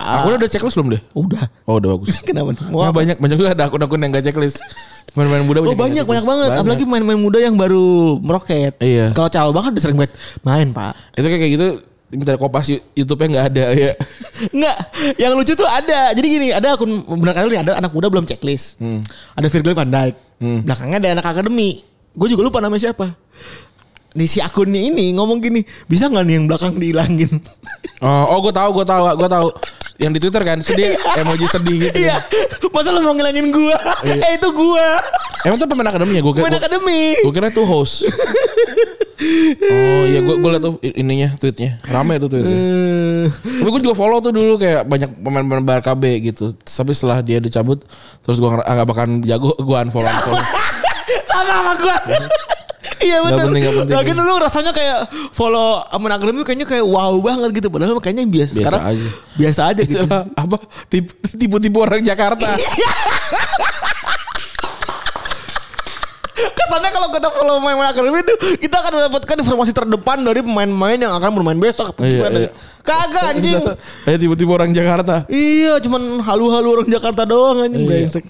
Aku 0.00 0.40
udah 0.40 0.48
checklist 0.48 0.76
belum 0.80 0.96
deh? 0.96 1.02
udah. 1.12 1.44
Oh 1.68 1.76
udah 1.76 1.96
bagus. 1.96 2.20
Kenapa? 2.26 2.56
Mau 2.72 2.80
apa? 2.80 3.04
banyak 3.04 3.20
banyak 3.20 3.36
juga 3.36 3.52
ada 3.52 3.68
akun-akun 3.68 4.00
yang 4.00 4.10
gak 4.16 4.24
checklist. 4.32 4.64
Main-main 5.12 5.44
muda 5.44 5.60
Oh 5.60 5.74
banyak 5.76 6.02
nggak 6.02 6.08
banyak 6.08 6.26
banget. 6.26 6.48
Apalagi 6.56 6.84
main-main 6.88 7.20
muda 7.20 7.38
yang 7.42 7.58
baru 7.58 8.16
meroket. 8.22 8.78
Iya. 8.80 9.12
Kalau 9.12 9.28
Calobah 9.28 9.68
kan 9.68 9.70
udah 9.76 9.82
sering 9.82 9.98
banget 9.98 10.16
main 10.46 10.70
pak. 10.72 10.94
Itu 11.18 11.26
kayak 11.26 11.50
gitu 11.52 11.66
minta 12.10 12.34
kopas 12.34 12.66
YouTube-nya 12.96 13.26
nggak 13.28 13.46
ada 13.54 13.64
ya. 13.74 13.92
Enggak, 14.56 14.76
yang 15.20 15.32
lucu 15.36 15.52
tuh 15.52 15.68
ada. 15.68 16.10
Jadi 16.16 16.26
gini, 16.26 16.48
ada 16.50 16.74
akun 16.74 16.90
benar 17.06 17.36
kali 17.36 17.60
ada 17.60 17.76
anak 17.76 17.92
muda 17.92 18.08
belum 18.08 18.24
checklist. 18.24 18.80
Ada 19.36 19.46
Virgil 19.52 19.76
van 19.76 19.90
Dijk. 19.92 20.14
Belakangnya 20.64 20.98
ada 21.02 21.08
anak 21.20 21.26
akademi. 21.26 21.84
Gue 22.10 22.26
juga 22.26 22.42
lupa 22.42 22.58
namanya 22.58 22.90
siapa. 22.90 23.14
Di 24.10 24.26
si 24.26 24.42
akunnya 24.42 24.82
ini 24.82 25.14
ngomong 25.14 25.38
gini, 25.38 25.62
bisa 25.86 26.10
nggak 26.10 26.24
nih 26.26 26.34
yang 26.34 26.44
belakang 26.50 26.74
dihilangin? 26.76 27.30
Oh, 28.00 28.24
oh 28.32 28.38
gue 28.40 28.48
tahu, 28.48 28.80
gue 28.80 28.86
tahu, 28.88 29.12
gue 29.12 29.28
tahu. 29.28 29.48
Yang 30.00 30.10
di 30.16 30.20
Twitter 30.24 30.40
kan 30.40 30.56
sedih, 30.64 30.96
emoji 31.20 31.44
sedih 31.44 31.76
gitu. 31.84 32.00
Iya, 32.00 32.16
masa 32.72 32.96
lu 32.96 33.04
mau 33.04 33.12
ngilangin 33.12 33.52
gua? 33.52 33.76
eh 34.08 34.40
itu 34.40 34.48
gua. 34.56 34.88
Emang 35.44 35.60
tuh 35.60 35.68
pemain 35.68 35.84
akademi 35.92 36.16
ya? 36.16 36.24
Gue 36.24 36.32
kira, 36.32 36.48
Main 36.48 36.56
gua, 36.56 36.64
akademi. 36.64 37.20
gua 37.20 37.32
kira 37.36 37.52
tuh 37.52 37.68
host. 37.68 38.08
oh 39.68 40.02
iya, 40.08 40.24
gue 40.24 40.32
gue 40.32 40.48
liat 40.48 40.62
tuh 40.64 40.80
ininya 40.80 41.28
tweetnya, 41.36 41.76
rame 41.92 42.16
tuh 42.16 42.32
tweetnya. 42.32 42.56
Eh, 42.56 43.24
Tapi 43.28 43.68
gue 43.68 43.80
juga 43.84 43.92
follow 43.92 44.16
tuh 44.24 44.32
dulu 44.32 44.56
kayak 44.56 44.88
banyak 44.88 45.20
pemain-pemain 45.20 45.60
Barca 45.60 45.92
B 45.92 46.24
gitu. 46.24 46.56
Tapi 46.56 46.96
setelah 46.96 47.20
dia 47.20 47.36
dicabut, 47.36 47.84
terus 48.24 48.40
gue 48.40 48.48
nggak 48.48 48.88
bakalan 48.88 49.20
jago, 49.28 49.52
gue 49.60 49.76
unfollow 49.76 50.08
unfollow. 50.08 50.40
sama 51.30 51.52
sama 51.52 51.72
gua. 51.76 51.96
Iya 53.00 53.16
benar. 53.24 53.48
penting, 53.48 53.64
penting. 53.64 53.96
Lagi 53.96 54.12
dulu 54.12 54.32
rasanya 54.36 54.72
kayak 54.72 54.98
follow 55.32 55.80
aman 55.88 56.12
akademi 56.12 56.44
kayaknya 56.44 56.68
kayak 56.68 56.84
wow 56.84 57.16
banget 57.18 57.50
gitu. 57.56 57.68
Padahal 57.68 57.96
kayaknya 57.96 58.28
biasa. 58.28 58.52
Biasa 58.52 58.60
Sekarang 58.60 58.84
aja. 58.86 59.08
biasa 59.34 59.60
aja 59.66 59.82
gitu. 59.82 60.04
Itulah 60.04 60.22
apa 60.36 60.56
tip- 60.86 61.16
tipu-tipu 61.32 61.80
orang 61.80 62.04
Jakarta. 62.04 62.44
Kesannya 66.40 66.90
kalau 66.90 67.08
kita 67.10 67.28
follow 67.30 67.58
pemain-pemain 67.60 67.90
akademi 67.90 68.18
itu 68.20 68.34
kita 68.58 68.76
akan 68.78 68.92
mendapatkan 68.96 69.36
informasi 69.40 69.72
terdepan 69.72 70.18
dari 70.22 70.40
pemain-pemain 70.40 70.98
yang 70.98 71.12
akan 71.12 71.30
bermain 71.34 71.58
besok. 71.58 71.98
Iya, 72.00 72.26
iya. 72.30 72.50
Kagak 72.80 73.36
anjing. 73.36 73.60
Kayak 74.08 74.18
tipu-tipu 74.24 74.50
orang 74.56 74.72
Jakarta. 74.72 75.28
Iya, 75.28 75.76
cuman 75.84 76.24
halu-halu 76.24 76.68
orang 76.80 76.88
Jakarta 76.88 77.28
doang 77.28 77.68
anjing 77.68 77.84
Iya. 77.84 78.08
brengsek. 78.08 78.24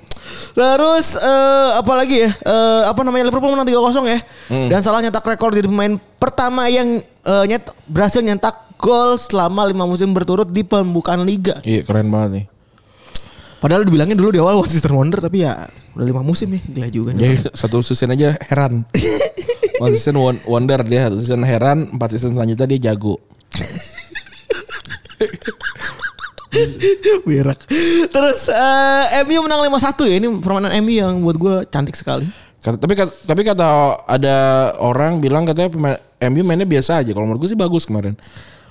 Terus 0.52 1.14
eh, 1.14 1.68
apa 1.78 1.92
lagi 1.94 2.26
ya? 2.26 2.30
Eh, 2.34 2.82
apa 2.86 3.00
namanya 3.02 3.30
Liverpool 3.30 3.50
menang 3.50 3.66
3-0 3.66 4.06
ya. 4.06 4.18
Hmm. 4.50 4.68
Dan 4.68 4.80
salah 4.82 5.00
nyetak 5.00 5.22
rekor 5.22 5.54
jadi 5.54 5.70
pemain 5.70 5.94
pertama 6.18 6.66
yang 6.66 6.98
eh, 7.02 7.44
nyet 7.46 7.62
berhasil 7.86 8.20
nyetak 8.20 8.74
gol 8.80 9.20
selama 9.20 9.68
lima 9.68 9.84
musim 9.84 10.10
berturut 10.10 10.48
di 10.48 10.64
pembukaan 10.64 11.22
liga. 11.22 11.60
Iya 11.62 11.84
keren 11.84 12.08
banget 12.08 12.30
nih. 12.32 12.44
Padahal 13.60 13.84
dibilangnya 13.84 14.16
dulu 14.16 14.32
di 14.32 14.40
awal 14.40 14.56
one 14.56 14.66
season 14.66 14.96
wonder 14.96 15.20
tapi 15.20 15.44
ya 15.44 15.68
udah 15.92 16.02
lima 16.02 16.24
musim 16.24 16.48
nih 16.48 16.62
gila 16.64 16.88
juga 16.88 17.10
nih. 17.12 17.36
Satu 17.52 17.80
season 17.80 18.10
aja 18.10 18.32
heran. 18.48 18.88
One 19.80 19.92
season 19.92 20.16
won- 20.16 20.40
wonder 20.44 20.80
dia, 20.82 21.08
satu 21.08 21.16
season 21.16 21.40
heran, 21.40 21.88
empat 21.88 22.12
season 22.12 22.32
selanjutnya 22.32 22.68
dia 22.68 22.92
jago. 22.92 23.16
Berak. 27.22 27.58
Terus 28.10 28.40
eh, 28.50 29.04
MU 29.24 29.40
menang 29.40 29.62
5-1 29.62 30.04
ya. 30.04 30.16
Ini 30.18 30.28
permainan 30.40 30.72
MU 30.82 30.92
yang 30.92 31.12
buat 31.22 31.36
gue 31.36 31.54
cantik 31.68 31.94
sekali. 31.94 32.26
Kata- 32.60 32.76
tapi 32.76 32.92
kat- 32.92 33.16
tapi 33.24 33.40
kata 33.40 33.68
ada 34.04 34.36
orang 34.76 35.16
bilang 35.16 35.48
katanya 35.48 35.70
pemain 35.72 35.96
MU 36.28 36.42
mainnya 36.44 36.68
biasa 36.68 37.00
aja. 37.00 37.10
Kalau 37.12 37.24
menurut 37.24 37.46
gue 37.46 37.50
sih 37.50 37.58
bagus 37.58 37.86
kemarin. 37.86 38.16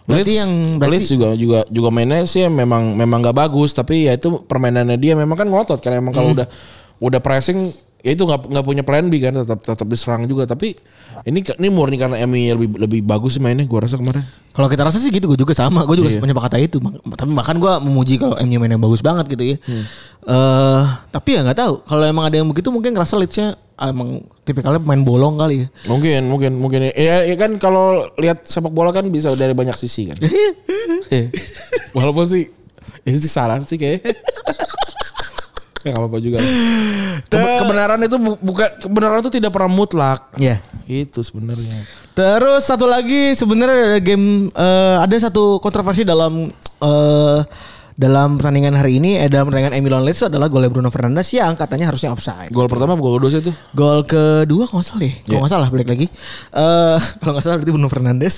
Berarti 0.06 0.24
Leeds- 0.26 0.40
yang- 0.40 0.56
berarti- 0.78 0.94
Leeds 0.96 1.10
juga 1.10 1.28
juga 1.34 1.60
juga 1.68 1.90
mainnya 1.90 2.24
sih 2.24 2.46
memang 2.46 2.94
memang 2.94 3.20
gak 3.22 3.38
bagus. 3.38 3.72
Tapi 3.72 4.08
ya 4.08 4.16
itu 4.16 4.44
permainannya 4.44 4.96
dia 4.96 5.14
memang 5.14 5.36
kan 5.36 5.48
ngotot 5.48 5.80
karena 5.80 6.00
emang 6.00 6.14
Hmm. 6.14 6.20
kalau 6.20 6.30
udah 6.34 6.48
udah 7.00 7.20
pressing 7.20 7.72
ya 8.00 8.16
itu 8.16 8.24
nggak 8.24 8.48
nggak 8.48 8.64
punya 8.64 8.84
plan 8.84 9.12
B 9.12 9.20
kan 9.20 9.36
tetap 9.36 9.60
tetap 9.60 9.84
diserang 9.86 10.24
juga. 10.24 10.48
Tapi 10.48 10.72
ini 11.28 11.44
ini 11.44 11.68
murni 11.68 12.00
karena 12.00 12.16
MU 12.24 12.40
lebih 12.56 12.70
lebih 12.80 13.00
bagus 13.04 13.36
sih 13.36 13.44
mainnya. 13.44 13.68
Gue 13.68 13.80
rasa 13.80 14.00
kemarin. 14.00 14.24
Kalau 14.50 14.68
kita 14.68 14.82
rasa 14.82 14.98
sih 14.98 15.08
gitu, 15.08 15.28
gue 15.28 15.38
juga 15.38 15.52
sama. 15.54 15.84
Gue 15.84 16.00
juga 16.00 16.10
Iya. 16.10 16.20
menyepakat 16.20 16.58
itu. 16.60 16.80
Tapi 17.16 17.32
bahkan 17.32 17.56
gue 17.56 17.72
memuji 17.80 18.16
kalau 18.16 18.36
MU 18.40 18.56
mainnya 18.58 18.80
bagus 18.80 19.00
banget 19.00 19.28
gitu 19.30 19.44
ya. 19.46 19.58
Hmm. 19.62 19.84
Eh, 20.26 20.82
tapi 21.12 21.30
ya 21.36 21.44
nggak 21.44 21.60
tahu. 21.60 21.74
Kalau 21.84 22.04
emang 22.04 22.28
ada 22.28 22.36
yang 22.36 22.48
begitu 22.48 22.68
mungkin 22.70 22.92
ngerasa 22.92 23.16
Leedsnya 23.16 23.56
emang 23.88 24.20
tipikalnya 24.44 24.84
pemain 24.84 25.00
bolong 25.00 25.40
kali 25.40 25.64
ya. 25.64 25.68
Mungkin 25.88 26.28
mungkin 26.28 26.52
mungkin 26.60 26.92
ya, 26.92 27.24
ya 27.24 27.36
kan 27.40 27.56
kalau 27.56 28.12
lihat 28.20 28.44
sepak 28.44 28.76
bola 28.76 28.92
kan 28.92 29.08
bisa 29.08 29.32
dari 29.40 29.56
banyak 29.56 29.78
sisi 29.80 30.12
kan. 30.12 30.20
Iya. 31.10 31.32
Walaupun 31.96 32.28
sih 32.28 32.46
ini 33.08 33.18
sih 33.18 33.32
salah 33.32 33.58
sih 33.64 33.80
kayak. 33.80 34.04
ya 35.88 35.96
apa-apa 35.96 36.20
juga. 36.20 36.44
Kebe- 37.32 37.58
kebenaran 37.64 38.04
itu 38.04 38.18
bu- 38.20 38.42
bukan 38.44 38.70
kebenaran 38.84 39.24
itu 39.24 39.32
tidak 39.32 39.52
pernah 39.56 39.72
mutlak. 39.72 40.28
Iya. 40.36 40.60
Itu 40.86 41.24
sebenarnya. 41.24 41.88
Terus 42.14 42.68
satu 42.68 42.84
lagi 42.84 43.32
sebenarnya 43.32 43.96
ada 43.96 44.00
game 44.04 44.52
eh, 44.52 44.96
ada 45.00 45.16
satu 45.16 45.64
kontroversi 45.64 46.04
dalam 46.04 46.52
eh, 46.84 47.40
dalam 48.00 48.40
pertandingan 48.40 48.80
hari 48.80 49.04
ini 49.04 49.20
eh, 49.20 49.28
dalam 49.28 49.52
pertandingan 49.52 49.76
lawan 49.92 50.08
Leeds 50.08 50.32
adalah 50.32 50.48
golnya 50.48 50.72
Bruno 50.72 50.88
Fernandes 50.88 51.36
yang 51.36 51.52
katanya 51.60 51.92
harusnya 51.92 52.16
offside. 52.16 52.48
Gol 52.48 52.72
pertama 52.72 52.96
gol 52.96 53.20
kedua 53.20 53.28
sih 53.28 53.44
itu. 53.44 53.52
Gol 53.76 54.08
kedua 54.08 54.64
kalau 54.72 54.80
nggak 54.80 54.88
salah 54.88 55.02
deh, 55.04 55.14
kalau 55.20 55.28
Iya. 55.28 55.40
nggak 55.44 55.52
salah 55.52 55.68
balik 55.68 55.88
lagi. 55.92 56.08
Eh 56.56 56.98
kalau 57.20 57.32
nggak 57.36 57.44
salah 57.44 57.56
berarti 57.60 57.74
Bruno 57.76 57.90
Fernandes. 57.92 58.36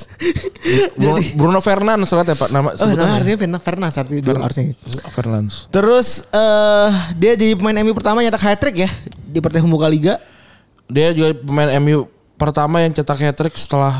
Bruno, 0.98 1.20
Bruno 1.38 1.60
Fernandes 1.62 2.10
ternyata 2.10 2.34
ya 2.34 2.38
Pak 2.42 2.50
nama 2.50 2.70
oh, 2.74 2.88
nah, 2.90 3.22
artinya 3.22 3.38
Fernan 3.38 3.62
Fernas 3.62 3.94
artinya 4.02 4.22
dua 4.26 4.34
harusnya. 4.42 4.74
Fernandes. 5.14 5.70
Terus 5.70 6.26
eh 6.34 6.90
dia 7.22 7.38
jadi 7.38 7.54
pemain 7.54 7.78
MU 7.86 7.94
pertama 7.94 8.26
nyetak 8.26 8.42
hat 8.42 8.58
trick 8.58 8.82
ya 8.82 8.90
di 9.14 9.38
partai 9.46 9.62
pembuka 9.62 9.86
liga. 9.86 10.18
Dia 10.90 11.14
juga 11.14 11.38
pemain 11.38 11.70
MU 11.78 12.10
pertama 12.34 12.82
yang 12.82 12.90
cetak 12.98 13.30
hat 13.30 13.38
trick 13.38 13.54
setelah 13.54 13.94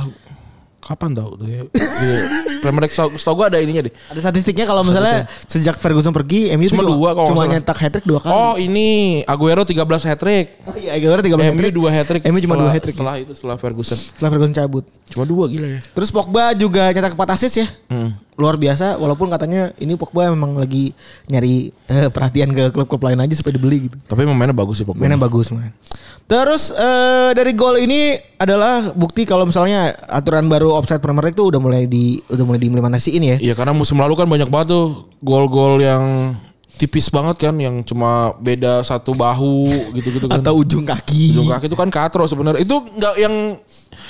kapan 0.82 1.14
tau 1.14 1.38
tuh 1.38 1.46
ya. 1.46 1.62
Premier 2.62 2.86
League 2.86 2.94
setahu 2.94 3.18
setahu 3.18 3.36
gue 3.42 3.46
ada 3.52 3.58
ininya 3.60 3.82
deh. 3.90 3.94
Ada 4.14 4.30
statistiknya 4.30 4.70
kalau 4.70 4.86
misalnya 4.86 5.26
sejak 5.50 5.82
Ferguson 5.82 6.14
pergi 6.14 6.54
MU 6.56 6.70
Cuma 6.70 6.86
dua 6.86 7.10
kalau 7.18 7.28
cuma 7.34 7.50
nyetak 7.50 7.78
hat 7.82 7.92
trick 7.98 8.06
dua 8.06 8.20
kali. 8.22 8.32
Oh 8.32 8.56
ini 8.56 9.22
Aguero 9.26 9.66
13 9.66 9.82
hat 9.82 10.20
trick. 10.22 10.62
Oh 10.70 10.78
iya, 10.78 10.96
Aguero 10.96 11.20
13 11.20 11.34
hat 11.34 11.54
MU 11.58 11.62
trick. 11.66 11.74
dua 11.74 11.90
hat 11.90 12.06
trick. 12.06 12.22
MU 12.30 12.40
cuma 12.40 12.56
dua 12.56 12.70
hat 12.70 12.82
trick. 12.86 12.96
Setelah 12.96 13.16
itu 13.18 13.34
setelah 13.34 13.58
Ferguson. 13.58 13.98
Setelah 13.98 14.30
Ferguson 14.30 14.54
cabut. 14.54 14.86
Cuma 15.10 15.26
dua 15.26 15.46
gila 15.50 15.68
ya. 15.76 15.80
Terus 15.82 16.10
Pogba 16.14 16.54
juga 16.54 16.94
nyetak 16.94 17.18
4 17.18 17.36
assist 17.36 17.56
ya. 17.60 17.68
Luar 18.40 18.56
biasa 18.56 18.96
walaupun 18.96 19.28
katanya 19.28 19.76
ini 19.78 20.00
Pogba 20.00 20.32
memang 20.32 20.56
lagi 20.56 20.96
nyari 21.28 21.70
eh, 21.92 22.08
perhatian 22.08 22.56
ke 22.56 22.72
klub-klub 22.72 23.04
lain 23.04 23.20
aja 23.20 23.36
supaya 23.36 23.60
dibeli 23.60 23.92
gitu. 23.92 23.98
Tapi 24.08 24.24
mainnya 24.24 24.56
bagus 24.56 24.80
sih 24.80 24.88
Pogba. 24.88 25.04
Mainnya 25.04 25.20
bagus 25.20 25.52
man. 25.52 25.76
Terus 26.32 26.72
eh, 26.72 27.36
dari 27.36 27.52
gol 27.52 27.76
ini 27.84 28.16
adalah 28.40 28.96
bukti 28.96 29.28
kalau 29.28 29.44
misalnya 29.44 29.92
aturan 30.08 30.48
baru 30.48 30.72
offside 30.80 31.04
Premier 31.04 31.28
League 31.28 31.36
tuh 31.36 31.52
udah 31.52 31.60
mulai 31.60 31.84
di 31.92 32.24
udah 32.32 32.46
mulai 32.48 32.60
diimplementasiin 32.64 33.22
ya. 33.22 33.38
Iya 33.52 33.54
karena 33.54 33.76
musim 33.76 34.00
lalu 34.00 34.16
kan 34.16 34.32
banyak 34.32 34.48
banget 34.48 34.74
tuh 34.74 35.12
gol-gol 35.20 35.84
yang 35.84 36.34
tipis 36.80 37.12
banget 37.12 37.36
kan 37.46 37.54
yang 37.60 37.84
cuma 37.84 38.34
beda 38.40 38.82
satu 38.82 39.12
bahu 39.12 39.68
gitu-gitu 39.94 40.26
kan. 40.32 40.40
Atau 40.40 40.64
ujung 40.64 40.88
kaki. 40.88 41.36
Ujung 41.36 41.52
kaki 41.52 41.68
itu 41.68 41.78
kan 41.78 41.92
katro 41.92 42.24
sebenarnya. 42.26 42.64
Itu 42.64 42.80
nggak 42.80 43.16
yang 43.20 43.60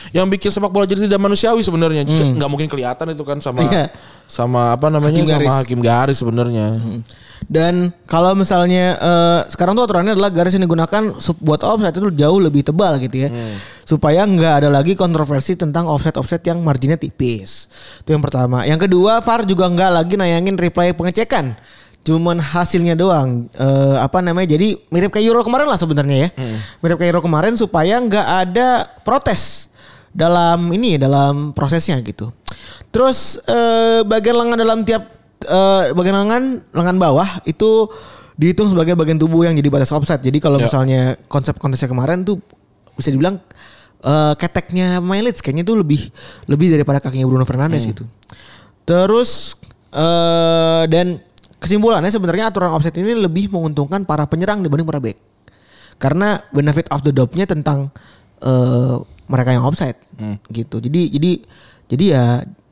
yang 0.09 0.25
bikin 0.25 0.49
sepak 0.49 0.67
bola 0.67 0.83
jadi 0.83 1.05
tidak 1.05 1.17
manusiawi 1.17 1.61
sebenarnya. 1.61 2.01
Nggak 2.03 2.49
mungkin 2.49 2.65
kelihatan 2.65 3.05
itu 3.09 3.21
kan 3.21 3.37
sama 3.37 3.61
Hmm. 3.61 3.69
Iya. 3.69 3.85
sama 4.25 4.71
apa 4.71 4.87
namanya 4.87 5.11
Hakim 5.13 5.27
garis. 5.27 5.43
sama 5.43 5.59
hakim 5.59 5.79
garis 5.79 6.17
sebenarnya. 6.17 6.67
Dan 7.43 7.73
kalau 8.05 8.31
misalnya 8.31 8.95
eh, 8.95 9.39
sekarang 9.45 9.73
tuh 9.73 9.83
aturannya 9.83 10.13
adalah 10.13 10.29
garis 10.29 10.53
yang 10.53 10.63
digunakan 10.63 11.03
buat 11.37 11.61
offside 11.61 11.93
itu 11.93 12.09
jauh 12.15 12.39
lebih 12.39 12.63
tebal 12.63 12.95
gitu 12.97 13.17
ya. 13.17 13.29
Supaya 13.83 14.23
nggak 14.23 14.63
ada 14.63 14.69
lagi 14.69 14.93
kontroversi 14.93 15.53
tentang 15.53 15.83
offside-offside 15.85 16.45
yang 16.45 16.61
marginnya 16.61 16.95
tipis. 16.95 17.67
Itu 17.99 18.13
yang 18.13 18.23
pertama. 18.23 18.63
Yang 18.63 18.87
kedua, 18.87 19.19
VAR 19.19 19.43
juga 19.43 19.67
nggak 19.67 19.91
lagi 19.91 20.13
nayangin 20.15 20.55
replay 20.55 20.93
pengecekan. 20.93 21.57
Cuman 22.01 22.39
hasilnya 22.39 22.95
doang. 22.95 23.51
Eh, 23.51 23.95
apa 23.99 24.23
namanya? 24.23 24.55
Jadi 24.55 24.79
mirip 24.87 25.11
kayak 25.11 25.27
Euro 25.27 25.43
kemarin 25.43 25.67
lah 25.67 25.75
sebenarnya 25.75 26.17
ya. 26.17 26.29
Mirip 26.79 26.97
kayak 26.97 27.11
Euro 27.11 27.21
kemarin 27.21 27.53
supaya 27.53 27.99
nggak 27.99 28.27
ada 28.47 28.67
protes 29.03 29.67
dalam 30.11 30.67
ini 30.75 30.99
dalam 30.99 31.55
prosesnya 31.55 31.99
gitu. 32.03 32.31
Terus 32.91 33.39
eh, 33.47 34.03
bagian 34.03 34.35
lengan 34.35 34.59
dalam 34.59 34.79
tiap 34.83 35.07
eh, 35.43 35.95
bagian 35.95 36.27
lengan 36.27 36.43
lengan 36.75 36.97
bawah 36.99 37.27
itu 37.47 37.87
dihitung 38.35 38.67
sebagai 38.71 38.95
bagian 38.99 39.15
tubuh 39.19 39.47
yang 39.47 39.55
jadi 39.55 39.71
batas 39.71 39.91
offside. 39.95 40.19
Jadi 40.19 40.43
kalau 40.43 40.59
Ya. 40.59 40.67
misalnya 40.67 41.01
konsep 41.31 41.55
kontesnya 41.57 41.87
kemarin 41.87 42.27
tuh 42.27 42.43
bisa 42.99 43.07
dibilang 43.07 43.39
eh, 44.03 44.33
keteknya 44.35 44.99
Mileage 44.99 45.39
kayaknya 45.39 45.63
tuh 45.63 45.79
lebih 45.79 46.11
lebih 46.51 46.75
daripada 46.75 46.99
kakinya 46.99 47.25
Bruno 47.25 47.47
Fernandes 47.47 47.87
gitu. 47.87 48.03
Terus 48.83 49.55
eh 49.91 50.83
dan 50.87 51.19
kesimpulannya 51.61 52.09
sebenarnya 52.09 52.49
aturan 52.49 52.73
offside 52.73 52.97
ini 52.99 53.15
lebih 53.15 53.51
menguntungkan 53.53 54.03
para 54.03 54.25
penyerang 54.27 54.59
dibanding 54.59 54.87
para 54.87 54.99
back. 54.99 55.15
Karena 56.01 56.41
benefit 56.49 56.89
of 56.89 57.05
the 57.05 57.13
doubt-nya 57.13 57.45
tentang 57.45 57.93
eh 58.41 58.97
mereka 59.31 59.55
yang 59.55 59.63
offside 59.63 59.95
gitu. 60.51 60.83
Jadi 60.83 61.07
jadi 61.09 61.31
jadi 61.87 62.05
ya 62.11 62.25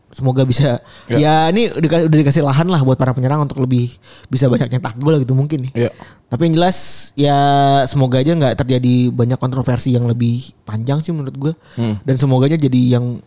semoga 0.10 0.42
bisa 0.42 0.82
ya, 1.06 1.54
ini 1.54 1.70
udah, 1.70 2.10
udah 2.10 2.18
dikasih 2.18 2.42
lahan 2.42 2.66
lah 2.66 2.82
buat 2.82 2.98
para 2.98 3.14
penyerang 3.14 3.46
untuk 3.46 3.62
lebih 3.62 3.94
bisa 4.26 4.50
banyak 4.50 4.68
nyetak 4.68 4.98
gol 4.98 5.22
gitu 5.22 5.38
mungkin 5.38 5.70
nih. 5.70 5.86
Iya. 5.86 5.92
Tapi 6.28 6.50
yang 6.50 6.54
jelas 6.58 6.78
ya 7.14 7.38
semoga 7.86 8.18
aja 8.18 8.34
nggak 8.34 8.58
terjadi 8.58 9.14
banyak 9.14 9.38
kontroversi 9.38 9.94
yang 9.94 10.10
lebih 10.10 10.50
panjang 10.66 10.98
sih 11.00 11.14
menurut 11.14 11.36
gue. 11.38 11.54
Dan 12.04 12.16
semoga 12.18 12.50
aja 12.50 12.58
jadi 12.58 12.98
yang 12.98 13.22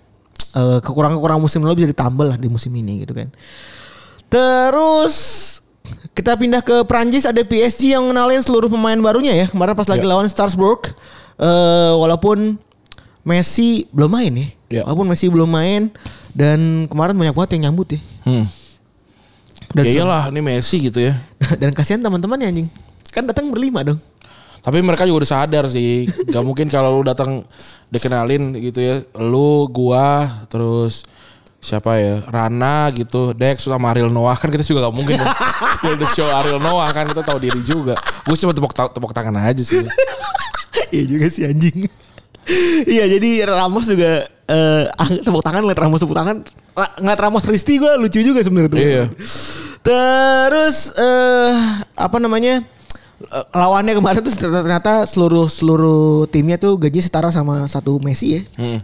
eh, 0.52 0.78
kekurangan-kekurangan 0.82 1.40
musim 1.40 1.62
lalu 1.62 1.86
bisa 1.86 1.94
ditambah 1.94 2.26
lah 2.26 2.36
di 2.36 2.50
musim 2.50 2.74
ini 2.74 3.06
gitu 3.06 3.14
kan. 3.14 3.30
Terus 4.28 5.14
kita 6.12 6.34
pindah 6.34 6.60
ke 6.60 6.82
Prancis 6.84 7.24
ada 7.24 7.40
PSG 7.40 7.94
yang 7.94 8.10
kenalin 8.10 8.42
seluruh 8.42 8.66
pemain 8.66 8.98
barunya 8.98 9.32
ya. 9.32 9.46
Kemarin 9.48 9.78
pas 9.78 9.86
lagi 9.86 10.02
Ya. 10.02 10.10
lawan 10.10 10.26
Strasbourg 10.26 10.82
eh 11.38 11.92
walaupun 11.94 12.58
Messi 13.22 13.86
belum 13.94 14.10
main 14.10 14.32
ya. 14.34 14.46
Ya. 14.70 14.82
Walaupun 14.86 15.06
Messi 15.06 15.26
belum 15.30 15.46
main 15.46 15.94
dan 16.34 16.90
kemarin 16.90 17.14
banyak 17.14 17.34
banget 17.34 17.50
yang 17.58 17.70
nyambut 17.70 17.94
ya. 17.94 18.00
Hmm. 18.26 18.46
Dan 19.72 19.84
Ya 19.88 20.02
iyalah 20.02 20.28
ini 20.28 20.40
Messi 20.42 20.76
gitu 20.82 20.98
ya. 21.00 21.22
dan 21.60 21.70
kasihan 21.72 22.02
teman-temannya 22.02 22.46
anjing. 22.50 22.68
Kan 23.14 23.28
datang 23.28 23.48
berlima 23.54 23.86
dong. 23.86 24.00
Tapi 24.62 24.78
mereka 24.78 25.02
juga 25.02 25.26
udah 25.26 25.30
sadar 25.30 25.64
sih. 25.66 26.06
Gak 26.30 26.46
mungkin 26.46 26.70
kalau 26.70 26.94
lu 26.94 27.02
datang 27.02 27.42
dikenalin 27.90 28.54
gitu 28.62 28.78
ya. 28.78 28.96
Lu, 29.18 29.66
gua, 29.66 30.46
terus 30.46 31.02
siapa 31.58 31.98
ya? 31.98 32.22
Rana 32.30 32.90
gitu. 32.94 33.34
Dex 33.34 33.66
sama 33.66 33.90
Ariel 33.90 34.10
Noah 34.10 34.38
kan 34.38 34.54
kita 34.54 34.62
juga 34.62 34.86
gak 34.86 34.94
mungkin. 34.94 35.18
dong. 35.18 35.34
Still 35.82 35.98
the 35.98 36.06
show 36.14 36.30
Ariel 36.30 36.62
Noah 36.62 36.90
kan 36.94 37.10
kita 37.10 37.26
tahu 37.26 37.42
diri 37.42 37.58
juga. 37.66 37.98
Gue 38.22 38.38
cuma 38.38 38.54
tepuk, 38.54 38.70
tepuk 38.70 39.10
tangan 39.14 39.34
aja 39.38 39.62
sih. 39.62 39.82
Iya 40.92 41.08
juga 41.08 41.26
sih 41.32 41.48
anjing. 41.48 41.88
Iya 42.84 43.04
jadi 43.06 43.46
Ramos 43.46 43.86
juga 43.86 44.26
eh 44.26 44.84
tepuk 45.22 45.42
tangan 45.42 45.62
ngeliat 45.62 45.80
Ramos 45.80 46.02
tepuk 46.02 46.18
tangan 46.18 46.42
Ra- 46.74 46.94
ngeliat 46.98 47.20
Ramos 47.20 47.44
Risti 47.46 47.78
gue 47.78 47.92
lucu 48.00 48.20
juga 48.20 48.42
sebenarnya 48.42 48.70
tuh. 48.72 48.78
Iya. 48.80 49.04
Terus 49.82 50.94
eh 50.94 51.54
apa 51.94 52.16
namanya 52.18 52.62
eh, 53.22 53.46
lawannya 53.54 53.94
kemarin 53.98 54.22
tuh 54.22 54.34
ternyata, 54.34 55.06
seluruh 55.06 55.46
seluruh 55.46 56.26
timnya 56.30 56.58
tuh 56.58 56.78
gaji 56.78 56.98
setara 57.02 57.30
sama 57.30 57.66
satu 57.66 57.98
Messi 58.02 58.38
ya. 58.38 58.42
Hmm. 58.58 58.78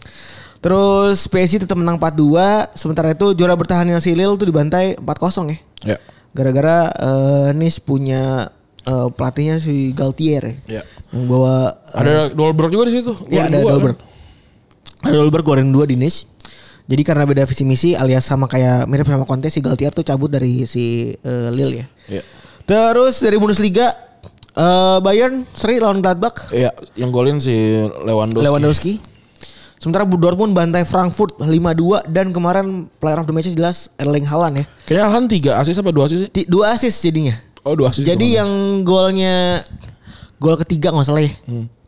Terus 0.59 1.31
PSG 1.31 1.63
tetap 1.63 1.79
menang 1.79 2.03
4-2 2.03 2.75
sementara 2.75 3.15
itu 3.15 3.31
juara 3.39 3.55
bertahannya 3.55 3.95
si 4.03 4.11
Lille 4.11 4.35
tuh 4.35 4.51
dibantai 4.51 4.99
4-0 4.99 5.55
ya. 5.55 5.59
Ya. 5.95 5.97
Gara-gara 6.35 6.91
eh, 6.99 7.49
Nice 7.55 7.79
punya 7.79 8.51
eh, 8.85 9.09
pelatihnya 9.11 9.57
si 9.59 9.91
Galtier 9.91 10.55
ya. 10.69 10.81
Ya. 10.81 10.83
Yang 11.11 11.25
bawa 11.27 11.55
eh, 11.95 11.99
Ada 11.99 12.13
Dolberg 12.31 12.71
juga 12.71 12.85
di 12.87 12.95
situ. 12.95 13.13
Iya 13.27 13.47
ada 13.47 13.59
dua 13.59 13.73
Dolberg. 13.75 13.97
kan? 13.97 14.07
Ada 15.05 15.17
Dolberg 15.17 15.45
goreng 15.45 15.71
dua 15.71 15.85
di 15.85 15.95
Nice. 15.95 16.27
Jadi 16.89 17.03
karena 17.05 17.23
beda 17.23 17.45
visi 17.45 17.63
misi 17.63 17.93
alias 17.93 18.25
sama 18.25 18.49
kayak 18.49 18.89
mirip 18.89 19.05
sama 19.05 19.23
Conte 19.23 19.49
si 19.49 19.61
Galtier 19.61 19.93
tuh 19.93 20.03
cabut 20.03 20.29
dari 20.29 20.65
si 20.65 21.13
eh, 21.15 21.49
Lille 21.51 21.75
ya. 21.75 21.87
Iya. 22.09 22.23
Terus 22.65 23.21
dari 23.21 23.37
Bundesliga 23.37 23.93
eh, 24.53 24.99
Bayern 25.01 25.45
seri 25.53 25.77
lawan 25.79 26.01
Gladbach 26.01 26.49
Iya, 26.49 26.73
yang 26.97 27.09
golin 27.09 27.37
si 27.39 27.53
Lewandowski. 28.05 28.45
Lewandowski. 28.45 28.95
Sementara 29.79 30.03
Dortmund 30.03 30.59
bantai 30.59 30.83
Frankfurt 30.83 31.39
5-2 31.39 32.11
dan 32.11 32.35
kemarin 32.35 32.91
player 32.99 33.23
of 33.23 33.31
the 33.31 33.35
match 33.37 33.47
jelas 33.47 33.87
Erling 33.95 34.27
Haaland 34.27 34.59
ya. 34.59 34.65
Kayaknya 34.83 35.05
Alan 35.07 35.25
3 35.31 35.61
asis 35.63 35.77
apa 35.79 35.91
2 35.95 36.03
asis 36.03 36.19
sih? 36.27 36.29
Ti- 36.35 36.49
Dua 36.51 36.75
assist 36.75 36.99
jadinya. 36.99 37.39
Oh, 37.67 37.75
2 37.75 37.91
asis. 37.91 38.05
Jadi 38.07 38.27
ke 38.29 38.35
mana? 38.35 38.39
yang 38.45 38.51
golnya 38.83 39.37
gol 40.39 40.57
ketiga 40.59 40.95
nggak 40.95 41.07
salah 41.07 41.23
ya. 41.27 41.33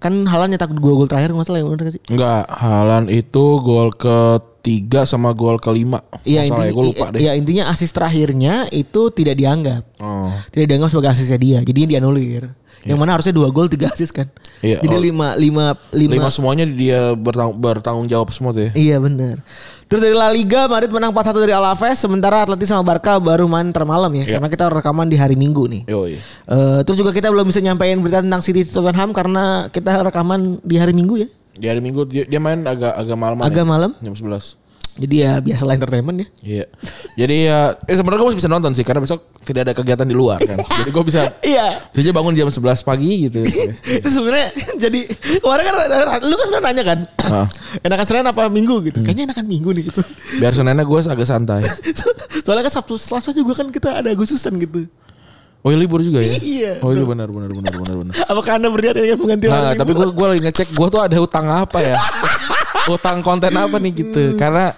Kan 0.00 0.24
Haaland 0.24 0.56
nyetak 0.56 0.72
dua 0.72 0.96
gol 0.96 1.06
terakhir 1.06 1.30
nggak 1.30 1.46
salah 1.46 1.60
ya 1.60 1.64
bener 1.68 1.84
gak 1.86 1.94
sih? 1.94 2.02
Enggak, 2.08 2.44
Halan 2.48 3.04
itu 3.12 3.44
gol 3.60 3.92
ketiga 3.92 5.04
sama 5.04 5.36
gol 5.36 5.60
kelima. 5.60 6.00
Iya 6.24 6.48
ya, 6.48 6.48
intinya, 6.48 6.72
gue 6.72 6.84
lupa 6.88 7.06
deh. 7.12 7.20
iya, 7.20 7.32
intinya 7.36 7.64
asis 7.68 7.92
terakhirnya 7.92 8.64
itu 8.72 9.12
tidak 9.12 9.36
dianggap. 9.36 9.84
Oh. 10.00 10.32
Tidak 10.48 10.66
dianggap 10.66 10.88
sebagai 10.88 11.12
asisnya 11.12 11.36
dia. 11.36 11.58
Jadinya 11.60 11.88
dianulir. 11.96 12.48
Yang 12.80 12.96
mana 12.96 13.12
harusnya 13.12 13.36
dua 13.36 13.52
gol 13.52 13.68
tiga 13.68 13.92
asis 13.92 14.08
kan. 14.08 14.24
Iya, 14.64 14.80
Jadi 14.80 14.96
oh. 14.96 15.02
lima, 15.04 15.28
lima, 15.36 15.76
lima, 15.92 16.12
Lima 16.16 16.28
semuanya 16.32 16.64
dia 16.64 17.12
bertang- 17.12 17.52
bertanggung 17.52 18.08
jawab 18.08 18.32
semua 18.32 18.56
tuh 18.56 18.68
ya. 18.68 18.70
Iya 18.72 18.96
benar. 19.04 19.44
Terus 19.90 20.06
dari 20.06 20.14
La 20.14 20.30
Liga 20.30 20.70
Madrid 20.70 20.86
menang 20.94 21.10
4-1 21.10 21.42
dari 21.42 21.50
Alaves 21.50 21.98
sementara 21.98 22.46
Atleti 22.46 22.62
sama 22.62 22.86
Barca 22.86 23.18
baru 23.18 23.50
main 23.50 23.74
termalam 23.74 24.06
ya 24.14 24.22
Iya. 24.22 24.38
karena 24.38 24.46
kita 24.46 24.70
rekaman 24.70 25.10
di 25.10 25.18
hari 25.18 25.34
Minggu 25.34 25.66
nih. 25.66 25.82
Yoi. 25.90 26.14
Eh, 26.46 26.80
terus 26.86 26.94
juga 26.94 27.10
kita 27.10 27.26
belum 27.26 27.50
bisa 27.50 27.58
nyampein 27.58 27.98
berita 27.98 28.22
tentang 28.22 28.38
City 28.38 28.62
Tottenham 28.62 29.10
karena 29.10 29.66
kita 29.66 30.06
rekaman 30.06 30.62
di 30.62 30.78
hari 30.78 30.94
Minggu 30.94 31.18
ya. 31.18 31.28
Di 31.58 31.66
hari 31.66 31.82
Minggu 31.82 32.06
dia, 32.06 32.22
dia 32.22 32.38
main 32.38 32.62
agak 32.62 32.94
agak 32.94 33.18
malam 33.18 33.42
Agak 33.42 33.66
malam. 33.66 33.90
Jam 33.98 34.14
11. 34.14 34.54
Jadi 34.90 35.16
ya 35.18 35.38
biasalah 35.38 35.74
entertainment 35.74 36.16
ya. 36.16 36.26
Iya. 36.42 36.64
Jadi 37.16 37.36
ya 37.46 37.58
eh 37.80 37.94
sebenarnya 37.94 38.20
gue 38.20 38.28
masih 38.28 38.40
bisa 38.40 38.50
nonton 38.50 38.72
sih 38.72 38.82
karena 38.82 39.00
besok 39.00 39.22
tidak 39.40 39.60
ada 39.62 39.72
kegiatan 39.72 40.02
di 40.02 40.12
luar 40.12 40.38
kan. 40.38 40.58
Jadi 40.80 40.90
gue 40.90 41.04
bisa 41.04 41.22
Iya. 41.40 41.78
bisa 41.88 42.00
aja 42.02 42.12
bangun 42.12 42.34
jam 42.34 42.46
11 42.46 42.60
pagi 42.82 43.10
gitu. 43.24 43.40
itu 43.86 44.08
sebenarnya 44.12 44.50
jadi 44.76 45.00
kemarin 45.38 45.62
kan 45.62 45.74
lu 46.20 46.34
kan 46.34 46.46
sebenarnya 46.46 46.66
nanya 46.66 46.84
kan 46.84 46.98
Ah. 47.22 47.46
enakan 47.86 48.04
Senin 48.04 48.26
apa 48.26 48.48
Minggu 48.48 48.82
gitu 48.82 48.98
kayaknya 49.00 49.30
enakan 49.30 49.46
Minggu 49.46 49.70
nih 49.70 49.82
gitu 49.86 50.02
Biar 50.36 50.50
Seninnya 50.50 50.82
gue 50.82 50.98
agak 50.98 51.24
santai. 51.24 51.62
soalnya 52.44 52.66
kan 52.66 52.74
Sabtu 52.74 52.96
Selasa 52.96 53.30
juga 53.30 53.54
kan 53.54 53.68
kita 53.68 53.94
ada 53.96 54.10
Agustusan 54.10 54.58
gitu 54.58 54.90
Oh 55.60 55.68
iya 55.68 55.76
libur 55.76 56.00
juga 56.00 56.18
ya? 56.18 56.34
Iya. 56.34 56.72
Oh 56.80 56.88
iya 56.90 57.04
benar 57.04 57.28
benar 57.28 57.48
benar 57.48 57.72
benar 57.74 57.94
benar. 58.00 58.14
apakah 58.24 58.52
anda 58.54 58.68
berniat 58.68 58.96
ingin 58.96 59.16
mengganti 59.16 59.44
Nah, 59.44 59.72
tapi 59.74 59.92
gue 59.92 60.08
gue 60.08 60.26
lagi 60.26 60.40
ngecek 60.42 60.68
gue 60.72 60.86
tuh 60.88 61.00
ada 61.00 61.16
utang 61.16 61.44
apa 61.46 61.78
ya? 61.78 61.96
Utang 62.88 63.20
konten 63.20 63.50
apa 63.52 63.76
nih 63.76 63.92
gitu? 63.94 64.34
Karena 64.34 64.72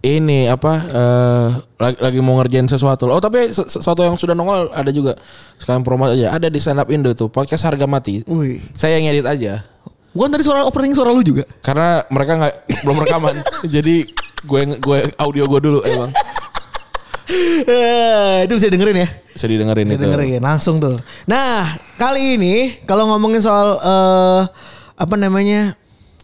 ini 0.00 0.46
apa 0.46 0.72
eh, 0.86 1.46
lagi, 1.76 1.98
lagi 1.98 2.18
mau 2.20 2.38
ngerjain 2.38 2.64
sesuatu. 2.64 3.06
Oh 3.06 3.18
tapi 3.18 3.50
se- 3.50 3.66
sesuatu 3.66 4.00
yang 4.00 4.14
sudah 4.14 4.32
nongol 4.32 4.70
ada 4.70 4.90
juga 4.90 5.18
sekalian 5.56 5.82
promo 5.82 6.06
aja. 6.06 6.30
Ada 6.30 6.46
di 6.46 6.58
stand 6.58 6.78
up 6.78 6.88
Indo 6.88 7.10
tuh 7.12 7.26
podcast 7.26 7.64
harga 7.64 7.84
mati. 7.84 8.22
Wih. 8.24 8.62
Saya 8.72 8.96
yang 8.96 9.10
edit 9.10 9.26
aja 9.26 9.64
Bukan 10.16 10.32
tadi 10.32 10.42
suara 10.42 10.64
opening 10.64 10.96
suara 10.96 11.12
lu 11.12 11.20
juga. 11.20 11.44
karena 11.60 12.00
mereka 12.08 12.32
nggak 12.40 12.54
belum 12.82 12.96
rekaman. 13.04 13.34
Jadi 13.74 14.08
gue 14.42 14.60
gue 14.78 14.98
audio 15.16 15.44
gue 15.44 15.60
dulu 15.60 15.80
emang 15.82 16.08
Eh, 17.66 18.46
itu 18.46 18.54
bisa 18.54 18.70
dengerin 18.70 19.02
ya. 19.02 19.08
bisa 19.34 19.44
didengerin 19.44 19.84
Bisa 19.84 19.98
itu. 19.98 20.02
dengerin 20.06 20.40
langsung 20.40 20.78
tuh. 20.78 20.94
Nah, 21.26 21.66
kali 21.98 22.38
ini 22.38 22.54
kalau 22.86 23.10
ngomongin 23.10 23.42
soal 23.42 23.76
eh 23.76 24.42
apa 24.94 25.14
namanya? 25.18 25.74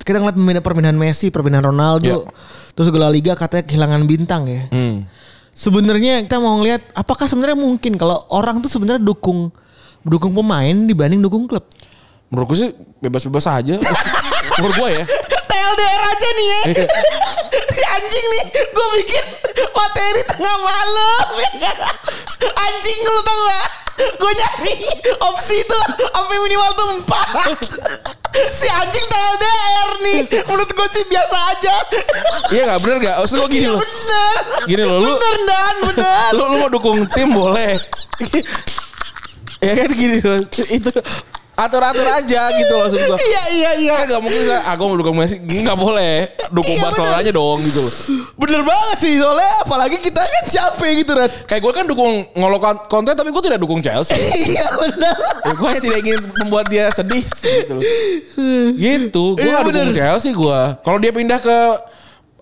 Kita 0.02 0.18
ngeliat 0.18 0.34
perpindahan- 0.60 0.98
Messi, 0.98 1.30
perpindahan 1.30 1.62
Ronaldo, 1.64 2.26
Iya. 2.26 2.30
terus 2.74 2.90
La 2.92 3.08
Liga 3.08 3.38
katanya 3.38 3.64
kehilangan 3.66 4.02
bintang 4.04 4.42
ya. 4.50 4.66
Hmm. 4.68 5.06
Sebenarnya 5.52 6.24
kita 6.26 6.40
mau 6.40 6.58
ngeliat 6.58 6.80
apakah 6.92 7.28
sebenarnya 7.28 7.54
mungkin 7.54 7.94
kalau 7.94 8.18
orang 8.32 8.58
tuh 8.58 8.72
sebenarnya 8.72 9.04
dukung 9.04 9.52
dukung 10.02 10.34
pemain 10.34 10.74
dibanding 10.74 11.22
dukung 11.22 11.46
klub. 11.46 11.62
Menurut 12.32 12.46
gue 12.50 12.58
sih 12.58 12.70
bebas-bebas 12.98 13.44
aja. 13.46 13.76
Menurut 14.58 14.74
gue 14.74 14.88
ya. 14.96 15.04
TLDR 15.46 16.02
aja 16.02 16.28
nih 16.32 16.46
ya. 16.46 16.60
Iya. 16.72 16.86
si 17.76 17.82
anjing 17.84 18.26
nih 18.26 18.44
gue 18.52 18.86
bikin 19.00 19.24
materi 19.72 20.22
tengah 20.28 20.56
malam 20.60 21.26
ya 21.40 21.72
kan? 21.72 21.96
anjing 22.52 22.98
lu 23.00 23.20
tau 23.22 23.40
gak 23.42 23.68
gue 24.12 24.32
nyari 24.34 24.74
opsi 25.24 25.56
itu 25.56 25.78
sampai 26.12 26.36
minimal 26.36 26.70
tuh 26.74 26.88
empat 27.00 27.56
si 28.52 28.66
anjing 28.68 29.06
TLDR 29.06 29.90
nih. 30.02 30.20
Menurut 30.48 30.70
gue 30.72 30.86
sih 30.92 31.04
biasa 31.08 31.36
aja. 31.52 31.76
Iya 32.52 32.62
gak 32.72 32.80
bener 32.84 32.96
gak? 33.00 33.16
Maksud 33.20 33.36
gue 33.44 33.50
gini 33.52 33.68
loh. 33.68 33.80
bener. 33.80 34.36
Gini 34.68 34.82
loh 34.84 34.98
lu. 35.00 35.12
bener 35.16 35.36
dan 35.48 35.74
bener. 35.88 36.28
lu 36.36 36.42
lu 36.48 36.56
mau 36.60 36.70
dukung 36.72 36.98
tim 37.12 37.28
boleh. 37.32 37.76
Ya 39.62 39.72
kan? 39.78 39.90
Gini 39.94 40.18
loh. 40.20 40.40
Itu 40.50 40.90
atur 41.62 41.82
atur 41.82 42.06
aja 42.06 42.50
gitu 42.52 42.72
loh 42.72 42.84
maksud 42.84 43.00
gua. 43.06 43.16
Iya 43.16 43.42
iya 43.52 43.70
iya. 43.78 43.94
Kan 44.02 44.06
gak 44.10 44.22
mungkin 44.22 44.40
ah 44.50 44.74
gue 44.74 44.86
mau 44.86 44.96
dukung 44.98 45.16
Messi. 45.16 45.36
Nggak 45.38 45.78
boleh. 45.78 46.16
Dukung 46.50 46.76
Iya, 46.76 46.82
Barcelona 46.84 47.16
aja 47.18 47.30
dong 47.30 47.58
gitu 47.62 47.80
loh. 47.80 47.92
Bener 48.36 48.60
banget 48.62 48.96
sih 49.00 49.14
soalnya 49.16 49.50
apalagi 49.62 49.96
kita 49.98 50.20
kan 50.20 50.44
capek 50.46 50.90
gitu 51.00 51.12
Rat. 51.14 51.32
Kayak 51.46 51.62
gue 51.62 51.72
kan 51.72 51.84
dukung 51.86 52.12
ngolok 52.34 52.86
konten 52.86 53.12
tapi 53.12 53.30
gue 53.30 53.42
tidak 53.42 53.58
dukung 53.58 53.78
Chelsea. 53.78 54.14
Iya 54.52 54.66
bener. 54.74 55.16
Ya, 55.46 55.52
gue 55.54 55.68
hanya 55.70 55.82
tidak 55.82 55.98
ingin 56.02 56.18
membuat 56.42 56.66
dia 56.68 56.90
sedih 56.90 57.22
gitu 57.24 57.72
loh. 57.78 57.84
Gitu 58.74 59.24
gue 59.36 59.44
Iya, 59.44 59.52
gak 59.58 59.64
dukung 59.70 59.88
bener. 59.90 59.96
Chelsea 59.96 60.30
gue 60.32 60.60
kalau 60.82 60.98
dia 60.98 61.12
pindah 61.12 61.38
ke 61.38 61.56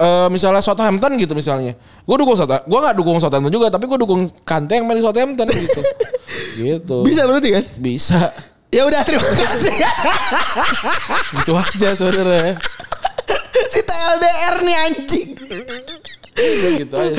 eh, 0.01 0.29
misalnya 0.29 0.65
Southampton 0.65 1.13
gitu 1.21 1.37
misalnya 1.37 1.77
gue 1.77 2.17
dukung 2.17 2.35
Southampton 2.35 2.67
gue 2.67 2.79
gak 2.81 2.97
dukung 2.97 3.17
Southampton 3.21 3.53
juga 3.53 3.69
tapi 3.69 3.85
gue 3.87 3.99
dukung 4.01 4.27
Kante 4.43 4.81
yang 4.81 4.89
main 4.89 4.99
di 4.99 5.05
Southampton 5.05 5.47
gitu. 5.47 5.83
Gitu. 6.51 6.99
Bisa 7.07 7.25
berarti 7.25 7.57
kan? 7.57 7.65
Bisa 7.79 8.21
ya 8.71 8.83
udah 8.87 9.03
terima 9.03 9.27
kasih 9.27 9.75
gitu 11.43 11.53
aja 11.59 11.89
sebenarnya 11.95 12.55
si 13.71 13.81
TLDR 13.83 14.55
nih 14.63 14.77
anjing. 14.89 15.31
gitu 16.81 16.95
aja. 16.97 17.15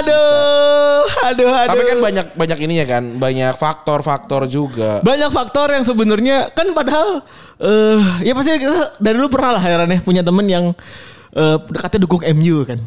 Aduh, 0.00 1.04
aduh, 1.28 1.50
aduh. 1.52 1.68
tapi 1.68 1.82
kan 1.84 1.98
banyak 2.00 2.26
banyak 2.32 2.58
ininya 2.64 2.86
kan 2.88 3.04
banyak 3.20 3.52
faktor-faktor 3.60 4.48
juga 4.48 5.04
banyak 5.04 5.28
faktor 5.28 5.68
yang 5.74 5.84
sebenarnya 5.84 6.48
kan 6.54 6.72
padahal 6.72 7.20
eh 7.60 8.00
ya 8.24 8.32
pasti 8.32 8.56
kita 8.56 8.98
dari 8.98 9.20
dulu 9.20 9.36
pernah 9.36 9.60
lah 9.60 9.62
heran 9.62 9.92
ya 9.92 10.00
punya 10.00 10.22
temen 10.24 10.46
yang 10.48 10.64
eh 11.34 11.56
katanya 11.76 12.08
dukung 12.08 12.22
MU 12.34 12.64
kan. 12.64 12.78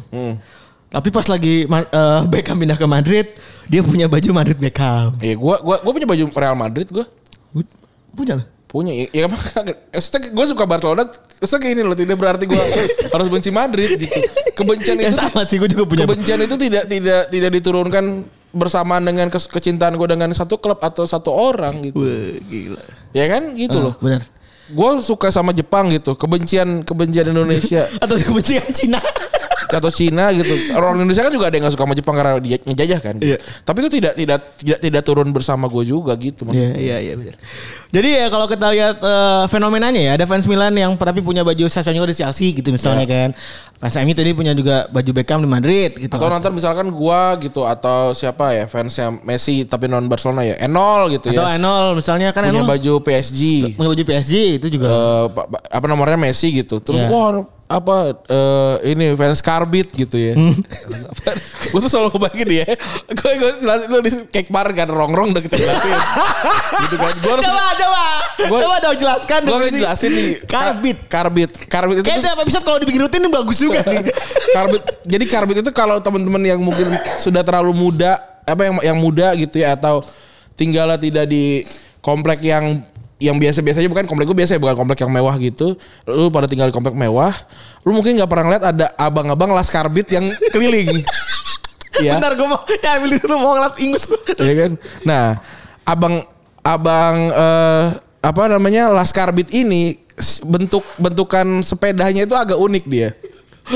Tapi 0.88 1.08
pas 1.12 1.28
lagi 1.28 1.68
eh, 1.68 2.20
Beckham 2.32 2.56
pindah 2.56 2.80
ke 2.80 2.86
Madrid, 2.88 3.26
dia 3.68 3.84
punya 3.84 4.08
baju 4.08 4.28
Madrid 4.32 4.56
Beckham. 4.56 5.12
Iya, 5.20 5.36
gua 5.36 5.60
gua 5.60 5.76
gua 5.84 5.92
punya 5.92 6.08
baju 6.08 6.24
Real 6.32 6.56
Madrid 6.56 6.88
gua. 6.88 7.04
Punya 8.14 8.34
lah. 8.38 8.46
Punya. 8.68 8.92
Ya, 8.92 9.06
ya 9.12 9.26
maksudnya 9.32 10.28
gua 10.28 10.44
suka 10.44 10.64
Barcelona, 10.68 11.08
maksudnya 11.08 11.60
kayak 11.64 11.72
ini 11.72 11.82
loh, 11.82 11.96
tidak 11.96 12.20
berarti 12.20 12.44
gua 12.44 12.60
harus 13.16 13.28
benci 13.32 13.48
Madrid 13.48 13.96
gitu. 13.96 14.20
Kebencian 14.52 15.00
Ya 15.00 15.08
itu 15.08 15.16
sama 15.16 15.42
sih 15.48 15.56
gue 15.56 15.68
juga 15.68 15.88
punya. 15.88 16.04
kebencian 16.04 16.36
itu 16.44 16.56
tidak 16.60 16.84
tidak 16.84 17.32
tidak 17.32 17.50
diturunkan 17.54 18.04
bersamaan 18.48 19.04
dengan 19.04 19.28
kes- 19.28 19.48
kecintaan 19.48 19.96
gua 19.96 20.08
dengan 20.12 20.28
satu 20.36 20.60
klub 20.60 20.80
atau 20.80 21.08
satu 21.08 21.32
orang 21.32 21.80
gitu. 21.80 22.04
Wah, 22.04 22.36
gila. 22.44 22.82
Ya 23.16 23.24
kan 23.28 23.56
gitu 23.56 23.78
loh. 23.80 23.94
Benar. 24.00 24.20
Gue 24.68 25.00
suka 25.00 25.32
sama 25.32 25.56
Jepang 25.56 25.88
gitu, 25.88 26.12
kebencian 26.12 26.84
kebencian 26.84 27.32
Indonesia 27.32 27.88
Atau 28.04 28.20
kebencian 28.20 28.68
Cina. 28.68 29.00
Atau 29.70 29.90
Cina 29.90 30.32
gitu. 30.32 30.50
Orang 30.72 30.96
Indonesia 30.96 31.20
kan 31.20 31.30
juga 31.30 31.46
ada 31.46 31.54
yang 31.54 31.64
gak 31.64 31.74
suka 31.74 31.84
sama 31.84 31.94
Jepang 31.94 32.16
karena 32.16 32.40
dia 32.40 32.56
ngejajah 32.58 32.98
kan. 32.98 33.14
Iya. 33.20 33.36
Tapi 33.62 33.76
itu 33.84 33.90
tidak 33.92 34.12
tidak 34.14 34.38
tidak 34.56 34.78
tidak 34.80 35.02
turun 35.02 35.28
bersama 35.28 35.68
gue 35.68 35.84
juga 35.84 36.12
gitu 36.14 36.42
Iya 36.42 36.48
maksudnya. 36.48 36.76
iya 36.76 36.96
iya 36.98 37.12
benar. 37.14 37.36
Jadi 37.88 38.08
ya 38.10 38.26
kalau 38.28 38.44
kita 38.44 38.66
lihat 38.68 38.96
eh, 39.00 39.44
fenomenanya 39.48 40.00
ya 40.00 40.12
ada 40.14 40.24
fans 40.24 40.44
Milan 40.44 40.72
yang 40.72 40.92
tapi 40.94 41.20
punya 41.20 41.40
baju 41.40 41.64
Sassuolo 41.66 42.04
di 42.04 42.12
Chelsea 42.12 42.52
gitu 42.52 42.68
misalnya 42.68 43.04
kan. 43.04 43.30
Fans 43.78 43.94
MU 44.02 44.10
tadi 44.10 44.34
punya 44.34 44.52
juga 44.52 44.90
baju 44.90 45.10
Beckham 45.14 45.40
di 45.40 45.48
Madrid 45.48 45.94
gitu. 45.96 46.10
Atau 46.10 46.28
nonton 46.28 46.50
misalkan 46.50 46.90
gua 46.90 47.38
gitu 47.38 47.62
atau 47.62 48.10
siapa 48.10 48.50
ya 48.52 48.64
fansnya 48.66 49.14
Messi 49.22 49.62
tapi 49.64 49.86
non 49.86 50.04
Barcelona 50.04 50.42
ya 50.42 50.58
Enol 50.58 51.14
gitu 51.14 51.30
Atau 51.30 51.46
ya. 51.46 51.56
Enol 51.56 51.94
misalnya 51.94 52.34
kan 52.34 52.44
Punya 52.44 52.60
Enol 52.60 52.68
baju 52.68 52.94
PSG. 53.00 53.40
punya 53.74 53.88
baju 53.94 54.04
PSG 54.04 54.32
itu 54.58 54.66
juga. 54.68 54.88
Pa- 55.30 55.46
apa 55.70 55.86
nomornya 55.86 56.18
Messi 56.18 56.50
gitu. 56.50 56.78
Terus 56.78 56.98
Iya. 56.98 57.08
wah 57.08 57.46
apa 57.68 58.16
eh, 58.16 58.74
ini 58.96 59.12
fans 59.12 59.44
Carbit 59.44 59.92
gitu 59.92 60.16
ya. 60.16 60.32
Hmm. 60.32 60.56
gue 61.70 61.80
tuh 61.84 61.90
selalu 61.92 62.16
kebayangin 62.16 62.64
ya. 62.64 62.66
Gue 63.12 63.30
gue 63.36 63.50
jelasin 63.60 63.88
lu 63.92 64.00
di 64.00 64.12
cake 64.32 64.48
bar 64.48 64.72
kan 64.72 64.88
rongrong 64.88 65.36
udah 65.36 65.44
kita 65.44 65.60
jelasin. 65.60 65.92
gitu 66.88 66.96
kan. 66.96 67.12
Gue 67.20 67.32
harus 67.36 67.44
coba 67.44 67.64
coba 67.76 68.02
Gua- 68.48 68.60
coba 68.64 68.76
dong 68.80 68.96
jelaskan 68.96 69.40
gue 69.44 69.52
akan 69.52 69.72
jelasin 69.76 70.10
nih. 70.16 70.28
Karbit. 70.48 70.98
Karbit. 71.12 71.50
Karbit 71.68 71.94
itu 72.00 72.04
Kayaknya 72.08 72.24
setiap 72.24 72.40
episode 72.40 72.64
kalau 72.64 72.78
dibikin 72.80 73.00
rutin 73.04 73.20
ini 73.20 73.28
bagus 73.28 73.58
juga 73.60 73.84
nih. 73.84 74.00
karbit 74.56 74.82
jadi 75.04 75.24
karbit 75.28 75.56
itu 75.60 75.70
kalau 75.76 76.00
teman-teman 76.00 76.40
yang 76.40 76.60
mungkin 76.64 76.88
sudah 77.20 77.44
terlalu 77.44 77.76
muda 77.76 78.16
apa 78.48 78.64
yang 78.64 78.74
yang 78.80 78.96
muda 78.96 79.36
gitu 79.36 79.60
ya 79.60 79.76
atau 79.76 80.00
tinggalnya 80.56 80.96
tidak 80.96 81.28
di 81.28 81.68
komplek 82.00 82.40
yang 82.40 82.80
yang 83.18 83.34
biasa-biasa 83.38 83.82
aja 83.82 83.90
bukan 83.90 84.06
komplek 84.06 84.30
gue 84.30 84.38
biasa 84.38 84.56
ya, 84.56 84.60
bukan 84.62 84.78
komplek 84.78 84.98
yang 85.02 85.10
mewah 85.10 85.34
gitu. 85.42 85.74
Lu 86.06 86.30
pada 86.30 86.46
tinggal 86.46 86.70
di 86.70 86.74
komplek 86.74 86.94
mewah, 86.94 87.34
lu 87.82 87.90
mungkin 87.90 88.14
nggak 88.14 88.30
pernah 88.30 88.44
ngeliat 88.46 88.64
ada 88.70 88.86
abang-abang 88.94 89.50
las 89.50 89.68
karbit 89.70 90.08
yang 90.10 90.26
keliling. 90.54 90.88
Iya. 91.98 92.14
Bentar 92.14 92.38
gue 92.38 92.46
mau 92.46 92.62
ya 92.86 92.90
ambil 92.94 93.10
dulu 93.18 93.34
mau 93.42 93.52
ngelap 93.58 93.74
ingus 93.82 94.06
gue. 94.06 94.20
Iya 94.46 94.54
kan? 94.54 94.72
Nah, 95.02 95.26
abang 95.82 96.14
abang 96.62 97.16
eh, 97.34 97.86
apa 98.22 98.42
namanya 98.46 98.86
laskar 98.94 99.34
beat 99.34 99.50
ini 99.50 99.98
bentuk 100.46 100.86
bentukan 100.94 101.58
sepedanya 101.62 102.22
itu 102.22 102.38
agak 102.38 102.54
unik 102.54 102.84
dia. 102.86 103.10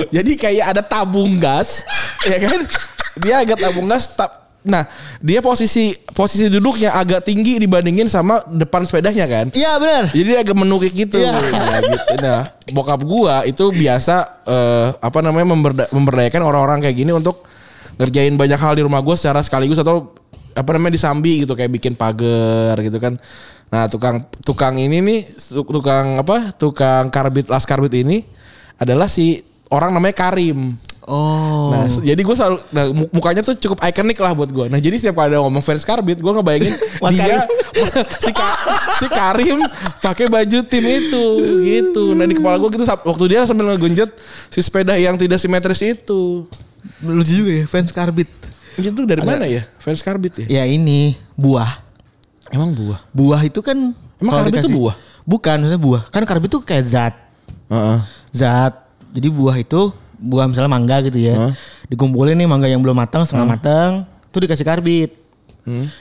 Jadi 0.09 0.39
kayak 0.39 0.71
ada 0.71 0.83
tabung 0.87 1.37
gas, 1.37 1.83
ya 2.25 2.39
kan? 2.41 2.63
Dia 3.21 3.43
agak 3.45 3.59
tabung 3.59 3.91
gas. 3.91 4.15
ta- 4.15 4.42
nah, 4.63 4.87
dia 5.19 5.43
posisi 5.43 5.95
posisi 6.15 6.47
duduknya 6.47 6.95
agak 6.95 7.27
tinggi 7.27 7.59
dibandingin 7.59 8.07
sama 8.07 8.43
depan 8.47 8.87
sepedanya 8.87 9.27
kan. 9.27 9.47
Iya 9.51 9.79
benar. 9.79 10.05
Jadi 10.15 10.27
dia 10.27 10.39
agak 10.43 10.57
menukik 10.57 10.93
gitu. 10.95 11.19
Iya. 11.19 11.35
Nah, 11.35 11.81
gitu. 11.83 12.13
Nah, 12.23 12.41
bokap 12.71 13.01
gua 13.03 13.43
itu 13.43 13.69
biasa 13.75 14.43
eh, 14.47 14.89
apa 14.99 15.19
namanya 15.21 15.47
memberda- 15.51 15.91
memberdayakan 15.91 16.43
orang-orang 16.47 16.79
kayak 16.87 16.97
gini 16.97 17.11
untuk 17.11 17.43
ngerjain 17.99 18.35
banyak 18.39 18.59
hal 18.59 18.73
di 18.79 18.83
rumah 18.87 19.03
gua 19.03 19.19
secara 19.19 19.43
sekaligus 19.43 19.83
atau 19.83 20.15
apa 20.53 20.71
namanya 20.77 20.95
disambi 20.95 21.43
gitu 21.43 21.57
kayak 21.57 21.73
bikin 21.73 21.93
pagar 21.97 22.77
gitu 22.81 23.03
kan. 23.03 23.19
Nah, 23.73 23.89
tukang 23.89 24.29
tukang 24.45 24.77
ini 24.77 25.01
nih 25.01 25.21
tuk- 25.33 25.73
tukang 25.73 26.21
apa? 26.21 26.53
Tukang 26.55 27.09
karbit 27.09 27.49
las 27.49 27.65
karbit 27.65 28.05
ini 28.05 28.21
adalah 28.77 29.09
si 29.09 29.41
orang 29.73 29.97
namanya 29.97 30.13
Karim. 30.13 30.77
Oh. 31.03 31.75
Nah, 31.75 31.91
jadi 31.91 32.23
gue 32.23 32.37
selalu 32.39 32.63
nah, 32.71 32.87
mu- 32.95 33.11
mukanya 33.11 33.43
tuh 33.43 33.59
cukup 33.59 33.83
ikonik 33.83 34.19
lah 34.23 34.39
buat 34.39 34.51
gue. 34.55 34.67
Nah, 34.71 34.79
jadi 34.79 34.95
setiap 34.95 35.19
ada 35.27 35.43
ngomong 35.43 35.59
fans 35.59 35.83
Karbit, 35.83 36.23
gue 36.23 36.33
ngebayangin 36.33 36.75
Mas 37.03 37.19
dia 37.19 37.43
si, 38.23 38.31
Ka- 38.31 38.59
si 39.03 39.07
Karim 39.11 39.59
pakai 39.99 40.31
baju 40.31 40.59
tim 40.63 40.85
itu 40.87 41.25
gitu. 41.67 42.15
Nah, 42.15 42.23
di 42.23 42.39
kepala 42.39 42.55
gue 42.63 42.71
gitu 42.79 42.87
waktu 42.87 43.25
dia 43.27 43.43
sambil 43.43 43.75
ngegunjet 43.75 44.15
si 44.47 44.63
sepeda 44.63 44.95
yang 44.95 45.19
tidak 45.19 45.43
simetris 45.43 45.83
itu. 45.83 46.47
Lucu 47.03 47.35
juga 47.35 47.51
ya 47.63 47.65
fans 47.67 47.91
karbit. 47.91 48.31
Itu 48.79 49.05
dari 49.05 49.21
mana 49.21 49.45
ya? 49.45 49.69
Fans 49.77 50.01
Karbit 50.01 50.47
ya? 50.47 50.63
Ya 50.63 50.65
ini 50.65 51.13
buah. 51.37 51.69
Emang 52.49 52.73
buah. 52.73 53.01
Buah 53.13 53.41
itu 53.45 53.61
kan 53.61 53.93
Emang 54.17 54.33
karbit 54.33 54.65
itu 54.65 54.73
buah? 54.73 54.97
Bukan, 55.29 55.57
maksudnya 55.61 55.83
buah. 55.83 56.03
Kan 56.09 56.25
karbit 56.25 56.49
itu 56.49 56.61
kayak 56.65 56.85
zat. 56.89 57.15
Heeh. 57.69 57.99
Zat. 58.33 58.75
Jadi 59.13 59.29
buah 59.29 59.61
itu 59.61 59.93
buah 60.23 60.47
misalnya 60.47 60.71
mangga 60.71 61.03
gitu 61.05 61.19
ya. 61.19 61.35
Hah? 61.35 61.53
Dikumpulin 61.91 62.39
nih 62.39 62.49
mangga 62.49 62.71
yang 62.71 62.81
belum 62.81 62.95
matang, 62.95 63.27
setengah 63.27 63.59
matang, 63.59 63.91
itu 64.31 64.39
dikasih 64.39 64.67
karbit. 64.67 65.11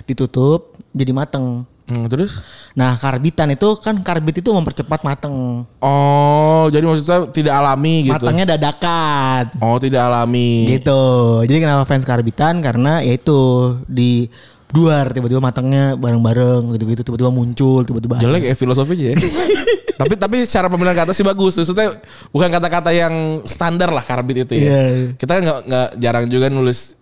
Ditutup 0.05 0.78
jadi 0.93 1.11
mateng. 1.11 1.65
Hmm, 1.91 2.07
terus? 2.07 2.39
Nah, 2.72 2.95
karbitan 2.95 3.51
itu 3.51 3.67
kan 3.84 3.99
karbit 3.99 4.39
itu 4.39 4.47
mempercepat 4.55 5.03
mateng. 5.03 5.67
Oh, 5.84 6.72
jadi 6.72 6.88
maksudnya 6.88 7.28
tidak 7.28 7.53
alami 7.59 8.07
gitu. 8.07 8.15
Matangnya 8.15 8.55
dadakan. 8.55 9.51
Oh, 9.59 9.76
tidak 9.76 10.07
alami. 10.07 10.80
Gitu. 10.80 11.03
Jadi 11.43 11.59
kenapa 11.59 11.84
fans 11.84 12.07
karbitan? 12.07 12.63
Karena 12.63 13.03
ya 13.03 13.19
itu 13.19 13.76
di 13.91 14.32
luar 14.72 15.11
tiba-tiba 15.11 15.38
matangnya 15.38 15.93
bareng-bareng 15.95 16.72
gitu-gitu 16.74 17.03
tiba-tiba 17.03 17.28
muncul 17.28 17.84
tiba-tiba 17.84 18.17
Jelek 18.17 18.43
ya 18.47 18.55
filosofinya 18.55 19.11
ya. 19.11 19.17
tapi 20.01 20.13
tapi 20.15 20.38
secara 20.43 20.65
pemilihan 20.65 20.97
kata 20.97 21.11
sih 21.11 21.22
bagus. 21.22 21.53
Maksudnya 21.53 21.93
bukan 22.30 22.49
kata-kata 22.49 22.89
yang 22.89 23.13
standar 23.43 23.91
lah 23.91 24.01
karbit 24.01 24.45
itu 24.45 24.57
ya. 24.57 24.61
Iya. 24.61 24.82
Kita 25.13 25.38
kan 25.38 25.43
nggak 25.61 25.88
jarang 25.97 26.26
juga 26.26 26.47
nulis 26.47 26.97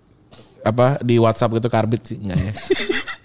apa 0.60 1.00
di 1.00 1.16
WhatsApp 1.16 1.56
gitu 1.56 1.70
karbit 1.70 2.02
sih 2.04 2.18
enggak 2.20 2.40
ya. 2.42 2.52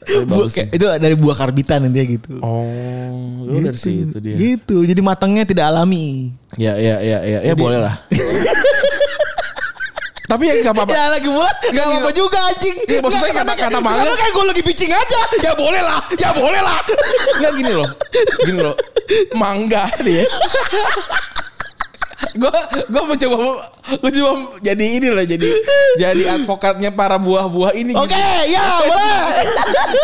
Tapi 0.05 0.25
Bu- 0.29 0.37
bagus 0.39 0.53
kayak- 0.55 0.71
sih. 0.71 0.77
itu 0.79 0.87
dari 0.87 1.17
buah 1.17 1.35
karbitan 1.35 1.89
intinya 1.89 2.07
gitu. 2.07 2.33
Oh, 2.39 3.43
lu 3.43 3.59
dari 3.59 3.75
situ 3.75 4.21
dia. 4.21 4.37
Gitu. 4.37 4.85
Jadi 4.85 5.01
matangnya 5.01 5.43
tidak 5.43 5.73
alami. 5.73 6.31
Ya 6.55 6.79
ya 6.79 7.03
ya 7.03 7.19
ya 7.25 7.39
ya 7.43 7.55
boleh 7.57 7.83
lah. 7.83 7.99
tapi 10.25 10.43
ya 10.43 10.55
nggak 10.59 10.73
apa-apa. 10.73 10.91
Ya 10.91 11.05
lagi 11.11 11.29
pula 11.29 11.51
Gak 11.69 11.85
apa 11.87 12.11
juga 12.11 12.39
anjing 12.47 12.77
Iya, 12.83 12.99
maksudnya 12.99 13.29
Nggak, 13.29 13.45
kata- 13.45 13.57
kata 13.61 13.79
manga- 13.79 13.93
ke 13.93 14.01
sana 14.01 14.15
kayak 14.17 14.33
gue 14.33 14.45
lagi 14.47 14.63
pitching 14.65 14.89
aja 14.91 15.21
Ya 15.39 15.53
boleh 15.53 15.79
lah 15.81 16.01
Ya 16.17 16.31
boleh 16.33 16.61
lah 16.61 16.79
Enggak 17.37 17.53
gini 17.55 17.73
loh. 17.73 17.91
Gini 18.41 18.59
loh. 18.59 18.77
Mangga 19.35 19.85
dia. 20.01 20.25
gue 22.35 22.51
gue 22.89 23.03
mencoba 23.05 23.37
gue 23.95 24.11
coba 24.13 24.31
jadi 24.59 24.85
ini 24.91 25.07
lah 25.09 25.23
jadi 25.23 25.45
jadi 25.95 26.23
advokatnya 26.35 26.91
para 26.91 27.15
buah-buah 27.15 27.77
ini 27.77 27.95
Oke 27.95 28.11
gitu. 28.11 28.51
ya 28.51 28.65
boleh 28.81 29.23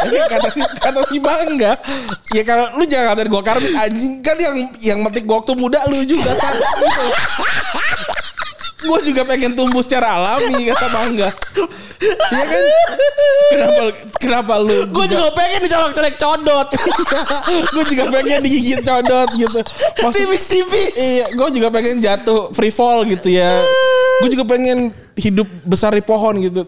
Ini 0.05 0.19
kata 0.29 0.49
si 0.49 0.61
kata 0.77 1.01
si 1.07 1.17
bangga 1.19 1.75
ya 2.31 2.43
kalau 2.45 2.71
lu 2.77 2.85
jangan 2.85 3.17
ngatain 3.17 3.27
gue 3.27 3.43
karbit 3.43 3.73
anjing 3.75 4.15
kan 4.21 4.37
yang 4.37 4.57
yang 4.79 4.99
metik 5.01 5.25
gua 5.25 5.41
waktu 5.41 5.57
muda 5.57 5.81
lu 5.87 6.05
juga 6.05 6.31
kan 6.31 6.55
gitu. 6.55 7.05
gue 8.81 8.99
juga 9.13 9.23
pengen 9.29 9.53
tumbuh 9.53 9.85
secara 9.85 10.17
alami 10.17 10.73
kata 10.73 10.87
bangga. 10.89 11.29
Iya 12.01 12.43
kan? 12.49 12.63
Kenapa 13.51 13.83
kenapa 14.17 14.53
lu 14.63 14.89
Gue 14.89 15.07
juga 15.11 15.29
pengen 15.37 15.61
dicolok-colek 15.69 16.17
codot. 16.17 16.69
Gue 17.77 17.85
juga 17.93 18.05
pengen 18.09 18.41
digigit 18.41 18.81
codot 18.81 19.29
gitu. 19.37 19.61
Maksud, 20.01 20.17
Tipis-tipis. 20.25 20.93
Iya 20.97 21.27
gue 21.37 21.49
juga 21.53 21.69
pengen 21.69 22.01
jatuh 22.01 22.49
free 22.57 22.73
fall 22.73 23.05
gitu 23.05 23.29
ya. 23.29 23.61
Gue 24.25 24.29
juga 24.33 24.49
pengen 24.49 24.89
hidup 25.21 25.49
besar 25.69 25.93
di 25.93 26.01
pohon 26.01 26.41
gitu. 26.41 26.65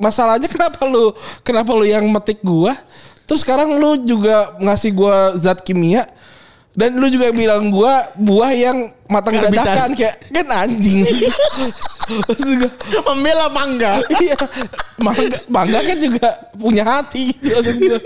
Masalahnya 0.00 0.48
kenapa 0.48 0.80
lu 0.88 1.12
kenapa 1.44 1.76
lu 1.76 1.84
yang 1.84 2.08
metik 2.08 2.40
gua? 2.40 2.72
Terus 3.28 3.44
sekarang 3.44 3.76
lu 3.76 4.00
juga 4.08 4.56
ngasih 4.56 4.96
gua 4.96 5.36
zat 5.36 5.60
kimia 5.60 6.08
dan 6.70 6.94
lu 6.94 7.10
juga 7.10 7.34
bilang 7.34 7.66
gua 7.74 8.14
buah 8.14 8.54
yang 8.54 8.94
matang 9.10 9.42
Karbitan. 9.42 9.58
dadakan 9.58 9.90
kayak 9.98 10.14
kan 10.30 10.46
anjing. 10.66 11.02
Membela 13.10 13.50
mangga. 13.50 13.98
iya. 14.22 14.38
Mangga 15.02 15.38
mangga 15.50 15.78
kan 15.82 15.98
juga 15.98 16.26
punya 16.54 16.86
hati 16.86 17.34
gitu 17.34 17.98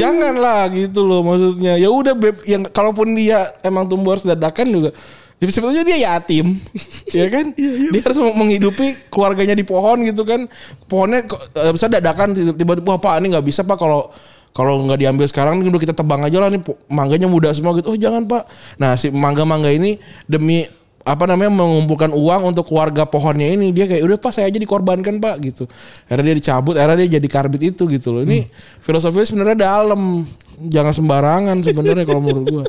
janganlah 0.00 0.72
gitu 0.72 1.04
loh 1.04 1.20
maksudnya. 1.20 1.76
Ya 1.76 1.92
udah 1.92 2.16
beb 2.16 2.40
yang 2.48 2.64
kalaupun 2.64 3.12
dia 3.12 3.52
emang 3.60 3.84
tumbuh 3.84 4.16
harus 4.16 4.24
dadakan 4.24 4.72
juga 4.72 4.90
ya 5.38 5.46
sebetulnya 5.54 5.86
dia 5.86 5.98
yatim 6.08 6.56
ya 7.18 7.28
kan? 7.28 7.52
Dia 7.92 8.00
harus 8.02 8.18
menghidupi 8.18 9.12
keluarganya 9.12 9.52
di 9.52 9.68
pohon 9.68 10.00
gitu 10.00 10.24
kan. 10.24 10.48
Pohonnya 10.88 11.28
eh, 11.60 11.72
bisa 11.76 11.92
dadakan 11.92 12.56
tiba-tiba 12.56 12.88
wah 12.88 12.96
pak 12.96 13.20
ini 13.20 13.36
nggak 13.36 13.46
bisa 13.46 13.68
pak 13.68 13.76
kalau 13.76 14.08
kalau 14.56 14.82
nggak 14.84 14.98
diambil 14.98 15.26
sekarang 15.30 15.62
ini 15.62 15.70
udah 15.70 15.82
kita 15.82 15.94
tebang 15.94 16.24
aja 16.26 16.38
lah 16.42 16.48
nih 16.50 16.62
mangganya 16.90 17.30
muda 17.30 17.54
semua 17.54 17.76
gitu. 17.78 17.94
Oh 17.94 17.98
jangan 17.98 18.26
pak. 18.26 18.48
Nah 18.82 18.98
si 18.98 19.12
mangga-mangga 19.12 19.70
ini 19.70 19.96
demi 20.26 20.66
apa 21.08 21.24
namanya 21.24 21.48
mengumpulkan 21.48 22.12
uang 22.12 22.52
untuk 22.52 22.68
keluarga 22.68 23.08
pohonnya 23.08 23.48
ini 23.48 23.72
dia 23.72 23.88
kayak 23.88 24.04
udah 24.04 24.18
pak 24.20 24.32
saya 24.34 24.52
aja 24.52 24.60
dikorbankan 24.60 25.22
pak 25.22 25.40
gitu. 25.40 25.64
Akhirnya 26.04 26.34
dia 26.34 26.36
dicabut 26.36 26.74
akhirnya 26.76 27.08
dia 27.08 27.16
jadi 27.16 27.28
karbit 27.32 27.62
itu 27.72 27.88
gitu 27.88 28.12
loh. 28.12 28.22
Ini 28.26 28.44
filosofinya 28.84 29.26
sebenarnya 29.26 29.56
dalam. 29.56 30.26
Jangan 30.58 30.92
sembarangan 30.92 31.56
sebenarnya 31.64 32.04
kalau 32.04 32.20
menurut 32.20 32.44
gua. 32.44 32.64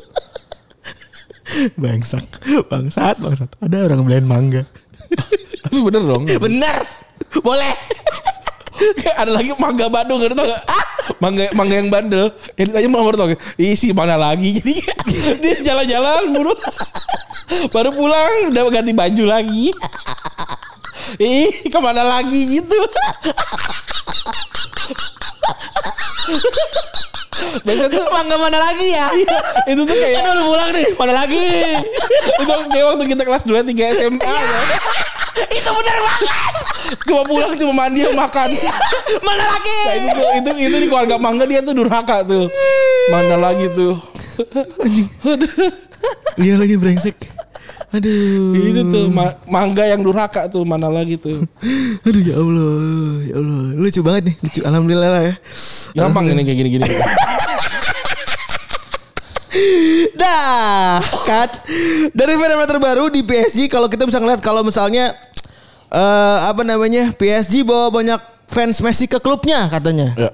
Bangsat. 1.82 2.24
Bangsat 2.70 3.16
Bangsat. 3.18 3.50
Ada 3.60 3.90
orang 3.90 4.06
beliin 4.06 4.24
mangga. 4.24 4.62
Tapi 5.66 5.76
bener 5.84 6.02
dong. 6.06 6.24
Bener. 6.24 6.76
Boleh. 7.42 7.74
Kayak 8.98 9.16
ada 9.20 9.30
lagi 9.36 9.52
mangga 9.60 9.86
Bandung 9.92 10.22
ngerti 10.22 10.38
tau 10.38 10.46
gak? 10.48 10.62
Mangga 11.18 11.50
mangga 11.58 11.74
yang 11.74 11.90
bandel. 11.90 12.30
Yang 12.54 12.66
ditanya 12.70 12.88
mau 12.92 13.10
tau 13.10 13.34
gak? 13.34 13.40
Isi 13.58 13.90
mana 13.90 14.14
lagi? 14.14 14.60
Jadi 14.60 14.74
dia 15.42 15.54
jalan-jalan 15.66 16.30
buru. 16.30 16.54
Baru 17.74 17.90
pulang 17.90 18.54
udah 18.54 18.62
ganti 18.70 18.92
baju 18.94 19.24
lagi. 19.26 19.74
Ih 21.18 21.50
ke 21.66 21.78
mana 21.82 22.06
lagi 22.06 22.62
gitu. 22.62 22.78
Biasanya 27.64 27.88
tuh 27.88 28.04
Mangga 28.12 28.36
mana 28.36 28.58
lagi 28.60 28.86
ya 28.92 29.06
itu 29.64 29.80
tuh 29.82 29.96
kayak 29.96 30.20
Kan 30.20 30.36
udah 30.36 30.44
pulang 30.44 30.70
nih 30.76 30.86
Mana 30.92 31.12
lagi 31.24 31.40
itu 32.20 32.54
kayak 32.68 32.86
waktu 32.92 33.04
kita 33.08 33.22
kelas 33.24 33.44
2 33.48 33.64
3 33.64 33.96
SMA 33.96 34.20
ya. 34.20 34.60
Itu 35.56 35.70
bener 35.70 35.96
banget 35.98 36.54
Cuma 37.02 37.22
pulang 37.22 37.54
cuma 37.54 37.72
mandi 37.78 38.02
makan. 38.04 38.48
Mana 39.20 39.44
lagi 39.46 39.74
Nah, 39.80 39.94
itu, 39.94 40.10
tuh- 40.12 40.32
itu 40.34 40.50
itu 40.64 40.76
di 40.76 40.86
keluarga 40.86 41.16
mangga 41.16 41.44
dia 41.44 41.60
tuh 41.60 41.72
durhaka 41.72 42.22
tuh. 42.22 42.50
Mana 43.08 43.36
lagi 43.36 43.66
tuh? 43.70 43.94
Iya 46.36 46.56
lagi 46.56 46.74
brengsek 46.74 47.16
Aduh 47.90 48.54
itu 48.54 48.82
tuh 48.86 49.10
ma- 49.10 49.34
mangga 49.44 49.82
yang 49.82 49.98
durhaka 50.00 50.46
tuh 50.46 50.62
mana 50.62 50.86
lagi 50.86 51.18
tuh. 51.18 51.42
Aduh 52.00 52.22
ya 52.22 52.34
Allah 52.34 52.72
Ya 53.26 53.36
Allah 53.36 53.62
Lucu 53.76 54.00
banget 54.00 54.30
nih 54.30 54.36
Lucu 54.40 54.60
Alhamdulillah 54.62 55.10
lah 55.10 55.22
ya 55.26 55.34
Gampang 55.92 56.24
ini 56.26 56.42
kayak 56.42 56.58
gini-gini. 56.60 56.86
Dah 60.20 61.00
kan 61.26 61.48
Dari 62.10 62.34
fenomena 62.36 62.68
terbaru 62.68 63.08
di 63.12 63.24
PSG 63.24 63.70
Kalau 63.70 63.86
kita 63.86 64.04
bisa 64.06 64.18
ngeliat 64.18 64.40
Kalau 64.42 64.64
misalnya 64.64 65.12
eh 65.90 66.38
Apa 66.46 66.62
namanya 66.62 67.14
PSG 67.14 67.64
bawa 67.66 67.90
banyak 67.90 68.20
fans 68.50 68.82
Messi 68.82 69.06
ke 69.06 69.22
klubnya 69.22 69.70
katanya 69.70 70.14
ya. 70.18 70.30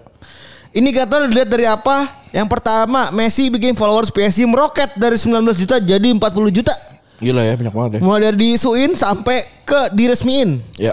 Ini 0.77 0.93
kata 0.93 1.29
dilihat 1.29 1.49
dari 1.49 1.65
apa 1.65 2.27
Yang 2.37 2.49
pertama, 2.53 3.09
Messi 3.17 3.49
bikin 3.49 3.73
followers 3.73 4.13
PSG 4.13 4.45
meroket 4.45 4.93
dari 5.01 5.17
19 5.17 5.41
juta 5.57 5.81
jadi 5.81 6.05
40 6.13 6.21
juta. 6.53 6.75
Gila 7.17 7.41
ya 7.41 7.57
banyak 7.57 7.73
banget 7.73 7.91
ya. 7.97 8.01
Mulai 8.05 8.21
dari 8.29 8.37
diisuin 8.37 8.93
sampai 8.93 9.49
ke 9.65 9.89
diresmiin. 9.97 10.61
Ya. 10.77 10.93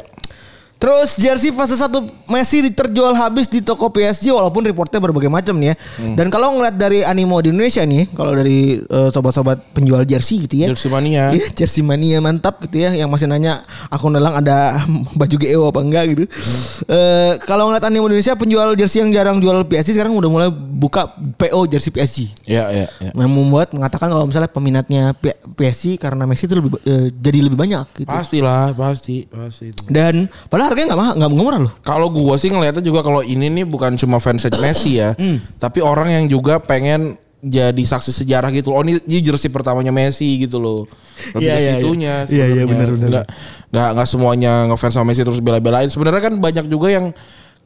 Terus 0.84 1.16
jersey 1.16 1.56
fase 1.56 1.80
1 1.80 2.28
Messi 2.28 2.60
terjual 2.76 3.16
habis 3.16 3.48
di 3.48 3.64
toko 3.64 3.88
PSG 3.88 4.36
walaupun 4.36 4.68
reportnya 4.68 5.00
berbagai 5.00 5.32
macam 5.32 5.56
nih 5.56 5.72
ya. 5.72 5.76
Hmm. 5.80 6.16
Dan 6.20 6.28
kalau 6.28 6.60
ngeliat 6.60 6.76
dari 6.76 7.00
animo 7.08 7.40
di 7.40 7.56
Indonesia 7.56 7.88
nih, 7.88 8.12
kalau 8.12 8.36
dari 8.36 8.84
eh, 8.84 9.10
sobat-sobat 9.16 9.64
penjual 9.72 10.04
jersey 10.04 10.44
gitu 10.44 10.68
ya. 10.68 10.68
Jersey 10.68 10.92
mania. 10.92 11.24
Iya, 11.34 11.48
jersey 11.56 11.88
mania 11.88 12.20
mantap 12.20 12.60
gitu 12.68 12.84
ya. 12.84 12.92
Yang 12.92 13.10
masih 13.16 13.28
nanya 13.32 13.64
akun 13.88 14.12
lelang 14.12 14.44
ada 14.44 14.84
baju 15.20 15.36
GEO 15.40 15.72
apa 15.72 15.80
enggak 15.80 16.04
gitu. 16.12 16.24
Hmm. 16.28 16.92
Eh, 16.92 17.34
kalau 17.48 17.72
ngeliat 17.72 17.88
animo 17.88 18.12
di 18.12 18.20
Indonesia 18.20 18.36
penjual 18.36 18.68
jersey 18.76 19.00
yang 19.08 19.16
jarang 19.16 19.40
jual 19.40 19.64
PSG 19.64 19.96
sekarang 19.96 20.12
udah 20.20 20.28
mulai 20.28 20.50
buka 20.52 21.16
PO 21.16 21.64
jersey 21.72 21.96
PSG. 21.96 22.18
Ya 22.44 22.68
ya 22.68 22.92
ya. 23.00 23.16
Membuat 23.16 23.72
mengatakan 23.72 24.12
kalau 24.12 24.28
misalnya 24.28 24.52
peminatnya 24.52 25.16
PSG 25.56 25.96
karena 25.96 26.28
Messi 26.28 26.44
itu 26.44 26.60
lebih 26.60 26.76
eh, 26.84 27.08
jadi 27.14 27.40
lebih 27.48 27.56
banyak 27.56 28.04
gitu. 28.04 28.10
Pastilah, 28.12 28.76
pasti, 28.76 29.30
pasti 29.32 29.72
itu. 29.72 29.80
Dan 29.88 30.28
padahal 30.52 30.73
harganya 30.74 30.94
nggak 30.94 31.02
mahal, 31.02 31.14
nggak 31.22 31.32
murah 31.32 31.60
loh. 31.70 31.74
Kalau 31.86 32.10
gua 32.10 32.36
sih 32.36 32.50
ngeliatnya 32.50 32.82
juga 32.82 33.06
kalau 33.06 33.22
ini 33.22 33.48
nih 33.48 33.66
bukan 33.70 33.94
cuma 33.96 34.18
fans 34.18 34.44
Messi 34.58 34.98
ya, 34.98 35.14
tapi 35.62 35.80
orang 35.80 36.10
yang 36.10 36.26
juga 36.26 36.58
pengen 36.58 37.16
jadi 37.44 37.84
saksi 37.84 38.24
sejarah 38.24 38.50
gitu 38.56 38.72
loh. 38.72 38.80
Oh 38.80 38.84
ini, 38.88 38.98
jersey 39.20 39.52
pertamanya 39.52 39.92
Messi 39.92 40.40
gitu 40.40 40.64
loh. 40.64 40.88
Lebih 41.36 41.44
Iya, 41.44 41.54
ke 41.54 41.60
iya, 41.60 41.72
situnya. 41.76 42.14
iya. 42.24 42.32
Iya, 42.32 42.46
iya, 42.48 42.64
sebenarnya. 42.64 42.68
benar, 42.72 42.88
benar. 42.96 43.24
Nggak, 43.68 43.90
nggak, 44.00 44.08
semuanya 44.08 44.52
ngefans 44.72 44.94
sama 44.96 45.06
Messi 45.12 45.22
terus 45.28 45.44
bela-belain. 45.44 45.92
Sebenarnya 45.92 46.24
kan 46.24 46.34
banyak 46.40 46.66
juga 46.72 46.88
yang 46.88 47.12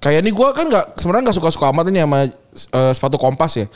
kayak 0.02 0.26
ini 0.26 0.32
gua 0.34 0.50
kan 0.58 0.66
nggak 0.66 0.98
sebenarnya 0.98 1.30
nggak 1.30 1.38
suka-suka 1.38 1.70
amat 1.70 1.86
ini 1.94 2.00
sama 2.02 2.20
eh, 2.26 2.92
sepatu 2.98 3.22
kompas 3.22 3.54
ya. 3.54 3.68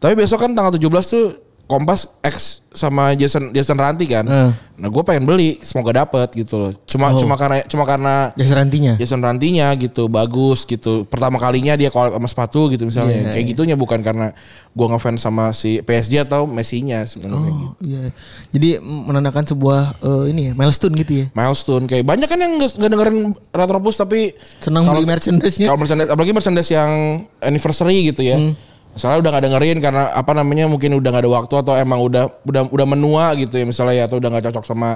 Tapi 0.00 0.16
besok 0.16 0.40
kan 0.40 0.50
tanggal 0.56 0.72
17 0.74 0.88
tuh 1.04 1.51
Kompas 1.72 2.04
X 2.20 2.60
sama 2.70 3.12
Jason 3.12 3.48
Jason 3.48 3.74
Ranti 3.74 4.04
kan. 4.04 4.24
Eh. 4.24 4.50
Nah, 4.74 4.88
gue 4.88 5.02
pengen 5.02 5.22
beli, 5.22 5.60
semoga 5.60 5.92
dapet 5.94 6.32
gitu 6.34 6.56
loh. 6.58 6.72
Cuma 6.82 7.08
Oh. 7.08 7.16
cuma 7.16 7.34
karena 7.34 7.60
cuma 7.62 7.84
karena 7.84 8.32
Jasa 8.32 8.56
rantinya. 8.56 8.96
Jason 8.96 9.20
Rantinya 9.20 9.68
gitu 9.74 10.06
bagus 10.06 10.64
gitu 10.64 11.04
pertama 11.04 11.36
kalinya 11.36 11.72
dia 11.72 11.88
collab 11.88 12.12
sama 12.12 12.26
sepatu 12.26 12.66
gitu 12.68 12.82
misalnya 12.82 13.14
Iya, 13.22 13.32
kayak 13.32 13.46
gitunya 13.48 13.74
bukan 13.74 14.00
karena 14.00 14.32
gua 14.70 14.90
ngefans 14.90 15.20
sama 15.20 15.52
si 15.52 15.78
PSG 15.80 16.22
atau 16.22 16.44
Messi-nya 16.44 17.04
sebenarnya 17.04 17.52
gitu. 17.52 17.68
Oh 17.68 17.72
iya. 17.80 18.02
Jadi 18.50 18.68
menandakan 18.80 19.44
sebuah 19.44 19.80
eh, 19.98 20.24
ini 20.28 20.42
ya 20.42 20.52
milestone 20.52 20.94
gitu 20.96 21.12
ya. 21.14 21.26
milestone 21.30 21.84
kayak 21.84 22.02
banyak 22.02 22.26
kan 22.26 22.38
yang 22.38 22.52
nggak 22.56 22.72
dengerin 22.74 23.16
Retropus 23.48 23.96
tapi 23.96 24.32
Senang 24.58 24.84
beli 24.86 25.04
merchandise-nya. 25.04 25.66
kalau 25.66 25.78
merchandise 25.78 26.08
apalagi 26.08 26.32
merchandise 26.32 26.70
yang 26.70 26.90
anniversary 27.38 28.08
gitu 28.08 28.20
ya 28.20 28.34
Hmm. 28.34 28.54
Misalnya 28.92 29.18
udah 29.24 29.30
gak 29.32 29.44
dengerin 29.48 29.78
karena 29.80 30.12
apa 30.12 30.32
namanya 30.32 30.68
mungkin 30.68 30.92
udah 30.92 31.10
gak 31.10 31.24
ada 31.24 31.32
waktu 31.32 31.54
atau 31.56 31.72
emang 31.74 31.98
udah 31.98 32.28
udah 32.44 32.62
udah 32.68 32.86
menua 32.86 33.32
gitu 33.34 33.56
ya 33.56 33.64
misalnya 33.64 33.94
ya 33.94 34.04
atau 34.04 34.20
udah 34.20 34.28
gak 34.30 34.52
cocok 34.52 34.64
sama 34.64 34.94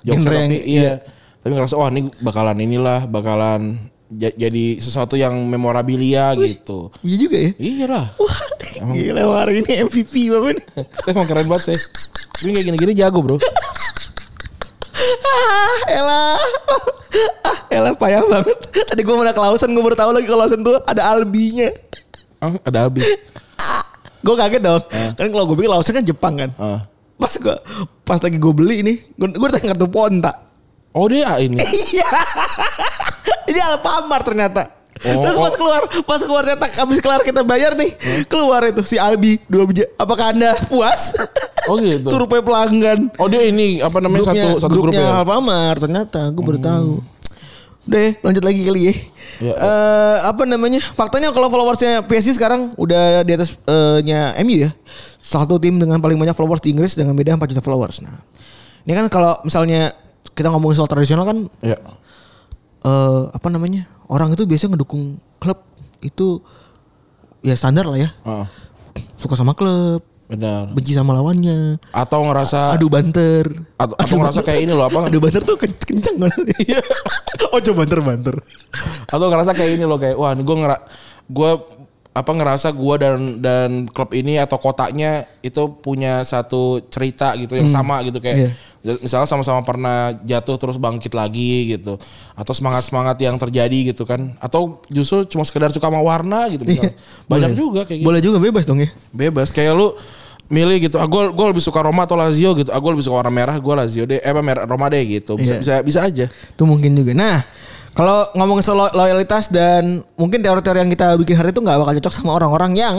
jokes 0.00 0.22
yang- 0.22 0.52
tapi 0.52 0.58
iya 0.62 0.92
tapi 1.40 1.56
ngerasa 1.56 1.72
wah 1.72 1.88
ini 1.88 2.12
bakalan 2.20 2.56
inilah 2.60 3.04
bakalan 3.04 3.80
ja- 4.12 4.34
jadi 4.34 4.76
sesuatu 4.76 5.16
yang 5.16 5.32
memorabilia 5.48 6.36
gitu 6.36 6.92
Iya 7.00 7.16
juga 7.16 7.36
ya. 7.40 7.50
Iya 7.56 7.84
lah. 7.88 8.06
Wah, 8.12 8.38
gila 8.92 9.22
hari 9.40 9.64
ini 9.64 9.72
MVP 9.88 10.28
Bapak. 10.28 10.60
Saya 11.00 11.16
emang 11.16 11.24
keren 11.24 11.48
banget 11.48 11.72
saya. 11.72 11.78
Ini 12.44 12.50
kayak 12.52 12.66
gini-gini 12.68 12.92
jago 12.92 13.24
bro. 13.24 13.36
ah, 13.36 13.40
elah. 15.88 16.36
Ah, 17.40 17.58
elah 17.68 17.92
payah 17.96 18.22
banget. 18.24 18.56
Tadi 18.88 19.00
gue 19.00 19.14
mau 19.14 19.24
Klausen, 19.26 19.70
gue 19.72 19.82
baru 19.82 19.96
tahu 19.96 20.10
lagi 20.12 20.26
kalau 20.28 20.44
Klausen 20.44 20.60
tuh 20.60 20.76
ada 20.84 21.02
albinya. 21.08 21.68
Ah, 22.40 22.56
ada 22.64 22.88
Albi. 22.88 23.04
Gue 24.24 24.34
kaget 24.36 24.60
dong. 24.60 24.84
Kan 25.16 25.28
kalau 25.32 25.44
gue 25.48 25.56
pikir 25.56 25.72
Klausen 25.72 25.96
kan 25.96 26.04
Jepang 26.04 26.34
kan. 26.36 26.50
Ah. 26.60 26.84
Pas 27.16 27.32
gue 27.32 27.56
pas 28.04 28.20
lagi 28.20 28.36
gue 28.36 28.52
beli 28.52 28.84
ini, 28.84 28.94
gue 29.16 29.48
tanya 29.48 29.72
kartu 29.72 29.88
Ponta. 29.88 30.44
Oh 30.92 31.08
dia 31.08 31.36
ini. 31.40 31.56
Iya. 31.60 32.08
Ini 33.50 33.58
Alfamart 33.66 34.22
ternyata. 34.22 34.62
Oh, 35.00 35.24
Terus 35.26 35.38
pas 35.40 35.54
oh. 35.54 35.58
keluar, 35.58 35.82
pas 36.06 36.20
keluar 36.22 36.42
cetak, 36.44 36.70
habis 36.76 36.98
kelar 37.00 37.24
kita 37.24 37.40
bayar 37.40 37.72
nih, 37.72 37.88
keluar 38.28 38.62
itu 38.68 38.84
si 38.84 39.00
Albi 39.00 39.40
dua 39.48 39.64
biji. 39.64 39.82
Apakah 39.96 40.36
anda 40.36 40.52
puas? 40.68 41.16
Oh 41.66 41.80
gitu. 41.80 42.04
Survei 42.12 42.44
pelanggan. 42.44 43.08
Oh 43.16 43.26
dia 43.26 43.42
ini 43.48 43.80
apa 43.80 43.96
namanya 43.98 44.28
Grupnya, 44.28 44.44
satu 44.44 44.60
satu 44.60 44.70
grup 44.70 44.82
grupnya 44.92 45.02
ya. 45.02 45.10
Hmm. 45.10 45.20
Alfamart 45.24 45.78
ternyata, 45.80 46.20
gue 46.30 46.44
baru 46.44 46.60
tahu. 46.60 46.92
Deh, 47.88 48.10
lanjut 48.22 48.44
lagi 48.44 48.60
kali 48.60 48.80
ya. 48.86 48.94
Ya, 49.40 49.56
Eh, 49.56 50.16
apa 50.22 50.44
namanya? 50.44 50.84
Faktanya 50.92 51.32
kalau 51.32 51.48
followersnya 51.48 52.04
PSG 52.04 52.36
sekarang 52.36 52.76
udah 52.76 53.24
di 53.24 53.32
atas 53.32 53.56
eh, 53.64 53.98
nya 54.04 54.36
MU 54.40 54.56
ya. 54.58 54.70
Satu 55.16 55.56
tim 55.56 55.76
dengan 55.76 55.96
paling 55.96 56.16
banyak 56.16 56.32
followers 56.32 56.60
di 56.60 56.70
Inggris 56.70 56.92
dengan 56.92 57.12
beda 57.12 57.34
4 57.34 57.48
juta 57.48 57.60
followers. 57.60 58.00
Nah, 58.00 58.20
ini 58.84 58.92
kan 58.92 59.08
kalau 59.08 59.40
misalnya 59.40 59.96
kita 60.30 60.48
ngomongin 60.48 60.76
soal 60.76 60.88
tradisional 60.88 61.24
kan 61.24 61.48
Ya. 61.60 61.76
eh 62.80 63.22
apa 63.28 63.48
namanya 63.48 63.84
orang 64.08 64.32
itu 64.32 64.44
biasanya 64.44 64.76
ngedukung 64.76 65.20
klub 65.36 65.60
itu 66.00 66.40
ya 67.40 67.52
standar 67.52 67.84
lah 67.84 68.00
ya 68.00 68.08
Ah, 68.24 68.48
suka 69.16 69.36
sama 69.36 69.52
klub 69.52 70.00
benar. 70.30 70.70
benci 70.70 70.94
sama 70.94 71.12
lawannya. 71.18 71.82
Atau 71.90 72.22
ngerasa 72.24 72.78
adu 72.78 72.86
banter. 72.86 73.50
Atau, 73.74 73.98
atau 73.98 74.14
ngerasa 74.16 74.40
kayak 74.46 74.60
ini 74.62 74.72
loh 74.72 74.86
apa? 74.86 75.10
adu 75.10 75.18
banter 75.18 75.42
tuh 75.42 75.58
ken- 75.58 75.74
kenceng 75.74 76.16
banget. 76.16 76.38
Iya. 76.70 76.80
oh 77.50 77.58
coba 77.58 77.82
banter 77.82 77.98
banter. 78.00 78.34
Atau 79.10 79.26
ngerasa 79.26 79.50
kayak 79.52 79.70
ini 79.76 79.84
loh 79.84 79.98
kayak 79.98 80.14
wah 80.14 80.32
gue 80.32 80.56
ngera 80.56 80.76
gue 81.26 81.50
apa 82.10 82.30
ngerasa 82.34 82.74
gue 82.74 82.94
dan 82.98 83.18
dan 83.38 83.70
klub 83.86 84.10
ini 84.10 84.34
atau 84.34 84.58
kotanya 84.58 85.30
itu 85.46 85.78
punya 85.78 86.26
satu 86.26 86.82
cerita 86.90 87.38
gitu 87.38 87.54
yang 87.54 87.70
sama 87.70 88.02
gitu 88.02 88.18
kayak 88.18 88.50
misalnya 88.82 89.28
sama-sama 89.30 89.62
pernah 89.62 90.18
jatuh 90.26 90.58
terus 90.58 90.74
bangkit 90.74 91.12
lagi 91.14 91.76
gitu. 91.76 92.00
Atau 92.34 92.50
semangat 92.50 92.88
semangat 92.88 93.14
yang 93.22 93.38
terjadi 93.38 93.94
gitu 93.94 94.02
kan. 94.02 94.34
Atau 94.42 94.82
justru 94.90 95.22
cuma 95.28 95.46
sekedar 95.46 95.70
suka 95.70 95.86
sama 95.86 96.02
warna 96.02 96.50
gitu 96.50 96.66
misalnya. 96.66 96.96
banyak 97.30 97.52
Boleh. 97.54 97.60
juga 97.60 97.80
kayak 97.86 97.98
gitu. 98.02 98.08
Boleh 98.08 98.20
juga 98.24 98.38
bebas 98.40 98.64
dong 98.66 98.80
ya. 98.82 98.90
Bebas. 99.12 99.52
Kayak 99.52 99.78
lu 99.78 99.88
milih 100.50 100.76
gitu. 100.82 100.98
Ah 100.98 101.06
gue 101.06 101.30
gue 101.30 101.46
lebih 101.48 101.62
suka 101.62 101.80
Roma 101.80 102.04
atau 102.04 102.18
Lazio 102.18 102.52
gitu. 102.52 102.68
Ah 102.68 102.78
gue 102.78 102.90
lebih 102.90 103.02
suka 103.02 103.16
warna 103.16 103.30
merah 103.30 103.54
gue 103.54 103.74
Lazio 103.74 104.04
deh. 104.04 104.18
Eh 104.18 104.28
apa 104.28 104.42
merah 104.42 104.66
Roma 104.66 104.86
deh 104.86 105.00
gitu. 105.02 105.38
Bisa 105.38 105.56
bisa 105.56 105.74
bisa 105.80 106.00
aja. 106.02 106.26
Itu 106.26 106.66
mungkin 106.66 106.92
juga. 106.92 107.14
Nah 107.14 107.38
kalau 107.90 108.22
ngomongin 108.34 108.62
soal 108.62 108.78
lo- 108.80 108.94
loyalitas 108.94 109.50
dan 109.50 109.82
mungkin 110.14 110.38
teori-teori 110.38 110.78
yang 110.78 110.90
kita 110.90 111.14
bikin 111.16 111.34
hari 111.34 111.50
itu 111.50 111.58
nggak 111.58 111.74
bakal 111.76 111.92
cocok 111.92 112.12
sama 112.12 112.30
orang-orang 112.32 112.72
yang 112.74 112.96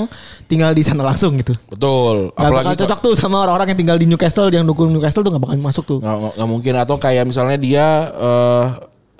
tinggal 0.48 0.72
di 0.72 0.84
sana 0.84 1.00
langsung 1.02 1.36
gitu. 1.36 1.56
Betul. 1.68 2.32
Gak 2.34 2.52
bakal 2.52 2.76
cocok 2.76 3.00
tuh 3.00 3.14
sama 3.16 3.40
orang-orang 3.42 3.72
yang 3.72 3.80
tinggal 3.80 3.96
di 3.96 4.04
Newcastle 4.04 4.48
yang 4.48 4.64
dukung 4.64 4.92
Newcastle 4.92 5.20
tuh 5.22 5.32
gak 5.32 5.40
bakal 5.42 5.56
masuk 5.58 5.84
tuh. 5.86 6.00
nggak, 6.00 6.12
nggak- 6.14 6.34
nggak 6.36 6.50
mungkin. 6.50 6.74
Atau 6.76 6.96
kayak 6.98 7.24
misalnya 7.24 7.56
dia 7.56 7.86
eh, 8.12 8.66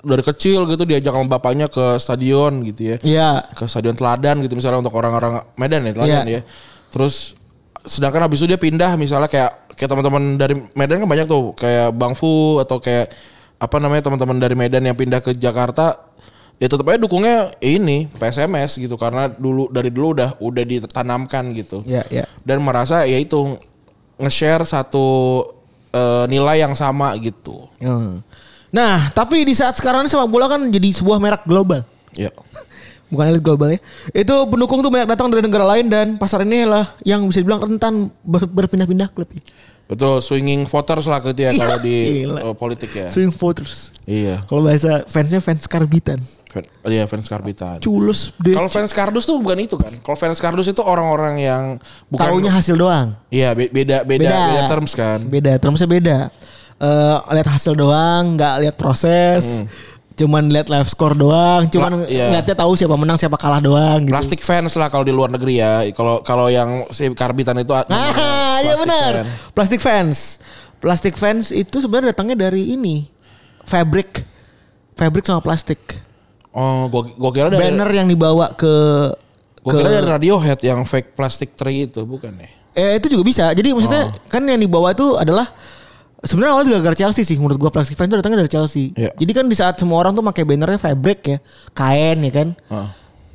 dari 0.04 0.20
kecil 0.20 0.66
gitu 0.66 0.84
diajak 0.84 1.08
sama 1.08 1.26
bapaknya 1.30 1.66
ke 1.68 1.96
stadion 1.96 2.52
gitu 2.64 2.92
ya. 2.92 2.96
Iya. 3.00 3.30
ke 3.48 3.64
stadion 3.64 3.96
teladan 3.96 4.40
gitu 4.40 4.52
misalnya 4.52 4.80
untuk 4.80 4.92
orang-orang 4.92 5.40
Medan 5.56 5.84
ya 5.84 5.92
teladan 5.94 6.24
Iya. 6.28 6.36
ya. 6.36 6.40
Terus 6.92 7.32
sedangkan 7.82 8.30
habis 8.30 8.42
itu 8.42 8.46
dia 8.50 8.60
pindah 8.60 8.94
misalnya 8.94 9.26
kayak 9.26 9.74
kayak 9.74 9.90
teman-teman 9.90 10.38
dari 10.38 10.54
Medan 10.78 11.02
kan 11.02 11.08
banyak 11.10 11.26
tuh 11.26 11.52
kayak 11.58 11.90
Bang 11.94 12.14
Fu 12.14 12.62
atau 12.62 12.78
kayak 12.78 13.10
apa 13.58 13.76
namanya 13.78 14.06
teman-teman 14.06 14.38
dari 14.38 14.54
Medan 14.54 14.86
yang 14.86 14.94
pindah 14.94 15.18
ke 15.18 15.34
Jakarta 15.34 15.98
ya 16.62 16.70
tetap 16.70 16.86
aja 16.86 16.98
dukungnya 17.02 17.50
ini 17.58 18.06
PSMS 18.18 18.78
gitu 18.78 18.94
karena 18.94 19.26
dulu 19.26 19.66
dari 19.66 19.90
dulu 19.90 20.14
udah 20.14 20.38
udah 20.38 20.62
ditanamkan 20.62 21.50
gitu 21.58 21.82
Iya, 21.82 22.06
iya. 22.10 22.24
dan 22.46 22.62
merasa 22.62 23.02
ya 23.02 23.18
itu 23.18 23.58
nge-share 24.22 24.62
satu 24.62 25.06
eh, 25.90 26.24
nilai 26.30 26.62
yang 26.62 26.78
sama 26.78 27.18
gitu. 27.18 27.66
Hmm. 27.82 28.22
Nah, 28.72 29.12
tapi 29.12 29.44
di 29.44 29.52
saat 29.52 29.76
sekarang 29.76 30.06
ini 30.06 30.08
sepak 30.08 30.30
bola 30.30 30.48
kan 30.48 30.62
jadi 30.70 30.88
sebuah 30.94 31.20
merek 31.20 31.44
global. 31.44 31.84
Ya. 32.16 32.32
Bukan 33.12 33.24
elit 33.28 33.44
global 33.44 33.68
ya. 33.68 33.78
Itu 34.16 34.48
pendukung 34.48 34.80
tuh 34.80 34.88
banyak 34.88 35.04
datang 35.04 35.28
dari 35.28 35.44
negara 35.44 35.68
lain 35.68 35.92
dan 35.92 36.16
pasar 36.16 36.48
ini 36.48 36.64
lah 36.64 36.88
yang 37.04 37.20
bisa 37.28 37.44
dibilang 37.44 37.60
rentan 37.60 38.08
ber- 38.24 38.48
berpindah-pindah 38.48 39.12
klub. 39.12 39.28
ya. 39.28 39.44
Betul, 39.92 40.24
swinging 40.24 40.64
voters 40.64 41.04
lah 41.04 41.20
gitu 41.20 41.44
ya 41.44 41.52
kalau 41.52 41.76
di 41.76 42.24
eh, 42.24 42.54
politik 42.56 42.88
ya. 42.88 43.12
Swing 43.12 43.28
voters. 43.28 43.92
Iya. 44.08 44.40
Kalau 44.48 44.64
bahasa 44.64 45.04
fansnya 45.04 45.44
fans 45.44 45.68
karbitan. 45.68 46.16
Fan, 46.48 46.64
iya 46.88 47.04
fans 47.04 47.28
karbitan. 47.28 47.76
Culus 47.84 48.32
deh. 48.40 48.56
Kalau 48.56 48.72
fans 48.72 48.88
kardus 48.96 49.28
tuh 49.28 49.36
bukan 49.36 49.60
itu 49.60 49.76
kan. 49.76 49.92
Kalau 50.00 50.16
fans 50.16 50.40
kardus 50.40 50.72
itu 50.72 50.80
orang-orang 50.80 51.36
yang 51.36 51.62
bukan 52.08 52.24
Taunya 52.24 52.48
hasil 52.48 52.80
doang. 52.80 53.12
Iya, 53.28 53.52
be- 53.52 53.68
beda 53.68 54.08
beda 54.08 54.32
beda, 54.32 54.64
terms 54.64 54.96
kan. 54.96 55.18
Beda, 55.28 55.60
termsnya 55.60 55.84
beda. 55.84 56.18
Eh 56.80 57.16
lihat 57.36 57.48
hasil 57.52 57.76
doang, 57.76 58.40
nggak 58.40 58.54
lihat 58.64 58.74
proses. 58.80 59.60
Cuman 60.12 60.52
lihat 60.52 60.68
live 60.68 60.88
score 60.88 61.16
doang, 61.16 61.64
cuman 61.72 62.04
La- 62.04 62.08
iya. 62.08 62.26
ngeliatnya 62.28 62.56
tahu 62.58 62.72
siapa 62.76 62.94
menang, 63.00 63.16
siapa 63.16 63.40
kalah 63.40 63.64
doang 63.64 64.04
gitu. 64.04 64.12
Plastic 64.12 64.40
fans 64.44 64.76
lah 64.76 64.92
kalau 64.92 65.04
di 65.06 65.12
luar 65.14 65.32
negeri 65.32 65.58
ya. 65.58 65.88
Kalau 65.96 66.20
kalau 66.20 66.52
yang 66.52 66.84
si 66.92 67.08
karbitan 67.16 67.56
itu 67.60 67.72
iya 67.72 68.76
plastic 68.76 68.82
benar. 68.84 69.12
fan. 69.12 69.26
Plastic 69.56 69.80
fans. 69.80 70.18
Plastic 70.82 71.14
fans 71.16 71.54
itu 71.54 71.80
sebenarnya 71.80 72.12
datangnya 72.12 72.48
dari 72.48 72.76
ini. 72.76 73.08
Fabric. 73.64 74.20
Fabric 74.98 75.24
sama 75.24 75.40
plastik. 75.40 75.80
Oh, 76.52 76.90
gua 76.92 77.08
gua 77.16 77.30
kira 77.32 77.48
dari 77.48 77.64
Banner 77.64 77.88
yang 77.88 78.08
dibawa 78.10 78.52
ke 78.52 78.74
Gue 79.62 79.78
kira 79.78 79.94
dari 79.94 80.08
Radiohead 80.10 80.58
yang 80.60 80.82
fake 80.82 81.14
plastic 81.14 81.54
tree 81.54 81.86
itu 81.86 82.02
bukan 82.02 82.34
ya? 82.34 82.50
Eh 82.74 82.98
itu 82.98 83.14
juga 83.14 83.22
bisa. 83.22 83.44
Jadi 83.54 83.70
maksudnya 83.70 84.10
kan 84.26 84.42
yang 84.42 84.58
dibawa 84.58 84.90
itu 84.90 85.14
adalah 85.14 85.46
sebenarnya 86.22 86.52
awalnya 86.54 86.68
juga 86.74 86.80
gara 86.90 86.96
Chelsea 86.96 87.22
sih 87.26 87.36
menurut 87.36 87.58
gua 87.58 87.70
plastic 87.74 87.98
fans 87.98 88.08
itu 88.08 88.16
datangnya 88.18 88.46
dari 88.46 88.50
Chelsea. 88.50 88.94
Iya. 88.94 89.10
Jadi 89.14 89.32
kan 89.34 89.44
di 89.50 89.56
saat 89.58 89.74
semua 89.76 90.00
orang 90.00 90.14
tuh 90.14 90.24
pakai 90.24 90.42
bannernya 90.46 90.78
fabric 90.78 91.20
ya, 91.26 91.38
kain 91.74 92.18
ya 92.22 92.32
kan. 92.32 92.48
Heeh. 92.54 92.88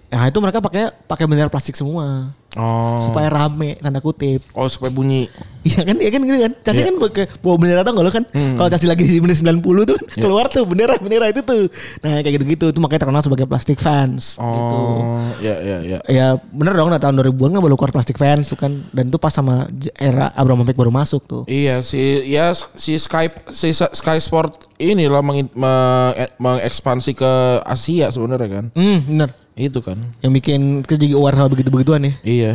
Nah 0.07 0.23
itu 0.31 0.39
mereka 0.39 0.63
pakai 0.63 0.95
pakai 1.03 1.25
banner 1.27 1.51
plastik 1.51 1.75
semua 1.75 2.31
Oh. 2.57 2.97
supaya 2.99 3.29
rame 3.29 3.77
tanda 3.77 4.01
kutip. 4.01 4.41
Oh 4.51 4.65
supaya 4.65 4.89
bunyi. 4.89 5.29
Iya 5.61 5.83
kan, 5.83 5.99
iya 5.99 6.09
kan 6.09 6.21
gitu 6.23 6.39
kan. 6.39 6.53
Chelsea 6.63 6.79
Iya. 6.79 6.87
kan 6.89 6.95
bawa 7.43 7.55
bendera 7.59 7.83
tau 7.83 7.91
gak 7.91 8.01
lo 8.01 8.09
kan? 8.09 8.23
Kalau 8.31 8.67
Chelsea 8.67 8.87
lagi 8.87 9.03
di 9.03 9.19
menit 9.19 9.35
90 9.37 9.61
tuh 9.83 9.93
kan 9.93 10.05
keluar 10.15 10.47
tuh 10.47 10.63
bendera 10.63 10.95
bendera 10.95 11.27
itu 11.27 11.43
tuh. 11.43 11.67
Nah 11.99 12.23
kayak 12.23 12.39
gitu-gitu 12.39 12.71
itu 12.71 12.79
makanya 12.79 13.03
terkenal 13.03 13.19
sebagai 13.19 13.43
plastic 13.45 13.75
fans 13.77 14.39
gitu. 14.39 14.77
Oh, 14.79 15.19
ya 15.37 15.59
ya 15.59 15.77
ya. 15.81 15.99
Ya 16.07 16.27
bener 16.49 16.71
dong 16.71 16.87
nah, 16.87 16.97
tahun 16.97 17.19
2000-an 17.21 17.51
kan 17.51 17.61
baru 17.61 17.75
keluar 17.75 17.91
plastic 17.91 18.15
fans 18.15 18.47
tuh 18.47 18.55
kan 18.55 18.71
dan 18.89 19.07
itu 19.07 19.19
pas 19.19 19.29
sama 19.29 19.67
era 19.93 20.31
Abramovich 20.33 20.73
baru 20.73 20.89
masuk 20.89 21.21
tuh. 21.21 21.43
Iya 21.45 21.83
si 21.83 21.99
ya 22.25 22.49
si 22.55 22.95
Skype 22.95 23.51
si 23.51 23.69
Sky 23.69 24.17
Sport 24.17 24.71
ini 24.77 25.05
lah 25.05 25.19
meng, 25.19 25.51
meng- 25.51 26.15
mengekspansi 26.37 27.11
ke 27.11 27.31
Asia 27.61 28.07
sebenarnya 28.07 28.49
kan. 28.49 28.65
Hmm 28.71 29.03
bener. 29.03 29.29
Itu 29.57 29.81
kan. 29.81 29.97
Yang 30.21 30.31
bikin 30.37 30.59
kita 30.85 31.01
jadi 31.01 31.17
aware 31.17 31.33
hal 31.33 31.49
begitu-begituan 31.49 32.05
ya. 32.05 32.13
Iya. 32.21 32.46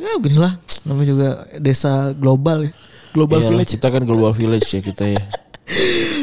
Ya 0.00 0.18
beginilah 0.18 0.58
namanya 0.82 1.08
juga 1.14 1.28
desa 1.60 2.10
global 2.16 2.66
ya. 2.66 2.72
Global 3.12 3.38
Iyalah, 3.38 3.50
village. 3.54 3.70
Kita 3.76 3.92
kan 3.92 4.02
global 4.02 4.32
village 4.32 4.66
ya 4.72 4.80
kita 4.82 5.06
ya. 5.06 5.22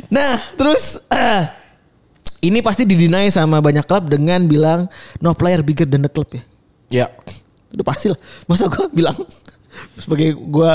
Nah, 0.10 0.42
terus 0.58 1.00
ini 2.48 2.60
pasti 2.66 2.84
didinai 2.84 3.30
sama 3.30 3.62
banyak 3.62 3.86
klub 3.86 4.10
dengan 4.10 4.42
bilang 4.50 4.90
no 5.22 5.38
player 5.38 5.62
bigger 5.62 5.86
than 5.86 6.02
the 6.02 6.12
club 6.12 6.28
ya. 6.34 6.44
Ya. 6.90 7.06
Udah 7.70 7.86
pasti 7.86 8.10
lah. 8.10 8.20
Masa 8.50 8.66
gue 8.68 8.86
bilang 9.00 9.16
sebagai 10.04 10.34
gue 10.34 10.72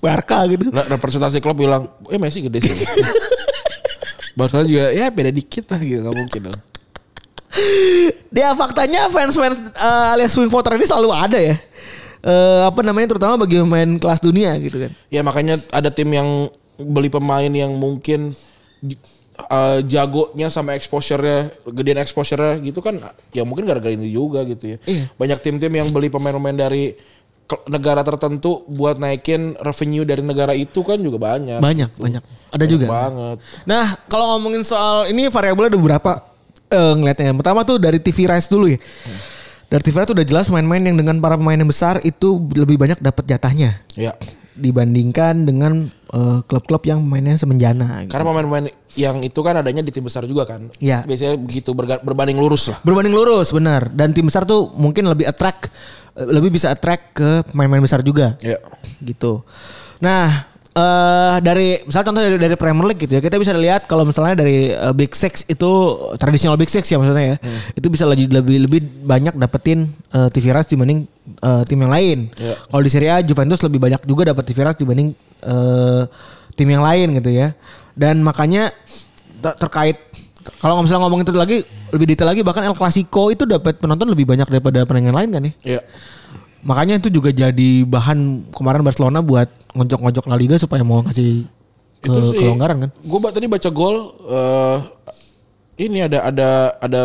Barca 0.00 0.48
gitu. 0.48 0.72
Re- 0.72 0.88
Representasi 0.96 1.44
klub 1.44 1.60
bilang, 1.60 1.92
eh 2.08 2.16
Messi 2.16 2.40
gede 2.40 2.64
sih. 2.64 2.88
Barcelona 4.32 4.64
juga 4.64 4.88
ya 4.96 5.12
beda 5.12 5.28
dikit 5.28 5.68
lah 5.68 5.80
gitu 5.84 6.00
nggak 6.00 6.16
mungkin 6.16 6.40
dong. 6.48 6.60
Dia 8.30 8.54
faktanya 8.54 9.10
fans-fans 9.10 9.58
eh, 9.74 10.12
alias 10.14 10.30
swing 10.30 10.50
voter 10.50 10.78
ini 10.78 10.86
selalu 10.86 11.10
ada 11.10 11.38
ya. 11.38 11.56
Eh, 12.20 12.62
apa 12.68 12.84
namanya 12.84 13.16
terutama 13.16 13.40
bagi 13.40 13.58
pemain 13.58 13.90
kelas 13.98 14.20
dunia 14.22 14.54
gitu 14.60 14.86
kan. 14.86 14.90
Ya 15.08 15.24
makanya 15.24 15.58
ada 15.74 15.88
tim 15.90 16.08
yang 16.12 16.52
beli 16.78 17.10
pemain 17.10 17.50
yang 17.50 17.74
mungkin 17.74 18.36
eh, 19.50 19.78
jagonya 19.88 20.52
sama 20.52 20.76
exposure-nya, 20.78 21.50
gedean 21.74 21.98
exposure-nya 21.98 22.60
gitu 22.62 22.84
kan 22.84 23.00
ya 23.34 23.42
mungkin 23.42 23.66
gara-gara 23.66 23.90
ini 23.90 24.12
juga 24.12 24.46
gitu 24.46 24.76
ya. 24.76 24.78
Iya. 24.86 25.04
Banyak 25.16 25.38
tim-tim 25.42 25.72
yang 25.72 25.88
beli 25.90 26.12
pemain-pemain 26.12 26.56
dari 26.56 26.94
negara 27.66 28.06
tertentu 28.06 28.62
buat 28.70 29.02
naikin 29.02 29.58
revenue 29.58 30.06
dari 30.06 30.22
negara 30.22 30.54
itu 30.54 30.86
kan 30.86 31.02
juga 31.02 31.18
banyak. 31.18 31.58
Banyak, 31.58 31.98
banyak. 31.98 32.22
Ada 32.54 32.64
juga. 32.70 32.86
Banget. 32.86 33.36
Nah, 33.66 33.98
kalau 34.06 34.38
ngomongin 34.38 34.62
soal 34.62 35.10
ini 35.10 35.26
variabelnya 35.26 35.74
ada 35.74 35.80
beberapa 35.80 36.12
eh, 36.70 36.92
ngeliatnya. 36.94 37.30
Yang 37.30 37.38
pertama 37.38 37.60
tuh 37.62 37.76
dari 37.76 37.98
TV 37.98 38.24
rights 38.24 38.46
dulu 38.46 38.66
ya. 38.66 38.78
Dari 39.66 39.82
TV 39.82 39.94
rights 39.94 40.08
tuh 40.08 40.16
udah 40.16 40.26
jelas 40.26 40.46
main-main 40.48 40.82
yang 40.82 40.94
dengan 40.94 41.18
para 41.18 41.34
pemain 41.34 41.54
yang 41.54 41.66
besar 41.66 41.98
itu 42.00 42.38
lebih 42.52 42.74
banyak 42.74 42.98
dapat 42.98 43.22
jatahnya 43.24 43.78
Ya. 43.94 44.18
dibandingkan 44.54 45.46
dengan 45.46 45.86
eh, 46.10 46.38
klub-klub 46.42 46.82
yang 46.84 46.98
mainnya 47.00 47.34
semenjana. 47.34 48.02
gitu. 48.02 48.10
Karena 48.10 48.24
pemain-pemain 48.26 48.66
yang 48.92 49.22
itu 49.22 49.40
kan 49.40 49.54
adanya 49.56 49.78
di 49.80 49.90
tim 49.90 50.02
besar 50.02 50.26
juga 50.26 50.42
kan. 50.44 50.66
Iya. 50.76 51.06
Biasanya 51.06 51.38
begitu 51.38 51.70
berbanding 52.02 52.34
lurus 52.34 52.66
lah. 52.66 52.82
Berbanding 52.82 53.14
lurus 53.14 53.50
benar. 53.50 53.86
Dan 53.88 54.10
tim 54.10 54.26
besar 54.26 54.42
tuh 54.42 54.74
mungkin 54.74 55.06
lebih 55.06 55.24
attract 55.24 55.70
eh, 56.14 56.26
lebih 56.26 56.50
bisa 56.50 56.68
attract 56.68 57.14
ke 57.14 57.46
pemain-pemain 57.48 57.82
besar 57.82 58.02
juga. 58.02 58.34
Ya. 58.38 58.58
gitu. 59.00 59.46
Nah, 60.02 60.49
eh 60.70 61.36
dari 61.42 61.82
misalnya 61.82 62.06
contoh 62.14 62.22
dari, 62.22 62.38
dari 62.38 62.54
Premier 62.54 62.86
League 62.94 63.02
gitu 63.02 63.18
ya, 63.18 63.20
kita 63.20 63.42
bisa 63.42 63.50
lihat 63.58 63.90
kalau 63.90 64.06
misalnya 64.06 64.38
dari 64.38 64.70
eh, 64.70 64.94
Big 64.94 65.10
Six 65.18 65.42
itu 65.50 65.70
tradisional 66.14 66.54
Big 66.54 66.70
Six 66.70 66.86
ya 66.86 66.96
maksudnya 67.02 67.34
ya, 67.34 67.36
itu 67.74 67.86
bisa 67.90 68.06
lebih 68.06 68.30
lebih 68.30 68.56
lebih 68.70 68.80
banyak 69.02 69.34
dapetin 69.34 69.90
eh, 70.14 70.28
TV 70.30 70.54
rights 70.54 70.70
dibanding 70.70 71.10
eh, 71.42 71.62
tim 71.66 71.78
yang 71.82 71.90
lain. 71.90 72.18
Iya. 72.38 72.54
Kalau 72.70 72.82
di 72.86 72.90
Serie 72.90 73.10
A 73.10 73.18
Juventus 73.18 73.58
lebih 73.66 73.82
banyak 73.82 74.06
juga 74.06 74.30
dapat 74.30 74.46
TV 74.46 74.58
rights 74.62 74.78
dibanding 74.78 75.10
eh, 75.42 76.02
tim 76.54 76.68
yang 76.70 76.86
lain 76.86 77.18
gitu 77.18 77.30
ya. 77.34 77.50
Dan 77.98 78.22
makanya 78.22 78.70
ter- 79.42 79.58
terkait 79.58 79.98
kalau 80.62 80.80
misalnya 80.80 81.04
ngomongin 81.04 81.26
itu 81.26 81.34
lagi 81.36 81.58
lebih 81.92 82.06
detail 82.14 82.30
lagi 82.32 82.40
bahkan 82.46 82.64
El 82.64 82.78
Clasico 82.78 83.28
itu 83.28 83.44
dapat 83.44 83.76
penonton 83.76 84.08
lebih 84.08 84.24
banyak 84.24 84.46
daripada 84.46 84.86
pertandingan 84.86 85.16
lain 85.18 85.30
kan 85.34 85.42
ya. 85.42 85.52
Ya. 85.76 85.80
Makanya 86.60 87.00
itu 87.00 87.08
juga 87.08 87.32
jadi 87.32 87.70
bahan 87.88 88.52
kemarin 88.52 88.84
Barcelona 88.84 89.24
buat 89.24 89.48
ngojok-ngojok 89.72 90.24
La 90.28 90.36
Liga 90.36 90.60
supaya 90.60 90.84
mau 90.84 91.00
kasih 91.00 91.48
ke, 92.04 92.08
itu 92.08 92.18
sih 92.32 92.38
kelonggaran 92.40 92.88
kan. 92.88 92.90
Gue 93.00 93.18
tadi 93.32 93.46
baca 93.48 93.68
gol 93.72 93.96
eh 94.28 94.76
ini 95.80 96.04
ada 96.04 96.28
ada 96.28 96.48
ada 96.84 97.00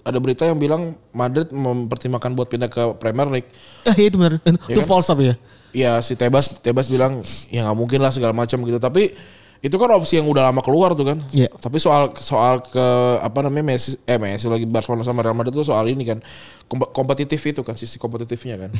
ada 0.00 0.18
berita 0.22 0.46
yang 0.46 0.56
bilang 0.56 0.94
Madrid 1.10 1.50
mempertimbangkan 1.50 2.32
buat 2.38 2.48
pindah 2.48 2.70
ke 2.70 2.82
Premier 3.02 3.26
League. 3.28 3.50
Eh 3.84 3.94
iya 3.98 4.06
itu 4.08 4.16
benar. 4.16 4.38
Itu, 4.38 4.58
Ya 4.70 4.74
itu 4.78 4.82
kan? 4.82 4.88
false 4.88 5.08
tapi 5.10 5.22
ya. 5.26 5.34
Ya 5.70 5.92
si 6.02 6.14
Tebas 6.14 6.62
Tebas 6.62 6.86
bilang 6.86 7.18
ya 7.50 7.66
nggak 7.66 7.78
mungkin 7.78 7.98
lah 7.98 8.14
segala 8.14 8.30
macam 8.30 8.62
gitu. 8.62 8.78
Tapi 8.78 9.14
itu 9.60 9.76
kan 9.76 9.92
opsi 9.92 10.16
yang 10.16 10.24
udah 10.24 10.48
lama 10.48 10.64
keluar 10.64 10.96
tuh 10.96 11.04
kan. 11.04 11.20
Iya. 11.30 11.52
Tapi 11.52 11.76
soal 11.76 12.16
soal 12.16 12.60
ke 12.60 12.86
apa 13.20 13.44
namanya 13.44 13.76
Messi 13.76 13.92
eh 14.04 14.16
Messi 14.16 14.48
lagi 14.48 14.64
Barcelona 14.64 15.04
sama 15.04 15.20
Real 15.20 15.36
Madrid 15.36 15.52
tuh 15.52 15.62
soal 15.62 15.84
ini 15.86 16.02
kan 16.02 16.18
Kom- 16.64 16.88
kompetitif 16.88 17.44
itu 17.44 17.60
kan 17.60 17.76
sisi 17.76 17.96
kompetitifnya 17.96 18.56
kan. 18.56 18.70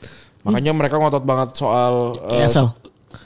Makanya 0.48 0.72
mereka 0.72 0.96
ngotot 0.96 1.20
banget 1.20 1.52
soal 1.54 2.16
ESL. 2.26 2.72
so- 2.72 2.76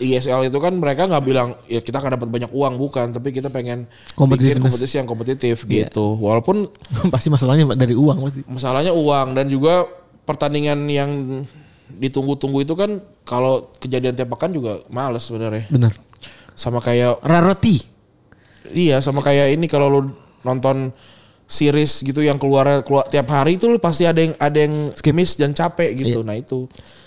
ISL 0.01 0.49
itu 0.49 0.59
kan 0.59 0.73
mereka 0.73 1.05
nggak 1.05 1.23
bilang 1.23 1.55
ya 1.69 1.79
kita 1.79 2.01
akan 2.01 2.17
dapat 2.17 2.27
banyak 2.27 2.51
uang 2.51 2.75
bukan, 2.75 3.13
tapi 3.13 3.31
kita 3.31 3.47
pengen 3.47 3.85
bikin 4.17 4.57
kompetisi 4.59 4.97
yang 4.97 5.05
kompetitif 5.05 5.69
Iya. 5.69 5.87
gitu. 5.87 6.17
Walaupun 6.17 6.67
pasti 7.15 7.29
masalahnya 7.29 7.69
dari 7.75 7.93
uang 7.93 8.17
pasti. 8.19 8.43
masalahnya 8.49 8.91
uang 8.91 9.37
dan 9.37 9.47
juga 9.47 9.85
pertandingan 10.25 10.89
yang 10.89 11.11
ditunggu-tunggu 11.95 12.65
itu 12.65 12.73
kan 12.73 12.97
kalau 13.23 13.69
kejadian 13.77 14.17
tiap 14.17 14.33
pekan 14.33 14.51
juga 14.51 14.83
males 14.89 15.23
sebenarnya. 15.23 15.69
Benar. 15.69 15.93
Sama 16.55 16.79
kayak 16.79 17.23
Raroti. 17.23 17.93
iya 18.73 18.97
sama 19.05 19.21
kayak 19.21 19.53
ini 19.53 19.69
kalau 19.69 19.93
lu 19.93 20.01
nonton 20.41 20.89
series 21.45 22.01
gitu 22.01 22.25
yang 22.25 22.41
keluar 22.41 22.81
keluar 22.81 23.05
tiap 23.13 23.29
hari 23.29 23.61
itu 23.61 23.69
lu 23.69 23.77
pasti 23.77 24.09
ada 24.09 24.25
yang 24.25 24.33
ada 24.41 24.59
yang 24.65 24.75
miss 25.13 25.37
dan 25.37 25.53
capek 25.53 25.93
gitu. 25.93 26.25
Nah 26.25 26.39
itu 26.41 26.65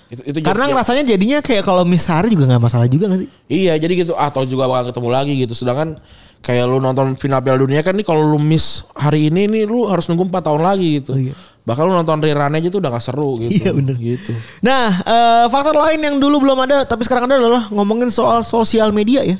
itu 0.08 0.22
itu 0.24 0.38
Karena 0.40 0.72
jadi- 0.72 0.78
rasanya 0.80 1.04
jadinya 1.04 1.40
kayak 1.44 1.64
kalau 1.64 1.84
miss 1.84 2.08
hari 2.08 2.32
juga 2.32 2.48
nggak 2.48 2.64
masalah 2.64 2.88
juga 2.88 3.12
gak 3.12 3.20
sih? 3.26 3.30
Iya 3.48 3.74
jadi 3.76 3.94
gitu 4.06 4.14
atau 4.16 4.48
juga 4.48 4.66
bakal 4.66 4.92
ketemu 4.92 5.10
lagi 5.12 5.34
gitu. 5.36 5.54
Sedangkan 5.54 6.00
kayak 6.40 6.64
lu 6.70 6.80
nonton 6.80 7.18
final 7.18 7.42
Piala 7.42 7.60
Dunia 7.60 7.82
kan 7.84 7.92
nih 7.92 8.06
kalau 8.06 8.24
lu 8.24 8.40
miss 8.40 8.88
hari 8.96 9.28
ini 9.28 9.50
nih 9.50 9.64
lu 9.68 9.84
harus 9.86 10.08
nunggu 10.08 10.32
4 10.32 10.40
tahun 10.48 10.62
lagi 10.64 11.04
gitu. 11.04 11.12
Oh, 11.12 11.20
iya. 11.20 11.36
Bahkan 11.68 11.84
lu 11.84 11.92
nonton 11.92 12.24
rerun 12.24 12.56
aja 12.56 12.68
tuh 12.72 12.80
udah 12.80 12.92
gak 12.96 13.04
seru 13.04 13.36
gitu. 13.44 13.52
Iya, 13.60 13.72
bener. 13.76 13.96
Gitu. 14.00 14.32
Nah, 14.64 15.04
eh, 15.04 15.46
faktor 15.52 15.76
lain 15.76 16.00
yang 16.00 16.16
dulu 16.16 16.40
belum 16.40 16.64
ada 16.64 16.88
tapi 16.88 17.04
sekarang 17.04 17.28
ada 17.28 17.36
adalah 17.36 17.68
ngomongin 17.68 18.08
soal 18.08 18.48
sosial 18.48 18.96
media 18.96 19.20
ya. 19.20 19.36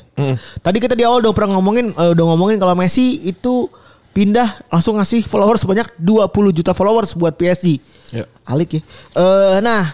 Tadi 0.60 0.76
kita 0.76 0.92
di 0.92 1.08
awal 1.08 1.24
udah 1.24 1.32
pernah 1.32 1.56
ngomongin 1.56 1.96
eh, 1.96 2.10
udah 2.12 2.24
ngomongin 2.28 2.60
kalau 2.60 2.76
Messi 2.76 3.24
itu 3.24 3.72
pindah 4.12 4.68
langsung 4.68 4.98
ngasih 5.00 5.24
followers 5.24 5.62
sebanyak 5.64 5.88
20 5.96 6.28
juta 6.52 6.76
followers 6.76 7.16
buat 7.16 7.32
PSG. 7.32 7.80
Ya. 8.12 8.28
Alik 8.44 8.76
ya. 8.76 8.82
Eh, 9.14 9.56
nah, 9.64 9.88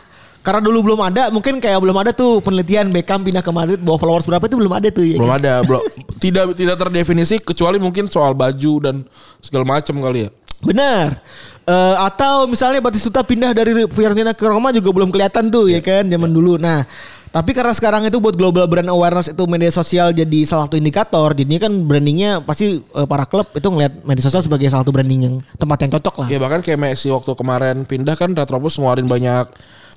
karena 0.44 0.60
dulu 0.60 0.92
belum 0.92 1.00
ada, 1.00 1.32
mungkin 1.32 1.56
kayak 1.56 1.80
belum 1.80 1.96
ada 2.04 2.12
tuh 2.12 2.44
penelitian 2.44 2.92
Beckham 2.92 3.24
pindah 3.24 3.40
ke 3.40 3.48
Madrid 3.48 3.80
bawa 3.80 3.96
followers 3.96 4.28
berapa 4.28 4.44
itu 4.44 4.60
belum 4.60 4.74
ada 4.76 4.88
tuh 4.92 5.00
ya. 5.08 5.16
Belum 5.16 5.32
kan? 5.32 5.40
ada, 5.40 5.54
belum 5.64 5.82
tidak 6.24 6.44
tidak 6.52 6.76
terdefinisi 6.76 7.40
kecuali 7.40 7.80
mungkin 7.80 8.04
soal 8.12 8.36
baju 8.36 8.72
dan 8.84 9.08
segala 9.40 9.64
macam 9.64 9.96
kali 10.04 10.28
ya. 10.28 10.30
Benar. 10.60 11.16
Eh, 11.64 11.96
atau 11.96 12.44
misalnya 12.44 12.84
Batistuta 12.84 13.24
pindah 13.24 13.56
dari 13.56 13.88
Fiorentina 13.88 14.36
ke 14.36 14.44
Roma 14.44 14.68
juga 14.68 14.92
belum 14.92 15.08
kelihatan 15.08 15.48
tuh 15.48 15.72
ya 15.72 15.80
kan 15.80 16.04
zaman 16.04 16.28
dulu. 16.28 16.60
Nah, 16.60 16.84
tapi 17.32 17.56
karena 17.56 17.72
sekarang 17.72 18.04
itu 18.04 18.20
buat 18.20 18.36
global 18.36 18.68
brand 18.68 18.92
awareness 18.92 19.32
itu 19.32 19.48
media 19.48 19.72
sosial 19.72 20.12
jadi 20.12 20.44
salah 20.44 20.68
satu 20.68 20.76
indikator. 20.76 21.32
Jadinya 21.32 21.64
kan 21.64 21.72
brandingnya 21.88 22.44
pasti 22.44 22.84
eh, 22.84 23.06
para 23.08 23.24
klub 23.24 23.48
itu 23.56 23.64
ngelihat 23.64 23.96
media 24.04 24.20
sosial 24.28 24.44
sebagai 24.44 24.68
salah 24.68 24.84
satu 24.84 24.92
branding 24.92 25.20
yang 25.24 25.34
tempat 25.56 25.88
yang 25.88 25.90
cocok 25.96 26.14
lah. 26.20 26.28
Ya 26.28 26.36
bahkan 26.36 26.60
kayak 26.60 26.76
Messi 26.76 27.08
waktu 27.08 27.32
kemarin 27.32 27.88
pindah 27.88 28.12
kan 28.12 28.36
Retropus 28.36 28.76
ngeluarin 28.76 29.08
banyak 29.08 29.48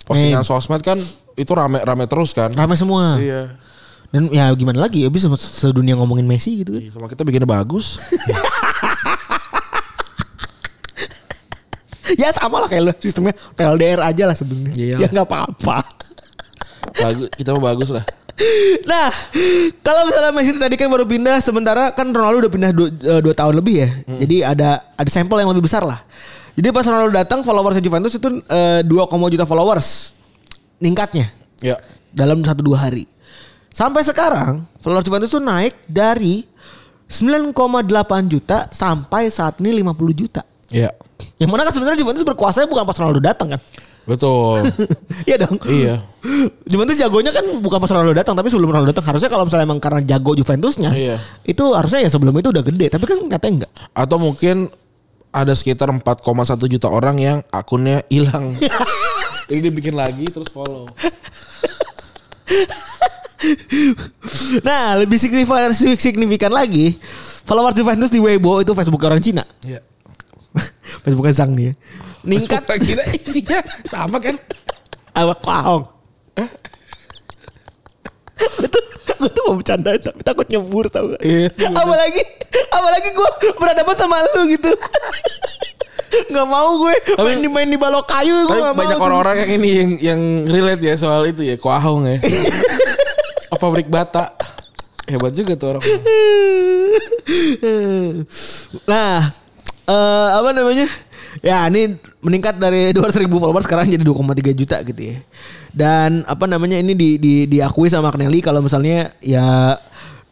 postingan 0.07 0.47
sosmed 0.47 0.79
kan 0.81 0.95
itu 1.37 1.51
rame-rame 1.53 2.07
terus 2.07 2.31
kan. 2.33 2.49
Ramai 2.55 2.79
semua. 2.79 3.19
Iya. 3.19 3.59
Dan 4.07 4.31
ya 4.31 4.47
gimana 4.55 4.87
lagi 4.87 5.03
ya 5.03 5.11
bisa 5.11 5.27
sedunia 5.35 5.99
ngomongin 5.99 6.23
Messi 6.23 6.63
gitu 6.63 6.79
kan. 6.79 6.81
Iya, 6.81 6.91
Sama 6.95 7.11
kita 7.11 7.27
bikinnya 7.27 7.45
bagus. 7.45 7.99
ya 12.21 12.31
sama 12.31 12.63
lah 12.63 12.71
kayak 12.71 12.83
lo 12.87 12.95
sistemnya 13.03 13.35
PLDR 13.53 13.99
aja 13.99 14.23
lah 14.25 14.35
sebenarnya. 14.39 14.73
Iya. 14.73 14.95
Ya 15.03 15.07
nggak 15.11 15.27
apa-apa. 15.27 15.83
bagus, 16.97 17.27
kita 17.35 17.51
mah 17.53 17.63
bagus 17.75 17.91
lah. 17.91 18.05
Nah, 18.85 19.09
kalau 19.81 20.05
misalnya 20.05 20.29
Messi 20.29 20.53
tadi 20.61 20.77
kan 20.77 20.93
baru 20.93 21.09
pindah, 21.09 21.41
sementara 21.41 21.89
kan 21.97 22.05
Ronaldo 22.13 22.45
udah 22.45 22.53
pindah 22.53 22.69
dua, 22.69 22.87
eh, 22.93 23.17
dua 23.17 23.33
tahun 23.33 23.57
lebih 23.57 23.75
ya. 23.81 23.89
Jadi 24.21 24.37
ada 24.45 24.93
ada 24.93 25.09
sampel 25.09 25.41
yang 25.41 25.49
lebih 25.49 25.65
besar 25.65 25.81
lah. 25.81 25.97
Jadi 26.57 26.73
pas 26.73 26.81
Ronaldo 26.83 27.13
datang 27.13 27.45
followers 27.45 27.77
Juventus 27.77 28.17
itu 28.17 28.27
eh, 28.49 28.81
2, 28.81 28.89
juta 29.29 29.45
followers 29.45 30.17
ningkatnya 30.81 31.29
Ya. 31.61 31.77
dalam 32.09 32.41
satu 32.41 32.65
dua 32.65 32.89
hari. 32.89 33.05
Sampai 33.69 34.01
sekarang 34.01 34.65
followers 34.81 35.05
Juventus 35.05 35.29
tuh 35.29 35.41
naik 35.41 35.77
dari 35.85 36.41
9,8 37.07 37.53
juta 38.27 38.67
sampai 38.67 39.29
saat 39.29 39.61
ini 39.61 39.79
50 39.79 39.93
juta. 40.11 40.41
Ya. 40.73 40.91
Yang 41.37 41.49
mana 41.49 41.61
kan 41.63 41.73
sebenarnya 41.73 42.01
Juventus 42.01 42.25
berkuasa 42.25 42.65
bukan 42.65 42.83
pas 42.83 42.97
Ronaldo 42.97 43.21
datang 43.21 43.53
kan? 43.53 43.61
Betul. 44.03 44.65
Iya 45.29 45.37
dong. 45.43 45.59
iya. 45.67 45.99
Juventus 46.63 46.95
jagonya 46.95 47.29
kan 47.29 47.43
bukan 47.59 47.77
pas 47.77 47.91
Ronaldo 47.91 48.15
datang 48.15 48.33
tapi 48.33 48.49
sebelum 48.49 48.71
Ronaldo 48.71 48.91
datang 48.91 49.05
harusnya 49.05 49.29
kalau 49.29 49.45
misalnya 49.45 49.67
emang 49.67 49.77
karena 49.77 50.01
jago 50.01 50.33
Juventusnya 50.33 50.89
Iya. 50.95 51.15
itu 51.43 51.63
harusnya 51.75 52.01
ya 52.01 52.09
sebelum 52.09 52.33
itu 52.33 52.49
udah 52.49 52.63
gede 52.63 52.87
tapi 52.89 53.05
kan 53.05 53.17
katanya 53.29 53.53
enggak. 53.63 53.71
Atau 53.93 54.17
mungkin 54.17 54.71
ada 55.37 55.53
sekitar 55.53 55.93
4,1 55.93 56.01
juta 56.65 56.87
orang 56.89 57.17
yang 57.21 57.37
akunnya 57.53 58.01
hilang. 58.09 58.57
Jadi 59.47 59.59
dibikin 59.69 59.93
lagi 59.93 60.25
terus 60.27 60.49
follow. 60.49 60.89
Nah 64.65 64.97
lebih 64.97 65.21
signifikan, 65.21 65.69
signifikan 65.71 66.49
lagi 66.49 66.97
followers 67.45 67.77
Juventus 67.77 68.09
di 68.09 68.17
Weibo 68.17 68.65
itu 68.65 68.73
Facebook 68.73 69.05
orang 69.05 69.21
Cina. 69.21 69.45
Iya. 69.61 69.79
Facebooknya 71.05 71.33
Zhang 71.37 71.53
nih 71.53 71.65
ya. 71.69 71.73
Ningkat 72.27 72.65
Kira 72.81 73.05
isinya 73.13 73.61
sama 73.87 74.17
kan? 74.19 74.35
apa 75.17 75.33
kaong. 75.41 75.83
gue 78.37 78.69
tuh 78.69 78.83
gue 79.17 79.29
tuh 79.33 79.43
mau 79.49 79.55
bercanda 79.57 79.89
tapi 79.97 80.21
takut 80.21 80.45
nyebur 80.47 80.85
tau 80.87 81.11
gak? 81.13 81.21
Iya. 81.25 81.49
apalagi 81.73 82.21
apalagi 82.71 83.09
gue 83.11 83.29
berhadapan 83.57 83.95
sama 83.97 84.17
lu 84.33 84.49
gitu. 84.53 84.71
Gak 86.07 86.47
mau 86.47 86.79
gue 86.81 86.95
main 87.19 87.39
di 87.41 87.49
main 87.51 87.67
di 87.67 87.77
balok 87.77 88.07
kayu 88.07 88.47
gue 88.47 88.57
gak 88.57 88.73
mau. 88.73 88.81
banyak 88.81 88.97
orang-orang 88.97 89.35
yang 89.43 89.51
ini 89.59 89.69
yang 89.69 89.91
yang 89.99 90.21
relate 90.47 90.81
ya 90.81 90.95
soal 90.95 91.27
itu 91.27 91.43
ya, 91.43 91.59
kuahong 91.59 92.07
ya. 92.07 92.17
oh, 93.53 93.57
pabrik 93.59 93.91
bata. 93.91 94.31
Hebat 95.07 95.31
juga 95.31 95.55
tuh 95.55 95.67
orang. 95.75 95.83
nah, 98.83 99.31
eh 99.87 100.29
apa 100.35 100.49
namanya? 100.51 100.87
Ya 101.39 101.63
ini 101.69 101.95
meningkat 102.19 102.59
dari 102.59 102.91
200 102.91 103.23
ribu 103.23 103.39
followers 103.39 103.63
sekarang 103.63 103.87
jadi 103.87 104.03
2,3 104.03 104.51
juta 104.57 104.77
gitu 104.83 105.01
ya. 105.15 105.17
Dan 105.77 106.25
apa 106.25 106.49
namanya 106.49 106.81
ini 106.81 106.97
di, 106.97 107.21
di, 107.21 107.45
diakui 107.45 107.85
sama 107.85 108.09
Knelly 108.09 108.41
kalau 108.41 108.65
misalnya 108.65 109.13
ya 109.21 109.77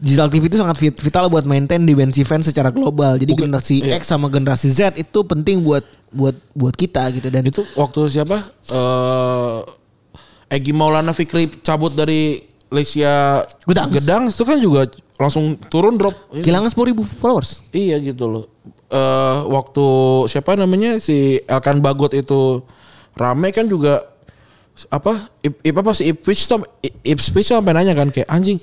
digital 0.01 0.33
TV 0.33 0.49
itu 0.49 0.57
sangat 0.57 0.77
vit- 0.81 0.97
vital 0.97 1.29
buat 1.29 1.45
maintain 1.45 1.85
defensive 1.85 2.25
fans 2.25 2.49
secara 2.49 2.73
global. 2.73 3.13
Jadi 3.21 3.37
generasi 3.37 3.85
iya. 3.85 4.01
X 4.01 4.09
sama 4.09 4.25
generasi 4.33 4.73
Z 4.73 4.97
itu 4.97 5.19
penting 5.21 5.61
buat 5.61 5.85
buat 6.09 6.33
buat 6.57 6.73
kita 6.73 7.13
gitu 7.13 7.29
dan 7.29 7.45
Itu 7.45 7.61
waktu 7.77 8.09
siapa? 8.09 8.41
Eh 8.73 9.59
Egi 10.49 10.73
Maulana 10.73 11.13
Fikri 11.13 11.45
cabut 11.61 11.93
dari 11.93 12.41
Lesia 12.73 13.45
Gedang. 13.69 13.93
Gedang 13.93 14.23
itu 14.25 14.43
kan 14.43 14.57
juga 14.57 14.89
langsung 15.15 15.55
turun 15.69 15.95
drop. 15.95 16.15
kehilangan 16.33 16.73
10 16.73 16.89
ribu 16.91 17.05
followers. 17.05 17.69
Iya 17.69 18.01
gitu 18.01 18.25
loh. 18.25 18.43
Eh 18.89 19.37
waktu 19.45 19.85
siapa 20.25 20.57
namanya 20.57 20.97
si 20.97 21.37
Elkan 21.45 21.85
Bagot 21.85 22.17
itu 22.17 22.65
rame 23.13 23.53
kan 23.53 23.69
juga 23.69 24.14
apa 24.85 25.31
Ip, 25.39 25.55
Ip 25.61 25.75
apa 25.77 25.91
sih 25.91 26.09
Ipswich 26.09 26.45
tuh 26.45 26.59
Ip- 26.79 26.99
Ipswich 27.01 27.47
sampai 27.47 27.71
nanya 27.71 27.93
kan 27.93 28.09
kayak 28.09 28.27
anjing 28.27 28.59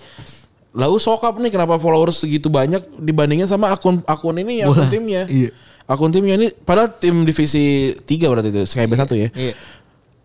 lalu 0.73 0.97
sokap 0.97 1.37
nih 1.37 1.49
kenapa 1.49 1.77
followers 1.77 2.17
segitu 2.19 2.49
banyak 2.49 2.81
dibandingin 2.97 3.45
sama 3.45 3.69
akun 3.69 4.01
akun 4.03 4.37
ini 4.37 4.61
akun 4.61 4.77
Bola. 4.79 4.89
timnya 4.89 5.23
Iya. 5.27 5.51
akun 5.85 6.09
timnya 6.09 6.35
ini 6.35 6.49
padahal 6.51 6.93
tim 6.93 7.23
divisi 7.23 7.93
3 7.95 8.05
berarti 8.27 8.49
itu 8.51 8.61
Sky 8.63 8.85
B1 8.87 9.05
ya 9.15 9.29
Iya. 9.31 9.55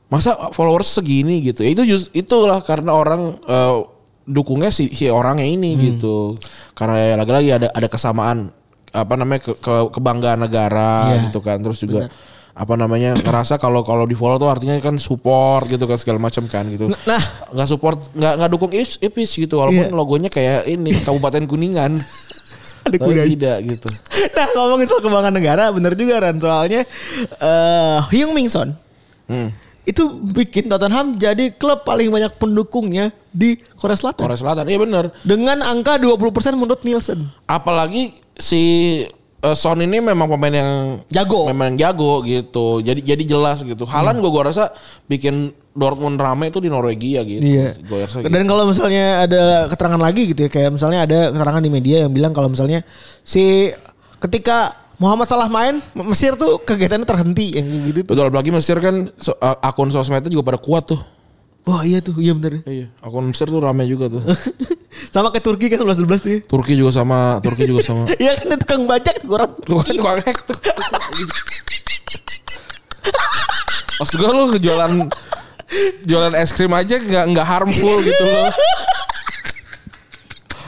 masa 0.08 0.52
followers 0.52 0.88
segini 0.90 1.40
gitu 1.42 1.62
ya 1.62 1.70
itu 1.70 1.84
just 1.86 2.08
itulah 2.12 2.60
karena 2.60 2.92
orang 2.92 3.36
eh, 3.42 3.76
dukungnya 4.24 4.68
si, 4.70 4.88
si 4.90 5.08
orangnya 5.08 5.44
ini 5.44 5.72
Hmm. 5.74 5.82
gitu 5.86 6.16
karena 6.74 6.96
ya 6.98 7.16
lagi-lagi 7.16 7.50
ada 7.54 7.68
ada 7.70 7.88
kesamaan 7.88 8.52
apa 8.90 9.14
namanya 9.14 9.40
ke, 9.42 9.54
ke- 9.54 9.88
kebanggaan 9.90 10.40
negara 10.42 11.12
Iya. 11.12 11.28
gitu 11.28 11.40
kan 11.40 11.60
terus 11.60 11.80
juga 11.80 12.08
apa 12.58 12.74
namanya 12.74 13.14
ngerasa 13.14 13.62
kalau 13.62 13.86
kalau 13.86 14.10
di 14.10 14.18
follow 14.18 14.42
tuh 14.42 14.50
artinya 14.50 14.74
kan 14.82 14.98
support 14.98 15.70
gitu 15.70 15.86
kan 15.86 15.94
segala 15.94 16.18
macam 16.18 16.50
kan 16.50 16.66
gitu 16.66 16.90
Nah, 17.06 17.22
nggak 17.54 17.68
support 17.70 18.02
nggak 18.18 18.34
nggak 18.34 18.50
dukung 18.50 18.74
Ipis, 18.74 18.98
Ipis 18.98 19.30
gitu 19.38 19.62
walaupun 19.62 19.86
Iya. 19.86 19.94
logonya 19.94 20.30
kayak 20.34 20.66
ini 20.66 20.90
Kabupaten 21.06 21.46
Kuningan 21.46 22.02
ada 22.88 22.98
kuda. 22.98 23.24
tidak 23.30 23.58
gitu 23.62 23.90
Nah 24.38 24.48
ngomongin 24.58 24.90
soal 24.90 25.06
kebanggaan 25.06 25.38
negara 25.38 25.70
bener 25.70 25.94
juga 25.94 26.18
Ran 26.18 26.42
soalnya 26.42 26.82
eh 27.38 27.98
Hyung 28.10 28.34
Min 28.34 28.50
Son 28.50 28.74
hmm. 29.30 29.50
itu 29.86 30.04
bikin 30.34 30.66
Tottenham 30.66 31.14
jadi 31.14 31.54
klub 31.54 31.86
paling 31.86 32.10
banyak 32.10 32.42
pendukungnya 32.42 33.14
di 33.30 33.54
Korea 33.78 33.94
Selatan 33.94 34.26
Korea 34.26 34.40
Selatan 34.40 34.66
iya 34.66 34.82
bener 34.82 35.14
dengan 35.22 35.62
angka 35.62 36.02
20% 36.02 36.18
menurut 36.58 36.82
Nielsen. 36.82 37.22
apalagi 37.46 38.18
si 38.34 39.06
eh, 39.40 39.54
Son 39.54 39.78
ini 39.78 39.98
memang 40.00 40.28
pemain 40.28 40.52
yang 40.52 40.72
Jago. 41.08 41.46
memang 41.46 41.72
yang 41.72 41.78
jago 41.90 42.22
gitu 42.22 42.80
jadi 42.80 42.98
jadi 42.98 43.24
jelas 43.28 43.62
gitu 43.62 43.84
Halan 43.84 44.18
gue 44.18 44.28
gua 44.28 44.50
rasa 44.50 44.74
bikin 45.06 45.50
Dortmund 45.72 46.18
rame 46.18 46.50
itu 46.50 46.58
di 46.58 46.68
Norwegia 46.68 47.22
gitu 47.22 47.42
Iya. 47.42 47.78
gue 47.78 47.98
rasa 48.00 48.20
gitu. 48.20 48.28
Dan 48.28 48.46
kalau 48.46 48.66
misalnya 48.66 49.24
ada 49.24 49.42
keterangan 49.68 50.02
lagi 50.02 50.22
gitu 50.28 50.42
ya 50.42 50.50
kayak 50.50 50.70
misalnya 50.72 51.00
ada 51.04 51.20
keterangan 51.30 51.60
di 51.60 51.70
media 51.70 51.98
yang 52.04 52.12
bilang 52.12 52.32
kalau 52.32 52.48
misalnya 52.48 52.82
si 53.22 53.70
ketika 54.18 54.74
Muhammad 54.98 55.30
Salah 55.30 55.46
main 55.46 55.78
Mesir 55.94 56.34
tuh 56.34 56.58
kegiatannya 56.60 57.06
terhenti 57.06 57.54
yang 57.54 57.70
gitu. 57.86 58.02
tuh. 58.02 58.10
betul 58.10 58.26
apalagi 58.26 58.50
Mesir 58.50 58.78
kan 58.78 59.06
so- 59.16 59.38
eh, 59.38 59.58
akun 59.62 59.88
sosmednya 59.88 60.28
juga 60.28 60.48
pada 60.48 60.58
kuat 60.58 60.90
tuh 60.90 60.98
Wah 61.68 61.84
iya 61.84 62.00
tuh, 62.00 62.16
iya 62.16 62.32
bener. 62.32 62.64
iya 62.64 62.88
akun 63.04 63.28
Mesir 63.28 63.44
tuh 63.46 63.60
rame 63.60 63.84
juga 63.84 64.08
tuh 64.08 64.24
Sama 65.14 65.30
kayak 65.30 65.46
Turki 65.46 65.68
kan 65.68 65.84
11 65.84 66.08
12 66.08 66.24
tuh. 66.24 66.32
ya. 66.32 66.40
Turki 66.42 66.74
juga 66.74 66.92
sama 66.96 67.38
Turki 67.44 67.68
juga 67.68 67.84
sama 67.84 68.08
Iya 68.24 68.34
kan 68.34 68.50
itu 68.50 68.58
tukang 68.64 68.84
bajak 68.88 69.16
tuh 69.20 69.30
orang. 69.36 69.52
Tuh 69.62 69.78
kan 69.78 69.94
tukang 69.94 70.20
hack 70.24 70.40
tuh. 70.44 70.58
Maksud 73.98 74.16
gue 74.16 74.30
lu 74.30 74.44
jualan 74.58 74.92
jualan 76.08 76.34
es 76.38 76.52
krim 76.54 76.72
aja 76.72 76.96
nggak 76.96 77.26
nggak 77.36 77.48
harmful 77.48 77.96
gitu 78.00 78.24
loh. 78.24 78.48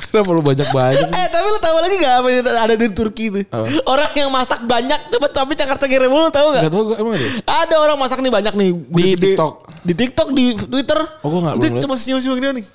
Kenapa 0.10 0.30
lu 0.34 0.42
banyak 0.42 0.70
banyak? 0.70 1.08
Eh 1.20 1.28
tapi 1.30 1.48
lu 1.48 1.60
tahu 1.60 1.78
lagi 1.78 1.96
gak 1.98 2.14
apa 2.18 2.28
yang 2.28 2.46
ada 2.46 2.74
di 2.74 2.88
Turki 2.90 3.30
itu? 3.30 3.40
Apa? 3.48 3.66
Orang 3.86 4.12
yang 4.14 4.30
masak 4.30 4.66
banyak 4.66 5.00
tapi 5.08 5.26
tapi 5.30 5.52
cakar-cakir 5.54 6.02
mulu 6.10 6.34
tahu 6.34 6.58
gak? 6.58 6.66
Gak 6.66 6.72
tau 6.74 6.84
gue 6.90 6.96
emang 6.98 7.14
ada. 7.14 7.28
Ada 7.46 7.76
orang 7.78 7.98
masak 7.98 8.18
nih 8.20 8.32
banyak 8.34 8.54
nih 8.54 8.70
Di 8.74 9.06
TikTok. 9.16 9.54
Di 9.80 9.94
TikTok, 9.94 10.28
di 10.34 10.46
Twitter. 10.58 11.00
Oh, 11.22 11.30
Itu 11.30 11.62
belum 11.62 11.74
liat. 11.78 11.84
cuma 11.86 11.96
senyum-senyum 11.96 12.36
gini 12.36 12.50
nih. 12.60 12.68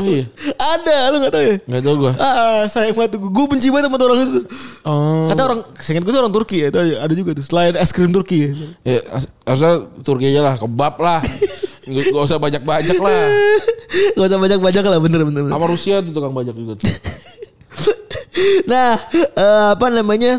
Oh 0.00 0.06
iya, 0.06 0.24
Ada, 0.78 1.10
lu 1.10 1.16
gak 1.20 1.32
tahu 1.34 1.42
ya? 1.42 1.56
nggak 1.66 1.82
tau 1.82 1.94
gue. 1.98 2.12
Ah, 2.16 2.62
sayang 2.70 2.94
banget 2.94 3.18
tuh. 3.18 3.20
Gue 3.20 3.44
benci 3.50 3.68
banget 3.68 3.90
sama 3.90 3.96
tuh 3.98 4.06
orang 4.06 4.18
itu. 4.22 4.42
Oh, 4.86 5.26
Kata 5.26 5.40
orang, 5.42 5.60
seingat 5.82 6.02
gue 6.06 6.12
tuh 6.14 6.22
orang 6.22 6.32
Turki 6.32 6.56
ya. 6.62 6.66
Itu 6.70 6.78
ada 6.78 7.12
juga 7.12 7.30
tuh. 7.34 7.44
Selain 7.44 7.74
es 7.74 7.90
krim 7.90 8.14
Turki 8.14 8.38
ya. 8.38 8.48
ya 8.86 9.00
harusnya 9.44 9.72
Turki 10.06 10.30
aja 10.30 10.40
lah, 10.40 10.54
kebab 10.56 10.94
lah. 11.02 11.20
Gak, 11.80 12.12
usah 12.12 12.36
banyak-banyak 12.36 12.98
lah. 13.00 13.24
Gak 14.16 14.26
usah 14.28 14.38
banyak-banyak 14.40 14.84
lah, 14.84 14.98
bener-bener. 15.00 15.48
Sama 15.48 15.66
Rusia 15.66 16.04
tuh 16.04 16.12
tukang 16.12 16.36
bajak 16.36 16.52
juga 16.52 16.76
tuh. 16.76 16.86
nah, 18.70 19.00
eh, 19.16 19.66
apa 19.72 19.86
namanya? 19.88 20.36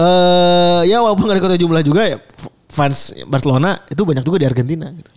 eh 0.00 0.80
ya 0.88 1.04
walaupun 1.04 1.28
gak 1.28 1.36
diketahui 1.36 1.60
jumlah 1.60 1.84
juga 1.84 2.08
ya 2.08 2.16
fans 2.72 3.12
Barcelona 3.28 3.84
itu 3.84 4.00
banyak 4.00 4.24
juga 4.24 4.40
di 4.40 4.46
Argentina 4.48 4.88
gitu. 4.88 5.10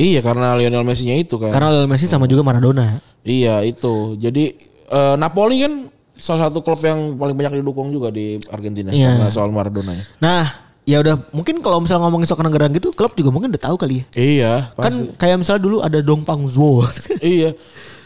Iya 0.00 0.24
karena 0.24 0.56
Lionel 0.56 0.80
Messi-nya 0.80 1.20
itu 1.20 1.36
kan. 1.36 1.52
Karena 1.52 1.68
Lionel 1.76 1.90
Messi 1.92 2.08
sama 2.08 2.24
juga 2.24 2.40
Maradona. 2.40 3.04
Iya 3.20 3.60
itu. 3.68 4.16
Jadi 4.16 4.56
eh, 4.88 5.14
Napoli 5.20 5.60
kan 5.60 5.72
salah 6.16 6.48
satu 6.48 6.64
klub 6.64 6.80
yang 6.80 7.20
paling 7.20 7.36
banyak 7.36 7.60
didukung 7.60 7.92
juga 7.92 8.08
di 8.08 8.40
Argentina 8.48 8.88
Iya. 8.92 9.20
karena 9.20 9.28
soal 9.28 9.52
Maradona 9.52 9.92
ya. 9.92 10.04
Nah, 10.24 10.44
ya 10.84 10.98
udah 11.00 11.14
mungkin 11.30 11.60
kalau 11.60 11.78
misalnya 11.78 12.08
ngomongin 12.08 12.26
soal 12.26 12.42
negara 12.42 12.66
gitu, 12.72 12.90
klub 12.90 13.12
juga 13.14 13.30
mungkin 13.30 13.52
udah 13.52 13.62
tahu 13.62 13.76
kali 13.76 14.00
ya. 14.00 14.04
Iya, 14.16 14.52
Kan 14.74 14.92
pasti. 14.92 15.04
kayak 15.16 15.36
misalnya 15.38 15.62
dulu 15.62 15.76
ada 15.80 15.98
Dongpang 16.00 16.44
Zuo. 16.46 16.82
iya. 17.22 17.52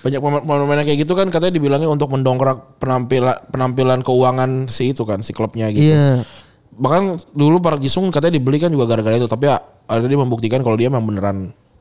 Banyak 0.05 0.21
pemain- 0.21 0.45
pemain 0.45 0.79
yang 0.81 0.89
kayak 0.89 1.01
gitu 1.01 1.17
kan 1.17 1.33
katanya 1.33 1.57
dibilangnya 1.57 1.89
untuk 1.89 2.13
mendongkrak 2.13 2.77
penampilan 2.77 3.41
penampilan 3.49 4.05
keuangan 4.05 4.69
si 4.69 4.93
itu 4.93 5.01
kan 5.03 5.25
si 5.25 5.33
klubnya 5.33 5.73
gitu. 5.73 5.89
Iya. 5.89 6.29
Bahkan 6.75 7.33
dulu 7.33 7.63
Park 7.63 7.81
Jisung 7.81 8.11
katanya 8.11 8.37
dibeli 8.37 8.59
kan 8.59 8.69
juga 8.69 8.85
gara-gara 8.85 9.15
itu, 9.15 9.31
tapi 9.31 9.47
ya, 9.49 9.57
ada 9.87 10.05
dia 10.05 10.19
membuktikan 10.19 10.61
kalau 10.61 10.75
dia 10.75 10.91
memang 10.91 11.07
beneran 11.07 11.39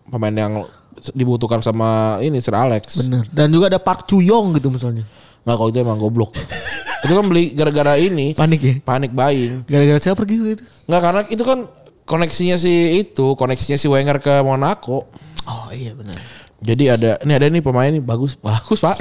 pemain 0.08 0.32
yang 0.32 0.64
dibutuhkan 1.12 1.60
sama 1.60 2.22
ini 2.22 2.38
Sir 2.40 2.54
Alex. 2.56 3.04
Bener. 3.04 3.26
Dan 3.28 3.52
juga 3.52 3.68
ada 3.68 3.82
Park 3.82 4.08
Chuyong 4.08 4.56
gitu 4.56 4.72
misalnya. 4.72 5.04
Nggak 5.44 5.56
kalau 5.58 5.70
itu 5.74 5.80
emang 5.82 6.00
goblok. 6.00 6.32
itu 7.04 7.14
kan 7.14 7.26
beli 7.28 7.52
gara-gara 7.52 7.94
ini 8.00 8.32
Panik 8.32 8.62
ya. 8.64 8.74
panik 8.80 9.12
buying. 9.12 9.68
Gara-gara 9.68 10.00
siapa 10.00 10.24
pergi 10.24 10.40
waktu 10.40 10.54
itu? 10.56 10.64
Nggak 10.88 11.02
karena 11.04 11.22
itu 11.28 11.44
kan 11.44 11.60
koneksinya 12.08 12.56
si 12.56 13.04
itu, 13.04 13.36
koneksinya 13.36 13.76
si 13.76 13.88
Wenger 13.92 14.24
ke 14.24 14.40
Monaco. 14.44 15.12
Oh 15.44 15.68
iya 15.76 15.92
benar. 15.92 16.16
Jadi 16.64 16.84
ada 16.88 17.12
ini 17.20 17.32
ada 17.36 17.46
nih 17.52 17.60
pemain 17.60 17.92
nih 17.92 18.00
bagus, 18.00 18.40
bagus 18.40 18.80
pak. 18.80 18.96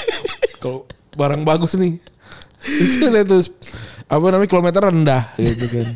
Kalau 0.62 0.84
barang 1.16 1.42
bagus 1.48 1.72
nih. 1.80 1.96
Itu 2.84 3.08
lihat 3.08 3.32
tuh 3.32 3.40
apa 4.08 4.24
namanya 4.28 4.50
kilometer 4.50 4.82
rendah 4.84 5.22
gitu 5.40 5.66
kan. 5.72 5.88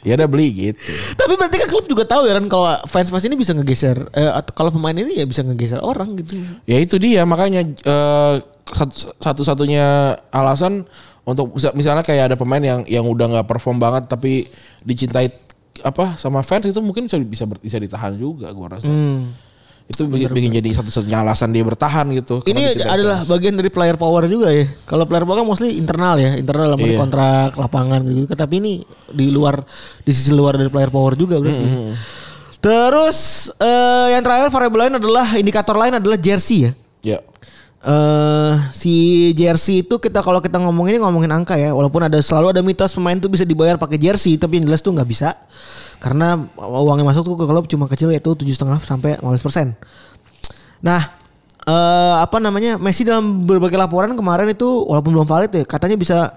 Ya 0.00 0.16
udah 0.16 0.28
beli 0.28 0.48
gitu. 0.50 0.78
Tapi 1.14 1.32
berarti 1.36 1.56
kan 1.60 1.68
klub 1.68 1.84
juga 1.84 2.04
tahu 2.04 2.24
ya 2.24 2.36
kan 2.36 2.46
kalau 2.46 2.72
fans-fans 2.84 3.24
ini 3.24 3.36
bisa 3.36 3.52
ngegeser 3.52 4.08
eh, 4.12 4.32
atau 4.32 4.52
kalau 4.52 4.70
pemain 4.70 4.94
ini 4.94 5.20
ya 5.20 5.24
bisa 5.24 5.44
ngegeser 5.44 5.80
orang 5.80 6.16
gitu. 6.16 6.40
Ya 6.64 6.80
itu 6.80 6.96
dia 6.96 7.24
makanya 7.24 7.64
eh, 7.64 8.34
satu- 8.70 9.12
satu-satunya 9.18 10.16
alasan 10.30 10.86
untuk 11.22 11.52
misalnya 11.76 12.00
kayak 12.00 12.32
ada 12.32 12.36
pemain 12.40 12.62
yang 12.62 12.80
yang 12.88 13.04
udah 13.04 13.28
nggak 13.28 13.46
perform 13.46 13.76
banget 13.76 14.08
tapi 14.08 14.48
dicintai 14.82 15.28
apa 15.80 16.16
sama 16.16 16.40
fans 16.40 16.68
itu 16.68 16.80
mungkin 16.80 17.08
bisa 17.08 17.16
bisa 17.20 17.44
bisa 17.46 17.76
ditahan 17.76 18.16
juga 18.16 18.48
gua 18.52 18.76
rasa. 18.76 18.88
Itu 19.90 20.06
bikin, 20.06 20.30
bikin 20.30 20.50
jadi 20.54 20.70
satu-satunya 20.70 21.18
alasan 21.18 21.50
dia 21.50 21.66
bertahan 21.66 22.06
gitu. 22.14 22.46
Ini 22.46 22.78
adalah 22.86 23.26
fans. 23.26 23.28
bagian 23.28 23.58
dari 23.58 23.74
player 23.74 23.98
power 23.98 24.30
juga 24.30 24.54
ya. 24.54 24.70
Kalau 24.86 25.02
player 25.02 25.26
power 25.26 25.42
kan 25.42 25.46
mostly 25.50 25.74
internal 25.74 26.14
ya, 26.14 26.38
internal 26.38 26.70
dalam 26.70 26.78
Iya. 26.78 26.94
kontrak 26.94 27.58
lapangan 27.58 28.00
gitu. 28.06 28.30
Tapi 28.30 28.54
ini 28.62 28.72
di 29.10 29.34
luar 29.34 29.58
di 30.06 30.12
sisi 30.14 30.30
luar 30.30 30.54
dari 30.54 30.70
player 30.70 30.94
power 30.94 31.18
juga 31.18 31.42
berarti. 31.42 31.66
Mm-hmm. 31.66 31.90
Terus 32.62 33.50
eh, 33.58 34.14
yang 34.14 34.22
terakhir 34.22 34.52
variable 34.54 34.80
lain 34.86 34.94
adalah 35.00 35.26
indikator 35.34 35.74
lain 35.74 35.98
adalah 35.98 36.14
jersey 36.14 36.70
ya. 36.70 36.72
ya. 37.02 37.18
eh 37.80 38.54
si 38.76 38.94
jersey 39.32 39.80
itu 39.80 39.96
kita 39.96 40.20
kalau 40.20 40.44
kita 40.44 40.60
ngomong 40.60 40.92
ini 40.92 41.00
ngomongin 41.00 41.32
angka 41.32 41.56
ya 41.56 41.72
walaupun 41.72 42.12
ada 42.12 42.20
selalu 42.20 42.52
ada 42.52 42.60
mitos 42.60 42.92
pemain 42.92 43.16
tuh 43.16 43.32
bisa 43.32 43.48
dibayar 43.48 43.80
pakai 43.80 43.96
jersey 43.96 44.36
tapi 44.36 44.60
yang 44.60 44.68
jelas 44.68 44.84
tuh 44.84 44.92
nggak 44.92 45.08
bisa 45.08 45.32
karena 46.00 46.34
uang 46.56 46.96
yang 46.96 47.06
masuk 47.06 47.22
tuh 47.22 47.36
ke 47.36 47.44
klub 47.44 47.68
cuma 47.68 47.84
kecil 47.86 48.08
yaitu 48.08 48.32
tujuh 48.32 48.50
setengah 48.50 48.80
sampai 48.80 49.20
15 49.20 49.44
persen. 49.44 49.66
Nah 50.80 51.12
eh 51.60 52.14
apa 52.16 52.40
namanya 52.40 52.80
Messi 52.80 53.04
dalam 53.04 53.44
berbagai 53.44 53.76
laporan 53.76 54.16
kemarin 54.16 54.48
itu 54.48 54.64
walaupun 54.64 55.12
belum 55.12 55.28
valid 55.28 55.52
ya 55.52 55.62
katanya 55.62 55.94
bisa 55.94 56.32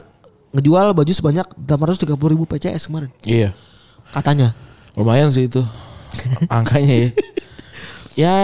ngejual 0.52 0.92
baju 0.92 1.10
sebanyak 1.10 1.48
830 1.64 2.12
ribu 2.30 2.44
PCS 2.44 2.92
kemarin 2.92 3.10
Iya. 3.24 3.56
katanya. 4.12 4.52
Lumayan 4.94 5.32
sih 5.32 5.48
itu 5.48 5.64
angkanya 6.52 6.94
ya. 6.94 7.10
Ya 8.14 8.36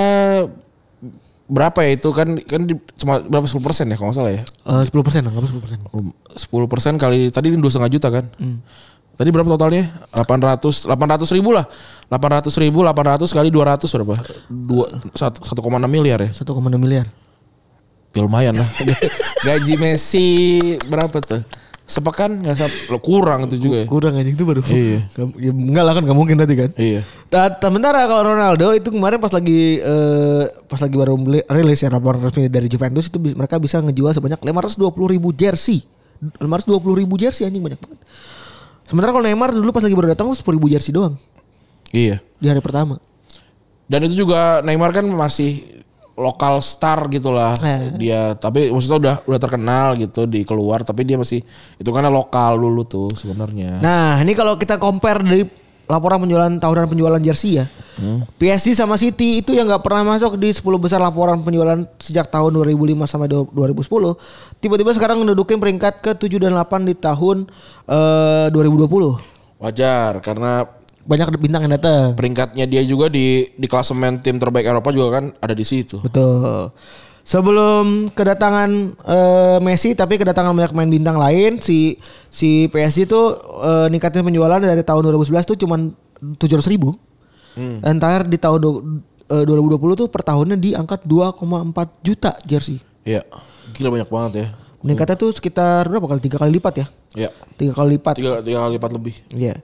berapa 1.45 1.81
ya 1.81 1.93
itu 1.93 2.09
kan 2.09 2.37
kan 2.41 2.61
di, 2.65 2.73
cuma 2.97 3.21
berapa 3.21 3.45
10 3.45 3.61
persen 3.61 3.85
ya 3.85 3.97
kalau 3.97 4.09
nggak 4.09 4.17
salah 4.17 4.33
ya. 4.33 4.41
Eh 4.41 4.83
10 4.85 5.05
persen 5.05 5.21
nggak 5.25 5.45
10 5.45 5.61
persen. 5.61 5.77
10 5.85 6.71
persen 6.71 6.93
kali 6.97 7.29
tadi 7.29 7.53
dua 7.53 7.69
setengah 7.69 7.91
juta 7.93 8.07
kan. 8.09 8.25
Tadi 9.19 9.35
berapa 9.35 9.51
totalnya? 9.51 9.83
800 10.15 10.87
800 10.87 11.35
ribu 11.35 11.51
lah. 11.51 11.67
800 12.07 12.55
ribu 12.55 12.87
800 12.87 13.27
kali 13.27 13.51
200 13.51 13.83
berapa? 13.99 14.15
Dua 14.47 14.87
satu- 15.11 15.43
1,6 15.43 15.91
miliar 15.91 16.23
ya. 16.23 16.31
1,6 16.31 16.79
miliar. 16.79 17.03
Ya 18.15 18.23
lumayan 18.23 18.55
lah. 18.55 18.63
Gaji 19.45 19.75
Messi 19.75 20.27
berapa 20.87 21.19
tuh? 21.19 21.43
Sepekan 21.83 22.31
nggak 22.31 22.55
sap 22.55 22.71
kurang 23.03 23.49
itu 23.49 23.59
juga 23.59 23.83
ya. 23.83 23.85
Kurang 23.91 24.15
aja 24.15 24.29
itu 24.31 24.45
baru. 24.47 24.63
Iya. 24.63 25.03
Ya, 25.43 25.51
enggak 25.51 25.83
lah 25.83 25.93
kan 25.99 26.03
nggak 26.07 26.15
mungkin 26.17 26.39
nanti 26.39 26.55
kan. 26.55 26.71
Iya. 26.79 27.03
Nah, 27.27 27.59
sementara 27.59 28.07
kalau 28.07 28.23
Ronaldo 28.23 28.71
itu 28.71 28.87
kemarin 28.87 29.19
pas 29.19 29.35
lagi 29.35 29.83
eh, 29.83 30.43
pas 30.63 30.79
lagi 30.79 30.95
baru 30.95 31.19
rilis 31.43 31.83
ya 31.83 31.91
laporan 31.91 32.23
resmi 32.23 32.47
dari 32.47 32.71
Juventus 32.71 33.11
itu 33.11 33.19
mereka 33.35 33.59
bisa 33.59 33.83
ngejual 33.83 34.15
sebanyak 34.15 34.39
520 34.39 34.95
ribu 35.11 35.35
jersey. 35.35 35.83
520 36.39 37.01
ribu 37.03 37.19
jersey 37.19 37.43
anjing 37.43 37.59
banyak 37.59 37.83
banget. 37.83 37.99
Sementara 38.89 39.13
kalau 39.13 39.21
Neymar 39.21 39.53
dulu 39.53 39.69
pas 39.69 39.79
lagi 39.79 39.93
baru 39.93 40.09
datang 40.09 40.27
10 40.27 40.41
ribu 40.49 40.65
jersey 40.65 40.89
doang 40.89 41.13
Iya. 41.89 42.17
di 42.35 42.45
hari 42.45 42.57
pertama. 42.57 42.97
Dan 43.85 44.01
itu 44.03 44.17
juga 44.19 44.61
Neymar 44.61 44.89
kan 44.91 45.05
masih 45.05 45.61
lokal 46.13 46.59
star 46.59 47.07
gitu 47.07 47.31
lah 47.31 47.55
Eh. 47.57 47.95
dia 47.95 48.35
tapi 48.35 48.67
maksudnya 48.67 48.97
udah 48.99 49.15
udah 49.23 49.39
terkenal 49.39 49.95
gitu 49.95 50.27
di 50.27 50.43
keluar 50.43 50.83
tapi 50.83 51.07
dia 51.07 51.15
masih 51.15 51.39
itu 51.77 51.89
karena 51.89 52.11
lokal 52.11 52.59
dulu 52.59 52.83
tuh 52.83 53.07
sebenarnya 53.09 53.79
Nah 53.79 54.19
ini 54.19 54.35
kalau 54.35 54.53
kita 54.53 54.75
compare 54.75 55.23
dari 55.23 55.47
laporan 55.89 56.21
penjualan 56.21 56.53
tahunan 56.53 56.85
penjualan 56.85 57.17
jersey 57.19 57.57
ya. 57.57 57.65
PSG 58.37 58.71
sama 58.71 58.95
City 58.95 59.41
itu 59.41 59.51
yang 59.51 59.67
nggak 59.67 59.81
pernah 59.81 60.07
masuk 60.07 60.37
di 60.37 60.47
10 60.47 60.63
besar 60.77 61.01
laporan 61.01 61.41
penjualan 61.41 61.75
sejak 61.97 62.29
tahun 62.29 62.55
2005 62.55 62.79
sampai 63.03 63.27
du- 63.27 63.49
2010. 63.51 64.15
Tiba-tiba 64.55 64.93
sekarang 64.93 65.19
mendudukin 65.19 65.57
peringkat 65.57 65.99
ke 65.99 66.11
7 66.13 66.39
dan 66.39 66.55
8 66.55 66.85
di 66.85 66.93
tahun 66.93 67.49
eh, 67.83 68.47
2020. 68.53 69.19
wajar 69.59 70.23
karena 70.23 70.63
Banyak 71.03 71.35
bintang 71.35 71.65
yang 71.65 71.73
datang. 71.73 72.13
peringkatnya 72.13 72.63
dia 72.63 72.79
juga 72.79 73.09
di 73.09 73.49
di 73.49 73.65
klasemen 73.65 74.21
tim 74.21 74.37
terbaik 74.37 74.63
Eropa 74.63 74.93
juga 74.93 75.19
kan 75.19 75.33
ada 75.35 75.51
di 75.51 75.65
situ 75.65 75.97
Betul. 75.99 76.69
Sebelum 77.21 78.09
kedatangan 78.09 78.69
eh, 79.03 79.57
Messi 79.59 79.91
tapi 79.91 80.15
kedatangan 80.15 80.49
banyak 80.49 80.71
pemain 80.71 80.87
bintang 80.87 81.17
lain 81.17 81.59
si 81.59 81.99
si 82.29 82.65
PSG 82.67 83.05
itu 83.05 83.21
eh, 83.59 83.87
ningkatin 83.89 84.21
penjualan 84.21 84.57
dari 84.57 84.81
tahun 84.81 85.01
2011 85.03 85.43
tuh 85.45 85.57
cuman 85.57 85.91
700 86.35 86.39
ribu. 86.67 86.95
Dan 87.59 87.97
terakhir 87.97 88.23
di 88.25 88.37
tahun 88.37 88.59
du- 88.59 88.81
eh, 89.27 89.43
2020 89.43 89.75
tuh 89.93 90.07
per 90.07 90.21
tahunnya 90.21 90.55
di 90.55 90.71
angka 90.71 90.95
2,4 90.97 91.35
juta 91.99 92.31
jersey. 92.41 92.79
Iya 93.03 93.25
gila 93.69 93.89
banyak 93.91 94.09
banget 94.09 94.33
ya 94.35 94.47
Meningkatnya 94.79 95.13
tuh 95.15 95.29
sekitar 95.29 95.85
berapa 95.85 96.07
kali? 96.07 96.19
Tiga 96.19 96.37
kali 96.37 96.51
lipat 96.53 96.73
ya? 96.73 96.85
Iya 97.13 97.29
Tiga 97.53 97.73
kali 97.73 97.95
lipat. 97.95 98.15
tiga 98.15 98.39
tiga 98.39 98.63
kali 98.63 98.71
lipat 98.75 98.91
lebih 98.91 99.15
Iya. 99.29 99.59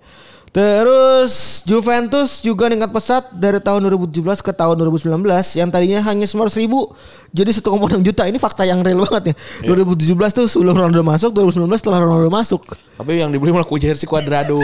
Terus 0.56 1.60
Juventus 1.68 2.40
juga 2.40 2.72
meningkat 2.72 2.96
pesat 2.96 3.28
dari 3.36 3.60
tahun 3.60 3.92
2017 3.92 4.40
ke 4.40 4.56
tahun 4.56 4.80
2019 4.88 5.20
yang 5.60 5.68
tadinya 5.68 6.00
hanya 6.00 6.24
900 6.24 6.64
ribu 6.64 6.96
jadi 7.36 7.52
1,6 7.52 8.00
juta. 8.00 8.24
Ini 8.24 8.40
fakta 8.40 8.64
yang 8.64 8.80
real 8.80 9.04
banget 9.04 9.36
ya. 9.36 9.76
2017 9.76 10.16
tuh 10.32 10.48
sebelum 10.48 10.80
Ronaldo 10.80 11.04
masuk, 11.04 11.36
2019 11.36 11.76
setelah 11.76 12.08
Ronaldo 12.08 12.32
masuk. 12.32 12.64
tapi 12.96 13.20
yang 13.20 13.36
dibeli 13.36 13.52
malah 13.52 13.68
jersey 13.68 14.08
Cuadrado 14.08 14.56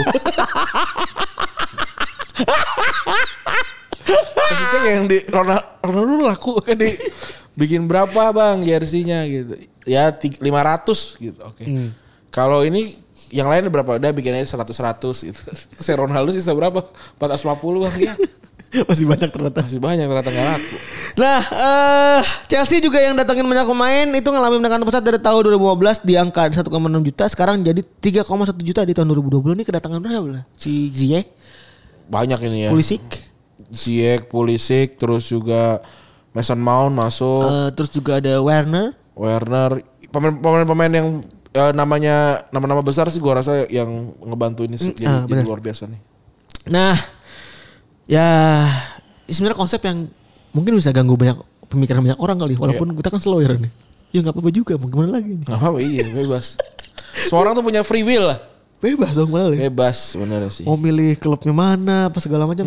Maksudnya 4.07 4.91
yang 4.95 5.05
di 5.11 5.19
Ronaldo, 5.27 5.63
Ronaldo 5.83 6.13
laku 6.23 6.51
kan 6.63 6.79
di 6.79 6.95
bikin 7.59 7.85
berapa 7.91 8.31
bang 8.31 8.63
jersey-nya 8.63 9.27
gitu. 9.27 9.59
Ya 9.83 10.07
ti- 10.15 10.39
500 10.39 11.19
gitu. 11.19 11.39
Oke. 11.43 11.67
Kalau 12.31 12.63
ini 12.63 12.95
yang 13.31 13.47
lain 13.47 13.67
berapa? 13.67 13.95
Udah 13.95 14.11
bikin 14.11 14.35
aja 14.35 14.59
100 14.59 14.69
100 14.69 15.27
gitu. 15.27 15.41
Si 15.83 15.91
Ronaldo 15.91 16.29
sisa 16.29 16.51
berapa? 16.51 16.83
450 17.17 17.83
bang 17.83 17.95
ya. 18.01 18.13
Masih 18.87 19.03
banyak 19.03 19.27
ternyata. 19.27 19.59
Masih 19.61 19.79
banyak 19.79 20.05
ternyata 20.05 20.29
nggak 20.29 20.47
laku. 20.49 20.75
Nah, 21.13 21.39
eh 21.43 22.19
Chelsea 22.47 22.79
juga 22.79 22.99
yang 22.99 23.15
datangin 23.15 23.43
banyak 23.43 23.67
pemain 23.67 24.07
itu 24.07 24.23
ngalamin 24.23 24.59
peningkatan 24.59 24.85
pesat 24.85 25.03
dari 25.03 25.19
tahun 25.19 25.43
2015 25.59 26.07
di 26.07 26.13
angka 26.15 26.47
1,6 26.47 26.71
juta 27.03 27.23
sekarang 27.27 27.59
jadi 27.59 27.83
3,1 27.83 28.23
juta 28.57 28.81
di 28.83 28.93
tahun 28.93 29.11
2020 29.11 29.59
ini 29.59 29.63
kedatangan 29.63 29.99
berapa 29.99 30.27
lah? 30.29 30.43
Si 30.55 30.87
Ziyech, 30.87 31.27
Banyak 32.07 32.39
ini 32.43 32.67
ya. 32.67 32.69
Pulisic, 32.71 33.03
Ziyech, 33.67 34.27
Pulisic, 34.27 34.95
terus 34.95 35.27
juga 35.27 35.83
Mason 36.31 36.55
Mount 36.55 36.95
masuk, 36.95 37.43
eh, 37.43 37.69
terus 37.75 37.91
juga 37.91 38.23
ada 38.23 38.39
Werner, 38.39 38.95
Werner, 39.11 39.83
pemain- 40.07 40.39
pemain-pemain 40.39 40.91
yang 40.91 41.07
eh, 41.51 41.71
namanya 41.75 42.47
nama-nama 42.49 42.79
besar 42.83 43.07
sih 43.11 43.19
gua 43.19 43.43
rasa 43.43 43.67
yang 43.67 44.15
ngebantu 44.23 44.63
ini 44.63 44.79
sih 44.79 44.95
jadi, 44.95 45.07
ah, 45.07 45.23
jadi 45.27 45.43
benar. 45.43 45.47
luar 45.47 45.61
biasa 45.63 45.83
nih. 45.91 46.01
Nah, 46.71 46.95
ya 48.05 48.27
sebenarnya 49.27 49.57
konsep 49.57 49.81
yang 49.83 50.07
mungkin 50.55 50.77
bisa 50.77 50.93
ganggu 50.93 51.15
banyak 51.15 51.37
pemikiran 51.71 52.03
banyak 52.03 52.19
orang 52.19 52.37
kali. 52.37 52.53
Walaupun 52.59 52.95
kita 52.99 53.09
kan 53.09 53.19
slow 53.23 53.39
ya 53.39 53.55
nih. 53.55 53.71
Ya 54.11 54.19
nggak 54.23 54.35
apa-apa 54.35 54.51
juga. 54.51 54.73
Mau 54.75 54.91
gimana 54.91 55.19
lagi? 55.19 55.39
nih? 55.39 55.47
Gak 55.47 55.57
apa-apa 55.57 55.79
iya 55.79 56.03
bebas. 56.11 56.59
Semua 57.27 57.47
orang 57.47 57.53
tuh 57.55 57.63
punya 57.63 57.81
free 57.81 58.03
will 58.03 58.27
lah. 58.27 58.39
Bebas 58.81 59.13
dong 59.13 59.31
malah. 59.31 59.55
Bebas 59.55 60.17
bener 60.17 60.49
sih. 60.51 60.65
Mau 60.67 60.75
milih 60.75 61.15
klubnya 61.21 61.53
mana, 61.53 61.97
apa 62.11 62.19
segala 62.19 62.49
macam. 62.49 62.65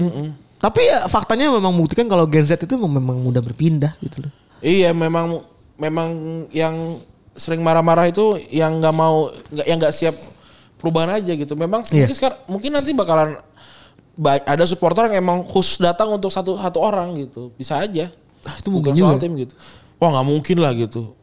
Tapi 0.63 0.81
ya 0.81 1.05
faktanya 1.11 1.53
memang 1.53 1.77
membuktikan 1.77 2.09
kalau 2.09 2.25
Gen 2.25 2.49
Z 2.49 2.57
itu 2.57 2.81
memang 2.81 3.21
mudah 3.21 3.45
berpindah 3.45 3.93
gitu 4.01 4.25
loh. 4.25 4.33
Iya 4.65 4.97
memang 4.97 5.45
memang 5.77 6.09
yang 6.55 6.97
sering 7.35 7.61
marah-marah 7.61 8.07
itu 8.07 8.39
yang 8.49 8.79
nggak 8.79 8.95
mau 8.95 9.29
nggak 9.51 9.67
yang 9.67 9.79
nggak 9.79 9.91
siap 9.91 10.15
perubahan 10.77 11.15
aja 11.15 11.33
gitu. 11.33 11.55
Memang 11.55 11.83
Iya. 11.85 12.07
mungkin 12.07 12.15
sekarang 12.15 12.39
mungkin 12.47 12.71
nanti 12.71 12.91
bakalan 12.91 13.39
ba- 14.15 14.45
ada 14.45 14.65
supporter 14.65 15.11
yang 15.11 15.21
emang 15.21 15.43
khusus 15.43 15.79
datang 15.79 16.09
untuk 16.09 16.29
satu 16.29 16.55
satu 16.55 16.79
orang 16.79 17.15
gitu. 17.19 17.51
Bisa 17.55 17.79
aja. 17.79 18.11
Ah, 18.45 18.55
itu 18.57 18.69
mungkin 18.69 18.93
Bukan 18.93 19.01
soal 19.01 19.17
juga. 19.17 19.23
tim 19.25 19.33
gitu. 19.35 19.55
Wah 19.99 20.09
nggak 20.11 20.27
mungkin 20.27 20.57
lah 20.59 20.73
gitu. 20.73 21.15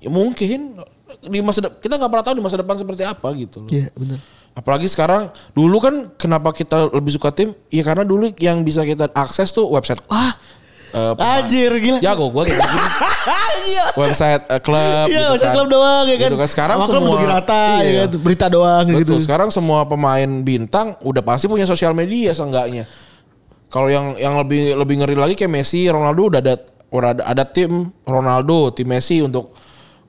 Ya 0.00 0.08
mungkin 0.08 0.80
di 1.20 1.38
masa 1.40 1.60
depan 1.60 1.76
kita 1.78 1.94
nggak 1.98 2.08
pernah 2.08 2.24
tahu 2.24 2.34
di 2.38 2.44
masa 2.44 2.56
depan 2.56 2.76
seperti 2.76 3.02
apa 3.04 3.28
gitu 3.34 3.60
loh. 3.60 3.68
Iya 3.68 3.90
benar. 3.92 4.18
Apalagi 4.50 4.86
sekarang 4.86 5.28
dulu 5.52 5.76
kan 5.78 5.94
kenapa 6.16 6.50
kita 6.50 6.90
lebih 6.90 7.12
suka 7.12 7.30
tim? 7.30 7.52
Ya 7.68 7.82
karena 7.82 8.02
dulu 8.02 8.32
yang 8.36 8.62
bisa 8.62 8.82
kita 8.82 9.06
akses 9.12 9.50
tuh 9.50 9.66
website. 9.66 10.00
Wah, 10.06 10.34
pemain. 10.90 11.38
anjir 11.40 11.72
gila. 11.78 11.98
Jago 12.02 12.26
gue 12.30 12.42
gitu. 12.50 12.60
Iya. 13.60 13.84
website 13.94 14.42
eh, 14.48 14.60
klub 14.64 15.06
Iya, 15.06 15.30
gitu 15.30 15.36
usah 15.38 15.46
kan. 15.46 15.54
klub 15.54 15.68
doang 15.70 16.04
ya 16.08 16.16
kan. 16.16 16.30
Gitu 16.32 16.38
kan. 16.40 16.48
Sekarang 16.50 16.78
Sama 16.82 16.90
semua 16.90 17.16
rata 17.22 17.62
ya 17.80 17.84
iya. 17.84 18.02
kan. 18.08 18.18
Berita 18.18 18.46
doang 18.50 18.84
Betul. 18.88 19.00
gitu. 19.04 19.14
Sekarang 19.22 19.48
semua 19.52 19.84
pemain 19.86 20.30
bintang 20.42 20.96
udah 21.04 21.22
pasti 21.22 21.46
punya 21.46 21.68
sosial 21.68 21.92
media 21.94 22.32
seenggaknya. 22.32 22.88
Kalau 23.70 23.86
yang 23.86 24.18
yang 24.18 24.34
lebih 24.34 24.74
lebih 24.74 24.94
ngeri 24.98 25.14
lagi 25.14 25.34
kayak 25.38 25.52
Messi, 25.52 25.86
Ronaldo 25.86 26.26
udah 26.26 26.40
ada 26.42 26.54
udah 26.90 27.08
ada, 27.14 27.22
ada 27.22 27.44
tim 27.46 27.94
Ronaldo, 28.02 28.74
tim 28.74 28.90
Messi 28.90 29.22
untuk 29.22 29.54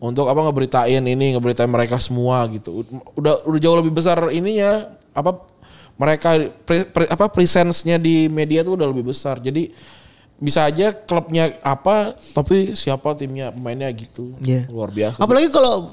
untuk 0.01 0.25
apa 0.25 0.41
ngeberitain 0.49 1.05
ini, 1.05 1.37
ngeberitain 1.37 1.69
mereka 1.69 2.01
semua 2.01 2.49
gitu. 2.49 2.81
Udah 3.13 3.45
udah 3.45 3.59
jauh 3.61 3.77
lebih 3.77 3.93
besar 3.93 4.17
ininya 4.33 4.89
apa 5.13 5.45
mereka 5.93 6.41
pre- 6.65 6.89
pre- 6.89 7.11
apa 7.13 7.29
presence-nya 7.29 8.01
di 8.01 8.25
media 8.33 8.65
tuh 8.65 8.73
udah 8.73 8.89
lebih 8.89 9.13
besar. 9.13 9.37
Jadi 9.37 9.69
bisa 10.41 10.65
aja 10.65 10.89
klubnya 10.91 11.53
apa 11.61 12.17
tapi 12.33 12.73
siapa 12.73 13.13
timnya 13.13 13.53
pemainnya 13.53 13.85
gitu. 13.93 14.33
Iya. 14.41 14.65
Luar 14.67 14.89
biasa. 14.89 15.21
Apalagi 15.21 15.47
kalau 15.47 15.85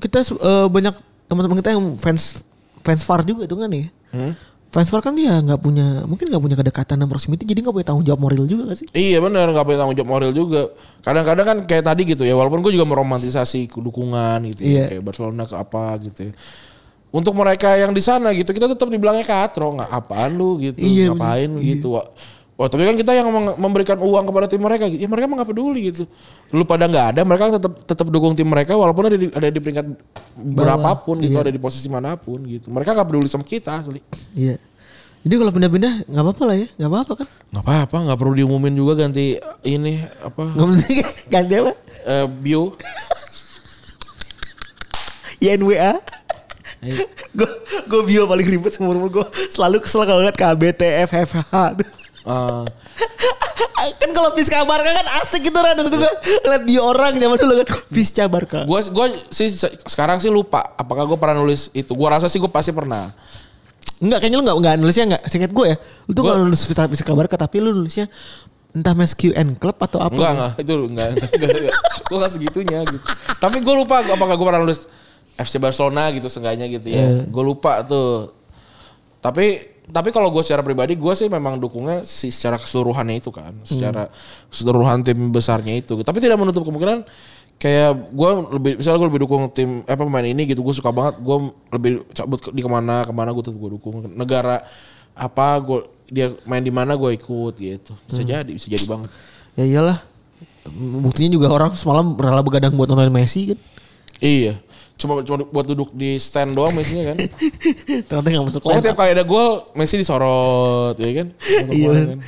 kita 0.00 0.24
eh, 0.24 0.66
banyak 0.66 0.94
teman-teman 1.28 1.60
kita 1.60 1.76
yang 1.76 1.84
fans 1.96 2.40
fans 2.80 3.04
VAR 3.04 3.20
juga 3.22 3.44
itu 3.44 3.54
kan 3.54 3.68
ya. 3.68 3.86
Fans 4.68 4.90
VAR 4.90 5.02
kan 5.02 5.14
dia 5.14 5.38
nggak 5.38 5.60
punya 5.60 6.02
mungkin 6.02 6.26
nggak 6.26 6.42
punya 6.42 6.56
kedekatan 6.58 6.96
dan 6.98 7.06
proximity 7.06 7.46
jadi 7.46 7.62
nggak 7.62 7.74
punya 7.74 7.86
tanggung 7.86 8.02
jawab 8.02 8.20
moral 8.24 8.42
juga 8.42 8.74
gak 8.74 8.78
sih? 8.82 8.88
Iya 8.90 9.22
benar 9.22 9.46
nggak 9.46 9.62
punya 9.62 9.78
tanggung 9.78 9.96
jawab 9.96 10.10
moral 10.10 10.32
juga. 10.32 10.72
Kadang-kadang 11.00 11.46
kan 11.46 11.58
kayak 11.62 11.84
tadi 11.84 12.02
gitu 12.08 12.24
ya 12.24 12.34
walaupun 12.34 12.58
gue 12.58 12.74
juga 12.74 12.82
meromantisasi 12.82 13.70
dukungan 13.70 14.40
gitu 14.50 14.66
Iya. 14.66 14.74
ya 14.74 14.84
kayak 14.96 15.02
Barcelona 15.04 15.44
ke 15.44 15.54
apa 15.54 15.84
gitu 16.02 16.20
ya. 16.26 16.32
Untuk 17.14 17.30
mereka 17.38 17.78
yang 17.78 17.94
di 17.94 18.02
sana 18.02 18.34
gitu 18.34 18.50
kita 18.50 18.66
tetap 18.66 18.90
dibilangnya 18.90 19.22
katro 19.22 19.70
nggak 19.78 19.86
apaan 19.86 20.34
lu 20.34 20.58
gitu 20.58 20.82
Iya, 20.82 21.14
ngapain 21.14 21.46
lu 21.46 21.62
gitu. 21.62 21.94
Wah, 22.54 22.70
tapi 22.70 22.86
kan 22.86 22.94
kita 22.94 23.10
yang 23.10 23.26
memberikan 23.58 23.98
uang 23.98 24.30
kepada 24.30 24.46
tim 24.46 24.62
mereka, 24.62 24.86
ya 24.86 25.10
mereka 25.10 25.26
mah 25.26 25.42
nggak 25.42 25.50
peduli 25.50 25.90
gitu. 25.90 26.06
Lu 26.54 26.62
pada 26.62 26.86
nggak 26.86 27.06
ada, 27.10 27.20
mereka 27.26 27.50
tetap 27.50 27.82
tetap 27.82 28.06
dukung 28.06 28.38
tim 28.38 28.46
mereka 28.46 28.78
walaupun 28.78 29.10
ada 29.10 29.18
di, 29.18 29.26
ada 29.26 29.50
di 29.50 29.58
peringkat 29.58 29.82
berapapun 30.38 31.18
gitu, 31.18 31.34
Iya. 31.34 31.42
ada 31.42 31.50
di 31.50 31.58
posisi 31.58 31.90
mana 31.90 32.14
pun 32.14 32.38
gitu. 32.46 32.70
Mereka 32.70 32.94
nggak 32.94 33.08
peduli 33.10 33.26
sama 33.26 33.42
kita 33.42 33.82
asli. 33.82 33.98
Iya. 34.38 34.62
Jadi 35.24 35.34
kalau 35.34 35.50
pindah-pindah 35.50 36.06
nggak 36.06 36.22
apa-apa 36.22 36.42
lah 36.46 36.56
ya, 36.56 36.68
nggak 36.78 36.90
apa-apa 36.90 37.12
kan? 37.18 37.28
Nggak 37.50 37.64
apa-apa, 37.66 37.96
nggak 38.06 38.18
perlu 38.22 38.34
diumumin 38.36 38.74
juga 38.76 38.92
ganti 38.96 39.34
ini 39.64 39.94
apa 40.22 40.42
Nggak 40.54 40.68
penting 40.70 40.96
ganti 41.34 41.54
apa? 41.58 41.72
eh, 42.06 42.26
bio. 42.30 42.62
YNWA. 45.40 45.92
Gue 47.34 47.48
gue 47.82 48.00
bio 48.04 48.28
paling 48.28 48.46
ribet 48.46 48.70
seumur 48.70 48.94
umur 48.94 49.10
gue 49.10 49.26
selalu 49.50 49.80
kesel 49.80 50.04
kalau 50.04 50.22
lihat 50.22 50.36
KBT 50.36 51.08
FFH. 51.08 51.50
Eh, 52.24 52.64
kan 53.94 54.10
kalau 54.10 54.32
Fisca 54.32 54.64
Barca 54.64 54.88
kan 54.88 55.06
asik 55.20 55.44
gitu 55.44 55.54
kan. 55.54 55.76
Terus 55.76 55.92
gue 55.92 56.12
liat 56.46 56.62
di 56.64 56.76
orang 56.76 57.14
zaman 57.14 57.36
dulu 57.36 57.52
kan 57.60 57.68
Fisca 57.86 58.24
Barca. 58.26 58.64
Gue 58.64 58.80
gue 58.80 59.06
sih 59.28 59.48
se- 59.48 59.76
sekarang 59.84 60.16
sih 60.18 60.28
lupa 60.28 60.64
apakah 60.74 61.04
gue 61.04 61.16
pernah 61.16 61.36
nulis 61.36 61.68
itu. 61.70 61.92
Gue 61.92 62.08
rasa 62.08 62.26
sih 62.26 62.40
gue 62.40 62.48
pasti 62.48 62.72
pernah. 62.72 63.12
Enggak 64.00 64.20
kayaknya 64.20 64.36
lu 64.36 64.44
enggak 64.44 64.56
enggak 64.58 64.74
nulisnya 64.78 65.04
enggak. 65.06 65.22
Seingat 65.26 65.52
gue 65.52 65.66
ya. 65.68 65.76
Lu 66.06 66.12
tuh 66.12 66.22
enggak 66.24 66.38
nulis 66.42 66.60
Fisca 66.64 67.12
Barca 67.12 67.36
tapi 67.36 67.56
lu 67.60 67.70
nulisnya 67.72 68.08
entah 68.74 68.90
Mas 68.90 69.12
QN 69.12 69.54
Club 69.54 69.76
atau 69.78 70.00
apa. 70.00 70.16
Enggak 70.16 70.32
enggak 70.32 70.52
itu 70.58 70.72
enggak 70.82 71.06
enggak, 71.12 71.28
enggak, 71.30 71.50
enggak. 71.54 71.74
gue 72.04 72.16
gak 72.18 72.32
segitunya 72.32 72.78
gitu. 72.84 73.04
Tapi 73.36 73.56
gue 73.60 73.74
lupa 73.74 74.00
apakah 74.02 74.34
gue 74.34 74.46
pernah 74.46 74.60
nulis 74.60 74.88
FC 75.34 75.58
Barcelona 75.58 76.08
gitu 76.10 76.26
seenggaknya 76.26 76.66
gitu 76.68 76.88
ya. 76.88 77.28
Gue 77.28 77.44
lupa 77.44 77.84
tuh. 77.84 78.32
Tapi 79.20 79.73
tapi 79.84 80.08
kalau 80.12 80.32
gue 80.32 80.40
secara 80.40 80.64
pribadi 80.64 80.96
gue 80.96 81.14
sih 81.16 81.28
memang 81.28 81.60
dukungnya 81.60 82.00
si 82.04 82.32
secara 82.32 82.56
keseluruhannya 82.56 83.20
itu 83.20 83.28
kan, 83.28 83.52
secara 83.64 84.08
keseluruhan 84.48 85.04
tim 85.04 85.28
besarnya 85.28 85.76
itu. 85.76 86.00
Tapi 86.00 86.18
tidak 86.20 86.40
menutup 86.40 86.64
kemungkinan 86.64 87.04
kayak 87.60 88.10
gue 88.10 88.30
lebih 88.58 88.72
misalnya 88.82 88.98
gue 88.98 89.08
lebih 89.14 89.22
dukung 89.24 89.42
tim 89.54 89.86
apa 89.86 90.02
pemain 90.02 90.26
ini 90.26 90.42
gitu 90.42 90.60
gue 90.60 90.74
suka 90.74 90.90
banget 90.90 91.22
gue 91.22 91.36
lebih 91.70 91.90
cabut 92.10 92.50
di 92.50 92.60
ke 92.60 92.70
mana 92.70 93.06
ke 93.06 93.12
mana 93.14 93.30
gue 93.30 93.46
tetap 93.46 93.62
gue 93.62 93.78
dukung 93.78 94.10
negara 94.10 94.58
apa 95.14 95.62
gue 95.62 95.86
dia 96.10 96.34
main 96.50 96.60
di 96.60 96.74
mana 96.74 96.98
gue 96.98 97.14
ikut 97.14 97.54
gitu 97.54 97.94
bisa 98.10 98.26
jadi 98.26 98.50
bisa 98.50 98.66
jadi 98.66 98.82
banget 98.90 99.06
Ya 99.54 99.64
iyalah. 99.64 99.98
Buktinya 100.74 101.30
juga 101.38 101.48
orang 101.52 101.76
semalam 101.78 102.18
rela 102.18 102.42
begadang 102.42 102.74
buat 102.74 102.90
nonton 102.90 103.12
Messi 103.12 103.54
kan. 103.54 103.58
Iya. 104.18 104.58
Cuma 104.94 105.20
cuma 105.26 105.42
buat 105.50 105.66
duduk 105.66 105.90
di 105.92 106.16
stand 106.22 106.54
doang 106.54 106.72
Messi 106.72 107.02
kan. 107.02 107.18
Ternyata 108.08 108.28
enggak 108.30 108.44
masuk 108.46 108.60
Pokoknya 108.62 108.82
tiap 108.90 108.96
kali 108.96 109.10
ada 109.12 109.24
gol 109.26 109.66
Messi 109.74 109.98
disorot 109.98 110.94
ya 110.96 111.10
kan. 111.10 111.26
Iya. 111.44 111.66
kemarin 111.68 112.06
kan. 112.16 112.20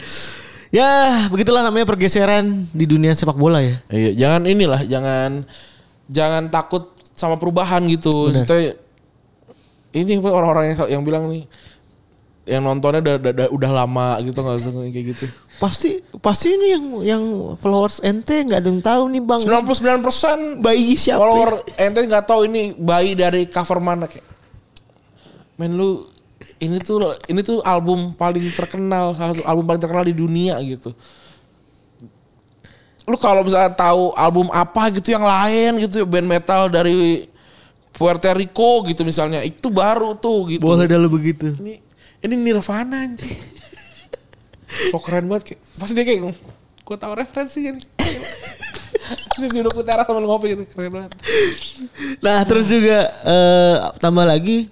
Ya, 0.74 1.24
begitulah 1.30 1.62
namanya 1.62 1.86
pergeseran 1.86 2.66
di 2.74 2.84
dunia 2.84 3.14
sepak 3.14 3.38
bola 3.38 3.62
ya. 3.62 3.78
Iya, 3.88 4.10
jangan 4.26 4.42
inilah, 4.44 4.82
jangan 4.84 5.46
jangan 6.10 6.50
takut 6.50 6.92
sama 7.14 7.38
perubahan 7.40 7.86
gitu. 7.86 8.28
Maksudnya 8.34 8.76
ini 9.96 10.20
orang-orang 10.20 10.74
yang 10.74 11.00
yang 11.00 11.02
bilang 11.06 11.30
nih 11.32 11.46
yang 12.46 12.62
nontonnya 12.62 13.02
udah, 13.02 13.14
udah, 13.18 13.48
udah- 13.50 13.74
lama 13.74 14.08
gitu 14.22 14.38
nggak 14.38 14.58
kayak 14.92 15.06
gitu. 15.16 15.26
Pasti 15.56 15.96
pasti 16.20 16.52
ini 16.52 16.66
yang 16.68 16.84
yang 17.00 17.24
followers 17.56 18.04
ente 18.04 18.44
nggak 18.44 18.60
ada 18.60 18.68
yang 18.68 18.82
tahu 18.84 19.02
nih 19.08 19.22
bang. 19.24 19.40
99% 19.40 20.60
bayi 20.60 20.92
siapa? 20.92 21.24
follower 21.24 21.64
ente 21.80 22.04
nggak 22.04 22.24
tahu 22.28 22.44
ini 22.44 22.76
bayi 22.76 23.16
dari 23.16 23.48
cover 23.48 23.80
mana 23.80 24.04
kayak. 24.04 24.24
Men 25.56 25.72
lu 25.80 26.04
ini 26.60 26.76
tuh 26.76 27.16
ini 27.32 27.40
tuh 27.40 27.64
album 27.64 28.12
paling 28.12 28.44
terkenal 28.52 29.16
salah 29.16 29.32
satu 29.32 29.48
album 29.48 29.64
paling 29.64 29.80
terkenal 29.80 30.04
di 30.04 30.12
dunia 30.12 30.60
gitu. 30.60 30.92
Lu 33.08 33.16
kalau 33.16 33.40
misalnya 33.40 33.72
tahu 33.72 34.12
album 34.12 34.52
apa 34.52 34.92
gitu 34.92 35.16
yang 35.16 35.24
lain 35.24 35.88
gitu 35.88 36.04
band 36.04 36.28
metal 36.28 36.68
dari 36.68 37.24
Puerto 37.96 38.28
Rico 38.36 38.84
gitu 38.84 39.08
misalnya 39.08 39.40
itu 39.40 39.72
baru 39.72 40.12
tuh 40.20 40.52
gitu. 40.52 40.60
Boleh 40.60 40.84
dah 40.84 41.00
lu 41.00 41.08
begitu. 41.08 41.48
Ini 41.56 41.80
ini 42.28 42.34
Nirvana 42.36 43.08
anjing. 43.08 43.55
So 44.66 44.98
keren 44.98 45.26
banget 45.26 45.54
kayak. 45.54 45.60
Pasti 45.78 45.92
dia 45.94 46.04
kayak 46.04 46.20
gue 46.86 46.96
tahu 46.96 47.12
referensinya 47.14 47.78
nih. 47.78 47.84
Ini 49.36 49.46
duduk 49.52 49.80
di 49.80 49.84
teras 49.84 50.06
sambil 50.08 50.24
ngopi 50.24 50.54
gitu 50.54 50.64
keren 50.72 50.90
banget. 50.90 51.12
Nah 52.22 52.42
terus 52.42 52.66
juga 52.66 53.10
eh, 53.22 53.76
tambah 53.98 54.24
lagi 54.24 54.66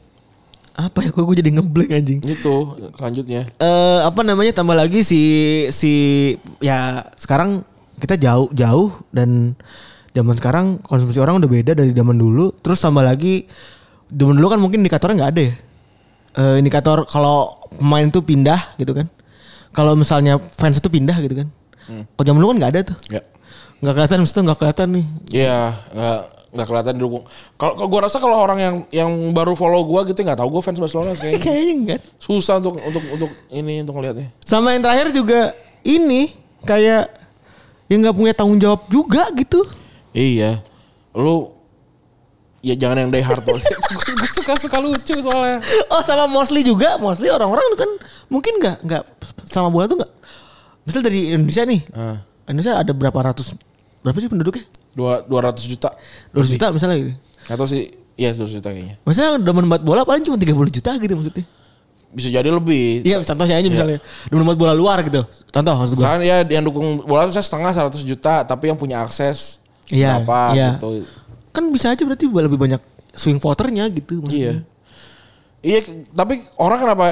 apa 0.75 1.05
ya? 1.05 1.11
Kok 1.15 1.23
gue 1.23 1.37
jadi 1.39 1.51
ngeblank 1.55 1.91
anjing. 1.93 2.21
Itu 2.25 2.75
selanjutnya. 2.97 3.47
eh 3.59 4.01
apa 4.03 4.21
namanya 4.23 4.57
tambah 4.57 4.75
lagi 4.75 5.03
si 5.03 5.21
si 5.71 5.93
ya 6.59 7.07
sekarang 7.15 7.63
kita 7.99 8.19
jauh 8.19 8.51
jauh 8.51 8.91
dan 9.15 9.55
zaman 10.15 10.35
sekarang 10.35 10.67
konsumsi 10.83 11.19
orang 11.19 11.39
udah 11.39 11.51
beda 11.51 11.73
dari 11.75 11.95
zaman 11.95 12.15
dulu 12.15 12.51
terus 12.63 12.79
tambah 12.83 13.03
lagi 13.03 13.47
zaman 14.11 14.35
dulu 14.35 14.47
kan 14.51 14.59
mungkin 14.59 14.83
indikatornya 14.83 15.17
nggak 15.23 15.33
ada 15.35 15.43
ya 15.43 15.55
Eh, 16.35 16.59
indikator 16.59 17.07
kalau 17.07 17.63
pemain 17.79 18.03
itu 18.03 18.19
pindah 18.19 18.75
gitu 18.75 18.91
kan 18.91 19.07
kalau 19.75 19.99
misalnya 19.99 20.39
fans 20.39 20.79
itu 20.79 20.89
pindah 20.89 21.19
gitu 21.21 21.45
kan. 21.45 21.49
Kalau 21.85 22.25
zaman 22.25 22.39
dulu 22.41 22.51
kan 22.55 22.59
nggak 22.63 22.73
ada 22.73 22.81
tuh. 22.95 22.99
Ya. 23.11 23.23
nggak 23.83 23.95
kelihatan 24.01 24.19
itu 24.25 24.41
nggak 24.41 24.59
kelihatan 24.63 24.89
nih. 24.97 25.07
Iya, 25.35 25.59
nggak 25.93 26.21
nggak 26.55 26.67
kelihatan 26.71 26.93
didukung. 26.97 27.25
Kalau 27.59 27.75
kalau 27.75 27.89
gue 27.91 28.01
rasa 28.01 28.17
kalau 28.23 28.37
orang 28.39 28.59
yang 28.63 28.75
yang 28.95 29.11
baru 29.35 29.59
follow 29.59 29.83
gue 29.85 30.15
gitu 30.15 30.25
nggak 30.25 30.39
tahu 30.39 30.49
gue 30.55 30.63
fans 30.63 30.79
Barcelona 30.81 31.13
kayaknya. 31.19 31.43
Kayaknya 31.45 31.75
enggak 31.75 32.01
susah 32.23 32.63
untuk 32.63 32.79
untuk 32.81 33.05
untuk 33.11 33.31
ini 33.51 33.83
untuk 33.83 33.95
ngelihatnya. 34.01 34.31
sama 34.47 34.73
yang 34.73 34.83
terakhir 34.87 35.13
juga 35.13 35.53
ini 35.85 36.33
kayak 36.65 37.11
yang 37.91 37.99
nggak 38.01 38.17
punya 38.17 38.33
tanggung 38.33 38.57
jawab 38.63 38.81
juga 38.89 39.29
gitu. 39.37 39.61
Iya, 40.15 40.63
lu 41.13 41.51
ya 42.65 42.75
jangan 42.75 42.97
yang 43.05 43.11
die 43.13 43.21
hard 43.21 43.45
gue 43.45 43.61
suka 44.33 44.57
suka 44.57 44.81
lucu 44.81 45.15
soalnya. 45.21 45.61
Oh 45.93 46.01
sama 46.01 46.25
mostly 46.25 46.65
juga, 46.65 46.97
mostly 46.97 47.29
orang-orang 47.29 47.63
kan 47.77 47.91
mungkin 48.33 48.57
nggak 48.57 48.77
nggak 48.83 49.03
sama 49.45 49.69
bola 49.69 49.85
tuh 49.85 50.01
nggak. 50.01 50.13
Misal 50.85 51.01
dari 51.01 51.33
Indonesia 51.33 51.63
nih, 51.65 51.81
Ah. 51.93 52.17
Indonesia 52.45 52.77
ada 52.77 52.93
berapa 52.93 53.17
ratus 53.21 53.57
berapa 54.01 54.17
sih 54.17 54.29
penduduknya? 54.29 54.65
Dua 54.97 55.21
dua 55.21 55.51
ratus 55.51 55.65
juta. 55.65 55.93
200 56.33 56.55
juta 56.57 56.67
misalnya 56.71 56.97
gitu. 56.99 57.13
Atau 57.45 57.67
sih, 57.69 57.89
iya 58.15 58.33
200 58.33 58.49
juta 58.53 58.69
kayaknya. 58.69 58.97
Maksudnya 59.03 59.31
demen 59.41 59.65
banget 59.67 59.83
bola 59.85 60.05
paling 60.05 60.23
cuma 60.23 60.37
30 60.37 60.55
juta 60.71 60.91
gitu 60.97 61.13
maksudnya. 61.15 61.45
Bisa 62.15 62.29
jadi 62.31 62.47
lebih. 62.47 63.03
Iya 63.03 63.19
contohnya 63.21 63.59
aja 63.59 63.67
misalnya 63.67 63.99
demen 64.31 64.45
banget 64.47 64.61
bola 64.61 64.73
luar 64.73 65.03
gitu. 65.03 65.27
Contoh 65.51 65.75
maksud 65.75 65.95
gue. 65.97 66.05
Misalkan 66.05 66.21
ya 66.23 66.37
yang 66.47 66.63
dukung 66.63 67.03
bola 67.03 67.27
tuh 67.27 67.35
saya 67.35 67.45
setengah 67.45 67.73
100 67.75 68.01
juta, 68.05 68.45
tapi 68.47 68.71
yang 68.71 68.79
punya 68.79 69.03
akses 69.03 69.61
Iya, 69.93 70.17
berapa 70.23 70.41
iya. 70.57 70.69
gitu. 70.81 71.05
Kan 71.55 71.71
bisa 71.71 71.95
aja 71.95 72.03
berarti 72.03 72.27
lebih 72.27 72.59
banyak 72.59 72.83
swing 73.15 73.39
voternya 73.39 73.87
gitu. 73.89 74.21
maksudnya. 74.21 74.43
Iya. 74.43 74.55
Iya, 75.65 75.79
tapi 76.13 76.43
orang 76.61 76.79
kenapa 76.83 77.05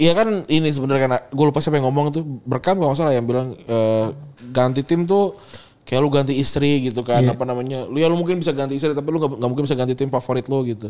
Iya 0.00 0.16
kan 0.16 0.48
ini 0.48 0.72
sebenarnya 0.72 1.02
kan 1.04 1.12
gue 1.28 1.44
lupa 1.44 1.60
siapa 1.60 1.76
yang 1.76 1.84
ngomong 1.92 2.08
itu 2.08 2.24
berkam 2.48 2.80
kalau 2.80 2.96
nggak 2.96 3.04
salah 3.04 3.12
yang 3.12 3.28
bilang 3.28 3.52
eh, 3.52 4.06
ganti 4.48 4.80
tim 4.80 5.04
tuh 5.04 5.36
kayak 5.84 6.00
lu 6.00 6.08
ganti 6.08 6.32
istri 6.40 6.88
gitu 6.88 7.04
kan 7.04 7.20
Iya. 7.20 7.36
apa 7.36 7.44
namanya 7.44 7.84
lu 7.84 8.00
ya 8.00 8.08
lu 8.08 8.16
mungkin 8.16 8.40
bisa 8.40 8.56
ganti 8.56 8.80
istri 8.80 8.96
tapi 8.96 9.04
lu 9.12 9.20
nggak 9.20 9.36
nggak 9.36 9.50
mungkin 9.52 9.68
bisa 9.68 9.76
ganti 9.76 9.92
tim 9.92 10.08
favorit 10.08 10.48
lu 10.48 10.64
gitu 10.64 10.88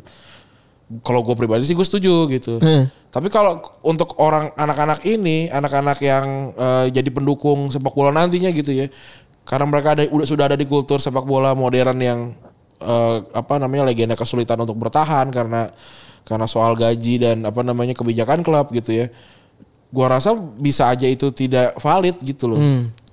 kalau 1.02 1.26
gue 1.26 1.34
pribadi 1.34 1.66
sih 1.66 1.74
gue 1.74 1.82
setuju 1.82 2.30
gitu 2.30 2.62
Heeh. 2.62 2.86
tapi 3.10 3.26
kalau 3.34 3.58
untuk 3.82 4.14
orang 4.22 4.54
anak-anak 4.54 5.02
ini 5.02 5.50
anak-anak 5.50 5.98
yang 5.98 6.54
eh, 6.54 6.86
jadi 6.94 7.10
pendukung 7.10 7.66
sepak 7.66 7.90
bola 7.90 8.14
nantinya 8.14 8.54
gitu 8.54 8.70
ya 8.70 8.86
karena 9.42 9.66
mereka 9.66 9.98
ada 9.98 10.06
udah 10.06 10.22
sudah 10.22 10.46
ada 10.46 10.54
di 10.54 10.70
kultur 10.70 11.02
sepak 11.02 11.26
bola 11.26 11.50
modern 11.58 11.98
yang 11.98 12.20
eh, 12.80 13.18
apa 13.36 13.54
namanya 13.60 13.88
legenda 13.92 14.16
kesulitan 14.16 14.58
untuk 14.60 14.76
bertahan 14.80 15.28
karena 15.30 15.70
karena 16.24 16.46
soal 16.48 16.76
gaji 16.76 17.20
dan 17.20 17.44
apa 17.44 17.60
namanya 17.64 17.92
kebijakan 17.96 18.40
klub 18.40 18.72
gitu 18.72 19.04
ya. 19.04 19.06
Gua 19.90 20.06
rasa 20.06 20.34
bisa 20.38 20.86
aja 20.86 21.04
itu 21.10 21.34
tidak 21.34 21.74
valid 21.82 22.16
gitu 22.22 22.46
loh 22.46 22.62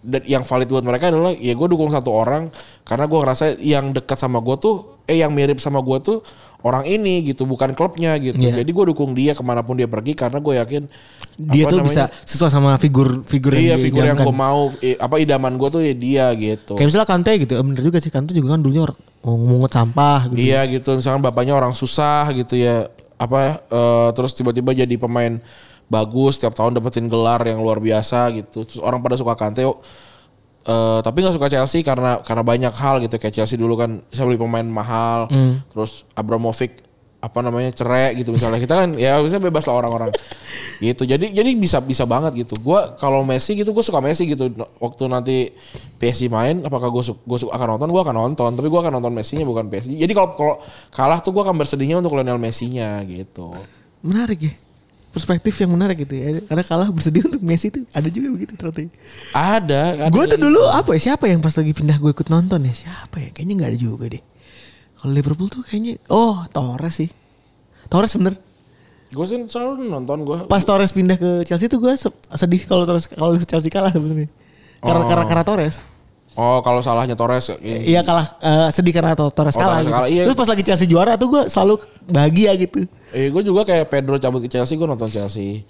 dan 0.05 0.21
yang 0.23 0.43
valid 0.45 0.69
buat 0.69 0.85
mereka 0.85 1.09
adalah 1.09 1.33
ya 1.33 1.51
gue 1.51 1.67
dukung 1.67 1.89
satu 1.89 2.13
orang 2.13 2.53
karena 2.85 3.05
gua 3.09 3.25
ngerasa 3.25 3.57
yang 3.59 3.91
dekat 3.91 4.15
sama 4.15 4.39
gue 4.39 4.55
tuh 4.55 4.75
eh 5.09 5.19
yang 5.19 5.33
mirip 5.33 5.57
sama 5.57 5.81
gue 5.81 5.97
tuh 5.99 6.17
orang 6.61 6.83
ini 6.85 7.23
gitu 7.25 7.47
bukan 7.47 7.71
klubnya 7.73 8.13
gitu 8.19 8.37
Iya. 8.37 8.61
jadi 8.61 8.71
gue 8.71 8.85
dukung 8.93 9.15
dia 9.15 9.33
ke 9.33 9.41
mana 9.41 9.63
pun 9.63 9.73
dia 9.79 9.87
pergi 9.87 10.13
karena 10.13 10.37
gue 10.37 10.53
yakin 10.59 10.83
Dia 11.37 11.69
tuh 11.69 11.81
namanya, 11.81 12.09
bisa 12.09 12.27
sesuai 12.27 12.51
sama 12.51 12.71
figur 12.77 13.23
figur 13.23 13.55
iya 13.55 13.75
yang 13.75 13.81
figur 13.81 14.03
yang 14.03 14.17
gue 14.19 14.35
mau 14.35 14.69
eh, 14.81 14.97
apa 14.97 15.17
idaman 15.17 15.55
gue 15.55 15.69
tuh 15.69 15.81
ya 15.81 15.93
dia 15.95 16.25
gitu 16.35 16.75
Kayak 16.75 16.87
misalnya 16.93 17.07
Kante 17.07 17.31
gitu, 17.39 17.53
eh, 17.55 17.63
bener 17.63 17.83
juga 17.83 17.97
sih 18.03 18.11
Kante 18.11 18.31
juga 18.35 18.53
kan 18.53 18.61
dulunya 18.61 18.83
orang 18.85 18.97
mungut 19.27 19.71
sampah 19.73 20.31
gitu. 20.31 20.39
Iya 20.39 20.63
gitu, 20.71 20.95
misalkan 20.95 21.19
bapaknya 21.19 21.51
orang 21.51 21.75
susah 21.75 22.31
gitu 22.31 22.55
ya, 22.55 22.87
apa 23.19 23.59
eh, 23.59 24.09
terus 24.15 24.31
tiba-tiba 24.31 24.71
jadi 24.71 24.95
pemain 24.95 25.41
bagus 25.88 26.39
tiap 26.39 26.51
tahun 26.51 26.76
dapetin 26.76 27.07
gelar 27.07 27.39
yang 27.47 27.64
luar 27.64 27.80
biasa 27.80 28.31
gitu. 28.35 28.68
Terus 28.68 28.80
orang 28.84 28.99
pada 28.99 29.15
suka 29.15 29.34
Kante, 29.39 29.64
eh, 29.64 29.73
tapi 30.99 31.18
nggak 31.23 31.35
suka 31.35 31.47
Chelsea 31.47 31.81
karena 31.84 32.19
karena 32.22 32.43
banyak 32.43 32.73
hal 32.76 32.99
gitu. 33.03 33.15
Kayak 33.15 33.43
Chelsea 33.43 33.55
dulu 33.55 33.80
kan 33.80 34.03
bisa 34.11 34.27
beli 34.27 34.35
pemain 34.39 34.68
mahal, 34.68 35.31
terus 35.72 36.03
Abramovich 36.14 36.88
apa 37.18 37.41
namanya 37.41 37.73
cerai 37.73 38.14
gitu 38.14 38.30
misalnya. 38.30 38.61
Kita 38.61 38.76
kan 38.85 38.89
ya 38.93 39.18
bisa 39.23 39.41
bebas 39.41 39.65
lah 39.65 39.76
orang-orang. 39.84 40.11
Gitu. 40.77 41.09
Jadi 41.09 41.34
jadi 41.34 41.57
bisa 41.57 41.81
bisa 41.81 42.05
banget 42.05 42.45
gitu. 42.45 42.53
Gua 42.61 42.93
kalau 43.01 43.26
Messi 43.26 43.57
gitu 43.57 43.73
gue 43.73 43.81
suka 43.81 43.97
Messi 43.97 44.30
gitu. 44.30 44.45
Waktu 44.77 45.09
nanti 45.09 45.49
PSG 45.97 46.30
main 46.30 46.61
apakah 46.61 46.93
gue 46.93 47.01
gue 47.01 47.38
akan 47.49 47.68
nonton? 47.73 47.89
Gue 47.89 48.01
akan 48.05 48.14
nonton. 48.14 48.53
Tapi 48.53 48.69
gue 48.69 48.77
akan 48.85 49.01
nonton 49.01 49.09
Messi-nya 49.09 49.41
bukan 49.41 49.73
PSG 49.73 49.97
jadi 49.97 50.14
kalau 50.14 50.38
kalau 50.38 50.55
kalah 50.93 51.18
tuh 51.18 51.34
gue 51.34 51.41
akan 51.41 51.57
bersedihnya 51.57 51.97
untuk 51.97 52.14
Lionel 52.14 52.38
Messi-nya 52.38 53.01
gitu. 53.09 53.49
Menarik 54.05 54.38
ya. 54.38 54.53
Perspektif 55.18 55.53
yang 55.57 55.73
menarik 55.73 55.98
gitu 55.99 56.14
ya. 56.14 56.38
Karena 56.41 56.61
kalah 56.61 56.88
bersedih 56.88 57.26
untuk 57.26 57.41
Messi 57.41 57.68
tuh 57.68 57.84
ada 57.89 58.06
juga 58.07 58.30
begitu 58.30 58.53
ternyata. 58.53 58.85
ada, 59.34 59.81
ada 59.98 60.14
Gue 60.14 60.26
tuh 60.26 60.38
dulu 60.38 60.61
apa 60.69 60.94
ya? 60.94 61.11
Siapa 61.11 61.26
yang 61.26 61.41
pas 61.41 61.52
lagi 61.52 61.73
pindah 61.73 61.98
gue 61.98 62.11
ikut 62.11 62.27
nonton 62.27 62.61
ya? 62.61 62.73
Siapa 62.73 63.18
ya? 63.18 63.30
Kayaknya 63.31 63.53
nggak 63.57 63.69
ada 63.73 63.80
juga 63.80 64.06
deh. 64.07 64.23
Kalau 64.95 65.11
Liverpool 65.11 65.45
tuh 65.48 65.61
kayaknya 65.61 65.98
oh 66.07 66.45
Torres 66.48 66.95
sih. 66.95 67.10
Torres 67.88 68.14
bener. 68.14 68.38
gue 69.07 69.23
sih 69.23 69.39
selalu 69.39 69.88
nonton 69.88 70.19
gue 70.22 70.38
Pas 70.45 70.60
Torres 70.60 70.91
pindah 70.91 71.15
ke 71.15 71.39
Chelsea 71.41 71.65
tuh 71.65 71.80
gue 71.80 71.95
se- 71.95 72.11
sedih 72.30 72.60
kalau 72.61 72.84
Torres 72.84 73.07
kalau 73.07 73.39
Chelsea 73.39 73.68
kalah 73.68 73.89
sebenarnya. 73.89 74.27
Karena 74.77 75.02
Oh. 75.02 75.07
karena 75.07 75.23
karena 75.23 75.44
Torres. 75.44 75.76
Oh 76.38 76.61
kalau 76.61 76.80
salahnya 76.80 77.14
Torres 77.14 77.49
Iya 77.59 78.01
kalah 78.01 78.38
eh, 78.39 78.69
sedih 78.69 78.93
karena 78.93 79.11
Tor- 79.11 79.30
Torres 79.30 79.53
Oh, 79.53 79.59
kalah. 79.59 79.81
Gitu. 79.81 79.89
kalah, 79.89 80.07
iya. 80.07 80.23
Terus 80.23 80.38
pas 80.38 80.47
lagi 80.47 80.64
Chelsea 80.64 80.85
juara 80.85 81.14
tuh 81.14 81.27
gue 81.27 81.41
selalu 81.47 81.81
bahagia 82.07 82.53
gitu. 82.55 82.85
Eh 83.09 83.27
gue 83.27 83.41
juga 83.41 83.61
kayak 83.64 83.88
Pedro 83.88 84.15
cabut 84.15 84.39
ke 84.39 84.47
Chelsea 84.47 84.73
gue 84.73 84.85
nonton 84.85 85.07
Chelsea 85.07 85.65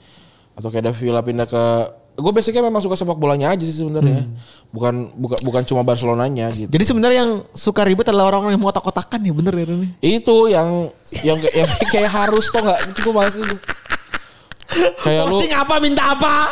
atau 0.53 0.67
kayak 0.67 0.89
David 0.89 0.99
Villa 0.99 1.21
pindah 1.21 1.45
ke 1.45 1.63
gue 2.17 2.31
basicnya 2.33 2.65
memang 2.65 2.81
suka 2.81 2.97
sepak 2.97 3.13
bolanya 3.13 3.53
aja 3.53 3.61
sih 3.61 3.77
sebenarnya 3.77 4.25
bukan 4.67 5.13
bukan 5.13 5.37
bukan 5.39 5.61
cuma 5.63 5.85
Barcelonanya 5.85 6.49
gitu 6.49 6.65
Jadi 6.65 6.81
sebenarnya 6.81 7.19
yang 7.21 7.45
suka 7.53 7.85
ribet 7.85 8.09
adalah 8.09 8.33
orang-orang 8.33 8.57
yang 8.57 8.63
mau 8.65 8.73
otak-otakan 8.73 9.21
ya 9.21 9.37
bener 9.37 9.53
ya 9.53 9.65
Rene? 9.69 9.87
itu 10.01 10.35
yang 10.49 10.89
yang 11.21 11.37
yang 11.53 11.69
kayak 11.93 12.09
harus 12.09 12.49
tuh 12.49 12.57
nggak 12.57 12.89
itu 12.89 12.99
gue 12.99 13.13
males 13.13 13.37
kayak 15.01 15.23
lu 15.27 15.37
Posting 15.37 15.53
apa 15.53 15.75
minta 15.77 16.03
apa? 16.13 16.49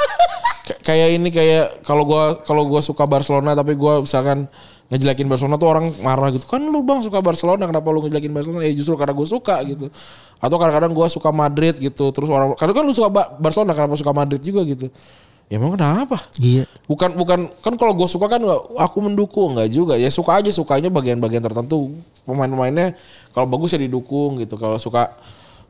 Kay- 0.66 0.82
kayak 0.82 1.10
ini 1.18 1.30
kayak 1.30 1.86
kalau 1.86 2.04
gua 2.04 2.42
kalau 2.42 2.66
gua 2.66 2.82
suka 2.82 3.06
Barcelona 3.06 3.54
tapi 3.54 3.78
gua 3.78 4.02
misalkan 4.02 4.50
ngejelekin 4.86 5.26
Barcelona 5.26 5.58
tuh 5.58 5.70
orang 5.70 5.86
marah 6.02 6.30
gitu. 6.30 6.46
Kan 6.46 6.62
lu 6.62 6.86
bang 6.86 7.02
suka 7.02 7.18
Barcelona 7.18 7.66
kenapa 7.66 7.90
lu 7.90 8.02
ngejelekin 8.02 8.30
Barcelona? 8.30 8.62
Ya 8.66 8.74
justru 8.74 8.94
karena 8.94 9.18
gue 9.18 9.26
suka 9.26 9.58
gitu. 9.66 9.90
Atau 10.38 10.62
kadang-kadang 10.62 10.94
gua 10.94 11.10
suka 11.10 11.34
Madrid 11.34 11.74
gitu 11.78 12.14
terus 12.14 12.30
orang 12.30 12.54
kadang 12.54 12.76
kan 12.78 12.84
lu 12.86 12.94
suka 12.94 13.10
Ba- 13.10 13.30
Barcelona 13.38 13.74
kenapa 13.74 13.98
suka 13.98 14.14
Madrid 14.14 14.42
juga 14.42 14.62
gitu? 14.62 14.90
Ya 15.46 15.62
emang 15.62 15.78
kenapa? 15.78 16.18
Iya. 16.42 16.66
bukan 16.90 17.14
bukan 17.14 17.40
kan 17.62 17.74
kalau 17.78 17.94
gue 17.94 18.10
suka 18.10 18.26
kan 18.26 18.42
aku 18.82 18.98
mendukung 18.98 19.54
nggak 19.54 19.70
juga. 19.70 19.94
Ya 19.94 20.10
suka 20.10 20.42
aja 20.42 20.50
sukanya 20.50 20.90
bagian-bagian 20.90 21.46
tertentu. 21.46 21.94
Pemain-pemainnya 22.26 22.98
kalau 23.30 23.46
bagus 23.46 23.74
ya 23.74 23.82
didukung 23.82 24.42
gitu. 24.42 24.58
Kalau 24.58 24.82
suka 24.82 25.14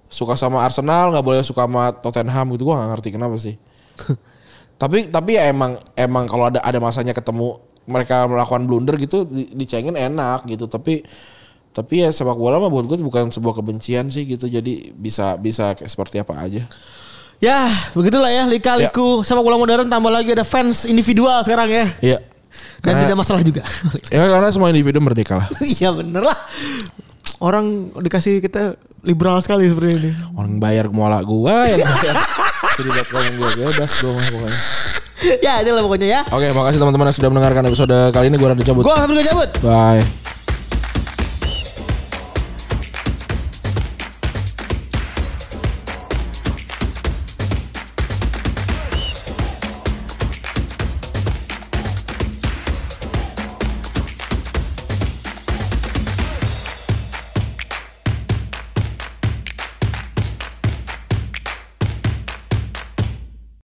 suka 0.07 0.33
sama 0.35 0.61
Arsenal 0.61 1.09
nggak 1.11 1.25
boleh 1.25 1.41
suka 1.41 1.65
sama 1.65 1.91
Tottenham 1.91 2.53
gitu 2.53 2.69
gue 2.69 2.75
nggak 2.75 2.89
ngerti 2.93 3.09
kenapa 3.11 3.35
sih. 3.35 3.55
Tapi 4.75 5.07
tapi 5.07 5.39
ya 5.39 5.47
emang 5.47 5.79
emang 5.95 6.27
kalau 6.27 6.51
ada 6.51 6.59
ada 6.59 6.79
masanya 6.79 7.15
ketemu 7.15 7.55
mereka 7.87 8.27
melakukan 8.27 8.67
blunder 8.67 8.99
gitu 8.99 9.23
di- 9.23 9.47
dicengin 9.55 9.95
enak 9.95 10.43
gitu. 10.45 10.67
Tapi 10.67 10.99
tapi 11.71 12.03
ya 12.03 12.11
sepak 12.11 12.35
bola 12.35 12.59
mah 12.59 12.67
buat 12.67 12.83
gue 12.83 12.99
bukan 12.99 13.31
sebuah 13.31 13.55
kebencian 13.55 14.11
sih 14.11 14.27
gitu. 14.27 14.45
Jadi 14.45 14.91
bisa 14.91 15.39
bisa 15.39 15.71
kayak 15.73 15.87
seperti 15.87 16.19
apa 16.19 16.35
aja. 16.39 16.67
Ya 17.39 17.67
begitulah 17.95 18.27
ya 18.27 18.43
lika-liku 18.47 19.23
sepak 19.23 19.43
bola 19.43 19.55
modern 19.55 19.87
tambah 19.87 20.11
lagi 20.11 20.35
ada 20.35 20.43
fans 20.43 20.83
individual 20.83 21.39
sekarang 21.43 21.71
ya. 21.71 21.85
Iya 22.03 22.19
Dan 22.79 22.99
Karena- 22.99 23.01
tidak 23.07 23.17
masalah 23.17 23.41
juga. 23.43 23.63
ya 24.11 24.27
karena 24.27 24.49
semua 24.51 24.67
individu 24.71 24.99
merdeka 24.99 25.39
lah. 25.39 25.47
Iya 25.79 25.95
bener 25.95 26.19
lah. 26.19 26.35
Orang 27.43 27.91
dikasih 27.99 28.39
kita 28.39 28.75
liberal 29.05 29.37
sekali 29.39 29.69
seperti 29.69 30.01
ini. 30.01 30.11
orang 30.33 30.57
bayar 30.57 30.89
muala 30.89 31.21
gua 31.21 31.69
yang 31.69 31.77
bayar 31.77 32.17
jadi 32.75 32.89
com 33.05 33.25
gua 33.37 33.49
bebas 33.53 33.91
gua 34.01 34.11
mah 34.17 34.25
pokoknya 34.33 34.59
ya 35.45 35.53
inilah 35.61 35.81
pokoknya 35.85 36.07
ya. 36.09 36.21
oke 36.25 36.47
makasih 36.57 36.79
teman-teman 36.81 37.05
yang 37.07 37.17
sudah 37.21 37.29
mendengarkan 37.29 37.63
episode 37.69 37.95
kali 38.09 38.33
ini 38.33 38.37
gua 38.41 38.51
Randy 38.51 38.65
cabut 38.65 38.81
Gua 38.81 38.97
akan 38.97 39.13
cabut. 39.21 39.49
bye 39.61 40.01